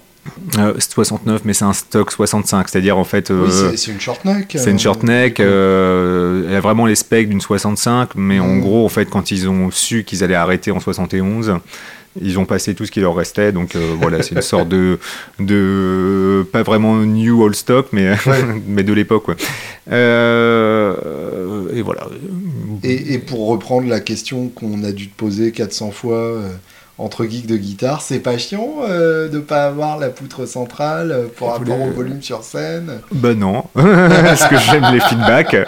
euh, 0.58 0.74
69, 0.80 1.42
mais 1.46 1.54
c'est 1.54 1.66
un 1.66 1.74
stock 1.74 2.12
65, 2.12 2.68
c'est-à-dire 2.70 2.98
en 2.98 3.04
fait. 3.04 3.32
euh, 3.32 3.46
Oui, 3.46 3.78
c'est- 3.78 3.92
une 3.92 4.00
short 4.02 4.26
neck. 4.26 4.56
C'est 4.60 4.72
une 4.72 4.80
short 4.80 5.04
neck, 5.04 5.40
euh, 5.40 6.48
elle 6.50 6.56
a 6.56 6.60
vraiment 6.62 6.86
les 6.86 6.96
specs 6.96 7.30
d'une 7.30 7.42
65, 7.42 8.10
mais 8.16 8.40
en 8.40 8.48
Mm. 8.56 8.62
gros, 8.62 8.86
en 8.86 8.90
fait, 8.90 9.06
quand 9.10 9.32
ils 9.32 9.48
ont 9.48 9.72
su 9.72 10.04
qu'ils 10.04 10.24
allaient 10.24 10.36
arrêter 10.36 10.72
en 10.72 10.80
71, 10.80 11.54
ils 12.22 12.38
ont 12.40 12.46
passé 12.46 12.76
tout 12.76 12.86
ce 12.86 12.92
qui 12.92 13.00
leur 13.00 13.16
restait, 13.16 13.52
donc 13.52 13.76
euh, 13.76 13.96
voilà, 14.00 14.22
c'est 14.24 14.36
une 14.36 14.42
sorte 14.42 14.70
de, 14.70 15.00
de. 15.40 16.46
pas 16.52 16.64
vraiment 16.64 16.96
new 16.98 17.42
old 17.44 17.56
stock, 17.56 17.88
mais, 17.92 18.12
Ouais. 18.26 18.44
mais 18.68 18.84
de 18.84 18.94
l'époque. 18.94 19.28
Euh, 19.92 20.96
et 21.74 21.82
voilà. 21.82 22.08
Et, 22.84 23.14
et 23.14 23.18
pour 23.20 23.48
reprendre 23.48 23.88
la 23.88 24.00
question 24.00 24.48
qu'on 24.50 24.84
a 24.84 24.92
dû 24.92 25.10
te 25.10 25.16
poser 25.18 25.52
400 25.52 25.92
fois 25.92 26.18
euh, 26.18 26.50
entre 26.98 27.26
geeks 27.26 27.46
de 27.48 27.58
guitare, 27.58 28.02
c'est 28.02 28.20
pas 28.20 28.38
chiant 28.38 28.78
de 28.88 29.40
pas 29.40 29.66
avoir 29.66 29.98
la 29.98 30.10
poutre 30.10 30.46
centrale 30.46 31.28
pour 31.38 31.58
voulez- 31.58 31.72
au 31.72 31.92
volume 31.92 32.22
sur 32.22 32.44
scène? 32.44 33.00
Bah 33.12 33.34
non, 33.34 33.64
parce 33.74 34.48
que 34.48 34.58
j'aime 34.58 34.86
les 34.94 35.00
feedbacks. 35.00 35.56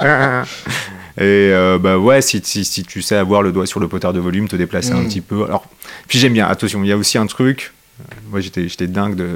Et 1.21 1.51
euh, 1.53 1.77
bah 1.79 1.97
ouais, 1.97 2.21
si, 2.21 2.41
si, 2.43 2.65
si 2.65 2.83
tu 2.83 3.01
sais 3.01 3.15
avoir 3.15 3.41
le 3.43 3.51
doigt 3.51 3.65
sur 3.67 3.79
le 3.79 3.87
potard 3.87 4.11
de 4.13 4.19
volume, 4.19 4.47
te 4.47 4.55
déplacer 4.55 4.91
un 4.91 5.01
Mm. 5.01 5.07
petit 5.07 5.21
peu. 5.21 5.43
Alors, 5.45 5.65
puis 6.07 6.17
j'aime 6.19 6.33
bien. 6.33 6.47
Attention, 6.47 6.83
il 6.83 6.87
y 6.89 6.91
a 6.91 6.97
aussi 6.97 7.17
un 7.17 7.27
truc. 7.27 7.73
euh, 7.99 8.03
Moi, 8.31 8.39
j'étais, 8.39 8.67
j'étais 8.67 8.87
dingue 8.87 9.15
de. 9.15 9.27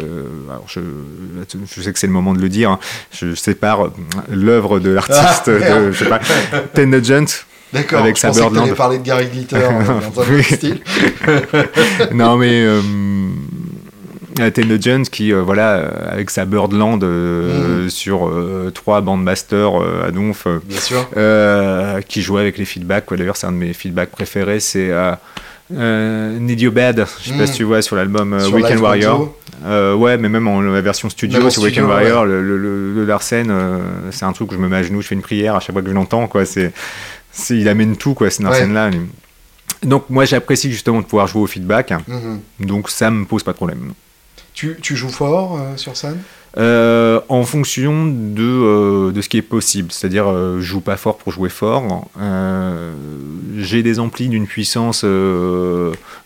Alors, 0.50 0.66
je, 0.68 0.80
je 1.76 1.82
sais 1.82 1.94
que 1.94 2.00
c'est 2.00 2.08
le 2.08 2.14
moment 2.14 2.34
de 2.34 2.42
le 2.42 2.50
dire. 2.50 2.72
hein. 2.72 2.80
Je 3.14 3.36
sépare 3.36 3.86
euh, 3.86 3.90
l'œuvre 4.32 4.80
de 4.80 4.90
l'artiste, 4.90 5.48
Ah, 5.50 5.80
de, 5.80 5.92
je 5.92 6.04
sais 6.04 6.10
pas, 6.10 6.20
Ten 6.74 6.90
Nugent. 6.90 7.46
D'accord, 7.74 8.02
Avec 8.02 8.16
je 8.16 8.22
sa 8.22 8.28
pensais 8.30 8.42
que 8.42 8.74
parler 8.76 9.00
de 9.00 9.04
Gary 9.04 9.28
Glitter 9.28 9.58
euh, 9.58 10.00
non, 12.14 12.38
mais. 12.38 12.64
Euh, 12.66 12.82
euh, 14.40 14.50
Ten 14.50 14.68
Nugent 14.68 15.10
qui, 15.10 15.32
euh, 15.34 15.42
voilà, 15.42 15.76
euh, 15.78 15.90
avec 16.12 16.30
sa 16.30 16.46
Birdland 16.46 17.04
euh, 17.04 17.88
sur 17.90 18.28
euh, 18.28 18.72
trois 18.74 19.02
bandmasters 19.02 19.72
à 20.06 20.12
Donf. 20.12 20.48
Bien 20.66 20.80
sûr. 20.80 21.08
Qui 22.08 22.22
jouait 22.22 22.42
avec 22.42 22.58
les 22.58 22.66
feedbacks. 22.66 23.06
quoi. 23.06 23.18
D'ailleurs, 23.18 23.38
c'est 23.38 23.48
un 23.48 23.52
de 23.52 23.58
mes 23.58 23.74
feedbacks 23.74 24.12
préférés. 24.12 24.60
C'est 24.60 24.92
Need 25.72 26.62
You 26.62 26.72
Bad, 26.72 27.06
je 27.24 27.30
sais 27.30 27.38
pas 27.38 27.48
si 27.48 27.54
tu 27.54 27.64
vois 27.64 27.82
sur 27.82 27.96
l'album 27.96 28.34
Weekend 28.54 28.80
Warrior. 28.82 29.34
Ouais, 29.98 30.18
mais 30.18 30.30
même 30.30 30.48
en 30.48 30.62
la 30.62 30.82
version 30.82 31.10
studio 31.10 31.50
studio, 31.50 31.68
Weekend 31.68 31.88
Warrior, 31.88 32.24
ouais. 32.24 32.28
le, 32.30 32.58
le, 32.94 33.06
Larsen, 33.06 33.52
c'est 34.12 34.26
un 34.26 34.32
truc 34.34 34.52
où 34.52 34.56
je 34.56 34.60
me 34.60 34.68
mets 34.68 34.78
à 34.78 34.84
genoux, 34.84 35.02
je 35.02 35.08
fais 35.08 35.16
une 35.16 35.22
prière 35.22 35.56
à 35.56 35.60
chaque 35.60 35.72
fois 35.74 35.82
que 35.82 35.90
je 35.90 35.94
l'entends. 35.94 36.28
Quoi. 36.28 36.46
C'est, 36.46 36.72
c'est, 37.32 37.58
il 37.58 37.68
amène 37.68 37.96
tout, 37.98 38.14
quoi, 38.14 38.30
ce 38.30 38.44
Larsen-là. 38.44 38.92
Donc 39.84 40.10
moi 40.10 40.26
j'apprécie 40.26 40.72
justement 40.72 41.00
de 41.02 41.06
pouvoir 41.06 41.28
jouer 41.28 41.42
au 41.42 41.48
feedback, 41.48 41.92
Mhm. 42.08 42.40
donc 42.68 42.90
ça 42.90 43.10
me 43.12 43.26
pose 43.26 43.44
pas 43.44 43.52
de 43.52 43.58
problème. 43.58 43.94
Tu, 44.56 44.78
tu 44.82 44.96
joues 44.96 45.10
fort 45.10 45.60
euh, 45.60 45.76
sur 45.78 45.96
scène? 45.98 46.20
Euh, 46.58 47.20
en 47.28 47.44
fonction 47.44 48.06
de, 48.08 48.42
euh, 48.42 49.12
de 49.12 49.22
ce 49.22 49.28
qui 49.28 49.36
est 49.38 49.42
possible. 49.42 49.92
C'est-à-dire, 49.92 50.30
euh, 50.32 50.56
je 50.62 50.66
joue 50.66 50.80
pas 50.80 50.96
fort 50.96 51.18
pour 51.18 51.34
jouer 51.34 51.50
fort. 51.50 52.08
J'ai 53.58 53.84
des 53.84 54.00
amplis 54.00 54.30
d'une 54.30 54.48
puissance 54.48 55.04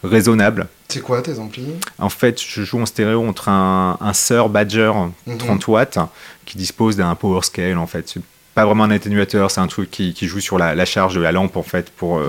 raisonnable. 0.03 0.67
C'est 0.87 1.01
quoi 1.01 1.21
tes 1.21 1.39
amplis? 1.39 1.65
En 1.97 2.09
fait, 2.09 2.39
je 2.41 2.63
joue 2.63 2.79
en 2.79 2.85
stéréo 2.85 3.27
entre 3.27 3.49
un, 3.49 3.97
un 4.01 4.13
Sir 4.13 4.49
Badger 4.49 4.91
Mhm. 5.27 5.37
30 5.37 5.67
watts 5.67 5.97
qui 6.45 6.57
dispose 6.57 6.95
d'un 6.95 7.13
power 7.15 7.41
scale 7.43 7.77
en 7.77 7.87
fait. 7.87 8.07
C'est 8.09 8.21
pas 8.55 8.65
vraiment 8.65 8.83
un 8.85 8.91
atténuateur, 8.91 9.51
c'est 9.51 9.61
un 9.61 9.67
truc 9.67 9.89
qui, 9.91 10.13
qui 10.13 10.27
joue 10.27 10.39
sur 10.39 10.57
la, 10.57 10.73
la 10.75 10.85
charge 10.85 11.15
de 11.15 11.21
la 11.21 11.31
lampe 11.31 11.55
en 11.57 11.63
fait 11.63 11.89
pour. 11.91 12.17
Mhm, 12.19 12.25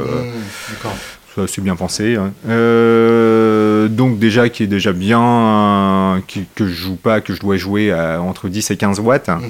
D'accord. 0.70 0.94
ça, 0.94 1.19
c'est 1.46 1.60
bien 1.62 1.76
pensé. 1.76 2.16
hein. 2.16 2.32
Euh, 2.48 3.88
donc 3.88 4.18
déjà 4.18 4.48
qui 4.48 4.62
est 4.64 4.66
déjà 4.66 4.92
bien, 4.92 5.20
euh, 5.22 6.20
qui- 6.26 6.46
que 6.54 6.66
je 6.66 6.72
joue 6.74 6.96
pas, 6.96 7.20
que 7.20 7.34
je 7.34 7.40
dois 7.40 7.56
jouer 7.56 7.92
à 7.92 8.20
entre 8.20 8.48
10 8.48 8.70
et 8.70 8.76
15 8.76 9.00
watts. 9.00 9.28
Mhm. 9.28 9.40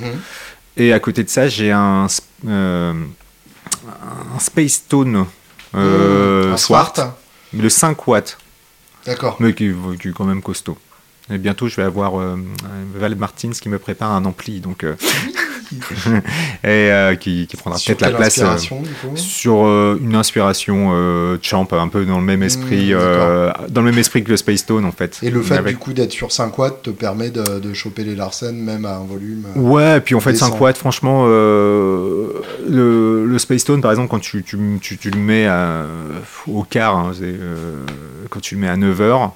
Et 0.77 0.93
à 0.93 1.01
côté 1.01 1.25
de 1.25 1.29
ça, 1.29 1.49
j'ai 1.49 1.73
un, 1.73 2.07
euh, 2.47 2.93
un 4.35 4.39
Space 4.39 4.85
Tone. 4.89 5.27
Un 5.73 6.57
Swart, 6.57 6.97
Swart 6.97 7.15
mais 7.53 7.63
le 7.63 7.69
5 7.69 8.07
watts, 8.09 8.39
D'accord. 9.07 9.37
mais 9.41 9.55
qui, 9.55 9.71
qui 10.01 10.09
est 10.09 10.13
quand 10.13 10.25
même 10.25 10.43
costaud. 10.43 10.77
Et 11.33 11.39
bientôt, 11.39 11.69
je 11.69 11.77
vais 11.77 11.85
avoir 11.85 12.13
Val 12.97 13.15
Martins 13.15 13.51
qui 13.51 13.69
me 13.69 13.79
prépare 13.79 14.11
un 14.13 14.25
ampli, 14.25 14.61
donc 14.61 14.85
et 16.65 16.67
euh, 16.67 17.15
qui, 17.17 17.47
qui 17.47 17.57
prendra 17.57 17.79
peut-être 17.79 18.01
la 18.01 18.11
place. 18.11 18.39
euh, 18.39 18.57
sur 19.15 19.65
euh, 19.67 19.99
une 20.03 20.15
inspiration 20.15 21.39
champ 21.43 21.67
un 21.73 21.89
peu 21.89 22.05
dans 22.05 22.19
le 22.19 22.25
même 22.25 22.43
esprit 22.43 22.91
Mmh, 22.93 22.99
euh, 22.99 23.53
dans 23.69 23.83
le 23.83 23.91
même 23.91 23.99
esprit 23.99 24.23
que 24.25 24.31
le 24.31 24.37
Space 24.37 24.65
Tone 24.67 24.85
en 24.85 24.93
fait 24.93 25.19
Et 25.23 25.31
le 25.31 25.43
fait 25.43 25.57
Avec- 25.57 25.75
du 25.75 25.79
coup 25.79 25.93
d'être 25.93 26.13
sur 26.13 26.33
5 26.33 26.57
watts 26.59 26.83
te 26.83 26.91
permet 26.91 27.31
de, 27.31 27.59
de 27.61 27.73
choper 27.75 28.05
les 28.05 28.15
Larsen 28.17 28.57
même 28.57 28.85
à 28.85 28.97
un 28.97 29.05
volume. 29.05 29.45
Ouais, 29.57 29.99
et 29.99 30.01
puis 30.01 30.15
en 30.15 30.21
fait, 30.21 30.33
Descend. 30.33 30.53
5 30.53 30.61
watts, 30.61 30.77
franchement, 30.79 31.27
le, 32.69 33.25
le 33.27 33.39
Space 33.39 33.65
Tone, 33.65 33.81
par 33.81 33.91
exemple, 33.91 34.09
quand 34.09 34.19
tu, 34.21 34.43
tu, 34.43 34.59
tu, 34.81 34.99
tu 34.99 35.11
le 35.11 35.19
mets 35.19 35.47
à- 35.47 35.85
au 36.47 36.63
quart, 36.63 36.97
hein, 36.97 37.13
quand 38.29 38.41
tu 38.41 38.55
le 38.55 38.61
mets 38.61 38.69
à 38.69 38.77
9 38.77 39.01
heures, 39.01 39.33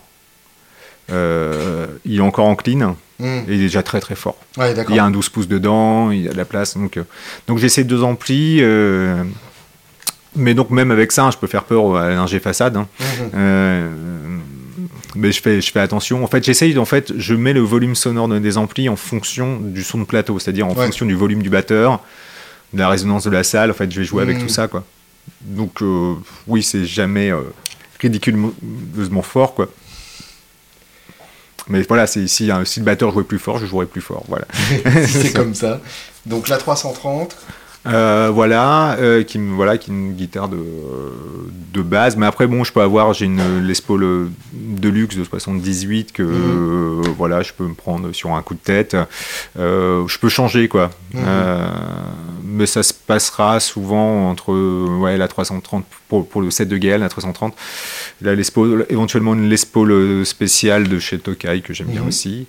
euh, 1.10 1.86
il 2.04 2.18
est 2.18 2.20
encore 2.22 2.46
en 2.46 2.54
clean 2.56 2.96
hmm. 3.18 3.24
et 3.24 3.44
il 3.48 3.54
est 3.54 3.58
déjà 3.58 3.82
très 3.82 4.00
très 4.00 4.14
fort. 4.14 4.36
Ouais, 4.56 4.74
Il 4.88 4.94
y 4.94 4.98
a 4.98 5.04
un 5.04 5.10
12 5.10 5.28
pouces 5.28 5.48
dedans, 5.48 6.10
il 6.10 6.22
y 6.22 6.28
a 6.28 6.32
de 6.32 6.36
la 6.36 6.44
place. 6.44 6.76
Donc, 6.76 6.96
euh, 6.96 7.04
donc 7.46 7.58
j'ai 7.58 7.68
ces 7.68 7.84
deux 7.84 8.02
amplis. 8.02 8.58
euh, 8.62 9.22
mais 10.36 10.54
donc 10.54 10.70
même 10.70 10.90
avec 10.90 11.12
ça, 11.12 11.24
hein, 11.24 11.30
je 11.30 11.36
peux 11.38 11.46
faire 11.46 11.64
peur 11.64 11.96
à 11.96 12.08
l'ingé 12.10 12.40
façade. 12.40 12.76
hein. 12.76 12.88
Mhm. 13.00 13.30
Euh, 13.36 13.88
mais 15.16 15.30
je 15.30 15.40
fais, 15.40 15.60
je 15.60 15.70
fais 15.70 15.78
attention. 15.80 16.24
En 16.24 16.26
fait, 16.26 16.42
j'essaye, 16.44 16.76
en 16.76 16.84
fait, 16.84 17.12
je 17.16 17.34
mets 17.34 17.52
le 17.52 17.60
volume 17.60 17.94
sonore 17.94 18.26
de- 18.26 18.40
des 18.40 18.58
amplis 18.58 18.88
en 18.88 18.96
fonction 18.96 19.60
du 19.60 19.84
son 19.84 19.98
de 19.98 20.04
plateau, 20.04 20.38
c'est-à-dire 20.40 20.66
en 20.66 20.74
Ouais. 20.74 20.86
fonction 20.86 21.06
du 21.06 21.14
volume 21.14 21.40
du 21.42 21.50
batteur, 21.50 22.00
de 22.72 22.78
la 22.80 22.88
résonance 22.88 23.22
de 23.24 23.30
la 23.30 23.44
salle. 23.44 23.70
En 23.70 23.74
fait, 23.74 23.90
je 23.92 24.00
vais 24.00 24.04
jouer 24.04 24.22
avec 24.24 24.40
tout 24.40 24.48
ça, 24.48 24.66
quoi. 24.66 24.82
Donc, 25.42 25.78
oui, 26.48 26.64
c'est 26.64 26.84
jamais 26.84 27.30
ridiculeusement 28.00 29.22
fort, 29.22 29.54
quoi. 29.54 29.68
Mais 31.68 31.82
voilà, 31.82 32.06
c'est 32.06 32.26
si, 32.26 32.50
hein, 32.50 32.64
si 32.64 32.80
le 32.80 32.84
batteur 32.84 33.10
jouait 33.12 33.24
plus 33.24 33.38
fort, 33.38 33.58
je 33.58 33.66
jouerais 33.66 33.86
plus 33.86 34.00
fort, 34.00 34.24
voilà. 34.28 34.46
C'est 35.06 35.32
comme 35.34 35.54
ça. 35.54 35.80
Donc 36.26 36.48
la 36.48 36.58
330. 36.58 37.36
Euh, 37.86 38.30
voilà, 38.32 38.96
euh, 38.98 39.22
qui 39.24 39.38
me 39.38 39.54
voilà, 39.54 39.76
qui 39.76 39.90
est 39.90 39.94
une 39.94 40.14
guitare 40.14 40.48
de, 40.48 40.56
de 41.72 41.82
base. 41.82 42.16
Mais 42.16 42.24
après, 42.24 42.46
bon, 42.46 42.64
je 42.64 42.72
peux 42.72 42.80
avoir, 42.80 43.12
j'ai 43.12 43.26
une 43.26 43.66
Les 43.66 43.74
Paul 43.86 44.02
euh, 44.02 44.26
Deluxe 44.54 45.16
de 45.16 45.24
78 45.24 46.12
que 46.12 46.22
Mhm. 46.22 46.30
euh, 46.32 47.02
voilà, 47.18 47.42
je 47.42 47.52
peux 47.52 47.64
me 47.64 47.74
prendre 47.74 48.10
sur 48.12 48.32
un 48.34 48.40
coup 48.42 48.54
de 48.54 48.60
tête. 48.60 48.96
Euh, 49.58 50.06
je 50.08 50.18
peux 50.18 50.28
changer 50.30 50.66
quoi. 50.68 50.90
Mhm. 51.12 51.22
Euh, 51.26 51.66
mais 52.42 52.66
ça 52.66 52.82
se 52.82 52.94
passera 52.94 53.60
souvent 53.60 54.30
entre 54.30 54.52
ouais, 55.00 55.18
la 55.18 55.28
330 55.28 55.84
pour, 56.08 56.26
pour 56.26 56.40
le 56.40 56.50
set 56.50 56.68
de 56.68 56.76
Gaël, 56.78 57.00
la 57.00 57.08
330, 57.10 57.54
la 58.22 58.34
Les 58.34 58.44
Paul, 58.52 58.86
éventuellement 58.88 59.34
une 59.34 59.48
Les 59.50 59.56
Paul 59.70 60.24
spéciale 60.24 60.88
de 60.88 60.98
chez 60.98 61.18
Tokai 61.18 61.60
que 61.60 61.74
j'aime 61.74 61.88
bien 61.88 62.02
Mhm. 62.02 62.08
aussi. 62.08 62.46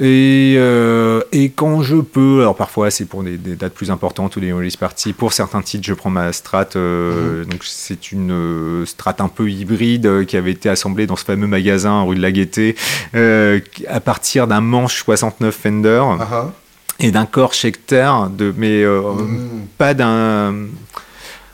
Et, 0.00 0.54
euh, 0.56 1.20
et 1.30 1.50
quand 1.50 1.82
je 1.82 1.96
peux, 1.96 2.40
alors 2.40 2.56
parfois 2.56 2.90
c'est 2.90 3.04
pour 3.04 3.22
des, 3.22 3.36
des 3.36 3.54
dates 3.54 3.74
plus 3.74 3.90
importantes 3.90 4.34
ou 4.36 4.40
des 4.40 4.50
release 4.50 4.76
parties, 4.76 5.12
pour 5.12 5.34
certains 5.34 5.60
titres 5.60 5.84
je 5.86 5.92
prends 5.92 6.08
ma 6.08 6.32
Strat, 6.32 6.68
euh, 6.76 7.44
donc 7.44 7.60
c'est 7.64 8.10
une 8.10 8.32
euh, 8.32 8.86
Strat 8.86 9.16
un 9.18 9.28
peu 9.28 9.50
hybride 9.50 10.06
euh, 10.06 10.24
qui 10.24 10.38
avait 10.38 10.52
été 10.52 10.70
assemblée 10.70 11.06
dans 11.06 11.16
ce 11.16 11.24
fameux 11.24 11.46
magasin 11.46 12.02
rue 12.02 12.16
de 12.16 12.22
la 12.22 12.32
Gaîté 12.32 12.76
à 13.14 14.00
partir 14.00 14.46
d'un 14.46 14.62
manche 14.62 14.96
69 15.04 15.54
Fender 15.54 16.02
Ah, 16.18 16.28
ah. 16.32 16.52
et 16.98 17.10
d'un 17.10 17.26
corps 17.26 17.52
Schecter, 17.52 18.10
de, 18.36 18.54
mais 18.56 18.84
Mhm. 18.84 19.66
pas 19.76 19.92
d'un... 19.92 20.54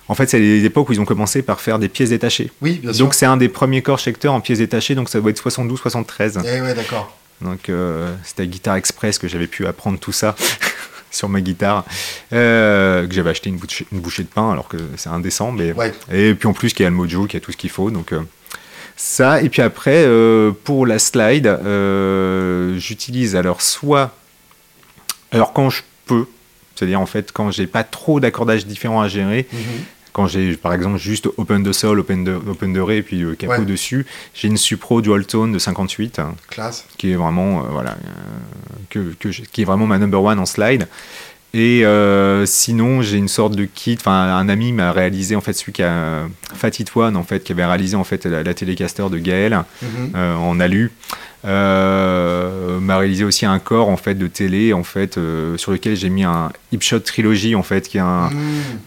En 0.07 0.15
fait 0.15 0.31
c'est 0.31 0.39
les 0.39 0.65
époques 0.65 0.89
où 0.89 0.93
ils 0.93 1.01
ont 1.01 1.05
commencé 1.05 1.43
par 1.43 1.61
faire 1.61 1.79
des 1.81 1.89
pièces 1.89 2.11
détachées. 2.11 2.51
Oui, 2.63 2.79
bien 2.83 2.93
sûr. 2.93 3.05
Donc 3.05 3.15
c'est 3.15 3.27
un 3.27 3.37
des 3.37 3.49
premiers 3.49 3.83
corps 3.83 3.99
Schecter 3.99 4.29
en 4.29 4.41
pièces 4.41 4.59
détachées, 4.59 4.95
donc 4.95 5.09
ça 5.09 5.21
doit 5.21 5.31
être 5.31 5.43
72-73. 5.49 6.39
Eh 6.45 6.61
ouais, 6.63 6.75
d'accord. 6.75 7.17
Donc 7.43 7.69
euh, 7.69 8.15
c'était 8.25 8.43
à 8.43 8.47
Guitar 8.47 8.77
Express 8.77 9.19
que 9.19 9.29
j'avais 9.29 9.47
pu 9.47 9.67
apprendre 9.67 9.99
tout 9.99 10.13
ça 10.13 10.35
sur 11.11 11.29
ma 11.29 11.41
guitare. 11.41 11.85
Euh, 12.33 13.07
que 13.07 13.15
j'avais 13.15 13.31
acheté 13.31 13.49
une 13.51 13.57
bouchée, 13.57 13.87
une 13.93 14.01
bouchée 14.01 14.23
de 14.23 14.29
pain 14.29 14.53
alors 14.53 14.69
que 14.69 14.77
c'est 14.97 15.09
indécent. 15.09 15.53
Mais... 15.53 15.73
Ouais. 15.73 15.93
Et 16.13 16.35
puis 16.35 16.49
en 16.49 16.53
plus 16.53 16.73
qu'il 16.73 16.85
y 16.85 16.87
a 16.87 16.91
le 16.91 16.97
mojo, 16.97 17.25
qu'il 17.27 17.35
y 17.35 17.43
a 17.43 17.45
tout 17.45 17.53
ce 17.53 17.57
qu'il 17.57 17.71
faut. 17.71 17.91
Donc 17.91 18.13
euh, 18.13 18.21
ça. 18.97 19.41
Et 19.43 19.49
puis 19.49 19.63
après, 19.63 20.07
pour 20.65 20.87
la 20.87 20.99
slide, 20.99 21.59
j'utilise 22.79 23.37
alors 23.37 23.63
soit... 23.63 24.15
Alors 25.33 25.53
quand 25.53 25.71
je 25.71 25.83
peux, 26.07 26.27
c'est-à-dire 26.75 27.01
en 27.01 27.07
fait 27.07 27.31
quand 27.33 27.51
j'ai 27.53 27.67
pas 27.69 27.85
trop 27.85 28.19
d'accordages 28.21 28.67
différents 28.67 29.01
à 29.01 29.09
gérer, 29.09 29.47
Mhm. 29.53 29.61
Quand 30.13 30.27
j'ai 30.27 30.57
par 30.57 30.73
exemple 30.73 30.99
juste 30.99 31.29
Open 31.37 31.63
de 31.63 31.73
Sol, 31.73 31.99
Open 32.01 32.25
de, 32.25 32.33
open 32.35 32.73
de 32.73 32.81
Ré 32.81 32.99
et 32.99 33.03
puis 33.03 33.23
euh, 33.23 33.35
capot 33.35 33.61
Ouais. 33.61 33.65
dessus, 33.65 34.07
j'ai 34.35 34.49
une 34.49 34.57
Supro 34.57 35.01
Dual 35.01 35.25
Tone 35.27 35.53
de 35.53 35.59
58 35.59 36.21
Classe. 36.49 36.87
qui 36.99 37.13
est 37.13 37.17
vraiment 37.17 37.61
euh, 37.61 37.69
voilà 37.71 37.93
euh, 37.93 38.77
que, 38.91 39.15
que 39.19 39.31
j'ai- 39.31 39.45
qui 39.45 39.63
est 39.63 39.65
vraiment 39.65 39.87
ma 39.87 39.99
number 39.99 40.23
one 40.23 40.39
en 40.39 40.47
slide 40.47 40.89
et 41.53 41.85
euh, 41.85 42.47
sinon 42.47 43.03
j'ai 43.03 43.17
une 43.17 43.27
sorte 43.29 43.55
de 43.57 43.65
kit 43.65 43.97
enfin 44.01 44.13
un 44.37 44.49
ami 44.49 44.73
m'a 44.73 44.93
réalisé 44.93 45.35
en 45.35 45.41
fait 45.41 45.53
celui 45.53 45.73
qui 45.73 45.83
a 45.83 46.29
Fat 46.55 46.69
It 46.79 46.91
One 46.95 47.17
en 47.17 47.25
fait 47.25 47.43
qui 47.43 47.51
avait 47.53 47.65
réalisé 47.65 47.97
en 47.97 48.05
fait 48.05 48.25
la, 48.27 48.43
la 48.45 48.55
télécaster 48.55 49.05
de 49.11 49.19
Gaël 49.19 49.65
Mhm. 49.83 50.13
euh, 50.15 50.35
en 50.37 50.61
alu 50.61 50.93
euh, 51.45 52.79
m'a 52.81 52.99
réalisé 52.99 53.25
aussi 53.25 53.47
un 53.47 53.59
corps 53.59 53.89
en 53.89 53.97
fait 53.97 54.15
de 54.15 54.27
télé 54.27 54.73
en 54.73 54.85
fait 54.85 55.19
euh, 55.19 55.57
sur 55.57 55.73
lequel 55.73 55.97
j'ai 55.97 56.09
mis 56.11 56.23
un 56.25 56.51
Hipshot 56.73 57.01
Trilogy 57.01 57.55
en 57.57 57.63
fait 57.63 57.89
qui 57.89 57.97
est 57.99 58.01
un, 58.01 58.31
Mhm. 58.31 58.37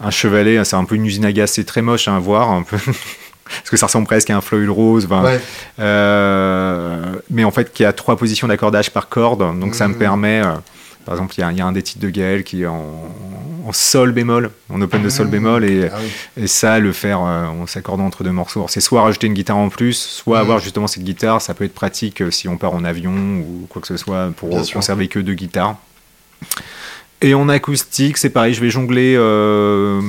un 0.00 0.10
chevalet 0.10 0.64
c'est 0.64 0.76
un 0.76 0.84
peu 0.84 0.94
une 0.94 1.04
usine 1.04 1.24
à 1.26 1.32
gaz 1.32 1.50
c'est 1.50 1.64
très 1.64 1.82
moche 1.82 2.08
hein, 2.08 2.16
à 2.16 2.20
voir 2.20 2.50
un 2.50 2.62
peu 2.62 2.76
parce 3.44 3.70
que 3.70 3.76
ça 3.76 3.86
ressemble 3.86 4.06
presque 4.06 4.30
à 4.30 4.36
un 4.36 4.40
Floyd 4.40 4.70
Rose 4.70 5.06
Ouais. 5.10 5.40
mais 7.30 7.44
en 7.44 7.50
fait 7.50 7.72
qui 7.72 7.84
a 7.84 7.92
trois 7.92 8.16
positions 8.16 8.48
d'accordage 8.48 8.90
par 8.90 9.08
corde. 9.08 9.58
Donc 9.60 9.74
ça 9.74 9.86
me 9.88 9.92
Mhm. 9.94 9.98
permet, 9.98 10.42
par 11.04 11.14
exemple, 11.14 11.34
il 11.36 11.40
y, 11.40 11.44
a- 11.44 11.52
il 11.52 11.58
y 11.58 11.60
a 11.60 11.66
un 11.66 11.72
des 11.72 11.82
titres 11.82 12.00
de 12.00 12.10
Gaël 12.10 12.44
qui 12.44 12.62
est 12.62 12.66
en, 12.66 13.12
en 13.66 13.72
sol 13.72 14.12
bémol, 14.12 14.50
en 14.70 14.80
open 14.80 15.02
de 15.02 15.08
sol 15.08 15.26
Mhm. 15.26 15.32
bémol, 15.32 15.64
et, 15.64 15.88
Ah 15.92 15.96
oui. 16.02 16.42
et 16.44 16.46
ça, 16.46 16.78
le 16.78 16.92
faire 16.92 17.20
euh, 17.22 17.46
en 17.46 17.66
s'accordant 17.66 18.04
entre 18.06 18.24
deux 18.24 18.30
morceaux. 18.32 18.66
C'est 18.68 18.80
soit 18.80 19.02
rajouter 19.02 19.26
une 19.26 19.34
guitare 19.34 19.56
en 19.56 19.68
plus, 19.68 19.94
soit 19.94 20.38
avoir 20.38 20.58
justement 20.58 20.86
cette 20.86 21.04
guitare. 21.04 21.40
Ça 21.42 21.54
peut 21.54 21.64
être 21.64 21.74
pratique 21.74 22.20
euh, 22.22 22.30
si 22.30 22.48
on 22.48 22.56
part 22.58 22.74
en 22.74 22.84
avion 22.84 23.12
ou 23.12 23.66
quoi 23.68 23.80
que 23.82 23.88
ce 23.88 23.96
soit 23.96 24.30
pour 24.36 24.48
Bien 24.50 24.64
sûr. 24.64 24.74
conserver 24.74 25.08
que 25.08 25.18
deux 25.18 25.34
guitares. 25.34 25.76
Et 27.22 27.32
en 27.32 27.48
acoustique, 27.48 28.18
c'est 28.18 28.28
pareil, 28.30 28.52
je 28.54 28.60
vais 28.60 28.70
jongler. 28.70 29.14
euh, 29.16 30.00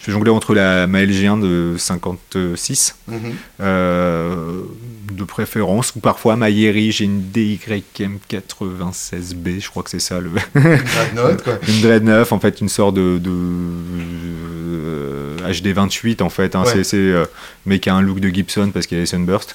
je 0.00 0.06
vais 0.06 0.12
jongler 0.12 0.30
entre 0.30 0.54
la 0.54 0.86
ma 0.86 1.00
LG1 1.02 1.38
de 1.40 1.74
56 1.76 2.94
Mhm. 3.08 3.18
euh, 3.60 4.62
de 5.12 5.24
préférence, 5.24 5.92
ou 5.96 6.00
parfois 6.00 6.36
ma 6.36 6.50
Yeri, 6.50 6.92
j'ai 6.92 7.04
une 7.04 7.22
DYM96B, 7.32 9.60
je 9.60 9.70
crois 9.70 9.82
que 9.82 9.90
c'est 9.90 9.98
ça, 10.00 10.20
le... 10.20 10.30
Dreadnought, 10.54 11.42
quoi. 11.42 11.58
une 11.68 11.80
Dreadnought, 11.80 12.32
en 12.32 12.40
fait, 12.40 12.60
une 12.60 12.68
sorte 12.68 12.94
de, 12.94 13.18
de 13.18 13.30
euh, 14.88 15.36
HD28, 15.50 16.22
en 16.22 16.30
fait, 16.30 16.54
hein, 16.54 16.64
Ouais. 16.64 16.84
c'est, 16.84 16.96
euh, 16.96 17.24
mais 17.66 17.78
qui 17.78 17.90
a 17.90 17.94
un 17.94 18.02
look 18.02 18.20
de 18.20 18.28
Gibson 18.28 18.70
parce 18.72 18.86
qu'il 18.86 18.98
a 18.98 19.00
les 19.00 19.06
Sunburst. 19.06 19.54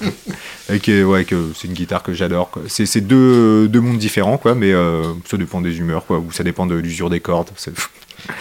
Et 0.72 0.80
qui 0.80 0.92
est- 0.92 1.02
ouais, 1.02 1.24
que 1.24 1.52
c'est 1.54 1.68
une 1.68 1.74
guitare 1.74 2.02
que 2.02 2.12
j'adore. 2.12 2.50
C'est, 2.66 3.00
deux, 3.00 3.68
deux 3.68 3.80
mondes 3.80 3.98
différents, 3.98 4.36
quoi, 4.36 4.54
mais 4.54 4.72
euh, 4.72 5.02
ça 5.28 5.36
dépend 5.36 5.60
des 5.60 5.78
humeurs, 5.78 6.04
quoi, 6.06 6.18
ou 6.18 6.30
ça 6.30 6.44
dépend 6.44 6.66
de 6.66 6.74
l'usure 6.74 7.08
des 7.08 7.20
cordes. 7.20 7.50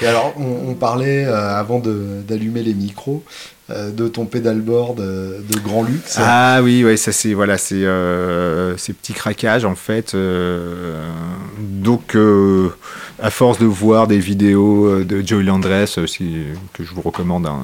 Et 0.01 0.07
alors, 0.07 0.33
on, 0.37 0.73
parlait 0.73 1.25
avant 1.25 1.79
d'allumer 1.79 2.63
les 2.63 2.73
micros 2.73 3.23
de 3.69 4.07
ton 4.07 4.25
pédalboard 4.25 4.97
de 4.97 5.59
grand 5.63 5.83
luxe. 5.83 6.15
Ah 6.17 6.61
oui, 6.63 6.83
ouais, 6.85 6.97
ça 6.97 7.11
c'est 7.11 7.33
voilà, 7.33 7.57
c'est 7.57 7.85
ces 8.77 8.93
petits 8.93 9.13
craquages 9.13 9.65
en 9.65 9.75
fait. 9.75 10.15
donc 11.59 12.15
à 13.19 13.31
force 13.31 13.59
de 13.59 13.65
voir 13.65 14.07
des 14.07 14.19
vidéos 14.19 14.85
euh, 14.85 15.03
de 15.03 15.25
Joey 15.25 15.43
Landress, 15.43 15.97
aussi, 15.97 16.43
que 16.73 16.83
je 16.83 16.93
vous 16.93 17.01
recommande, 17.01 17.47
hein, 17.47 17.59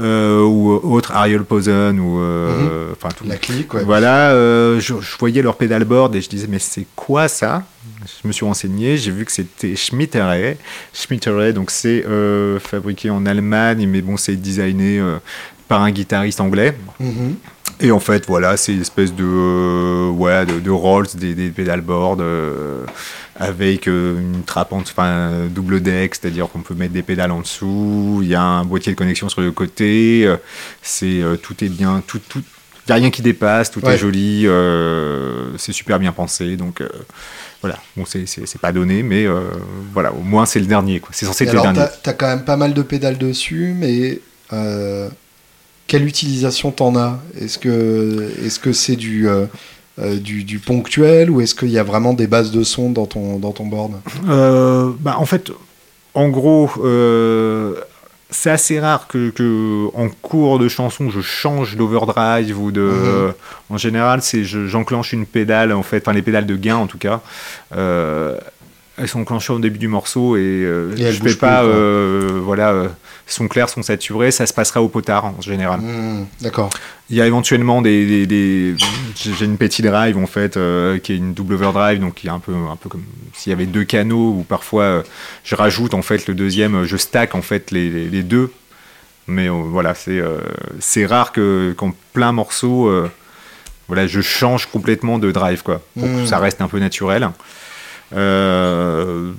euh, 0.00 0.42
ou 0.42 0.72
autres, 0.72 1.12
Ariel 1.12 1.44
Posen, 1.44 1.98
ou. 1.98 2.20
Euh, 2.20 2.90
mhm. 2.90 3.28
La 3.28 3.36
clique, 3.36 3.72
ouais. 3.74 3.84
Voilà, 3.84 4.30
je, 4.78 4.94
voyais 5.18 5.42
leur 5.42 5.56
pédalboard 5.56 6.14
et 6.14 6.20
je 6.20 6.28
disais, 6.28 6.46
mais 6.48 6.58
c'est 6.58 6.86
quoi 6.94 7.28
ça? 7.28 7.64
Je 8.22 8.28
me 8.28 8.32
suis 8.32 8.44
renseigné, 8.44 8.96
j'ai 8.96 9.10
vu 9.10 9.24
que 9.24 9.32
c'était 9.32 9.76
Schmitteray. 9.76 10.56
Schmitteray, 10.92 11.52
donc 11.52 11.70
c'est 11.70 12.04
fabriqué 12.60 13.10
en 13.10 13.24
Allemagne, 13.26 13.86
mais 13.88 14.02
bon, 14.02 14.16
c'est 14.16 14.36
designé 14.36 15.02
par 15.68 15.82
un 15.82 15.90
guitariste 15.90 16.40
anglais. 16.40 16.76
Mhm. 16.98 17.36
Et 17.82 17.90
en 17.92 18.00
fait, 18.00 18.26
voilà, 18.26 18.58
c'est 18.58 18.74
une 18.74 18.82
espèce 18.82 19.14
de, 19.14 20.10
ouais, 20.10 20.44
de, 20.44 20.70
Rolls, 20.70 21.06
des, 21.14 21.34
des 21.34 21.48
pédalboards 21.48 22.18
avec 23.40 23.88
euh, 23.88 24.20
une 24.20 24.42
trappe, 24.44 24.72
enfin 24.72 25.46
double 25.48 25.80
deck, 25.80 26.14
c'est-à-dire 26.14 26.48
qu'on 26.48 26.60
peut 26.60 26.74
mettre 26.74 26.92
des 26.92 27.02
pédales 27.02 27.32
en 27.32 27.40
dessous. 27.40 28.20
Il 28.22 28.28
y 28.28 28.34
a 28.34 28.42
un 28.42 28.64
boîtier 28.66 28.92
de 28.92 28.98
connexion 28.98 29.30
sur 29.30 29.40
le 29.40 29.50
côté. 29.50 30.24
Euh, 30.26 30.36
c'est 30.82 31.22
euh, 31.22 31.36
tout 31.36 31.64
est 31.64 31.70
bien, 31.70 32.02
tout 32.06 32.20
tout. 32.28 32.42
Il 32.86 32.92
n'y 32.92 32.92
a 32.92 32.94
rien 32.96 33.10
qui 33.10 33.22
dépasse, 33.22 33.70
tout 33.70 33.86
est 33.86 33.96
joli, 33.96 34.46
c'est 35.58 35.72
super 35.72 36.00
bien 36.00 36.10
pensé, 36.10 36.56
donc 36.56 36.82
voilà. 37.60 37.78
Bon, 37.96 38.04
c'est 38.04 38.60
pas 38.60 38.72
donné, 38.72 39.04
mais 39.04 39.26
voilà, 39.92 40.12
au 40.12 40.22
moins 40.22 40.44
c'est 40.44 40.58
le 40.58 40.66
dernier, 40.66 41.00
C'est 41.12 41.24
censé 41.24 41.44
être 41.44 41.52
le 41.52 41.60
dernier. 41.60 41.84
Tu 42.02 42.10
as, 42.10 42.14
quand 42.14 42.26
même 42.26 42.44
pas 42.44 42.56
mal 42.56 42.74
de 42.74 42.82
pédales 42.82 43.18
dessus, 43.18 43.76
mais 43.78 44.18
quelle 45.86 46.04
utilisation 46.04 46.72
t'en 46.72 46.96
as? 46.96 47.20
Est-ce 47.40 47.58
que 47.58 48.32
est-ce 48.44 48.58
que 48.58 48.72
c'est 48.72 48.96
du 48.96 49.28
euh, 50.00 50.16
du, 50.18 50.58
ponctuel 50.58 51.30
ou 51.30 51.40
est-ce 51.40 51.54
qu'il 51.54 51.70
y 51.70 51.78
a 51.78 51.82
vraiment 51.82 52.14
des 52.14 52.26
bases 52.26 52.50
de 52.52 52.62
son 52.62 52.90
dans 52.90 53.06
ton, 53.06 53.38
dans 53.38 53.52
ton 53.52 53.66
board? 53.66 53.92
Euh, 54.28 54.90
bah, 55.00 55.16
En 55.18 55.26
fait, 55.26 55.50
en 56.14 56.28
gros, 56.28 56.70
euh, 56.82 57.74
c'est 58.30 58.50
assez 58.50 58.80
rare 58.80 59.08
que, 59.08 59.32
en 59.94 60.08
cours 60.08 60.58
de 60.58 60.68
chanson 60.68 61.10
je 61.10 61.20
change 61.20 61.76
d'overdrive 61.76 62.58
ou 62.58 62.70
de. 62.70 62.80
Mhm. 62.80 63.32
En 63.70 63.76
général, 63.76 64.22
c'est 64.22 64.44
j'enclenche 64.44 65.12
une 65.12 65.26
pédale 65.26 65.72
en 65.72 65.82
fait, 65.82 65.98
enfin 65.98 66.14
les 66.14 66.22
pédales 66.22 66.46
de 66.46 66.56
gain 66.56 66.76
en 66.76 66.86
tout 66.86 66.98
cas 66.98 67.20
elles 68.96 69.08
sont 69.08 69.20
enclenchées 69.20 69.54
au 69.54 69.58
début 69.58 69.78
du 69.78 69.88
morceau 69.88 70.36
et, 70.36 70.62
je 70.96 71.04
ne 71.04 71.28
fais 71.28 71.36
pas, 71.36 71.64
voilà, 71.64 72.84
sont 73.32 73.48
claires, 73.48 73.68
sont 73.68 73.82
saturées, 73.82 74.30
ça 74.30 74.46
se 74.46 74.52
passera 74.52 74.82
au 74.82 74.88
potard 74.88 75.24
en 75.24 75.40
général. 75.40 75.80
Mmh, 75.80 76.26
d'accord. 76.40 76.70
Il 77.08 77.16
y 77.16 77.20
a 77.20 77.26
éventuellement 77.26 77.82
des, 77.82 78.26
des, 78.26 78.76
j'ai 79.16 79.44
une 79.44 79.58
petite 79.58 79.84
drive 79.84 80.16
en 80.16 80.26
fait 80.26 80.58
qui 81.02 81.12
est 81.12 81.16
une 81.16 81.34
double 81.34 81.54
overdrive 81.54 82.00
donc 82.00 82.14
qui 82.14 82.28
est 82.28 82.30
un 82.30 82.38
peu, 82.38 82.54
un 82.54 82.76
peu 82.76 82.88
comme 82.88 83.02
s'il 83.34 83.50
y 83.50 83.52
avait 83.52 83.66
deux 83.66 83.84
canaux 83.84 84.36
ou 84.38 84.44
parfois 84.48 85.02
je 85.44 85.54
rajoute 85.54 85.94
en 85.94 86.02
fait 86.02 86.26
le 86.28 86.34
deuxième, 86.34 86.84
je 86.84 86.96
stack 86.96 87.34
en 87.34 87.42
fait 87.42 87.70
les, 87.70 88.08
les 88.08 88.22
deux. 88.22 88.52
Mais 89.26 89.48
voilà, 89.48 89.94
c'est 89.94 90.20
c'est 90.78 91.06
rare 91.06 91.32
que 91.32 91.72
qu'en 91.76 91.92
plein 92.12 92.32
morceau, 92.32 92.90
voilà, 93.88 94.06
je 94.06 94.20
change 94.20 94.66
complètement 94.66 95.18
de 95.18 95.30
drive 95.32 95.62
quoi, 95.62 95.82
pour 95.94 96.08
que 96.08 96.22
mmh. 96.22 96.26
ça 96.26 96.38
reste 96.38 96.60
un 96.60 96.68
peu 96.68 96.78
naturel. 96.78 97.28
Euh, 98.12 99.32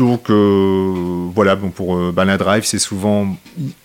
donc 0.00 0.30
euh, 0.30 1.28
voilà, 1.34 1.56
bon, 1.56 1.68
pour 1.68 1.96
euh, 1.96 2.14
la 2.16 2.38
drive, 2.38 2.64
c'est 2.64 2.78
souvent. 2.78 3.36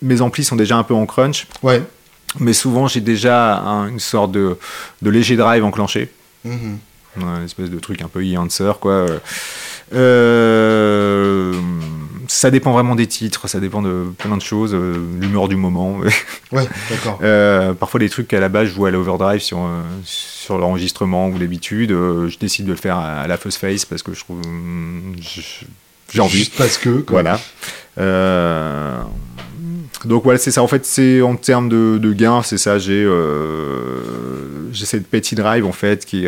Mes 0.02 0.22
amplis 0.22 0.46
sont 0.46 0.56
déjà 0.56 0.78
un 0.78 0.84
peu 0.84 0.94
en 0.94 1.06
crunch. 1.06 1.46
Ouais. 1.62 1.84
Mais 2.40 2.54
souvent, 2.54 2.88
j'ai 2.88 3.02
déjà 3.02 3.58
une 3.90 4.00
sorte 4.00 4.32
de, 4.32 4.58
de, 5.02 5.10
léger 5.10 5.36
drive 5.36 5.64
enclenché. 5.64 6.10
Mm 6.44 6.76
une 7.18 7.46
espèce 7.46 7.70
de 7.70 7.80
truc 7.80 8.02
un 8.02 8.08
peu 8.08 8.22
e-answer, 8.22 8.74
quoi. 8.80 9.06
Euh, 9.94 11.54
ça 12.28 12.50
dépend 12.50 12.72
vraiment 12.72 12.96
des 12.96 13.08
titres, 13.08 13.48
ça 13.48 13.60
dépend 13.60 13.82
de 13.82 14.06
plein 14.18 14.36
de 14.36 14.42
choses, 14.42 14.74
euh, 14.74 14.96
l'humeur 15.20 15.48
du 15.48 15.56
moment. 15.56 15.98
ouais, 16.52 16.68
d'accord. 16.90 17.20
Euh, 17.22 17.74
parfois, 17.74 18.00
des 18.00 18.10
trucs 18.10 18.28
qu'à 18.28 18.40
la 18.40 18.50
base, 18.50 18.70
je 18.70 18.74
joue 18.74 18.86
à 18.86 18.92
l'overdrive 18.92 19.42
sur, 19.42 19.60
euh, 19.60 19.82
sur 20.04 20.58
l'enregistrement 20.58 21.28
ou 21.28 21.38
l'habitude, 21.38 21.92
je 21.92 22.38
décide 22.38 22.66
de 22.66 22.72
le 22.72 22.78
faire 22.78 22.98
à, 22.98 23.28
la 23.28 23.38
first 23.38 23.60
face 23.60 23.86
parce 23.86 24.04
que 24.04 24.14
je 24.14 24.20
trouve. 24.20 24.42
J'ai 26.14 26.22
envie. 26.22 26.40
Juste 26.40 26.56
parce 26.58 26.78
que. 26.78 27.02
Quoi. 27.02 27.22
Voilà. 27.22 27.40
donc 30.06 30.24
voilà, 30.24 30.40
c'est 30.40 30.52
ça. 30.52 30.62
En 30.62 30.68
fait, 30.68 30.86
c'est 30.86 31.22
en 31.22 31.36
termes 31.36 31.70
de, 31.70 31.98
de 31.98 32.14
gain, 32.14 32.42
c'est 32.44 32.58
ça. 32.58 32.80
J'ai 32.80 33.08
j'ai 34.72 34.86
cette 34.86 35.08
petit 35.08 35.36
drive 35.36 35.66
en 35.66 35.72
fait 35.72 36.06
qui 36.06 36.28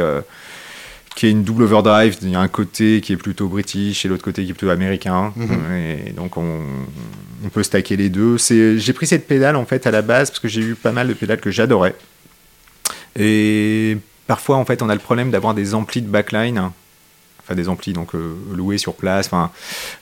qui 1.17 1.25
est 1.25 1.31
une 1.31 1.43
double 1.43 1.63
overdrive. 1.63 2.15
Il 2.21 2.29
y 2.29 2.35
a 2.35 2.39
un 2.39 2.47
côté 2.47 3.01
qui 3.01 3.11
est 3.11 3.17
plutôt 3.17 3.47
british 3.47 4.05
et 4.05 4.07
l'autre 4.07 4.23
côté 4.23 4.45
qui 4.45 4.51
est 4.51 4.53
plutôt 4.53 4.71
américain. 4.71 5.33
Mhm. 5.35 6.05
Et 6.07 6.11
donc 6.11 6.37
on, 6.37 6.61
peut 7.51 7.63
stacker 7.63 7.97
les 7.97 8.09
deux. 8.09 8.37
J'ai 8.37 8.93
pris 8.93 9.07
cette 9.07 9.25
pédale 9.25 9.55
en 9.55 9.65
fait 9.65 9.87
à 9.87 9.91
la 9.91 10.03
base 10.03 10.29
parce 10.29 10.39
que 10.39 10.47
j'ai 10.47 10.61
eu 10.61 10.75
pas 10.75 10.91
mal 10.91 11.07
de 11.07 11.13
pédales 11.13 11.39
que 11.39 11.49
j'adorais. 11.49 11.95
Et 13.17 13.97
parfois 14.27 14.57
en 14.57 14.65
fait 14.65 14.83
on 14.83 14.89
a 14.89 14.93
le 14.93 14.99
problème 14.99 15.31
d'avoir 15.31 15.55
des 15.55 15.73
amplis 15.73 16.03
de 16.03 16.07
backline 16.07 16.69
enfin 17.47 17.55
des 17.55 17.69
amplis 17.69 17.93
donc 17.93 18.13
euh, 18.13 18.35
loués 18.53 18.77
sur 18.77 18.93
place 18.93 19.27
enfin 19.27 19.51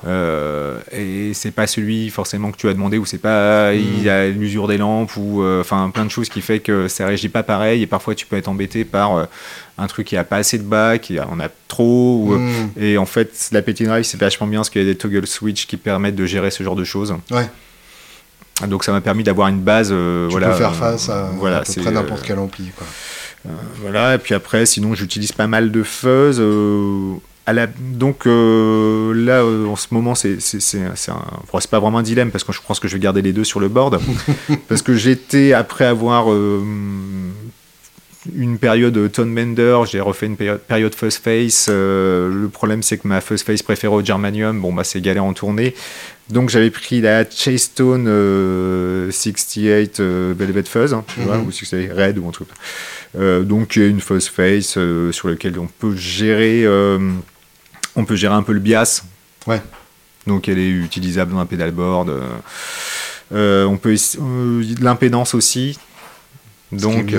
euh, 0.07 0.79
et 0.91 1.33
c'est 1.33 1.51
pas 1.51 1.67
celui 1.67 2.09
forcément 2.09 2.51
que 2.51 2.57
tu 2.57 2.67
as 2.67 2.73
demandé 2.73 2.97
ou 2.97 3.05
c'est 3.05 3.19
pas 3.19 3.73
il 3.73 4.01
y 4.01 4.09
a 4.09 4.27
l'usure 4.27 4.67
des 4.67 4.77
lampes 4.77 5.15
ou 5.15 5.43
euh, 5.43 5.61
enfin 5.61 5.91
plein 5.91 6.05
de 6.05 6.09
choses 6.09 6.29
qui 6.29 6.41
fait 6.41 6.59
que 6.59 6.87
ça 6.87 7.05
régit 7.05 7.29
pas 7.29 7.43
pareil 7.43 7.83
et 7.83 7.87
parfois 7.87 8.15
tu 8.15 8.25
peux 8.25 8.35
être 8.35 8.47
embêté 8.47 8.83
par 8.83 9.27
un 9.77 9.87
truc 9.87 10.07
qui 10.07 10.17
a 10.17 10.23
pas 10.23 10.37
assez 10.37 10.57
de 10.57 10.63
bas 10.63 10.97
qui 10.97 11.19
en 11.19 11.39
a 11.39 11.49
trop 11.67 12.35
mm. 12.35 12.71
et 12.77 12.97
en 12.97 13.05
fait 13.05 13.49
la 13.51 13.61
petite 13.61 13.87
drive 13.87 14.03
c'est 14.03 14.19
vachement 14.19 14.47
bien 14.47 14.59
parce 14.59 14.71
qu'il 14.71 14.81
y 14.81 14.85
a 14.85 14.87
des 14.87 14.97
toggle 14.97 15.27
switch 15.27 15.67
qui 15.67 15.77
permettent 15.77 16.15
de 16.15 16.25
gérer 16.25 16.49
ce 16.49 16.63
genre 16.63 16.75
de 16.75 16.83
choses 16.83 17.13
ouais 17.29 17.47
donc 18.67 18.85
ça 18.85 18.91
m'a 18.91 19.01
permis 19.01 19.23
d'avoir 19.23 19.49
une 19.49 19.59
base 19.59 19.89
tu 19.89 20.27
voilà 20.29 20.49
peux 20.49 20.55
faire 20.55 20.73
face 20.73 21.09
à, 21.09 21.29
voilà, 21.35 21.57
à 21.57 21.61
peu 21.61 21.73
près 21.81 21.91
n'importe 21.91 22.23
quel 22.25 22.39
ampli 22.39 22.71
quoi. 22.75 22.87
voilà, 23.81 24.15
et 24.15 24.17
puis 24.17 24.33
après, 24.33 24.65
sinon 24.65 24.95
j'utilise 24.95 25.33
pas 25.33 25.45
mal 25.45 25.71
de 25.71 25.83
fuzz 25.83 26.41
donc 27.53 28.25
euh, 28.25 29.13
là, 29.13 29.43
euh, 29.43 29.67
en 29.67 29.75
ce 29.75 29.87
moment, 29.91 30.15
c'est 30.15 30.39
pas 31.69 31.79
vraiment 31.79 31.99
un 31.99 32.03
dilemme 32.03 32.31
parce 32.31 32.43
que 32.43 32.51
je 32.51 32.59
pense 32.65 32.79
que 32.79 32.87
je 32.87 32.95
vais 32.95 32.99
garder 32.99 33.21
les 33.21 33.33
deux 33.33 33.43
sur 33.43 33.59
le 33.59 33.67
board. 33.67 33.99
parce 34.67 34.81
que 34.81 34.95
j'étais, 34.95 35.53
après 35.53 35.85
avoir 35.85 36.31
euh, 36.31 36.63
une 38.35 38.57
période 38.57 39.11
Tone 39.11 39.35
Bender, 39.35 39.81
j'ai 39.85 39.99
refait 39.99 40.25
une 40.25 40.37
période, 40.37 40.59
période 40.59 40.95
Fuzz 40.95 41.17
Face. 41.17 41.69
le 41.69 42.47
problème, 42.51 42.81
c'est 42.81 42.97
que 42.97 43.07
ma 43.07 43.21
Fuzz 43.21 43.43
Face 43.43 43.61
préférée 43.61 43.93
au 43.93 44.03
Germanium, 44.03 44.59
bon, 44.59 44.73
bah, 44.73 44.83
c'est 44.83 44.99
galère 44.99 45.25
en 45.25 45.33
tournée. 45.33 45.75
Donc 46.31 46.49
j'avais 46.49 46.71
pris 46.71 47.01
la 47.01 47.29
Chasestone 47.29 48.05
68 49.11 49.99
Velvet 49.99 50.63
Fuzz, 50.63 50.95
hein, 50.95 51.03
tu 51.13 51.19
vois, 51.19 51.37
mhm. 51.37 51.45
ou 51.45 51.51
68 51.51 51.91
Red 51.91 52.17
ou 52.17 52.27
un 52.27 52.31
truc. 52.31 52.47
donc 53.47 53.75
une 53.75 54.01
Fuzz 54.01 54.29
Face 54.29 54.79
sur 55.11 55.27
laquelle 55.29 55.59
on 55.59 55.67
peut 55.67 55.95
gérer 55.95 56.65
on 57.95 58.05
peut 58.05 58.15
gérer 58.15 58.33
un 58.33 58.43
peu 58.43 58.53
le 58.53 58.59
bias. 58.59 59.03
Ouais. 59.47 59.61
Donc 60.27 60.49
elle 60.49 60.59
est 60.59 60.69
utilisable 60.69 61.33
dans 61.33 61.39
un 61.39 61.45
pédalboard. 61.45 62.09
Euh, 62.09 62.27
euh, 63.33 63.65
on 63.65 63.77
peut 63.77 63.95
euh, 64.19 64.63
l'impédance 64.81 65.33
aussi. 65.33 65.79
Donc, 66.71 67.13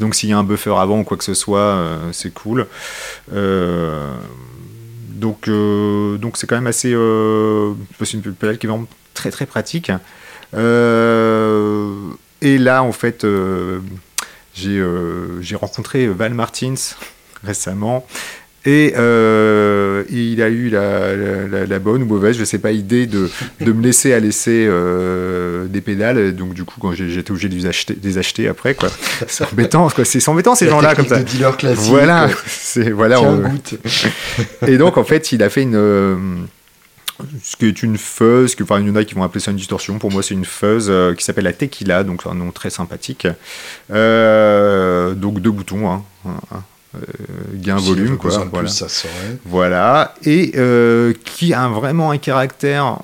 donc 0.00 0.14
s'il 0.14 0.30
y 0.30 0.32
a 0.32 0.38
un 0.38 0.44
buffer 0.44 0.74
avant 0.76 1.00
ou 1.00 1.04
quoi 1.04 1.16
que 1.16 1.24
ce 1.24 1.34
soit, 1.34 1.98
c'est 2.12 2.32
cool. 2.32 2.66
donc, 3.30 5.48
donc 5.48 6.36
c'est 6.36 6.46
quand 6.48 6.56
même 6.56 6.66
assez. 6.66 6.96
c'est 8.02 8.14
une 8.14 8.22
pédale 8.22 8.58
qui 8.58 8.66
est 8.66 8.70
vraiment 8.70 8.88
très 9.14 9.30
très 9.30 9.46
pratique. 9.46 9.92
et 10.54 10.58
là, 12.58 12.82
en 12.82 12.92
fait, 12.92 13.24
j'ai 14.54 15.54
rencontré 15.54 16.08
Val 16.08 16.34
Martins 16.34 16.96
récemment 17.44 18.04
et 18.68 18.92
euh, 18.98 20.04
il 20.10 20.42
a 20.42 20.50
eu 20.50 20.68
la, 20.68 21.78
bonne 21.78 22.02
ou 22.02 22.06
mauvaise, 22.06 22.36
je 22.36 22.44
sais 22.44 22.58
pas, 22.58 22.70
idée 22.70 23.06
de, 23.06 23.30
de 23.62 23.72
me 23.72 23.82
laisser 23.82 24.12
à 24.12 24.20
laisser 24.20 24.66
euh, 24.68 25.64
des 25.68 25.80
pédales. 25.80 26.36
Donc 26.36 26.52
du 26.52 26.64
coup, 26.64 26.74
quand 26.78 26.92
j'étais 26.92 27.30
obligé 27.30 27.48
de 27.48 27.54
les 27.54 27.64
acheter, 27.64 27.94
des 27.94 28.18
acheter 28.18 28.46
après, 28.46 28.74
quoi. 28.74 28.90
C'est 29.26 29.50
embêtant, 29.50 29.88
quoi. 29.88 30.04
C'est 30.04 30.28
embêtant 30.28 30.54
ces 30.54 30.68
gens-là 30.68 30.94
comme 30.94 31.06
ça. 31.06 31.22
dealer 31.22 31.56
classique. 31.56 31.88
Voilà, 31.88 32.28
c'est 32.46 32.90
voilà. 32.90 33.22
Et 34.66 34.76
donc 34.76 34.98
en 34.98 35.04
fait, 35.04 35.32
il 35.32 35.42
a 35.42 35.48
fait 35.48 35.62
une 35.62 35.74
euh, 35.74 36.16
ce 37.42 37.56
qui 37.56 37.64
est 37.64 37.82
une 37.82 37.96
fuzz, 37.96 38.54
que, 38.54 38.64
enfin, 38.64 38.80
il 38.80 38.86
y 38.86 38.90
en 38.90 38.96
a 38.96 39.04
qui 39.04 39.14
vont 39.14 39.22
appeler 39.22 39.40
ça 39.40 39.50
une 39.50 39.56
distorsion. 39.56 39.98
Pour 39.98 40.12
moi, 40.12 40.22
c'est 40.22 40.34
une 40.34 40.44
fuzz 40.44 40.92
qui 41.16 41.24
s'appelle 41.24 41.44
la 41.44 41.54
Tequila, 41.54 42.04
donc 42.04 42.26
un 42.26 42.34
nom 42.34 42.50
très 42.50 42.68
sympathique. 42.68 43.26
donc 43.88 45.40
deux 45.40 45.52
boutons, 45.52 45.90
hein, 45.90 46.02
gain 47.54 47.76
volume 47.76 48.16
quoi 48.16 48.30
voilà. 48.30 48.46
Plus, 48.46 48.68
ça 48.68 48.88
serait. 48.88 49.10
voilà 49.44 50.14
et 50.24 50.52
qui 51.24 51.52
a 51.52 51.68
vraiment 51.68 52.10
un 52.10 52.18
caractère 52.18 52.98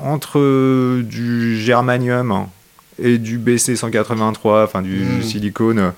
entre 0.00 1.00
du 1.02 1.60
germanium 1.60 2.46
et 3.02 3.18
du 3.18 3.38
BC183 3.38 4.64
enfin 4.64 4.80
du 4.80 5.04
hmm. 5.04 5.22
silicone 5.22 5.92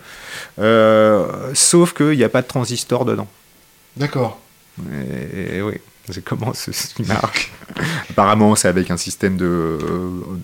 sauf 1.54 1.92
qu'il 1.92 2.16
n'y 2.16 2.24
a 2.24 2.30
pas 2.30 2.42
de 2.42 2.48
transistor 2.48 3.04
dedans 3.04 3.28
d'accord 3.96 4.38
et, 4.90 5.60
oui 5.60 5.74
c'est 6.10 6.24
comment 6.24 6.54
ce, 6.54 6.70
qui 6.70 7.02
marque 7.02 7.52
Apparemment, 8.10 8.54
c'est 8.54 8.68
avec 8.68 8.90
un 8.90 8.96
système 8.96 9.36
de, 9.36 9.78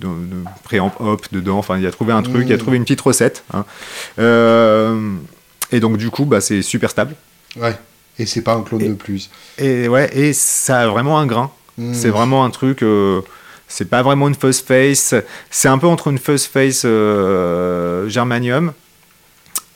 de, 0.01 0.06
de 0.06 0.44
préamp 0.62 0.93
hop 0.98 1.27
dedans. 1.32 1.59
Enfin, 1.59 1.78
il 1.78 1.86
a 1.86 1.90
trouvé 1.90 2.12
un 2.12 2.23
truc, 2.23 2.44
il 2.47 2.52
a 2.52 2.56
hmm. 2.56 2.59
trouvé 2.59 2.77
une 2.77 2.85
petite 2.85 3.01
recette. 3.01 3.44
Hein. 3.52 3.65
Euh, 4.19 5.15
et 5.73 5.81
donc, 5.81 5.97
du 5.97 6.11
coup, 6.11 6.24
bah, 6.24 6.41
c'est 6.41 6.62
super 6.62 6.91
stable. 6.91 7.15
Ouais. 7.57 7.77
Et 8.19 8.27
c'est 8.27 8.43
pas 8.43 8.55
un 8.55 8.62
clone 8.62 8.89
de 8.89 8.95
plus. 8.95 9.31
Et 9.59 9.89
ouais, 9.89 10.09
et 10.16 10.32
ça 10.32 10.82
a 10.82 10.86
vraiment 10.89 11.19
un 11.19 11.27
grain. 11.27 11.51
Hmm. 11.78 11.95
C'est 11.95 12.11
vraiment 12.11 12.45
un 12.45 12.51
truc. 12.51 12.82
Euh, 12.82 13.23
c'est 13.66 13.86
pas 13.86 14.03
vraiment 14.03 14.28
une 14.28 14.35
fuzz 14.35 14.61
face. 14.61 15.15
C'est 15.51 15.69
un 15.69 15.78
peu 15.78 15.86
entre 15.89 16.09
une 16.09 16.19
fuzz 16.19 16.45
face 16.47 16.82
euh, 16.85 18.09
germanium 18.09 18.73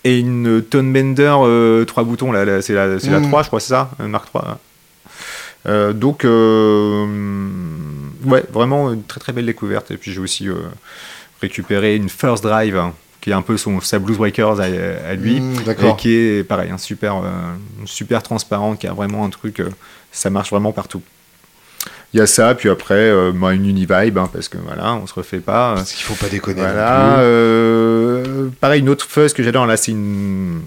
et 0.04 0.18
une 0.20 0.62
tone 0.62 0.92
bender 0.92 1.84
3 1.86 2.04
boutons. 2.04 2.30
Là, 2.30 2.62
c'est 2.62 2.74
la, 2.74 2.86
la 2.86 2.98
3, 2.98 3.10
hmm. 3.10 3.42
je 3.42 3.46
crois, 3.48 3.60
c'est 3.60 3.68
ça, 3.68 3.90
Mark 3.98 4.26
3. 4.26 4.60
Euh, 5.66 5.92
donc, 5.92 6.24
euh, 6.24 7.06
ouais, 8.24 8.44
vraiment 8.52 8.92
une 8.92 9.02
très 9.02 9.20
très 9.20 9.32
belle 9.32 9.46
découverte. 9.46 9.90
Et 9.90 9.96
puis 9.96 10.12
j'ai 10.12 10.20
aussi 10.20 10.48
euh, 10.48 10.54
récupéré 11.40 11.96
une 11.96 12.08
First 12.08 12.42
Drive 12.42 12.76
hein, 12.76 12.94
qui 13.20 13.30
est 13.30 13.34
un 13.34 13.42
peu 13.42 13.56
son, 13.56 13.80
sa 13.80 13.98
Blues 13.98 14.16
Breakers 14.16 14.60
à, 14.60 15.14
lui, 15.14 15.40
mmh, 15.40 15.54
et 15.68 15.96
qui 15.96 16.12
est 16.14 16.44
pareil, 16.44 16.70
un 16.70 16.78
super, 16.78 17.22
super 17.84 18.22
transparent, 18.22 18.76
qui 18.76 18.86
a 18.86 18.92
vraiment 18.92 19.24
un 19.24 19.30
truc, 19.30 19.62
ça 20.12 20.30
marche 20.30 20.50
vraiment 20.50 20.72
partout. 20.72 21.02
Il 22.14 22.18
y 22.18 22.22
a 22.22 22.26
ça, 22.26 22.54
puis 22.54 22.70
après, 22.70 23.12
moi 23.32 23.54
une 23.54 23.66
Univibe, 23.66 24.18
hein, 24.18 24.30
parce 24.32 24.48
que 24.48 24.56
voilà, 24.58 24.94
on 24.94 25.06
se 25.06 25.14
refait 25.14 25.40
pas. 25.40 25.74
Parce 25.74 25.92
qu'il 25.92 26.04
faut 26.04 26.14
pas 26.14 26.30
déconner. 26.30 26.60
Voilà. 26.60 27.18
pareil, 28.60 28.80
une 28.80 28.88
autre 28.88 29.04
fuzz 29.06 29.32
que 29.32 29.42
j'adore 29.42 29.66
là, 29.66 29.76
c'est 29.76 29.92
une 29.92 30.62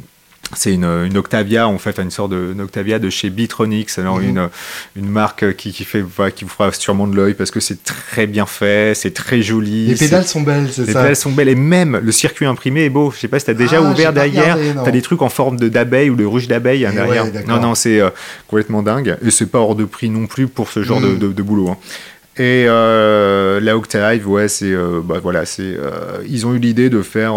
c'est 0.55 0.73
une, 0.73 0.85
une, 0.85 1.17
Octavia, 1.17 1.67
en 1.67 1.77
fait, 1.77 1.99
une 1.99 2.11
sorte 2.11 2.31
de, 2.31 2.55
Octavia 2.59 2.99
de 2.99 3.09
chez 3.09 3.29
Bitronics, 3.29 3.97
alors 3.97 4.19
mhm. 4.19 4.29
une, 4.29 4.49
une 4.95 5.09
marque 5.09 5.55
qui, 5.55 5.71
qui, 5.71 5.83
fait, 5.83 6.03
qui 6.35 6.43
vous 6.43 6.49
fera 6.49 6.71
sûrement 6.71 7.07
de 7.07 7.15
l'œil 7.15 7.33
parce 7.33 7.51
que 7.51 7.59
c'est 7.59 7.83
très 7.83 8.27
bien 8.27 8.45
fait, 8.45 8.93
c'est 8.95 9.13
très 9.13 9.41
joli. 9.41 9.87
Les 9.87 9.95
pédales 9.95 10.25
sont 10.25 10.41
belles, 10.41 10.67
c'est 10.71 10.81
ça 10.81 10.87
Les 10.87 10.93
pédales 10.93 11.15
sont 11.15 11.31
belles 11.31 11.49
et 11.49 11.55
même 11.55 11.99
le 12.03 12.11
circuit 12.11 12.45
imprimé 12.45 12.85
est 12.85 12.89
beau. 12.89 13.11
Je 13.11 13.19
sais 13.19 13.27
pas 13.27 13.39
si 13.39 13.45
tu 13.45 13.51
as 13.51 13.55
déjà 13.55 13.77
ah, 13.77 13.91
ouvert 13.91 14.13
derrière, 14.13 14.57
tu 14.57 14.87
as 14.87 14.91
des 14.91 15.01
trucs 15.01 15.21
en 15.21 15.29
forme 15.29 15.57
d'abeille 15.57 16.09
ou 16.09 16.15
de 16.15 16.25
ruche 16.25 16.47
d'abeille 16.47 16.85
hein, 16.85 16.93
derrière. 16.93 17.25
non, 17.47 17.59
non, 17.59 17.75
c'est 17.75 17.99
euh, 17.99 18.09
complètement 18.47 18.83
dingue 18.83 19.17
et 19.25 19.31
c'est 19.31 19.45
pas 19.45 19.59
hors 19.59 19.75
de 19.75 19.85
prix 19.85 20.09
non 20.09 20.27
plus 20.27 20.47
pour 20.47 20.69
ce 20.69 20.83
genre 20.83 21.01
de, 21.01 21.07
mhm. 21.07 21.33
de, 21.33 21.43
boulot. 21.43 21.69
Hein. 21.69 21.77
Et 22.37 22.65
euh, 22.67 23.59
la 23.59 23.77
Octave, 23.77 24.27
ouais, 24.27 24.47
c'est, 24.47 24.71
euh, 24.71 25.01
bah, 25.03 25.19
voilà, 25.21 25.45
c'est, 25.45 25.75
ils 26.27 26.45
ont 26.45 26.53
eu 26.53 26.59
l'idée 26.59 26.89
de 26.89 27.01
faire 27.01 27.35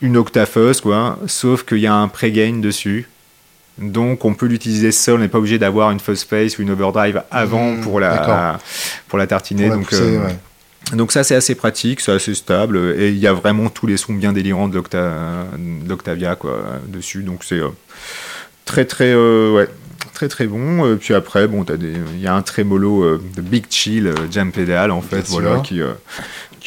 une 0.00 0.16
octafuzz, 0.16 0.80
quoi, 0.80 1.18
sauf 1.26 1.64
qu'il 1.64 1.78
y 1.78 1.86
a 1.86 1.94
un 1.94 2.08
pre-gain 2.08 2.60
dessus. 2.60 3.08
Donc 3.78 4.24
on 4.24 4.34
peut 4.34 4.46
l'utiliser 4.46 4.92
seul, 4.92 5.16
on 5.16 5.18
n'est 5.18 5.28
pas 5.28 5.38
obligé 5.38 5.58
d'avoir 5.58 5.90
une 5.90 6.00
fuzz 6.00 6.24
face 6.24 6.58
ou 6.58 6.62
une 6.62 6.70
overdrive 6.70 7.22
avant 7.30 7.72
mmh, 7.72 7.80
pour, 7.82 8.00
la, 8.00 8.58
pour 9.06 9.18
la 9.18 9.26
tartiner. 9.26 9.68
donc, 9.68 9.92
euh, 9.92 10.28
donc 10.92 11.12
ça 11.12 11.22
c'est 11.22 11.36
assez 11.36 11.54
pratique, 11.54 12.00
c'est 12.00 12.12
assez 12.12 12.34
stable 12.34 12.94
et 12.98 13.10
il 13.10 13.18
y 13.18 13.26
a 13.28 13.32
vraiment 13.32 13.70
tous 13.70 13.86
les 13.86 13.96
sons 13.96 14.14
bien 14.14 14.32
délirants 14.32 14.68
de 14.68 14.82
l'Octavia 15.88 16.34
quoi 16.34 16.60
dessus. 16.88 17.22
Donc 17.22 17.44
c'est 17.44 17.60
euh, 17.60 17.68
très 18.64 18.84
très 18.84 19.12
euh, 19.14 19.52
ouais, 19.52 19.68
très 20.12 20.26
très 20.26 20.48
bon. 20.48 20.96
puis 20.96 21.14
après, 21.14 21.46
bon, 21.46 21.64
il 21.64 22.20
y 22.20 22.26
a 22.26 22.34
un 22.34 22.42
trémolo 22.42 23.18
de 23.18 23.40
Big 23.40 23.66
Chill 23.70 24.12
Jam 24.32 24.50
Pedal 24.50 24.90
en 24.90 25.02
fait, 25.02 25.28
voilà, 25.28 25.60
qui, 25.60 25.80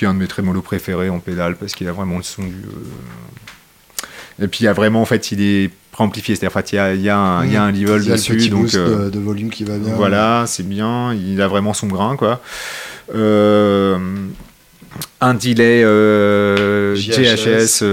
qui 0.01 0.05
est 0.05 0.07
un 0.07 0.15
de 0.15 0.19
mes 0.19 0.27
trémolos 0.27 0.63
préférés 0.63 1.09
en 1.09 1.19
pédale 1.19 1.55
parce 1.57 1.73
qu'il 1.73 1.87
a 1.87 1.91
vraiment 1.91 2.17
le 2.17 2.23
son 2.23 2.41
du. 2.41 2.55
Euh, 2.55 4.43
et 4.43 4.47
puis 4.47 4.61
il 4.61 4.63
y 4.63 4.67
a 4.67 4.73
vraiment, 4.73 4.99
en 4.99 5.05
fait, 5.05 5.31
il 5.31 5.43
est 5.43 5.69
amplifié, 5.95 6.33
c'est-à-dire 6.33 6.53
fait, 6.53 6.71
il, 6.71 6.75
y 6.75 6.79
a, 6.79 6.95
il, 6.95 7.01
y 7.03 7.09
a 7.09 7.17
un, 7.19 7.45
il 7.45 7.53
y 7.53 7.55
a 7.55 7.61
un 7.61 7.71
level 7.71 8.03
dessus. 8.03 8.49
Donc, 8.49 8.73
euh, 8.73 9.11
de, 9.11 9.19
volume 9.19 9.51
qui 9.51 9.63
va 9.63 9.77
bien. 9.77 9.93
Voilà, 9.93 10.45
c'est 10.47 10.67
bien, 10.67 11.13
il 11.13 11.39
a 11.39 11.47
vraiment 11.47 11.75
son 11.75 11.85
grain, 11.85 12.15
quoi. 12.15 12.41
Euh, 13.13 13.99
un 15.21 15.33
delay 15.35 15.83
GHS, 16.95 17.83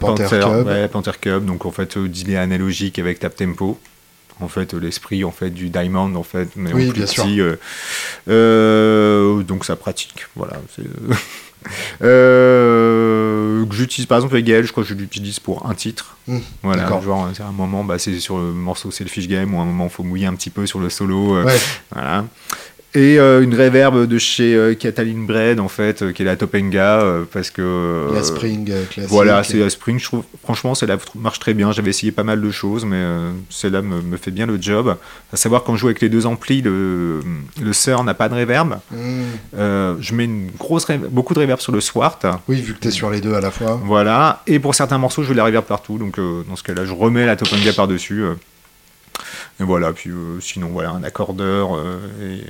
Panther, 0.00 0.40
Panther, 0.90 1.12
Cub. 1.20 1.44
donc 1.44 1.66
en 1.66 1.70
fait 1.72 1.98
delay 1.98 2.36
analogique 2.36 2.98
avec 2.98 3.18
tap 3.18 3.36
tempo 3.36 3.78
en 4.40 4.48
fait 4.48 4.74
l'esprit 4.74 5.24
en 5.24 5.30
fait 5.30 5.50
du 5.50 5.70
diamond 5.70 6.14
en 6.14 6.22
fait 6.22 6.48
mais 6.56 6.72
oui, 6.72 6.90
bien 6.92 7.06
sûr. 7.06 7.24
Euh, 7.26 7.56
euh, 8.28 9.42
donc 9.42 9.64
ça 9.64 9.76
pratique 9.76 10.26
voilà 10.36 10.60
euh, 12.02 13.64
que 13.64 13.74
j'utilise 13.74 14.06
par 14.06 14.18
exemple 14.18 14.34
avec 14.34 14.44
Gaël 14.46 14.64
je 14.66 14.72
crois 14.72 14.82
que 14.82 14.88
je 14.88 14.94
l'utilise 14.94 15.40
pour 15.40 15.66
un 15.66 15.74
titre. 15.74 16.16
Mmh, 16.26 16.38
voilà 16.62 17.00
genre 17.02 17.28
c'est 17.34 17.42
un 17.42 17.52
moment 17.52 17.84
bah, 17.84 17.98
c'est 17.98 18.18
sur 18.18 18.38
le 18.38 18.52
morceau 18.52 18.90
Selfish 18.90 19.28
Game 19.28 19.54
ou 19.54 19.60
un 19.60 19.64
moment 19.64 19.84
il 19.84 19.90
faut 19.90 20.02
mouiller 20.02 20.26
un 20.26 20.34
petit 20.34 20.50
peu 20.50 20.66
sur 20.66 20.80
le 20.80 20.90
solo 20.90 21.42
voilà 21.92 22.24
et 22.96 23.18
euh, 23.18 23.42
une 23.42 23.54
reverb 23.54 24.06
de 24.06 24.18
chez 24.18 24.54
euh, 24.54 24.74
Cataline 24.74 25.26
Bread 25.26 25.58
en 25.58 25.66
fait 25.66 26.02
euh, 26.02 26.12
qui 26.12 26.22
est 26.22 26.24
la 26.24 26.36
Topenga 26.36 27.02
parce 27.32 27.50
que 27.50 28.08
la 28.14 28.22
Spring 28.22 28.64
classique. 28.88 29.10
voilà 29.10 29.42
c'est 29.42 29.58
la 29.58 29.68
Spring 29.68 29.98
je 29.98 30.04
trouve 30.04 30.24
franchement 30.42 30.76
celle-là 30.76 30.98
marche 31.16 31.40
très 31.40 31.54
bien 31.54 31.72
j'avais 31.72 31.90
essayé 31.90 32.12
pas 32.12 32.22
mal 32.22 32.40
de 32.40 32.50
choses 32.52 32.84
mais 32.84 33.02
celle-là 33.50 33.82
me, 33.82 34.00
me, 34.00 34.16
fait 34.16 34.30
bien 34.30 34.46
le 34.46 34.60
job. 34.60 34.96
À 35.32 35.36
savoir 35.36 35.64
quand 35.64 35.74
je 35.74 35.80
joue 35.80 35.86
avec 35.88 36.00
les 36.00 36.08
deux 36.08 36.26
amplis 36.26 36.62
le, 36.62 37.20
le 37.60 37.72
Sir 37.72 38.04
n'a 38.04 38.14
pas 38.14 38.28
de 38.28 38.34
reverb 38.34 38.78
hmm. 38.92 39.24
je 40.00 40.14
mets 40.14 40.24
une 40.24 40.50
grosse 40.56 40.86
beaucoup 41.10 41.34
de 41.34 41.40
reverb 41.40 41.60
sur 41.60 41.72
le 41.72 41.80
Swart. 41.80 42.20
Oui 42.46 42.60
vu 42.60 42.74
que 42.74 42.80
tu 42.80 42.88
es 42.88 42.90
sur 42.92 43.10
les 43.10 43.20
deux 43.20 43.34
à 43.34 43.40
la 43.40 43.50
fois. 43.50 43.80
Voilà. 43.84 44.42
Et 44.46 44.60
pour 44.60 44.74
certains 44.74 44.98
morceaux 44.98 45.24
je 45.24 45.28
veux 45.28 45.34
la 45.34 45.44
reverb 45.44 45.64
partout. 45.64 45.98
Donc 45.98 46.18
dans 46.18 46.56
ce 46.56 46.62
cas-là 46.62 46.84
je 46.84 46.92
remets 46.92 47.26
la 47.26 47.34
Topenga 47.34 47.72
par 47.72 47.88
dessus 47.88 48.24
et 49.60 49.64
voilà. 49.64 49.92
Puis 49.92 50.10
sinon 50.40 50.68
voilà 50.68 50.90
un 50.90 51.02
accordeur 51.02 51.70
et 52.22 52.40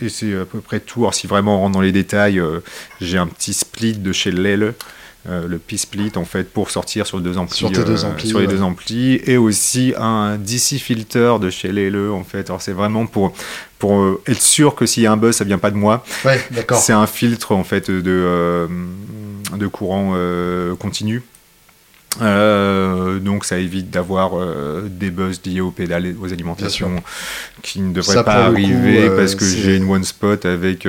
et 0.00 0.08
c'est 0.08 0.34
à 0.36 0.44
peu 0.44 0.60
près 0.60 0.80
tout. 0.80 1.00
Alors, 1.00 1.14
si 1.14 1.26
vraiment 1.26 1.56
on 1.56 1.60
rentre 1.60 1.72
dans 1.72 1.80
les 1.80 1.92
détails, 1.92 2.38
euh, 2.38 2.60
j'ai 3.00 3.18
un 3.18 3.26
petit 3.26 3.54
split 3.54 3.94
de 3.94 4.12
chez 4.12 4.30
Lele. 4.30 4.74
Euh, 5.26 5.48
le 5.48 5.56
P-Split 5.56 6.12
en 6.16 6.26
fait 6.26 6.52
pour 6.52 6.70
sortir 6.70 7.06
sur, 7.06 7.18
deux 7.18 7.38
amplis, 7.38 7.56
sur, 7.56 7.70
deux 7.70 8.04
euh, 8.04 8.06
amplis, 8.06 8.28
sur 8.28 8.40
les 8.40 8.46
deux 8.46 8.60
amplis 8.60 9.22
et 9.24 9.38
aussi 9.38 9.94
un 9.96 10.36
DC 10.36 10.76
filter 10.78 11.36
de 11.40 11.48
chez 11.48 11.72
Lele 11.72 12.10
en 12.10 12.24
fait 12.24 12.50
alors 12.50 12.60
c'est 12.60 12.74
vraiment 12.74 13.06
pour 13.06 13.32
pour 13.78 14.18
être 14.26 14.42
sûr 14.42 14.74
que 14.74 14.84
s'il 14.84 15.02
y 15.02 15.06
a 15.06 15.12
un 15.12 15.16
buzz 15.16 15.34
ça 15.34 15.44
vient 15.44 15.56
pas 15.56 15.70
de 15.70 15.76
moi 15.76 16.04
ouais, 16.26 16.38
d'accord 16.50 16.76
c'est 16.76 16.92
un 16.92 17.06
filtre 17.06 17.52
en 17.52 17.64
fait 17.64 17.90
de 17.90 18.68
de 19.56 19.66
courant 19.66 20.14
continu 20.78 21.22
euh, 22.20 23.18
donc 23.18 23.44
ça 23.44 23.58
évite 23.58 23.90
d'avoir 23.90 24.38
euh, 24.38 24.88
des 24.88 25.10
buzz 25.10 25.40
liés 25.44 25.60
aux 25.60 25.70
pédales 25.70 26.14
aux 26.20 26.32
alimentations 26.32 27.02
qui 27.62 27.80
ne 27.80 27.92
devraient 27.92 28.24
pas 28.24 28.44
arriver 28.46 29.08
euh, 29.08 29.16
parce 29.16 29.34
que 29.34 29.44
j'ai 29.44 29.76
une 29.76 29.90
one 29.90 30.04
spot 30.04 30.44
avec 30.44 30.86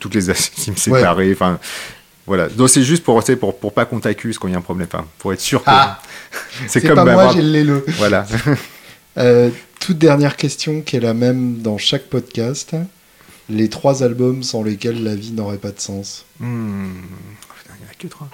toutes 0.00 0.14
les 0.14 0.30
acimes 0.30 0.76
séparées. 0.76 1.32
Enfin, 1.32 1.58
voilà. 2.26 2.48
Donc 2.48 2.68
c'est 2.68 2.82
juste 2.82 3.04
pour, 3.04 3.22
pour, 3.22 3.58
pour 3.58 3.72
pas 3.72 3.84
qu'on 3.84 4.00
t'accuse 4.00 4.38
quand 4.38 4.48
il 4.48 4.52
y 4.52 4.54
a 4.54 4.58
un 4.58 4.62
problème. 4.62 4.88
Enfin, 4.92 5.06
pour 5.18 5.32
être 5.32 5.40
sûr 5.40 5.60
que. 5.60 5.70
Ah, 5.70 6.00
c'est 6.66 6.82
comme 6.82 6.96
pas 6.96 7.04
moi, 7.04 7.32
j'ai 7.32 7.42
le 7.42 7.84
Voilà. 7.96 8.26
toute 9.80 9.98
dernière 9.98 10.36
question 10.36 10.82
qui 10.82 10.96
est 10.96 11.00
la 11.00 11.14
même 11.14 11.58
dans 11.58 11.78
chaque 11.78 12.04
podcast. 12.04 12.74
Les 13.48 13.68
trois 13.68 14.02
albums 14.02 14.42
sans 14.42 14.64
lesquels 14.64 15.04
la 15.04 15.14
vie 15.14 15.30
n'aurait 15.30 15.58
pas 15.58 15.70
de 15.70 15.78
sens. 15.78 16.24
Hmm 16.40 16.90
que 17.98 18.06
trois. 18.06 18.28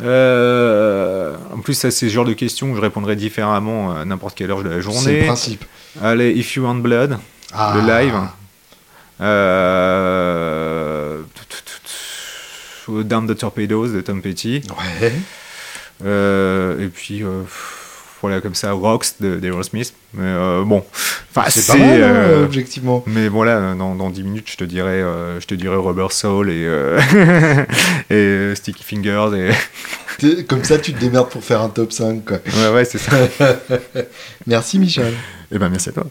Euh, 0.00 1.36
en 1.52 1.60
plus, 1.60 1.74
ça, 1.74 1.90
c'est 1.90 2.08
ce 2.08 2.12
genre 2.12 2.24
de 2.24 2.32
questions 2.32 2.70
où 2.70 2.76
je 2.76 2.80
répondrais 2.80 3.16
différemment 3.16 3.94
à 3.94 4.04
n'importe 4.04 4.36
quelle 4.36 4.50
heure 4.50 4.62
de 4.62 4.68
la 4.68 4.80
journée. 4.80 5.00
C'est 5.00 5.20
le 5.20 5.26
principe. 5.26 5.64
Allez, 6.00 6.32
If 6.32 6.56
You 6.56 6.64
Want 6.64 6.76
Blood, 6.76 7.18
ah. 7.52 7.74
le 7.76 7.86
live. 7.86 8.14
Euh, 9.20 11.22
Down 12.88 13.26
the 13.26 13.36
Torpedoes 13.36 13.88
de 13.88 14.00
Tom 14.00 14.22
Petty. 14.22 14.62
Ouais. 15.00 15.12
Euh, 16.04 16.84
et 16.84 16.88
puis 16.88 17.22
voilà, 18.22 18.40
comme 18.40 18.54
ça, 18.54 18.72
Rocks 18.72 19.20
d'Aerosmith. 19.20 19.92
Mais 20.14 20.22
euh, 20.24 20.62
bon, 20.64 20.84
enfin, 21.34 21.50
c'est 21.50 21.66
pas 21.66 21.76
mal, 21.76 22.02
hein, 22.02 22.06
euh, 22.06 22.44
objectivement. 22.44 23.02
Mais 23.06 23.28
bon, 23.28 23.42
là, 23.42 23.74
dans, 23.74 23.94
dans 23.94 24.10
10 24.10 24.22
minutes, 24.22 24.48
je 24.48 24.56
te 24.56 24.64
dirais, 24.64 25.02
euh, 25.02 25.40
je 25.40 25.46
te 25.46 25.54
dirais 25.54 25.76
Rubber 25.76 26.06
Soul 26.10 26.50
et, 26.50 26.68
et 28.10 28.54
Sticky 28.54 28.84
Fingers. 28.84 29.30
Et... 29.36 30.42
Comme 30.48 30.62
ça, 30.62 30.78
tu 30.78 30.92
te 30.92 31.00
démerdes 31.00 31.30
pour 31.30 31.42
faire 31.42 31.62
un 31.62 31.68
top 31.68 31.92
5, 31.92 32.24
quoi. 32.24 32.38
Ouais, 32.46 32.74
ouais, 32.74 32.84
c'est 32.84 32.98
ça. 32.98 33.16
merci, 34.46 34.78
Michel. 34.78 35.12
Et 35.50 35.56
eh 35.56 35.58
ben, 35.58 35.68
merci 35.68 35.88
à 35.88 35.92
toi. 35.92 36.06